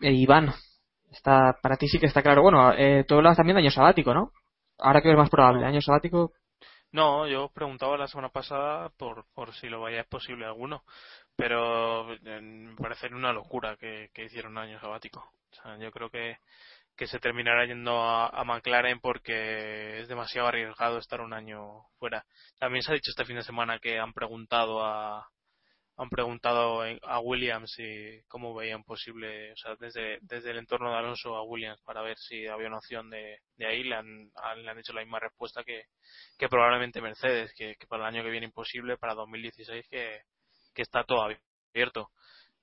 Eh, 0.00 0.12
Iván, 0.12 0.52
está, 1.10 1.56
para 1.60 1.76
ti 1.76 1.88
sí 1.88 1.98
que 1.98 2.06
está 2.06 2.22
claro. 2.22 2.42
Bueno, 2.42 2.72
eh, 2.74 3.04
tú 3.08 3.16
hablas 3.16 3.36
también 3.36 3.56
de 3.56 3.62
año 3.62 3.72
sabático, 3.72 4.14
¿no? 4.14 4.30
Ahora 4.78 5.00
que 5.02 5.10
es 5.10 5.16
más 5.16 5.30
probable, 5.30 5.66
año 5.66 5.80
sabático. 5.80 6.30
No, 6.92 7.26
yo 7.26 7.50
preguntaba 7.50 7.98
la 7.98 8.08
semana 8.08 8.30
pasada 8.30 8.88
por, 8.90 9.26
por 9.34 9.54
si 9.54 9.68
lo 9.68 9.80
vaya 9.80 10.04
posible 10.04 10.46
alguno, 10.46 10.84
pero 11.36 12.12
eh, 12.14 12.40
me 12.40 12.76
parece 12.76 13.08
una 13.08 13.32
locura 13.32 13.76
que, 13.76 14.10
que 14.14 14.24
hicieron 14.24 14.52
un 14.52 14.58
año 14.58 14.80
sabático. 14.80 15.20
O 15.20 15.54
sea, 15.54 15.76
yo 15.78 15.90
creo 15.90 16.10
que, 16.10 16.38
que 16.96 17.06
se 17.06 17.18
terminará 17.20 17.66
yendo 17.66 18.02
a, 18.02 18.28
a 18.28 18.44
McLaren 18.44 19.00
porque 19.00 20.00
es 20.00 20.08
demasiado 20.08 20.48
arriesgado 20.48 20.98
estar 20.98 21.20
un 21.20 21.34
año 21.34 21.84
fuera. 21.98 22.24
También 22.58 22.82
se 22.82 22.92
ha 22.92 22.94
dicho 22.94 23.10
este 23.10 23.24
fin 23.24 23.36
de 23.36 23.42
semana 23.42 23.78
que 23.78 23.98
han 23.98 24.12
preguntado 24.14 24.84
a 24.84 25.28
han 25.98 26.08
preguntado 26.10 26.82
a 27.02 27.20
Williams 27.20 27.72
si 27.72 28.22
cómo 28.28 28.54
veían 28.54 28.84
posible, 28.84 29.52
o 29.52 29.56
sea, 29.56 29.76
desde, 29.80 30.18
desde 30.22 30.52
el 30.52 30.58
entorno 30.58 30.90
de 30.92 30.96
Alonso 30.98 31.36
a 31.36 31.42
Williams 31.44 31.80
para 31.82 32.02
ver 32.02 32.16
si 32.18 32.46
había 32.46 32.68
una 32.68 32.78
opción 32.78 33.10
de, 33.10 33.40
de 33.56 33.66
ahí, 33.66 33.84
le 33.84 33.96
han, 33.96 34.30
han- 34.36 34.64
le 34.64 34.70
han 34.70 34.78
hecho 34.78 34.92
la 34.94 35.02
misma 35.02 35.20
respuesta 35.20 35.64
que, 35.64 35.84
que 36.38 36.48
probablemente 36.48 37.00
Mercedes, 37.02 37.52
que, 37.54 37.76
que 37.76 37.86
para 37.88 38.08
el 38.08 38.14
año 38.16 38.24
que 38.24 38.30
viene 38.30 38.46
imposible, 38.46 38.96
para 38.98 39.14
2016 39.14 39.86
que, 39.90 40.22
que 40.74 40.82
está 40.82 41.04
todo 41.04 41.22
abierto. 41.74 42.10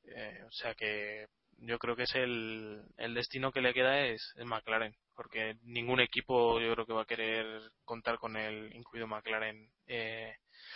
Eh, 0.06 0.44
o 0.48 0.52
sea 0.52 0.74
que 0.76 1.28
yo 1.58 1.78
creo 1.80 1.96
que 1.96 2.04
es 2.04 2.16
el, 2.16 2.84
el 2.98 3.14
destino 3.14 3.52
que 3.52 3.62
le 3.62 3.74
queda 3.74 4.06
es, 4.06 4.34
es 4.36 4.46
McLaren, 4.46 4.96
porque 5.16 5.56
ningún 5.64 6.00
equipo 6.00 6.60
yo 6.60 6.74
creo 6.74 6.86
que 6.86 6.94
va 6.94 7.04
a 7.04 7.08
querer 7.08 7.62
contar 7.84 8.18
con 8.18 8.36
él, 8.36 8.72
incluido 8.74 9.08
McLaren, 9.08 9.70
eh, 9.88 10.36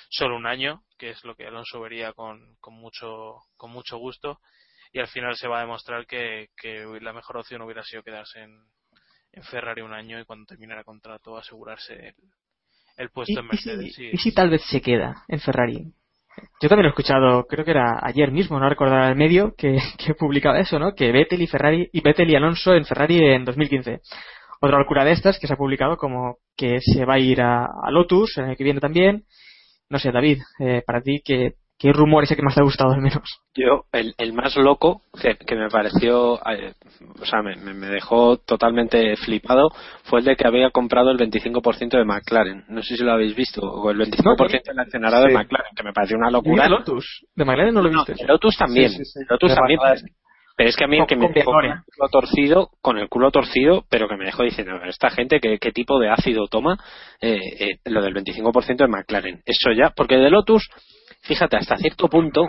solo 0.09 0.35
un 0.35 0.47
año, 0.47 0.83
que 0.97 1.09
es 1.11 1.23
lo 1.23 1.35
que 1.35 1.45
Alonso 1.45 1.79
vería 1.81 2.13
con, 2.13 2.55
con 2.59 2.73
mucho 2.75 3.37
con 3.57 3.71
mucho 3.71 3.97
gusto, 3.97 4.39
y 4.91 4.99
al 4.99 5.07
final 5.07 5.35
se 5.35 5.47
va 5.47 5.57
a 5.59 5.61
demostrar 5.61 6.05
que, 6.07 6.49
que 6.57 6.85
la 7.01 7.13
mejor 7.13 7.37
opción 7.37 7.61
hubiera 7.61 7.83
sido 7.83 8.03
quedarse 8.03 8.39
en, 8.41 8.57
en 9.33 9.43
Ferrari 9.43 9.81
un 9.81 9.93
año 9.93 10.19
y 10.19 10.25
cuando 10.25 10.45
terminara 10.45 10.79
el 10.81 10.85
contrato 10.85 11.37
asegurarse 11.37 11.93
el, 11.93 12.15
el 12.97 13.05
¿Y, 13.07 13.09
puesto 13.09 13.39
en 13.39 13.45
y 13.45 13.49
Mercedes. 13.49 13.93
si, 13.95 14.05
y 14.11 14.17
si 14.17 14.33
tal 14.33 14.49
vez 14.49 14.61
se 14.69 14.81
queda 14.81 15.23
en 15.27 15.39
Ferrari? 15.39 15.93
Yo 16.61 16.69
también 16.69 16.83
lo 16.83 16.89
he 16.89 16.91
escuchado, 16.91 17.45
creo 17.47 17.65
que 17.65 17.71
era 17.71 17.99
ayer 18.01 18.31
mismo, 18.31 18.59
no 18.59 18.69
recordar 18.69 19.09
el 19.09 19.17
medio, 19.17 19.53
que, 19.57 19.77
que 19.97 20.13
publicaba 20.13 20.59
eso, 20.59 20.79
¿no? 20.79 20.93
Que 20.93 21.11
Vettel 21.11 21.41
y 21.41 21.47
Ferrari, 21.47 21.89
y 21.91 22.01
Vettel 22.01 22.29
y 22.29 22.35
Alonso 22.35 22.73
en 22.73 22.85
Ferrari 22.85 23.17
en 23.17 23.45
2015. 23.45 24.01
Otra 24.61 24.77
locura 24.77 25.05
de 25.05 25.11
estas 25.11 25.39
que 25.39 25.47
se 25.47 25.53
ha 25.53 25.57
publicado 25.57 25.97
como 25.97 26.37
que 26.57 26.79
se 26.81 27.05
va 27.05 27.15
a 27.15 27.19
ir 27.19 27.41
a, 27.41 27.67
Lotus 27.91 28.37
el 28.37 28.45
año 28.45 28.55
que 28.55 28.63
viene 28.63 28.81
también. 28.81 29.23
No 29.89 29.99
sé, 29.99 30.11
David, 30.11 30.39
eh, 30.59 30.83
para 30.85 31.01
ti, 31.01 31.21
¿qué, 31.23 31.53
¿qué 31.79 31.91
rumor 31.93 32.23
es 32.25 32.31
el 32.31 32.37
que 32.37 32.43
más 32.43 32.53
te 32.55 32.61
ha 32.61 32.63
gustado 32.65 32.91
al 32.91 33.01
menos? 33.01 33.23
Yo, 33.55 33.85
el, 33.91 34.13
el 34.17 34.33
más 34.33 34.55
loco 34.57 35.01
que, 35.19 35.35
que 35.37 35.55
me 35.55 35.69
pareció, 35.69 36.35
eh, 36.45 36.73
o 37.19 37.25
sea, 37.25 37.41
me, 37.41 37.55
me- 37.55 37.87
dejó 37.87 38.37
totalmente 38.37 39.15
flipado 39.17 39.69
fue 40.03 40.19
el 40.19 40.25
de 40.25 40.35
que 40.35 40.45
había 40.47 40.69
comprado 40.71 41.09
el 41.11 41.17
25% 41.17 41.89
de 41.97 42.05
McLaren. 42.05 42.65
No 42.69 42.83
sé 42.83 42.95
si 42.97 43.03
lo 43.03 43.13
habéis 43.13 43.35
visto, 43.35 43.61
o 43.61 43.89
el 43.91 43.97
25% 43.97 44.63
del 44.65 44.79
accionariado 44.79 45.25
Sí. 45.25 45.31
de 45.31 45.37
McLaren, 45.37 45.75
que 45.75 45.83
me 45.83 45.93
pareció 45.93 46.17
una 46.17 46.29
¿Y 46.29 46.33
locura. 46.33 46.63
de 46.63 46.69
Lotus? 46.69 47.25
¿De 47.35 47.45
McLaren 47.45 47.73
no 47.73 47.81
lo 47.81 47.89
No, 47.89 48.05
viste? 48.05 48.21
de 48.23 48.27
Lotus 48.27 48.57
también. 48.57 48.89
Sí, 48.89 49.03
sí, 49.05 49.19
Lotus 49.29 49.55
también. 49.55 49.79
Pero 50.57 50.69
es 50.71 50.75
que 50.75 50.83
a 50.83 50.87
mí 50.87 50.99
que 51.07 51.15
me 51.15 51.29
dejó 51.29 51.51
con 51.53 51.63
el 51.65 51.71
culo 51.85 52.09
torcido, 52.11 52.69
con 52.81 52.97
el 52.97 53.07
culo 53.07 53.31
torcido, 53.31 53.85
pero 53.89 54.09
que 54.09 54.17
me 54.17 54.25
dejó 54.25 54.43
diciendo, 54.43 54.73
esta 54.83 55.09
gente, 55.09 55.39
¿qué, 55.39 55.57
qué 55.57 55.71
tipo 55.71 55.97
de 55.99 56.09
ácido 56.09 56.47
toma? 56.47 56.75
Eh, 57.21 57.39
eh, 57.61 57.77
lo 57.85 58.01
del 58.01 58.13
25% 58.13 58.75
de 58.75 58.87
McLaren. 58.89 59.41
Eso 59.45 59.71
ya, 59.71 59.91
porque 59.95 60.17
de 60.17 60.29
Lotus, 60.29 60.67
fíjate, 61.21 61.57
hasta 61.57 61.77
cierto 61.77 62.07
punto, 62.07 62.47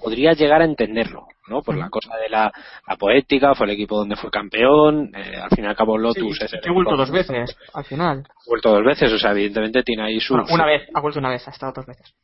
podría 0.00 0.32
llegar 0.32 0.62
a 0.62 0.64
entenderlo, 0.64 1.26
¿no? 1.48 1.62
Por 1.62 1.76
la 1.76 1.88
cosa 1.90 2.16
de 2.16 2.28
la, 2.28 2.50
la 2.86 2.96
poética, 2.96 3.54
fue 3.54 3.66
el 3.66 3.72
equipo 3.72 3.96
donde 3.98 4.16
fue 4.16 4.30
campeón, 4.30 5.10
eh, 5.14 5.36
al 5.36 5.50
fin 5.50 5.64
y 5.64 5.68
al 5.68 5.76
cabo 5.76 5.98
Lotus 5.98 6.38
Sí, 6.38 6.44
es 6.44 6.52
el 6.54 6.60
que 6.60 6.70
ha 6.70 6.72
vuelto 6.72 6.96
dos 6.96 7.10
veces, 7.10 7.56
al 7.74 7.84
final. 7.84 8.24
ha 8.26 8.48
vuelto 8.48 8.70
dos 8.70 8.84
veces, 8.84 9.12
o 9.12 9.18
sea, 9.18 9.32
evidentemente 9.32 9.82
tiene 9.82 10.04
ahí 10.04 10.20
su... 10.20 10.34
Bueno, 10.34 10.48
una 10.52 10.66
vez, 10.66 10.88
ha 10.94 11.00
vuelto 11.00 11.18
una 11.18 11.30
vez, 11.30 11.46
ha 11.46 11.50
estado 11.50 11.72
dos 11.76 11.86
veces. 11.86 12.14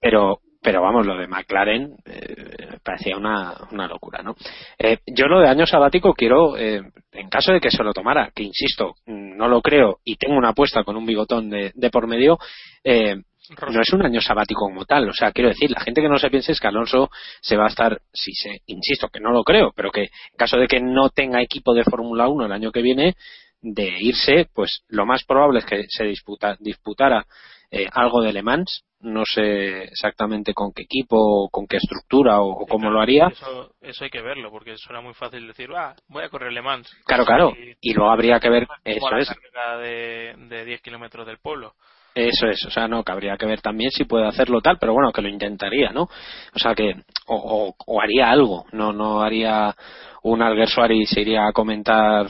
pero 0.00 0.40
pero 0.60 0.82
vamos 0.82 1.06
lo 1.06 1.16
de 1.16 1.28
McLaren 1.28 1.94
eh, 2.04 2.78
parecía 2.82 3.16
una, 3.16 3.54
una 3.70 3.86
locura 3.86 4.22
no 4.22 4.34
Eh, 4.76 4.98
yo 5.06 5.26
lo 5.28 5.38
de 5.40 5.48
año 5.48 5.66
sabático 5.66 6.14
quiero 6.14 6.56
eh, 6.56 6.82
en 7.12 7.28
caso 7.28 7.52
de 7.52 7.60
que 7.60 7.70
se 7.70 7.84
lo 7.84 7.92
tomara 7.92 8.32
que 8.34 8.42
insisto 8.42 8.96
no 9.06 9.46
lo 9.46 9.62
creo 9.62 9.98
y 10.04 10.16
tengo 10.16 10.36
una 10.36 10.48
apuesta 10.50 10.82
con 10.82 10.96
un 10.96 11.06
bigotón 11.06 11.48
de, 11.48 11.70
de 11.76 11.90
por 11.90 12.08
medio 12.08 12.38
eh, 12.82 13.22
no 13.70 13.80
es 13.80 13.92
un 13.92 14.04
año 14.04 14.20
sabático 14.20 14.60
como 14.60 14.84
tal 14.84 15.08
o 15.08 15.12
sea 15.12 15.32
quiero 15.32 15.50
decir 15.50 15.70
la 15.70 15.80
gente 15.80 16.00
que 16.00 16.08
no 16.08 16.18
se 16.18 16.30
piense 16.30 16.52
es 16.52 16.60
que 16.60 16.68
Alonso 16.68 17.10
se 17.40 17.56
va 17.56 17.64
a 17.64 17.68
estar 17.68 18.00
si 18.12 18.32
se 18.32 18.62
insisto 18.66 19.08
que 19.08 19.20
no 19.20 19.30
lo 19.30 19.44
creo 19.44 19.72
pero 19.74 19.90
que 19.90 20.02
en 20.02 20.36
caso 20.36 20.56
de 20.56 20.66
que 20.66 20.80
no 20.80 21.10
tenga 21.10 21.42
equipo 21.42 21.74
de 21.74 21.84
Fórmula 21.84 22.28
1 22.28 22.46
el 22.46 22.52
año 22.52 22.72
que 22.72 22.82
viene 22.82 23.14
de 23.60 23.92
irse 24.00 24.48
pues 24.52 24.84
lo 24.88 25.06
más 25.06 25.24
probable 25.24 25.60
es 25.60 25.64
que 25.64 25.84
se 25.88 26.04
disputa, 26.04 26.56
disputara 26.60 27.26
eh, 27.70 27.86
algo 27.92 28.22
de 28.22 28.32
Le 28.32 28.42
Mans 28.42 28.84
no 29.00 29.24
sé 29.24 29.84
exactamente 29.84 30.52
con 30.54 30.72
qué 30.72 30.82
equipo, 30.82 31.48
con 31.50 31.66
qué 31.66 31.76
estructura 31.76 32.40
o, 32.40 32.66
cómo 32.66 32.90
lo 32.90 33.00
haría. 33.00 33.28
Eso, 33.28 33.74
eso 33.80 34.04
hay 34.04 34.10
que 34.10 34.22
verlo, 34.22 34.50
porque 34.50 34.76
suena 34.76 35.00
muy 35.00 35.14
fácil 35.14 35.46
decir, 35.46 35.70
ah, 35.76 35.94
voy 36.08 36.24
a 36.24 36.28
correr 36.28 36.52
Le 36.52 36.62
Mans. 36.62 36.90
Claro, 37.06 37.24
claro. 37.24 37.52
Y 37.80 37.94
luego 37.94 38.10
habría 38.10 38.40
que 38.40 38.50
ver, 38.50 38.66
eso 38.84 39.10
la 39.10 39.18
es, 39.20 39.28
de, 39.80 40.34
de 40.48 40.64
10 40.64 40.82
kilómetros 40.82 41.26
del 41.26 41.38
pueblo. 41.38 41.74
Eso 42.26 42.46
es, 42.48 42.64
o 42.66 42.70
sea, 42.70 42.88
no, 42.88 43.04
que 43.04 43.12
habría 43.12 43.36
que 43.36 43.46
ver 43.46 43.60
también 43.60 43.90
si 43.90 44.04
puede 44.04 44.26
hacerlo 44.26 44.60
tal, 44.60 44.78
pero 44.78 44.92
bueno, 44.92 45.12
que 45.12 45.22
lo 45.22 45.28
intentaría, 45.28 45.90
¿no? 45.90 46.02
O 46.02 46.58
sea, 46.58 46.74
que, 46.74 46.94
o, 47.26 47.74
o- 47.86 48.00
haría 48.00 48.30
algo, 48.30 48.66
no, 48.72 48.92
no 48.92 49.22
haría 49.22 49.74
un 50.22 50.42
Alguersuari 50.42 51.02
y 51.02 51.06
se 51.06 51.20
iría 51.20 51.46
a 51.46 51.52
comentar 51.52 52.26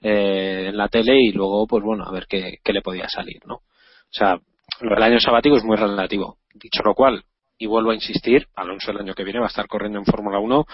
eh, 0.00 0.66
en 0.68 0.76
la 0.76 0.88
tele 0.88 1.18
y 1.20 1.32
luego, 1.32 1.66
pues 1.66 1.82
bueno, 1.84 2.04
a 2.04 2.10
ver 2.12 2.26
qué, 2.28 2.58
qué 2.64 2.72
le 2.72 2.82
podía 2.82 3.08
salir, 3.08 3.40
¿no? 3.46 3.56
O 3.56 4.12
sea, 4.12 4.38
lo 4.80 4.94
del 4.94 5.02
año 5.02 5.20
sabático 5.20 5.56
es 5.56 5.64
muy 5.64 5.76
relativo. 5.76 6.38
Dicho 6.54 6.82
lo 6.82 6.94
cual, 6.94 7.22
y 7.58 7.66
vuelvo 7.66 7.90
a 7.90 7.94
insistir, 7.94 8.48
Alonso 8.56 8.90
el 8.90 8.98
año 8.98 9.14
que 9.14 9.24
viene 9.24 9.38
va 9.38 9.46
a 9.46 9.48
estar 9.48 9.68
corriendo 9.68 9.98
en 9.98 10.04
Fórmula 10.06 10.38
1 10.38 10.64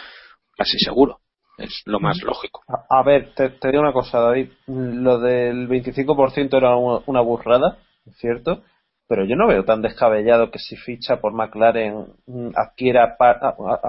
casi 0.56 0.78
seguro. 0.78 1.18
Es 1.58 1.82
lo 1.86 2.00
más 2.00 2.22
lógico. 2.22 2.62
A, 2.90 3.02
ver, 3.02 3.32
te, 3.34 3.48
te 3.50 3.68
digo 3.70 3.82
una 3.82 3.92
cosa, 3.92 4.20
David. 4.20 4.50
Lo 4.66 5.18
del 5.18 5.68
25% 5.68 6.56
era 6.56 6.76
una, 6.76 7.20
burrada, 7.20 7.78
cierto, 8.14 8.62
pero 9.08 9.24
yo 9.24 9.36
no 9.36 9.46
veo 9.46 9.64
tan 9.64 9.82
descabellado 9.82 10.50
que 10.50 10.58
si 10.58 10.76
ficha 10.76 11.20
por 11.20 11.32
McLaren 11.32 12.06
mm, 12.26 12.50
adquiera 12.56 13.16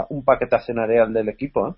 un 0.09 0.23
paquete 0.23 0.55
accionarial 0.55 1.13
del 1.13 1.29
equipo. 1.29 1.69
¿eh? 1.69 1.73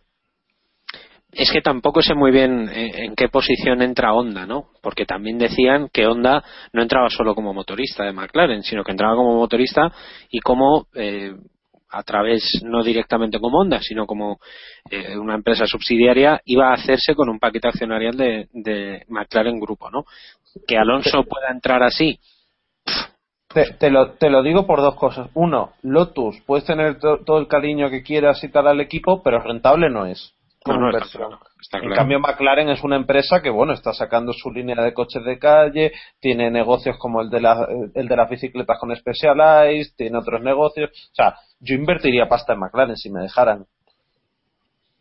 Es 1.31 1.51
que 1.51 1.61
tampoco 1.61 2.01
sé 2.01 2.15
muy 2.15 2.31
bien 2.31 2.69
en, 2.69 3.03
en 3.03 3.15
qué 3.15 3.29
posición 3.29 3.81
entra 3.81 4.13
Honda, 4.13 4.45
¿no? 4.45 4.69
Porque 4.81 5.05
también 5.05 5.37
decían 5.37 5.89
que 5.93 6.07
Honda 6.07 6.43
no 6.73 6.81
entraba 6.81 7.09
solo 7.09 7.35
como 7.35 7.53
motorista 7.53 8.03
de 8.03 8.13
McLaren, 8.13 8.63
sino 8.63 8.83
que 8.83 8.91
entraba 8.91 9.15
como 9.15 9.35
motorista 9.35 9.91
y 10.29 10.39
como 10.39 10.87
eh, 10.95 11.33
a 11.91 12.03
través, 12.03 12.61
no 12.63 12.83
directamente 12.83 13.39
como 13.39 13.59
Honda, 13.59 13.79
sino 13.81 14.05
como 14.05 14.39
eh, 14.91 15.17
una 15.17 15.35
empresa 15.35 15.65
subsidiaria, 15.65 16.39
iba 16.45 16.69
a 16.69 16.73
hacerse 16.73 17.15
con 17.15 17.29
un 17.29 17.39
paquete 17.39 17.67
accionarial 17.67 18.15
de, 18.15 18.47
de 18.53 19.03
McLaren 19.07 19.59
Grupo, 19.59 19.89
¿no? 19.89 20.05
Que 20.67 20.77
Alonso 20.77 21.23
pueda 21.23 21.49
entrar 21.51 21.83
así, 21.83 22.19
Te, 23.51 23.73
te 23.79 23.89
lo, 23.89 24.11
te 24.13 24.29
lo 24.29 24.43
digo 24.43 24.67
por 24.67 24.79
dos 24.81 24.95
cosas. 24.95 25.29
Uno, 25.33 25.71
Lotus, 25.81 26.39
puedes 26.45 26.65
tener 26.65 26.99
to- 26.99 27.23
todo 27.25 27.39
el 27.39 27.47
cariño 27.47 27.89
que 27.89 28.03
quieras 28.03 28.43
y 28.43 28.49
tal 28.51 28.67
al 28.67 28.79
equipo, 28.79 29.23
pero 29.23 29.39
rentable 29.41 29.89
no 29.89 30.05
es. 30.05 30.35
No, 30.67 30.73
no, 30.77 30.89
está 30.89 30.97
inversión. 30.97 31.27
claro, 31.29 31.41
está 31.59 31.77
En 31.79 31.89
cambio, 31.93 32.19
McLaren 32.19 32.69
es 32.69 32.83
una 32.83 32.95
empresa 32.97 33.41
que, 33.41 33.49
bueno, 33.49 33.73
está 33.73 33.91
sacando 33.93 34.33
su 34.33 34.51
línea 34.51 34.75
de 34.83 34.93
coches 34.93 35.23
de 35.23 35.39
calle, 35.39 35.93
tiene 36.19 36.51
negocios 36.51 36.97
como 36.99 37.21
el 37.21 37.29
de, 37.31 37.41
la, 37.41 37.65
el 37.95 38.07
de 38.07 38.15
las 38.15 38.29
bicicletas 38.29 38.77
con 38.79 38.95
Specialized, 38.95 39.95
tiene 39.97 40.17
otros 40.19 40.41
negocios. 40.41 40.91
O 40.91 41.15
sea, 41.15 41.35
yo 41.59 41.73
invertiría 41.75 42.27
pasta 42.27 42.53
en 42.53 42.59
McLaren 42.59 42.97
si 42.97 43.09
me 43.09 43.21
dejaran. 43.21 43.65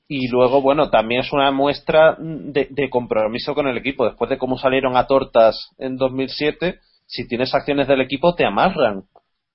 Y 0.09 0.29
luego, 0.29 0.63
bueno, 0.63 0.89
también 0.89 1.21
es 1.21 1.33
una 1.35 1.53
muestra 1.53 2.17
de, 2.19 2.69
de 2.71 2.89
compromiso 2.89 3.55
con 3.55 3.69
el 3.69 3.77
equipo. 3.77 4.07
Después 4.07 4.31
de 4.31 4.39
cómo 4.39 4.57
salieron 4.57 4.97
a 4.97 5.07
tortas 5.07 5.71
en 5.77 5.97
2007, 5.97 6.81
si 7.07 7.29
tienes 7.29 7.55
acciones 7.55 7.87
del 7.89 8.01
equipo, 8.01 8.35
te 8.35 8.47
amarran, 8.47 9.05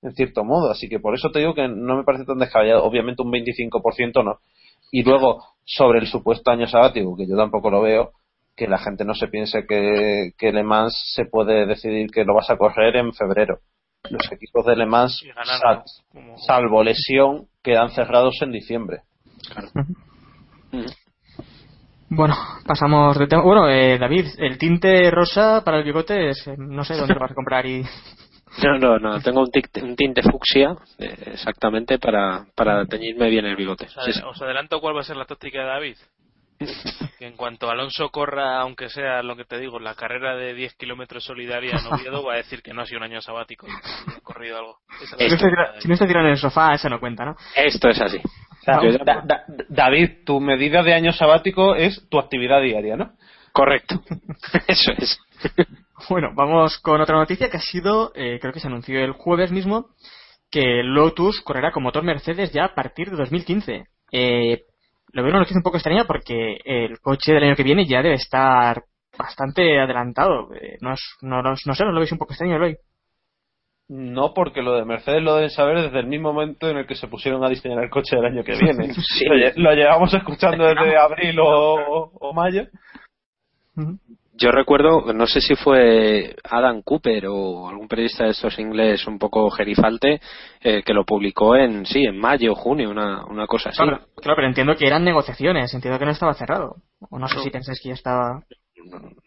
en 0.02 0.14
cierto 0.14 0.44
modo. 0.44 0.70
Así 0.70 0.88
que 0.88 1.00
por 1.00 1.14
eso 1.14 1.30
te 1.30 1.40
digo 1.40 1.54
que 1.54 1.66
no 1.66 1.96
me 1.96 2.04
parece 2.04 2.24
tan 2.24 2.38
descabellado. 2.38 2.84
Obviamente 2.84 3.22
un 3.22 3.32
25% 3.32 4.24
no. 4.24 4.38
Y 4.92 5.02
luego, 5.02 5.42
sobre 5.64 5.98
el 5.98 6.06
supuesto 6.06 6.52
año 6.52 6.68
sabático, 6.68 7.16
que 7.16 7.26
yo 7.26 7.36
tampoco 7.36 7.68
lo 7.68 7.82
veo, 7.82 8.12
que 8.56 8.68
la 8.68 8.78
gente 8.78 9.04
no 9.04 9.14
se 9.14 9.26
piense 9.26 9.66
que, 9.66 10.30
que 10.38 10.52
Le 10.52 10.62
Mans 10.62 10.94
se 11.14 11.24
puede 11.24 11.66
decidir 11.66 12.10
que 12.12 12.24
lo 12.24 12.34
vas 12.34 12.48
a 12.50 12.56
correr 12.56 12.94
en 12.96 13.12
febrero. 13.12 13.58
Los 14.08 14.30
equipos 14.30 14.64
de 14.66 14.76
Le 14.76 14.86
Mans, 14.86 15.20
salvo 16.46 16.84
lesión, 16.84 17.48
quedan 17.62 17.90
cerrados 17.90 18.36
en 18.42 18.52
diciembre. 18.52 19.00
Bueno, 22.16 22.36
pasamos 22.66 23.18
de 23.18 23.26
tema. 23.26 23.42
Bueno, 23.42 23.68
eh, 23.68 23.98
David, 23.98 24.26
el 24.38 24.58
tinte 24.58 25.10
rosa 25.10 25.62
para 25.64 25.78
el 25.78 25.84
bigote 25.84 26.30
es, 26.30 26.46
eh, 26.46 26.54
no 26.56 26.84
sé 26.84 26.94
dónde 26.94 27.14
lo 27.14 27.20
vas 27.20 27.30
a 27.32 27.34
comprar 27.34 27.66
y 27.66 27.82
No, 28.62 28.78
no, 28.78 28.98
no, 29.00 29.20
tengo 29.20 29.40
un, 29.40 29.48
tic- 29.48 29.82
un 29.82 29.96
tinte 29.96 30.22
fucsia 30.22 30.76
eh, 30.98 31.16
exactamente 31.32 31.98
para, 31.98 32.46
para 32.54 32.86
teñirme 32.86 33.28
bien 33.28 33.46
el 33.46 33.56
bigote. 33.56 33.86
Os, 33.86 33.92
Sí, 33.92 33.98
adel- 34.00 34.14
sí. 34.14 34.22
os 34.24 34.42
adelanto 34.42 34.80
cuál 34.80 34.94
va 34.96 35.00
a 35.00 35.04
ser 35.04 35.16
la 35.16 35.24
táctica 35.24 35.58
de 35.60 35.66
David. 35.66 35.96
Que 37.18 37.26
en 37.26 37.36
cuanto 37.36 37.68
Alonso 37.68 38.10
corra, 38.10 38.60
aunque 38.60 38.88
sea 38.88 39.22
lo 39.24 39.34
que 39.34 39.44
te 39.44 39.58
digo, 39.58 39.80
la 39.80 39.96
carrera 39.96 40.36
de 40.36 40.54
10 40.54 40.74
kilómetros 40.76 41.24
solidaria 41.24 41.72
en 41.76 41.92
Oviedo, 41.92 42.22
va 42.24 42.34
a 42.34 42.36
decir 42.36 42.62
que 42.62 42.72
no 42.72 42.82
ha 42.82 42.86
sido 42.86 42.98
un 42.98 43.04
año 43.04 43.20
sabático. 43.20 43.66
y 43.66 43.70
ha 44.16 44.20
corrido 44.20 44.58
algo. 44.58 44.78
Esa 45.02 45.16
si 45.16 45.24
no, 45.24 45.28
táctica 45.30 45.48
tira- 45.50 45.80
si 45.80 45.88
no 45.88 46.20
en 46.20 46.26
el 46.26 46.36
sofá, 46.38 46.74
eso 46.74 46.88
no 46.88 47.00
cuenta, 47.00 47.24
¿no? 47.24 47.36
Esto 47.56 47.88
es 47.88 48.00
así. 48.00 48.18
Sea, 48.64 48.78
Da- 49.04 49.22
Da- 49.24 49.44
David, 49.68 50.24
tu 50.24 50.40
medida 50.40 50.82
de 50.82 50.94
año 50.94 51.12
sabático 51.12 51.74
es 51.74 52.08
tu 52.08 52.18
actividad 52.18 52.60
diaria, 52.62 52.96
¿no? 52.96 53.12
Correcto. 53.52 54.02
Eso 54.68 54.92
es. 54.98 55.18
Bueno, 56.10 56.32
vamos 56.34 56.78
con 56.80 57.00
otra 57.00 57.16
noticia 57.16 57.48
que 57.48 57.56
ha 57.56 57.60
sido, 57.60 58.12
eh, 58.14 58.38
creo 58.40 58.52
que 58.52 58.60
se 58.60 58.66
anunció 58.66 59.02
el 59.02 59.12
jueves 59.12 59.52
mismo, 59.52 59.86
que 60.50 60.82
Lotus 60.82 61.40
correrá 61.40 61.70
con 61.72 61.82
motor 61.84 62.02
Mercedes 62.02 62.52
ya 62.52 62.64
a 62.64 62.74
partir 62.74 63.10
de 63.10 63.16
2015. 63.16 63.84
Eh, 64.12 64.62
lo 65.12 65.22
veo 65.22 65.30
una 65.30 65.38
noticia 65.38 65.56
un 65.58 65.62
poco 65.62 65.76
extraña 65.78 66.04
porque 66.04 66.58
el 66.64 66.98
coche 66.98 67.32
del 67.32 67.44
año 67.44 67.54
que 67.56 67.62
viene 67.62 67.86
ya 67.86 68.02
debe 68.02 68.16
estar 68.16 68.82
bastante 69.16 69.80
adelantado. 69.80 70.52
Eh, 70.54 70.76
no, 70.80 70.92
es- 70.92 71.16
no, 71.22 71.40
no, 71.42 71.50
no 71.64 71.74
sé, 71.74 71.84
¿no 71.84 71.92
lo 71.92 72.00
veis 72.00 72.12
un 72.12 72.18
poco 72.18 72.32
extraño, 72.34 72.56
Eloy? 72.56 72.76
No, 73.88 74.32
porque 74.32 74.62
lo 74.62 74.72
de 74.74 74.84
Mercedes 74.86 75.22
lo 75.22 75.34
deben 75.34 75.50
saber 75.50 75.82
desde 75.82 76.00
el 76.00 76.06
mismo 76.06 76.32
momento 76.32 76.70
en 76.70 76.78
el 76.78 76.86
que 76.86 76.94
se 76.94 77.06
pusieron 77.06 77.44
a 77.44 77.48
diseñar 77.50 77.82
el 77.84 77.90
coche 77.90 78.16
del 78.16 78.24
año 78.24 78.42
que 78.42 78.54
viene. 78.60 78.94
Sí. 78.94 79.24
Lo, 79.26 79.34
lle- 79.36 79.52
lo 79.56 79.72
llevamos 79.74 80.12
escuchando 80.14 80.64
desde 80.64 80.96
abril 80.96 81.38
o, 81.40 82.10
o 82.14 82.32
mayo. 82.32 82.64
Yo 84.36 84.50
recuerdo, 84.50 85.12
no 85.12 85.26
sé 85.26 85.40
si 85.40 85.54
fue 85.54 86.34
Adam 86.44 86.82
Cooper 86.82 87.26
o 87.28 87.68
algún 87.68 87.86
periodista 87.86 88.24
de 88.24 88.30
estos 88.30 88.58
inglés 88.58 89.06
un 89.06 89.18
poco 89.18 89.48
gerifalte, 89.50 90.20
eh, 90.60 90.82
que 90.84 90.92
lo 90.94 91.04
publicó 91.04 91.54
en, 91.54 91.86
sí, 91.86 92.04
en 92.04 92.18
mayo, 92.18 92.54
junio, 92.56 92.90
una, 92.90 93.24
una 93.26 93.46
cosa 93.46 93.68
así. 93.70 93.78
Claro, 93.82 94.00
claro, 94.16 94.36
pero 94.36 94.48
entiendo 94.48 94.74
que 94.76 94.86
eran 94.86 95.04
negociaciones, 95.04 95.72
entiendo 95.72 95.98
que 96.00 96.04
no 96.06 96.10
estaba 96.10 96.34
cerrado. 96.34 96.76
O 97.10 97.18
no 97.18 97.28
sé 97.28 97.38
si 97.40 97.50
pensáis 97.50 97.80
que 97.80 97.90
ya 97.90 97.94
estaba... 97.94 98.42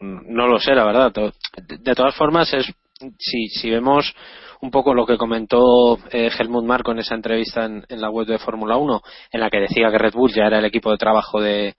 No 0.01 0.47
lo 0.47 0.59
sé, 0.59 0.75
la 0.75 0.84
verdad. 0.85 1.13
De 1.13 1.95
todas 1.95 2.15
formas, 2.15 2.53
es 2.53 2.65
si, 3.17 3.47
si 3.47 3.69
vemos 3.71 4.13
un 4.61 4.71
poco 4.71 4.93
lo 4.93 5.05
que 5.05 5.17
comentó 5.17 5.97
eh, 6.11 6.29
Helmut 6.38 6.65
Marko 6.65 6.91
en 6.91 6.99
esa 6.99 7.15
entrevista 7.15 7.65
en, 7.65 7.85
en 7.89 8.01
la 8.01 8.09
web 8.09 8.27
de 8.27 8.39
Fórmula 8.39 8.77
1, 8.77 9.01
en 9.31 9.39
la 9.39 9.49
que 9.49 9.59
decía 9.59 9.91
que 9.91 9.97
Red 9.97 10.13
Bull 10.13 10.34
ya 10.34 10.47
era 10.47 10.59
el 10.59 10.65
equipo 10.65 10.91
de 10.91 10.97
trabajo 10.97 11.39
de, 11.41 11.75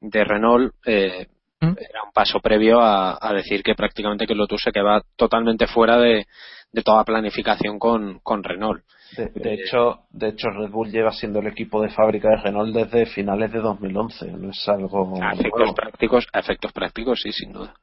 de 0.00 0.24
Renault, 0.24 0.74
eh, 0.86 1.26
¿Mm? 1.60 1.74
era 1.78 2.02
un 2.04 2.12
paso 2.12 2.40
previo 2.40 2.80
a, 2.80 3.16
a 3.20 3.32
decir 3.32 3.62
que 3.62 3.74
prácticamente 3.74 4.26
que 4.26 4.34
Lotus 4.34 4.62
se 4.62 4.72
queda 4.72 5.02
totalmente 5.16 5.66
fuera 5.66 5.96
de, 5.98 6.26
de 6.72 6.82
toda 6.82 7.04
planificación 7.04 7.78
con, 7.78 8.18
con 8.20 8.42
Renault. 8.42 8.82
De, 9.16 9.26
de 9.34 9.54
hecho, 9.54 10.00
de 10.10 10.28
hecho, 10.28 10.48
Red 10.48 10.70
Bull 10.70 10.90
lleva 10.90 11.10
siendo 11.10 11.40
el 11.40 11.46
equipo 11.48 11.82
de 11.82 11.90
fábrica 11.90 12.30
de 12.30 12.36
Renault 12.38 12.74
desde 12.74 13.04
finales 13.06 13.52
de 13.52 13.58
2011. 13.60 14.32
No 14.32 14.50
es 14.50 14.68
algo 14.68 15.22
A 15.22 15.32
efectos 15.34 15.58
nuevo. 15.58 15.74
prácticos, 15.74 16.26
a 16.32 16.38
efectos 16.40 16.72
prácticos, 16.72 17.20
sí, 17.22 17.30
sin 17.30 17.52
duda. 17.52 17.74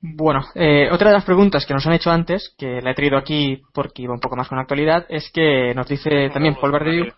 Bueno, 0.00 0.44
eh, 0.54 0.88
otra 0.92 1.08
de 1.08 1.14
las 1.16 1.24
preguntas 1.24 1.66
que 1.66 1.74
nos 1.74 1.84
han 1.86 1.92
hecho 1.92 2.10
antes, 2.10 2.54
que 2.56 2.80
la 2.80 2.92
he 2.92 2.94
traído 2.94 3.18
aquí 3.18 3.62
porque 3.74 4.02
iba 4.02 4.14
un 4.14 4.20
poco 4.20 4.36
más 4.36 4.48
con 4.48 4.56
la 4.56 4.62
actualidad, 4.62 5.06
es 5.08 5.28
que 5.32 5.74
nos 5.74 5.88
dice 5.88 6.30
también 6.30 6.54
Paul 6.54 6.70
Verdevieux, 6.70 7.14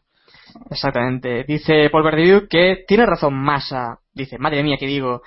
exactamente, 0.71 1.45
dice 1.45 1.91
Paul 1.91 2.05
Verdevieux 2.05 2.49
que 2.49 2.85
tiene 2.89 3.05
razón 3.05 3.35
Massa, 3.35 3.99
dice, 4.15 4.39
madre 4.39 4.63
mía, 4.63 4.79
que 4.79 4.87
digo, 4.87 5.21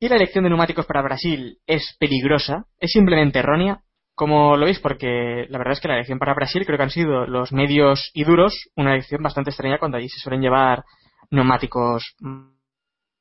y 0.00 0.08
la 0.08 0.16
elección 0.16 0.42
de 0.42 0.50
neumáticos 0.50 0.86
para 0.86 1.02
Brasil 1.02 1.58
es 1.66 1.96
peligrosa, 2.00 2.66
es 2.80 2.90
simplemente 2.90 3.38
errónea. 3.38 3.82
cómo 4.14 4.56
lo 4.56 4.64
veis, 4.64 4.80
porque 4.80 5.46
la 5.48 5.58
verdad 5.58 5.74
es 5.74 5.80
que 5.80 5.86
la 5.86 5.94
elección 5.94 6.18
para 6.18 6.34
Brasil 6.34 6.66
creo 6.66 6.76
que 6.76 6.82
han 6.82 6.90
sido 6.90 7.26
los 7.26 7.52
medios 7.52 8.10
y 8.14 8.24
duros, 8.24 8.70
una 8.74 8.94
elección 8.94 9.22
bastante 9.22 9.50
extraña 9.50 9.78
cuando 9.78 9.96
allí 9.98 10.08
se 10.08 10.18
suelen 10.18 10.42
llevar 10.42 10.82
neumáticos 11.30 12.16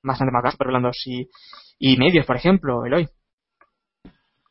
bastante 0.02 0.32
más 0.32 0.52
super 0.52 0.68
blandos 0.70 0.98
y, 1.06 1.28
y 1.78 1.98
medios, 1.98 2.26
por 2.26 2.38
ejemplo, 2.38 2.84
Eloy. 2.84 3.08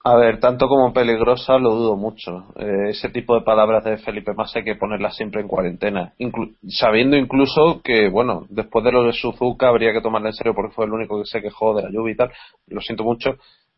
A 0.09 0.15
ver, 0.15 0.39
tanto 0.39 0.69
como 0.69 0.93
peligrosa 0.93 1.59
lo 1.59 1.75
dudo 1.75 1.97
mucho. 1.97 2.55
Eh, 2.55 2.91
ese 2.91 3.09
tipo 3.09 3.35
de 3.35 3.41
palabras 3.41 3.83
de 3.83 3.99
Felipe 3.99 4.35
Massa 4.35 4.61
hay 4.61 4.65
que 4.65 4.77
ponerlas 4.77 5.17
siempre 5.17 5.41
en 5.41 5.49
cuarentena. 5.49 6.13
Inclu- 6.21 6.55
sabiendo 6.69 7.17
incluso 7.17 7.81
que, 7.83 8.09
bueno, 8.09 8.47
después 8.49 8.85
de 8.85 8.93
lo 8.93 9.03
de 9.03 9.13
Suzuka 9.13 9.67
habría 9.67 9.93
que 9.93 10.01
tomarla 10.01 10.29
en 10.29 10.35
serio 10.35 10.55
porque 10.55 10.73
fue 10.77 10.85
el 10.85 10.93
único 10.93 11.19
que 11.19 11.27
se 11.27 11.43
quejó 11.43 11.75
de 11.75 11.83
la 11.83 11.91
lluvia 11.91 12.13
y 12.13 12.17
tal. 12.17 12.31
Lo 12.69 12.81
siento 12.83 13.03
mucho. 13.03 13.35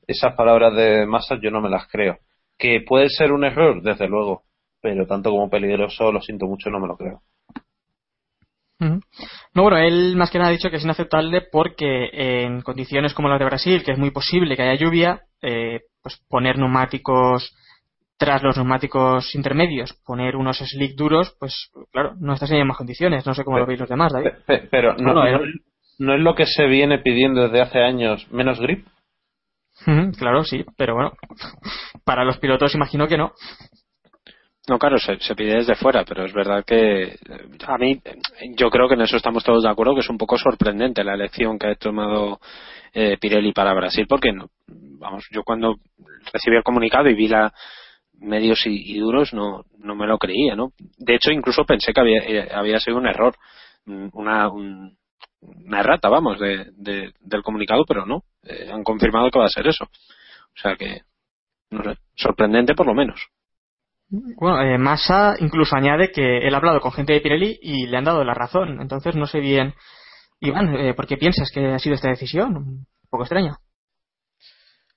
Esas 0.06 0.34
palabras 0.34 0.74
de 0.74 1.06
Massa 1.06 1.38
yo 1.40 1.50
no 1.50 1.62
me 1.62 1.70
las 1.70 1.86
creo. 1.88 2.18
Que 2.58 2.82
puede 2.86 3.08
ser 3.08 3.32
un 3.32 3.44
error, 3.44 3.80
desde 3.80 4.06
luego. 4.06 4.42
Pero 4.82 5.06
tanto 5.06 5.30
como 5.30 5.48
peligroso, 5.48 6.12
lo 6.12 6.20
siento 6.20 6.44
mucho, 6.46 6.68
no 6.68 6.78
me 6.78 6.88
lo 6.88 6.96
creo. 6.98 7.22
No, 8.80 9.62
bueno, 9.62 9.78
él 9.78 10.14
más 10.14 10.30
que 10.30 10.38
nada 10.38 10.50
ha 10.50 10.52
dicho 10.52 10.68
que 10.68 10.76
es 10.76 10.84
inaceptable 10.84 11.40
porque 11.50 12.10
en 12.12 12.60
condiciones 12.60 13.14
como 13.14 13.28
las 13.30 13.38
de 13.38 13.46
Brasil, 13.46 13.82
que 13.82 13.92
es 13.92 13.98
muy 13.98 14.10
posible 14.10 14.56
que 14.56 14.62
haya 14.62 14.78
lluvia, 14.78 15.22
eh, 15.42 15.80
pues 16.02 16.20
poner 16.28 16.58
neumáticos 16.58 17.54
tras 18.16 18.42
los 18.42 18.56
neumáticos 18.56 19.34
intermedios, 19.34 19.92
poner 20.04 20.34
unos 20.36 20.58
slick 20.58 20.96
duros, 20.96 21.36
pues 21.38 21.70
claro, 21.92 22.14
no 22.18 22.34
estás 22.34 22.50
en 22.50 22.56
las 22.58 22.64
mismas 22.64 22.78
condiciones. 22.78 23.24
No 23.26 23.32
sé 23.34 23.44
cómo 23.44 23.58
lo 23.58 23.66
veis 23.66 23.78
los 23.80 23.88
demás, 23.88 24.12
David. 24.12 24.30
Pe- 24.46 24.58
pe- 24.58 24.68
Pero 24.70 24.94
no, 24.96 25.14
no- 25.14 25.24
él- 25.26 25.60
no 26.00 26.14
es 26.14 26.20
lo 26.20 26.34
que 26.34 26.46
se 26.46 26.66
viene 26.66 26.98
pidiendo 26.98 27.42
desde 27.42 27.60
hace 27.60 27.78
años, 27.80 28.26
menos 28.32 28.60
grip. 28.60 28.86
Claro, 30.18 30.42
sí, 30.44 30.64
pero 30.76 30.94
bueno, 30.94 31.12
para 32.04 32.24
los 32.24 32.38
pilotos 32.38 32.74
imagino 32.74 33.06
que 33.06 33.16
no. 33.18 33.32
No, 34.68 34.78
claro, 34.78 34.98
se, 34.98 35.16
pide 35.34 35.56
desde 35.56 35.76
fuera, 35.76 36.04
pero 36.04 36.26
es 36.26 36.32
verdad 36.34 36.62
que 36.64 37.16
a 37.66 37.78
mí, 37.78 38.00
yo 38.56 38.68
creo 38.70 38.86
que 38.86 38.94
en 38.94 39.00
eso 39.00 39.16
estamos 39.16 39.42
todos 39.42 39.62
de 39.62 39.70
acuerdo, 39.70 39.94
que 39.94 40.00
es 40.00 40.10
un 40.10 40.18
poco 40.18 40.36
sorprendente 40.36 41.02
la 41.02 41.14
elección 41.14 41.58
que 41.58 41.68
ha 41.68 41.74
tomado 41.74 42.38
eh, 42.92 43.16
Pirelli 43.18 43.52
para 43.52 43.72
Brasil, 43.72 44.04
porque, 44.06 44.32
no, 44.32 44.50
vamos, 44.66 45.26
yo 45.32 45.42
cuando 45.42 45.76
recibí 46.32 46.56
el 46.56 46.62
comunicado 46.62 47.08
y 47.08 47.14
vi 47.14 47.28
la 47.28 47.52
medios 48.20 48.66
y, 48.66 48.98
duros, 48.98 49.32
no, 49.32 49.64
no 49.78 49.94
me 49.94 50.06
lo 50.06 50.18
creía, 50.18 50.54
¿no? 50.54 50.72
De 50.98 51.14
hecho, 51.14 51.30
incluso 51.30 51.64
pensé 51.64 51.92
que 51.94 52.00
había, 52.00 52.20
eh, 52.26 52.48
había 52.52 52.80
sido 52.80 52.96
un 52.98 53.06
error, 53.06 53.36
una, 53.86 54.48
un- 54.50 54.98
una 55.40 55.80
errata, 55.80 56.08
vamos, 56.08 56.38
de- 56.40 56.66
del 57.20 57.42
comunicado, 57.42 57.84
pero 57.86 58.04
no, 58.04 58.24
eh, 58.42 58.68
han 58.72 58.82
confirmado 58.82 59.30
que 59.30 59.38
va 59.38 59.46
a 59.46 59.50
ser 59.50 59.66
eso. 59.68 59.84
O 59.84 60.60
sea 60.60 60.74
que, 60.76 61.02
no 61.70 61.84
sé, 61.84 61.98
sorprendente 62.16 62.74
por 62.74 62.86
lo 62.86 62.94
menos. 62.94 63.20
Bueno, 64.10 64.62
eh, 64.62 64.78
Massa 64.78 65.34
incluso 65.38 65.76
añade 65.76 66.10
que 66.10 66.38
él 66.38 66.54
ha 66.54 66.58
hablado 66.58 66.80
con 66.80 66.92
gente 66.92 67.12
de 67.12 67.20
Pirelli 67.20 67.58
y 67.60 67.86
le 67.86 67.96
han 67.98 68.04
dado 68.04 68.24
la 68.24 68.34
razón. 68.34 68.80
Entonces 68.80 69.14
no 69.16 69.26
sé 69.26 69.40
bien, 69.40 69.74
Iván, 70.40 70.74
eh, 70.76 70.94
¿por 70.94 71.06
qué 71.06 71.16
piensas 71.18 71.50
que 71.52 71.66
ha 71.66 71.78
sido 71.78 71.94
esta 71.94 72.08
decisión? 72.08 72.56
Un 72.56 72.86
poco 73.10 73.24
extraña. 73.24 73.58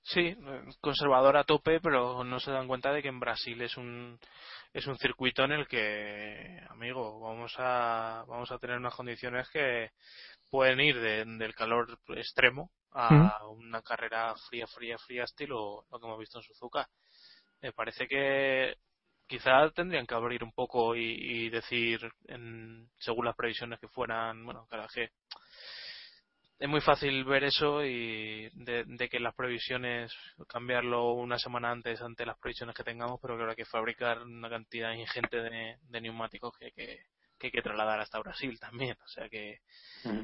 Sí, 0.03 0.35
conservador 0.81 1.37
a 1.37 1.43
tope, 1.43 1.79
pero 1.79 2.23
no 2.23 2.39
se 2.39 2.51
dan 2.51 2.67
cuenta 2.67 2.91
de 2.91 3.01
que 3.01 3.07
en 3.09 3.19
Brasil 3.19 3.61
es 3.61 3.77
un 3.77 4.19
es 4.73 4.87
un 4.87 4.97
circuito 4.97 5.43
en 5.43 5.51
el 5.51 5.67
que, 5.67 6.59
amigo, 6.69 7.19
vamos 7.19 7.53
a 7.59 8.23
vamos 8.27 8.51
a 8.51 8.57
tener 8.59 8.77
unas 8.77 8.95
condiciones 8.95 9.49
que 9.49 9.91
pueden 10.49 10.79
ir 10.81 10.99
de- 10.99 11.25
del 11.25 11.53
calor 11.55 11.99
extremo 12.15 12.71
a 12.93 13.45
una 13.47 13.81
carrera 13.81 14.33
fría, 14.49 14.67
fría, 14.67 14.97
fría, 14.97 15.23
estilo 15.25 15.85
lo 15.91 15.99
que 15.99 16.05
hemos 16.07 16.19
visto 16.19 16.39
en 16.39 16.43
Suzuka. 16.43 16.87
Me 17.61 17.71
parece 17.73 18.07
que 18.07 18.75
quizá 19.31 19.69
tendrían 19.71 20.05
que 20.05 20.13
abrir 20.13 20.43
un 20.43 20.51
poco 20.51 20.93
y, 20.95 21.01
y 21.45 21.49
decir, 21.49 22.01
en- 22.27 22.89
según 22.99 23.25
las 23.25 23.35
previsiones 23.35 23.79
que 23.79 23.87
fueran, 23.87 24.43
bueno, 24.45 24.67
claro, 24.69 24.87
que 24.93 25.09
es 26.59 26.69
muy 26.69 26.81
fácil 26.81 27.23
ver 27.23 27.45
eso 27.45 27.83
y 27.83 28.49
de, 28.53 28.83
de 28.85 29.09
que 29.09 29.19
las 29.21 29.33
previsiones 29.33 30.13
cambiarlo 30.49 31.13
una 31.13 31.39
semana 31.39 31.71
antes 31.71 32.01
ante 32.01 32.25
las 32.25 32.37
previsiones 32.37 32.75
que 32.75 32.83
tengamos 32.83 33.19
pero 33.21 33.35
que 33.35 33.41
habrá 33.41 33.55
que 33.55 33.65
fabricar 33.65 34.21
una 34.21 34.49
cantidad 34.49 34.91
ingente 34.93 35.37
de, 35.37 35.77
de 35.81 36.01
neumáticos 36.01 36.55
que, 36.59 36.71
que, 36.73 37.05
que 37.39 37.47
hay 37.47 37.51
que 37.51 37.61
trasladar 37.63 38.01
hasta 38.01 38.19
Brasil 38.19 38.59
también. 38.59 38.95
O 39.03 39.07
sea 39.07 39.29
que 39.29 39.59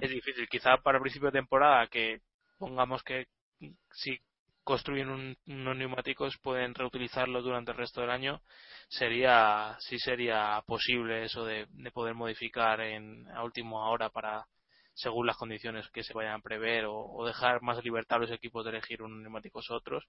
es 0.02 0.10
difícil. 0.10 0.48
Quizá 0.50 0.78
para 0.78 0.98
el 0.98 1.02
principio 1.02 1.32
de 1.32 1.40
temporada 1.40 1.88
que 1.88 2.20
pongamos 2.60 3.02
que 3.04 3.28
si 3.92 4.20
construyen 4.68 5.10
un- 5.10 5.38
unos 5.48 5.78
neumáticos 5.78 6.38
pueden 6.40 6.76
reutilizarlos 6.76 7.44
durante 7.46 7.72
el 7.72 7.78
resto 7.78 8.02
del 8.02 8.10
año 8.12 8.42
sería 8.90 9.78
sí 9.80 9.98
sería 9.98 10.62
posible 10.68 11.24
eso 11.24 11.46
de, 11.46 11.68
de 11.70 11.92
poder 11.92 12.16
modificar 12.16 12.82
en 12.82 13.28
a 13.32 13.44
última 13.46 13.90
hora 13.90 14.10
para 14.10 14.46
según 14.94 15.26
las 15.28 15.38
condiciones 15.38 15.90
que 15.92 16.04
se 16.04 16.14
vayan 16.14 16.36
a 16.36 16.42
prever 16.42 16.86
o, 16.88 17.26
dejar 17.26 17.62
más 17.62 17.82
libertad 17.84 18.18
a 18.18 18.22
los 18.22 18.32
equipos 18.32 18.66
de 18.66 18.72
elegir 18.72 19.02
unos 19.04 19.20
neumáticos 19.22 19.72
otros 19.72 20.04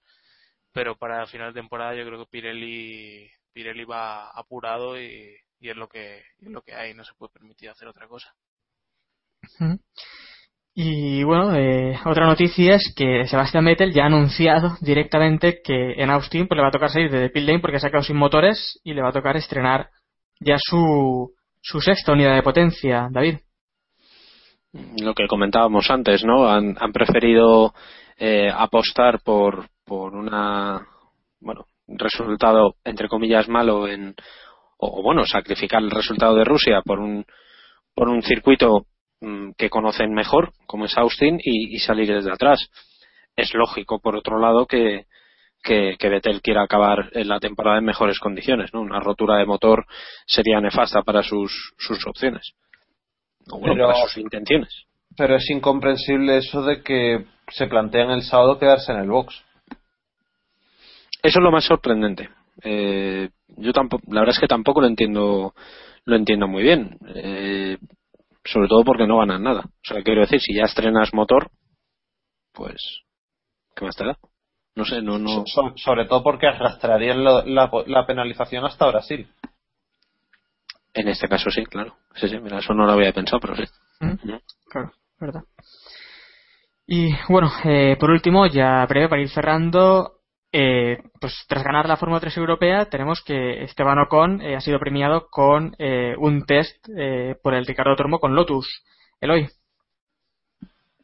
pero 0.73 0.97
para 0.97 1.25
final 1.27 1.53
de 1.53 1.61
temporada 1.61 1.95
yo 1.95 2.05
creo 2.05 2.19
que 2.25 2.29
Pirelli 2.31 3.31
Pirelli 3.53 3.85
va 3.85 4.29
apurado 4.31 4.99
y, 4.99 5.37
y 5.61 5.69
es 5.69 5.77
lo 5.77 5.87
que 5.87 6.17
es 6.19 6.49
lo 6.51 6.61
que 6.63 6.75
hay 6.75 6.93
no 6.93 7.05
se 7.05 7.13
puede 7.15 7.31
permitir 7.33 7.69
hacer 7.69 7.87
otra 7.87 8.07
cosa. 8.09 8.35
Y 10.81 11.25
bueno, 11.25 11.53
eh, 11.57 11.99
otra 12.05 12.25
noticia 12.25 12.75
es 12.75 12.93
que 12.95 13.27
Sebastian 13.27 13.65
Vettel 13.65 13.91
ya 13.91 14.03
ha 14.03 14.05
anunciado 14.05 14.77
directamente 14.79 15.59
que 15.61 16.01
en 16.01 16.09
Austin 16.09 16.47
pues, 16.47 16.55
le 16.55 16.61
va 16.61 16.69
a 16.69 16.71
tocar 16.71 16.89
salir 16.89 17.11
de 17.11 17.29
pit 17.29 17.43
lane 17.43 17.59
porque 17.59 17.81
se 17.81 17.87
ha 17.87 17.89
quedado 17.89 18.05
sin 18.05 18.15
motores 18.15 18.79
y 18.81 18.93
le 18.93 19.01
va 19.01 19.09
a 19.09 19.11
tocar 19.11 19.35
estrenar 19.35 19.89
ya 20.39 20.55
su, 20.57 21.33
su 21.59 21.81
sexta 21.81 22.13
unidad 22.13 22.33
de 22.33 22.43
potencia, 22.43 23.09
David. 23.11 23.39
lo 25.03 25.13
que 25.13 25.27
comentábamos 25.27 25.91
antes, 25.91 26.23
¿no? 26.23 26.47
Han, 26.47 26.75
preferido 26.93 27.73
eh, 28.17 28.49
apostar 28.49 29.19
por, 29.21 29.67
por 29.83 30.15
una, 30.15 30.87
bueno, 31.41 31.65
resultado 31.89 32.75
entre 32.85 33.09
comillas 33.09 33.49
malo 33.49 33.85
en, 33.85 34.15
o, 34.77 35.01
o, 35.01 35.03
bueno, 35.03 35.25
sacrificar 35.25 35.83
el 35.83 35.91
resultado 35.91 36.35
de 36.35 36.45
Rusia 36.45 36.81
por 36.85 36.99
un, 36.99 37.25
por 37.93 38.07
un 38.07 38.21
circuito 38.21 38.85
mm, 39.21 39.51
que 39.57 39.69
conocen 39.69 40.13
mejor, 40.13 40.53
como 40.65 40.85
es 40.85 40.97
Austin, 40.97 41.39
y, 41.43 41.75
y 41.75 41.79
salir 41.79 42.07
desde 42.13 42.31
atrás. 42.31 42.59
Es 43.35 43.53
lógico, 43.53 43.99
por 43.99 44.15
otro 44.15 44.39
lado, 44.39 44.65
que, 44.65 45.05
que, 45.63 45.95
que 45.97 46.09
Vettel 46.09 46.41
quiera 46.41 46.63
acabar 46.63 47.09
en 47.13 47.27
la 47.27 47.39
temporada 47.39 47.77
en 47.77 47.85
mejores 47.85 48.19
condiciones, 48.19 48.73
¿no? 48.73 48.81
Una 48.81 48.99
rotura 48.99 49.37
de 49.37 49.45
motor 49.45 49.85
sería 50.25 50.59
nefasta 50.61 51.01
para 51.03 51.23
sus, 51.23 51.73
sus 51.77 52.05
opciones. 52.07 52.53
O 53.51 53.59
bueno, 53.59 53.75
Pero- 53.75 53.87
para 53.87 54.03
sus 54.07 54.17
intenciones. 54.17 54.85
Pero 55.17 55.35
es 55.35 55.49
incomprensible 55.49 56.37
eso 56.37 56.61
de 56.61 56.81
que 56.83 57.25
se 57.49 57.67
plantean 57.67 58.11
el 58.11 58.21
sábado 58.21 58.59
quedarse 58.59 58.91
en 58.91 58.99
el 58.99 59.09
box. 59.09 59.43
Eso 61.21 61.39
es 61.39 61.43
lo 61.43 61.51
más 61.51 61.65
sorprendente. 61.65 62.29
Eh, 62.63 63.29
yo 63.57 63.73
tampoco, 63.73 64.03
la 64.07 64.21
verdad 64.21 64.35
es 64.35 64.39
que 64.39 64.47
tampoco 64.47 64.81
lo 64.81 64.87
entiendo, 64.87 65.53
lo 66.05 66.15
entiendo 66.15 66.47
muy 66.47 66.63
bien. 66.63 66.97
Eh, 67.15 67.77
sobre 68.51 68.67
todo 68.67 68.83
porque 68.83 69.07
no 69.07 69.17
ganan 69.19 69.43
nada. 69.43 69.61
O 69.65 69.71
sea, 69.87 70.01
quiero 70.03 70.21
decir, 70.21 70.39
si 70.41 70.53
ya 70.55 70.63
estrenas 70.63 71.13
motor, 71.13 71.49
pues, 72.53 73.01
¿qué 73.75 73.85
más 73.85 73.95
te 73.95 74.05
da? 74.05 74.17
No 74.75 74.85
sé, 74.85 75.01
no, 75.01 75.17
no. 75.19 75.43
So- 75.45 75.73
sobre 75.75 76.05
todo 76.05 76.23
porque 76.23 76.47
arrastrarían 76.47 77.23
lo- 77.23 77.43
la, 77.45 77.69
la 77.87 78.05
penalización 78.05 78.65
hasta 78.65 78.87
Brasil. 78.87 79.27
En 80.93 81.07
este 81.07 81.27
caso 81.27 81.49
sí, 81.51 81.63
claro. 81.65 81.95
Sí, 82.15 82.27
sí, 82.29 82.39
mira, 82.39 82.59
eso 82.59 82.73
no 82.73 82.85
lo 82.85 82.93
había 82.93 83.13
pensado, 83.13 83.39
pero 83.39 83.55
sí. 83.55 83.63
¿Mm? 83.99 84.13
Claro, 84.69 84.91
verdad. 85.19 85.43
Y 86.87 87.11
bueno, 87.27 87.51
eh, 87.65 87.97
por 87.99 88.09
último, 88.09 88.47
ya 88.47 88.85
breve 88.87 89.09
para 89.09 89.21
ir 89.21 89.29
cerrando, 89.29 90.18
eh, 90.51 90.97
pues 91.19 91.45
tras 91.47 91.63
ganar 91.63 91.87
la 91.87 91.97
Fórmula 91.97 92.19
3 92.19 92.37
europea, 92.37 92.85
tenemos 92.85 93.21
que 93.23 93.63
Esteban 93.63 93.99
Ocon 93.99 94.41
eh, 94.41 94.55
ha 94.55 94.61
sido 94.61 94.79
premiado 94.79 95.27
con 95.29 95.75
eh, 95.77 96.15
un 96.17 96.45
test 96.45 96.75
eh, 96.97 97.35
por 97.41 97.53
el 97.53 97.65
Ricardo 97.65 97.95
Tormo 97.95 98.19
con 98.19 98.35
Lotus. 98.35 98.67
Eloy. 99.21 99.47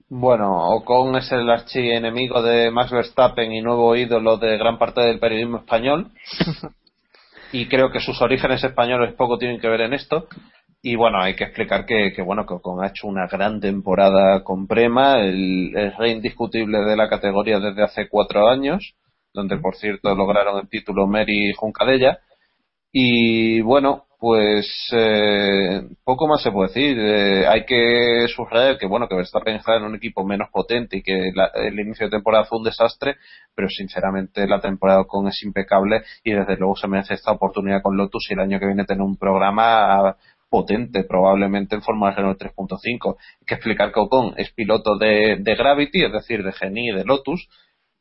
Bueno, 0.09 0.69
Ocon 0.69 1.15
es 1.17 1.31
el 1.31 1.49
archienemigo 1.49 2.41
de 2.41 2.71
Max 2.71 2.91
Verstappen 2.91 3.51
y 3.51 3.61
nuevo 3.61 3.95
ídolo 3.95 4.37
de 4.37 4.57
gran 4.57 4.77
parte 4.77 5.01
del 5.01 5.19
periodismo 5.19 5.57
español. 5.57 6.11
y 7.51 7.67
creo 7.67 7.91
que 7.91 7.99
sus 7.99 8.21
orígenes 8.21 8.63
españoles 8.63 9.13
poco 9.13 9.37
tienen 9.37 9.59
que 9.59 9.69
ver 9.69 9.81
en 9.81 9.93
esto. 9.93 10.27
Y 10.81 10.95
bueno, 10.95 11.19
hay 11.19 11.35
que 11.35 11.45
explicar 11.45 11.85
que, 11.85 12.13
que 12.15 12.21
bueno, 12.21 12.45
que 12.45 12.53
Ocon 12.53 12.83
ha 12.83 12.89
hecho 12.89 13.07
una 13.07 13.27
gran 13.27 13.59
temporada 13.59 14.43
con 14.43 14.67
Prema, 14.67 15.19
el, 15.19 15.75
el 15.75 15.95
rey 15.97 16.11
indiscutible 16.11 16.79
de 16.79 16.95
la 16.95 17.09
categoría 17.09 17.59
desde 17.59 17.83
hace 17.83 18.07
cuatro 18.07 18.47
años, 18.47 18.95
donde 19.35 19.57
por 19.57 19.75
cierto 19.75 20.15
lograron 20.15 20.59
el 20.59 20.69
título 20.69 21.05
Mary 21.07 21.49
y 21.51 21.53
Juncadella. 21.53 22.19
Y 22.91 23.61
bueno, 23.61 24.05
pues 24.19 24.65
eh, 24.93 25.81
poco 26.03 26.27
más 26.27 26.41
se 26.41 26.51
puede 26.51 26.69
decir. 26.69 26.97
Eh, 26.97 27.45
hay 27.47 27.65
que 27.65 28.25
subrayar 28.33 28.77
que 28.77 28.87
bueno 28.87 29.07
que 29.07 29.15
Verstappen 29.15 29.55
está 29.57 29.75
en 29.75 29.83
un 29.83 29.95
equipo 29.95 30.23
menos 30.25 30.49
potente 30.51 30.97
y 30.97 31.03
que 31.03 31.31
la- 31.35 31.51
el 31.55 31.79
inicio 31.79 32.07
de 32.07 32.11
temporada 32.11 32.45
fue 32.45 32.57
un 32.59 32.63
desastre, 32.63 33.17
pero 33.53 33.67
sinceramente 33.69 34.47
la 34.47 34.61
temporada 34.61 35.03
con 35.05 35.27
es 35.27 35.43
impecable 35.43 36.03
y 36.23 36.31
desde 36.31 36.55
luego 36.57 36.75
se 36.77 36.87
merece 36.87 37.15
esta 37.15 37.31
oportunidad 37.33 37.81
con 37.81 37.97
Lotus 37.97 38.27
y 38.29 38.33
el 38.33 38.39
año 38.39 38.59
que 38.59 38.65
viene 38.67 38.85
tener 38.85 39.01
un 39.03 39.17
programa 39.17 40.15
potente, 40.49 41.03
probablemente 41.03 41.75
en 41.75 41.81
Fórmula 41.81 42.11
Renault 42.15 42.39
3.5. 42.39 43.17
Hay 43.41 43.45
que 43.45 43.55
explicar 43.55 43.91
que 43.91 43.99
Ocon 43.99 44.35
es 44.37 44.51
piloto 44.53 44.97
de, 44.97 45.37
de 45.39 45.55
Gravity, 45.55 46.03
es 46.05 46.13
decir, 46.13 46.43
de 46.43 46.53
Genie 46.53 46.93
y 46.93 46.95
de 46.95 47.03
Lotus, 47.03 47.49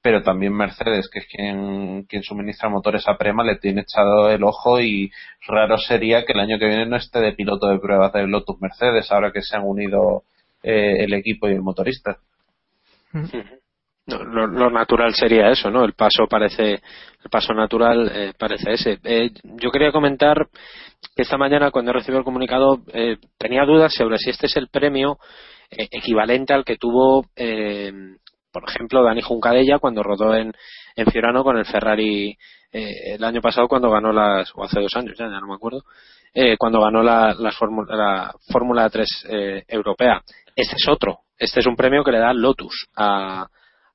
pero 0.05 0.22
también 0.22 0.52
Mercedes, 0.52 1.09
que 1.10 1.20
es 1.20 1.26
quien, 1.26 2.02
quien 2.02 2.22
suministra 2.22 2.68
motores 2.68 3.09
a 3.09 3.16
Prema, 3.16 3.43
le 3.43 3.56
tiene 3.56 3.81
echado 3.81 4.28
el 4.28 4.44
ojo 4.44 4.78
y 4.78 5.10
raro 5.48 5.78
sería 5.78 6.26
que 6.26 6.35
el 6.35 6.40
año 6.40 6.59
que 6.59 6.66
viene 6.66 6.85
no 6.85 6.97
esté 6.97 7.20
de 7.20 7.32
piloto 7.32 7.68
de 7.68 7.78
pruebas 7.78 8.12
de 8.12 8.26
Lotus 8.26 8.60
Mercedes, 8.60 9.10
ahora 9.10 9.32
que 9.32 9.40
se 9.40 9.56
han 9.56 9.62
unido 9.64 10.24
eh, 10.62 11.05
el 11.05 11.14
equipo 11.14 11.48
y 11.48 11.52
el 11.52 11.62
motorista. 11.62 12.18
No, 14.06 14.22
lo, 14.22 14.47
lo 14.47 14.70
natural 14.70 15.14
sería 15.14 15.48
eso, 15.48 15.70
¿no? 15.70 15.82
El 15.86 15.94
paso 15.94 16.26
parece, 16.28 16.72
el 16.72 17.31
paso 17.31 17.55
natural 17.55 18.12
eh, 18.14 18.32
parece 18.39 18.74
ese. 18.74 18.98
Eh, 19.05 19.31
yo 19.43 19.70
quería 19.70 19.90
comentar 19.90 20.36
que 21.16 21.22
esta 21.22 21.39
mañana 21.39 21.70
cuando 21.70 21.93
he 21.93 21.94
recibido 21.94 22.18
el 22.18 22.26
comunicado 22.26 22.82
eh, 22.93 23.16
tenía 23.39 23.64
dudas 23.64 23.94
sobre 23.94 24.18
si 24.18 24.28
este 24.28 24.48
es 24.48 24.56
el 24.59 24.68
premio 24.68 25.16
eh, 25.70 25.89
equivalente 25.90 26.52
al 26.52 26.66
que 26.66 26.76
tuvo, 26.76 27.24
eh, 27.36 27.90
por 28.55 28.70
ejemplo, 28.70 29.02
Dani 29.02 29.20
Juncadella 29.20 29.78
cuando 29.81 30.02
rodó 30.02 30.35
en, 30.35 30.52
en 30.97 31.06
Fiorano 31.06 31.43
con 31.44 31.59
el 31.59 31.66
Ferrari 31.66 32.39
eh, 32.72 33.14
el 33.14 33.24
año 33.24 33.40
pasado 33.43 33.68
cuando 33.68 33.90
ganó 33.90 34.12
las, 34.12 34.51
o 34.55 34.64
hace 34.64 34.81
dos 34.81 34.94
años 34.97 35.14
ya, 35.18 35.26
ya 35.26 35.40
no 35.40 35.47
me 35.48 35.55
acuerdo, 35.56 35.82
eh, 36.32 36.56
cuando 36.56 36.81
ganó 36.81 37.02
la, 37.02 37.35
las 37.39 37.55
fórmula- 37.56 37.94
la 37.97 38.35
Fórmula 38.51 38.89
3 38.89 39.26
eh, 39.28 39.64
europea. 39.68 40.22
Este 40.56 40.76
es 40.76 40.89
otro. 40.89 41.18
Este 41.36 41.60
es 41.60 41.66
un 41.66 41.76
premio 41.76 42.05
que 42.05 42.12
le 42.12 42.18
da 42.20 42.32
Lotus 42.32 42.86
a, 42.97 43.47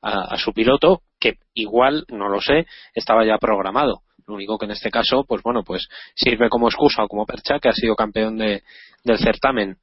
a, 0.01 0.11
a 0.33 0.37
su 0.37 0.51
piloto, 0.53 1.01
que 1.19 1.35
igual, 1.53 2.05
no 2.09 2.27
lo 2.29 2.41
sé, 2.41 2.65
estaba 2.93 3.25
ya 3.25 3.37
programado. 3.37 4.01
Lo 4.27 4.35
único 4.35 4.57
que 4.57 4.65
en 4.65 4.71
este 4.71 4.91
caso, 4.91 5.23
pues 5.27 5.41
bueno, 5.41 5.63
pues 5.63 5.87
sirve 6.15 6.49
como 6.49 6.67
excusa 6.67 7.03
o 7.03 7.07
como 7.07 7.25
percha 7.25 7.59
que 7.59 7.69
ha 7.69 7.73
sido 7.73 7.95
campeón 7.95 8.37
de, 8.37 8.61
del 9.03 9.17
certamen. 9.17 9.77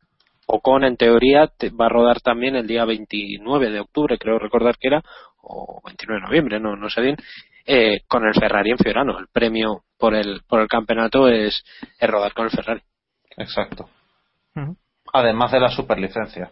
Ocon, 0.47 0.85
en 0.85 0.97
teoría, 0.97 1.49
te- 1.49 1.71
va 1.71 1.87
a 1.87 1.91
rodar 1.91 2.21
también 2.21 2.55
el 2.57 2.67
día 2.67 2.85
29 2.85 3.71
de 3.71 3.81
octubre, 3.81 4.19
creo 4.19 4.39
recordar 4.39 4.77
que 4.79 4.89
era, 4.89 5.03
o 5.43 5.81
29 5.85 6.21
de 6.21 6.27
noviembre, 6.27 6.61
no, 6.61 6.77
no 6.77 6.89
sé 6.89 7.01
bien, 7.01 7.17
eh, 7.67 8.01
con 8.09 8.25
el 8.27 8.35
Ferrari 8.35 8.71
en 8.71 8.79
Fiorano. 8.79 9.19
El 9.19 9.27
premio 9.29 9.83
por 9.99 10.15
el, 10.15 10.43
por 10.49 10.61
el 10.61 10.69
campeonato 10.69 11.29
es, 11.29 11.65
es 11.99 12.11
rodar 12.11 12.33
con 12.33 12.45
el 12.47 12.51
Ferrari. 12.53 12.81
Exacto. 13.37 13.89
Además 15.13 15.53
de 15.53 15.61
la 15.61 15.69
superlicencia. 15.71 16.51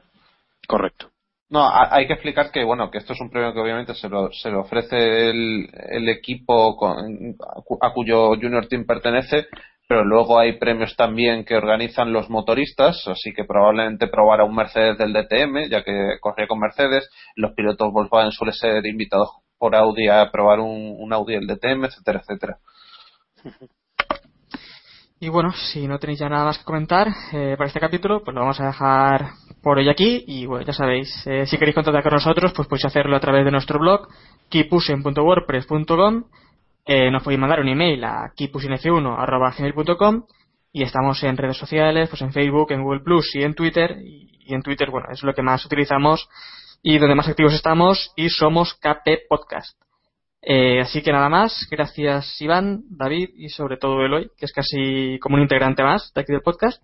Correcto. 0.66 1.10
No, 1.50 1.62
ha- 1.68 1.94
hay 1.94 2.06
que 2.06 2.14
explicar 2.14 2.50
que 2.50 2.64
bueno 2.64 2.90
que 2.90 2.98
esto 2.98 3.12
es 3.12 3.20
un 3.20 3.30
premio 3.30 3.52
que 3.52 3.60
obviamente 3.60 3.94
se 3.94 4.08
lo, 4.08 4.32
se 4.32 4.50
lo 4.50 4.60
ofrece 4.62 5.30
el, 5.30 5.68
el 5.90 6.08
equipo 6.08 6.76
con- 6.76 7.36
a 7.80 7.92
cuyo 7.92 8.30
junior 8.30 8.66
team 8.66 8.84
pertenece, 8.86 9.46
pero 9.86 10.04
luego 10.04 10.38
hay 10.38 10.58
premios 10.58 10.96
también 10.96 11.44
que 11.44 11.56
organizan 11.56 12.12
los 12.12 12.30
motoristas, 12.30 13.06
así 13.06 13.32
que 13.32 13.44
probablemente 13.44 14.08
probará 14.08 14.44
un 14.44 14.54
Mercedes 14.54 14.98
del 14.98 15.12
DTM, 15.12 15.68
ya 15.70 15.82
que 15.82 16.18
corría 16.20 16.46
con 16.46 16.60
Mercedes. 16.60 17.08
Los 17.36 17.52
pilotos 17.52 17.92
Volkswagen 17.92 18.32
suelen 18.32 18.54
ser 18.54 18.86
invitados 18.86 19.30
por 19.58 19.74
Audi 19.74 20.08
a 20.08 20.30
probar 20.30 20.60
un, 20.60 20.96
un 20.98 21.12
Audi 21.12 21.34
del 21.34 21.46
DTM, 21.46 21.84
etcétera, 21.84 22.20
etcétera. 22.20 22.58
Y 25.20 25.30
bueno, 25.30 25.52
si 25.52 25.88
no 25.88 25.98
tenéis 25.98 26.18
ya 26.18 26.28
nada 26.28 26.44
más 26.44 26.58
que 26.58 26.64
comentar 26.64 27.08
eh, 27.32 27.54
para 27.56 27.68
este 27.68 27.80
capítulo, 27.80 28.22
pues 28.22 28.34
lo 28.34 28.42
vamos 28.42 28.60
a 28.60 28.66
dejar 28.66 29.30
por 29.62 29.78
hoy 29.78 29.88
aquí. 29.88 30.22
Y 30.26 30.44
bueno, 30.44 30.66
ya 30.66 30.74
sabéis, 30.74 31.08
eh, 31.26 31.46
si 31.46 31.56
queréis 31.56 31.74
contactar 31.74 32.02
con 32.02 32.12
nosotros, 32.12 32.52
pues 32.54 32.68
podéis 32.68 32.84
hacerlo 32.84 33.16
a 33.16 33.20
través 33.20 33.42
de 33.46 33.50
nuestro 33.50 33.78
blog, 33.78 34.06
keepushing.wordpress.com. 34.50 36.24
Eh, 36.86 37.10
nos 37.10 37.22
podéis 37.22 37.40
mandar 37.40 37.60
un 37.60 37.68
email 37.68 38.04
a 38.04 38.32
keepusingf1.gmail.com 38.36 40.26
y 40.72 40.82
estamos 40.82 41.22
en 41.22 41.36
redes 41.36 41.56
sociales, 41.56 42.08
pues 42.10 42.20
en 42.22 42.32
Facebook, 42.32 42.72
en 42.72 42.82
Google 42.82 43.00
Plus 43.00 43.34
y 43.34 43.42
en 43.42 43.54
Twitter. 43.54 43.96
Y, 44.02 44.52
en 44.52 44.62
Twitter, 44.62 44.90
bueno, 44.90 45.06
es 45.10 45.22
lo 45.22 45.32
que 45.32 45.40
más 45.40 45.64
utilizamos 45.64 46.28
y 46.82 46.98
donde 46.98 47.14
más 47.14 47.28
activos 47.28 47.54
estamos 47.54 48.12
y 48.14 48.28
somos 48.28 48.74
KP 48.74 49.26
Podcast. 49.26 49.80
Eh, 50.42 50.80
así 50.80 51.00
que 51.00 51.12
nada 51.12 51.30
más, 51.30 51.66
gracias 51.70 52.38
Iván, 52.42 52.82
David 52.90 53.30
y 53.34 53.48
sobre 53.48 53.78
todo 53.78 54.04
Eloy, 54.04 54.30
que 54.36 54.44
es 54.44 54.52
casi 54.52 55.18
como 55.20 55.36
un 55.36 55.42
integrante 55.42 55.82
más 55.82 56.12
de 56.12 56.20
aquí 56.20 56.32
del 56.32 56.42
podcast, 56.42 56.82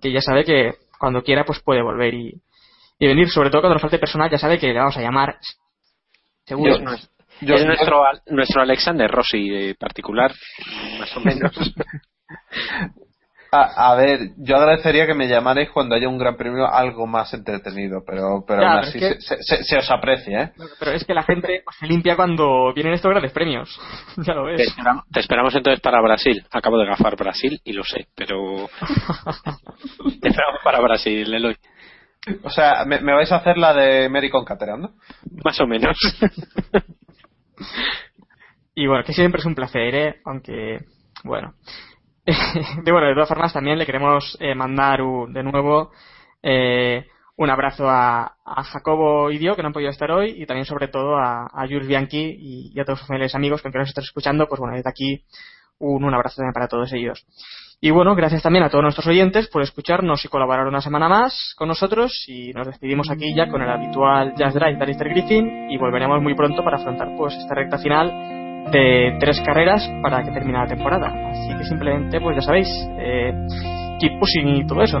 que 0.00 0.10
ya 0.10 0.22
sabe 0.22 0.44
que 0.44 0.76
cuando 0.98 1.22
quiera 1.22 1.44
pues 1.44 1.60
puede 1.60 1.82
volver 1.82 2.14
y, 2.14 2.40
venir, 2.98 3.28
sobre 3.28 3.50
todo 3.50 3.60
cuando 3.60 3.74
nos 3.74 3.82
falte 3.82 3.98
personal, 3.98 4.30
ya 4.30 4.38
sabe 4.38 4.58
que 4.58 4.68
le 4.68 4.78
vamos 4.78 4.96
a 4.96 5.02
llamar 5.02 5.38
seguro. 6.46 6.76
Es, 6.94 7.10
es 7.54 7.64
nuestro, 7.66 8.02
nuestro 8.26 8.62
Alexander 8.62 9.10
Rossi 9.10 9.50
eh, 9.54 9.74
particular, 9.78 10.32
más 10.98 11.16
o 11.16 11.20
menos. 11.20 11.52
A, 13.54 13.90
a 13.92 13.94
ver, 13.96 14.30
yo 14.38 14.56
agradecería 14.56 15.06
que 15.06 15.12
me 15.12 15.28
llamarais 15.28 15.68
cuando 15.68 15.94
haya 15.94 16.08
un 16.08 16.16
gran 16.16 16.38
premio 16.38 16.66
algo 16.66 17.06
más 17.06 17.34
entretenido, 17.34 18.02
pero, 18.06 18.42
pero 18.48 18.62
Ya, 18.62 18.72
aún 18.72 18.80
pero 18.80 18.88
así 18.88 19.04
es 19.04 19.14
que- 19.16 19.20
se, 19.20 19.42
se- 19.42 19.62
se 19.64 19.76
os 19.76 19.90
aprecia, 19.90 20.42
¿eh? 20.44 20.52
Pero 20.80 20.92
es 20.92 21.04
que 21.04 21.12
la 21.12 21.22
gente 21.22 21.62
se 21.78 21.86
limpia 21.86 22.16
cuando 22.16 22.72
vienen 22.72 22.94
estos 22.94 23.10
grandes 23.10 23.30
premios. 23.32 23.78
ya 24.26 24.32
lo 24.32 24.46
Te 24.46 24.52
ves. 24.52 24.68
esperamos, 24.68 25.04
te 25.12 25.20
esperamos 25.20 25.54
entonces 25.54 25.80
para 25.82 26.00
Brasil. 26.00 26.42
Acabo 26.50 26.78
de 26.78 26.86
gafar 26.86 27.14
Brasil 27.14 27.60
y 27.62 27.74
lo 27.74 27.84
sé, 27.84 28.06
pero 28.14 28.70
te 30.22 30.28
esperamos 30.28 30.62
para 30.64 30.80
Brasil, 30.80 31.34
Eloy. 31.34 31.54
O 32.44 32.48
sea, 32.48 32.86
me, 32.86 33.00
me 33.00 33.12
vais 33.12 33.30
a 33.32 33.36
hacer 33.36 33.58
la 33.58 33.74
de 33.74 34.08
Mary 34.08 34.30
con 34.30 34.46
Caterham, 34.46 34.80
¿no? 34.80 34.94
Más 35.44 35.60
o 35.60 35.66
menos. 35.66 35.98
Y 38.74 38.86
bueno, 38.86 39.04
que 39.04 39.12
siempre 39.12 39.40
es 39.40 39.44
un 39.46 39.54
placer, 39.54 39.94
¿eh? 39.94 40.20
Aunque, 40.24 40.80
bueno. 41.24 41.54
de 42.24 42.92
bueno, 42.92 43.08
de 43.08 43.14
todas 43.14 43.28
formas 43.28 43.52
también 43.52 43.78
le 43.78 43.84
queremos 43.84 44.36
eh, 44.40 44.54
mandar 44.54 45.02
un- 45.02 45.32
de 45.32 45.42
nuevo 45.42 45.90
eh, 46.42 47.06
un 47.36 47.50
abrazo 47.50 47.88
a, 47.88 48.36
Jacobo 48.64 49.30
y 49.30 49.38
Dio, 49.38 49.56
que 49.56 49.62
no 49.62 49.68
han 49.68 49.72
podido 49.72 49.90
estar 49.90 50.10
hoy, 50.10 50.42
y 50.42 50.46
también 50.46 50.66
sobre 50.66 50.88
todo 50.88 51.16
a, 51.16 51.48
Jules 51.68 51.88
Bianchi 51.88 52.70
y, 52.74 52.80
a 52.80 52.84
todos 52.84 53.00
sus 53.00 53.08
fieles 53.08 53.34
amigos 53.34 53.62
que 53.62 53.70
nos 53.70 53.88
estén 53.88 54.04
escuchando, 54.04 54.46
pues 54.48 54.60
bueno, 54.60 54.76
desde 54.76 54.88
aquí 54.90 55.24
un, 55.78 56.04
un 56.04 56.14
abrazo 56.14 56.36
también 56.36 56.52
para 56.52 56.68
todos 56.68 56.92
ellos. 56.92 57.26
Y 57.84 57.90
bueno, 57.90 58.14
gracias 58.14 58.44
también 58.44 58.62
a 58.64 58.68
todos 58.68 58.84
nuestros 58.84 59.08
oyentes 59.08 59.48
por 59.48 59.60
escucharnos 59.60 60.24
y 60.24 60.28
colaborar 60.28 60.68
una 60.68 60.80
semana 60.80 61.08
más 61.08 61.52
con 61.56 61.66
nosotros. 61.66 62.26
Y 62.28 62.52
nos 62.52 62.68
despedimos 62.68 63.10
aquí 63.10 63.34
ya 63.34 63.48
con 63.48 63.60
el 63.60 63.68
habitual 63.68 64.34
Jazz 64.36 64.54
Drive 64.54 64.76
de 64.76 64.84
Alistair 64.84 65.10
Griffin. 65.10 65.68
Y 65.68 65.78
volveremos 65.78 66.22
muy 66.22 66.36
pronto 66.36 66.62
para 66.62 66.76
afrontar 66.76 67.08
pues 67.16 67.34
esta 67.34 67.56
recta 67.56 67.78
final 67.78 68.70
de 68.70 69.16
tres 69.18 69.40
carreras 69.44 69.90
para 70.00 70.22
que 70.22 70.30
termine 70.30 70.60
la 70.60 70.68
temporada. 70.68 71.08
Así 71.30 71.56
que 71.56 71.64
simplemente, 71.64 72.20
pues 72.20 72.36
ya 72.36 72.42
sabéis, 72.42 72.68
eh, 73.00 73.32
keep 73.98 74.16
pushing 74.20 74.46
y 74.46 74.64
todo 74.64 74.80
eso. 74.82 75.00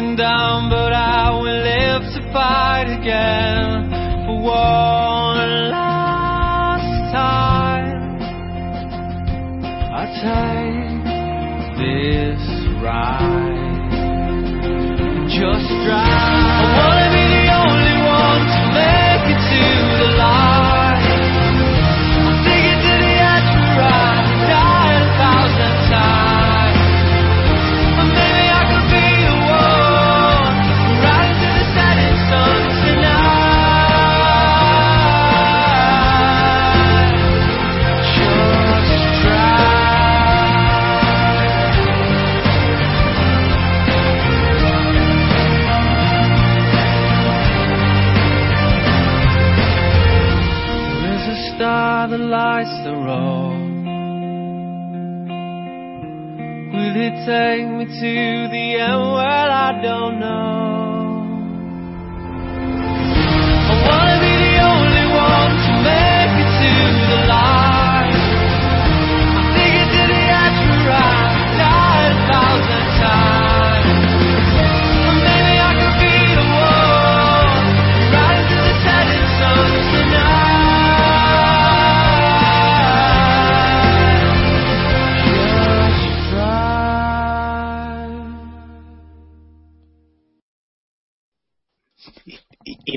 Down, 0.00 0.70
but 0.70 0.94
I 0.94 1.30
will 1.30 1.60
live 1.60 2.02
to 2.14 2.32
fight 2.32 2.88
again 2.88 3.59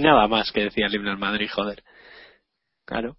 nada 0.04 0.28
más 0.28 0.52
que 0.52 0.66
decía 0.66 0.86
el 0.88 0.96
himno 0.96 1.12
al 1.12 1.18
Madrid, 1.18 1.50
joder. 1.52 1.84
Claro. 2.86 3.18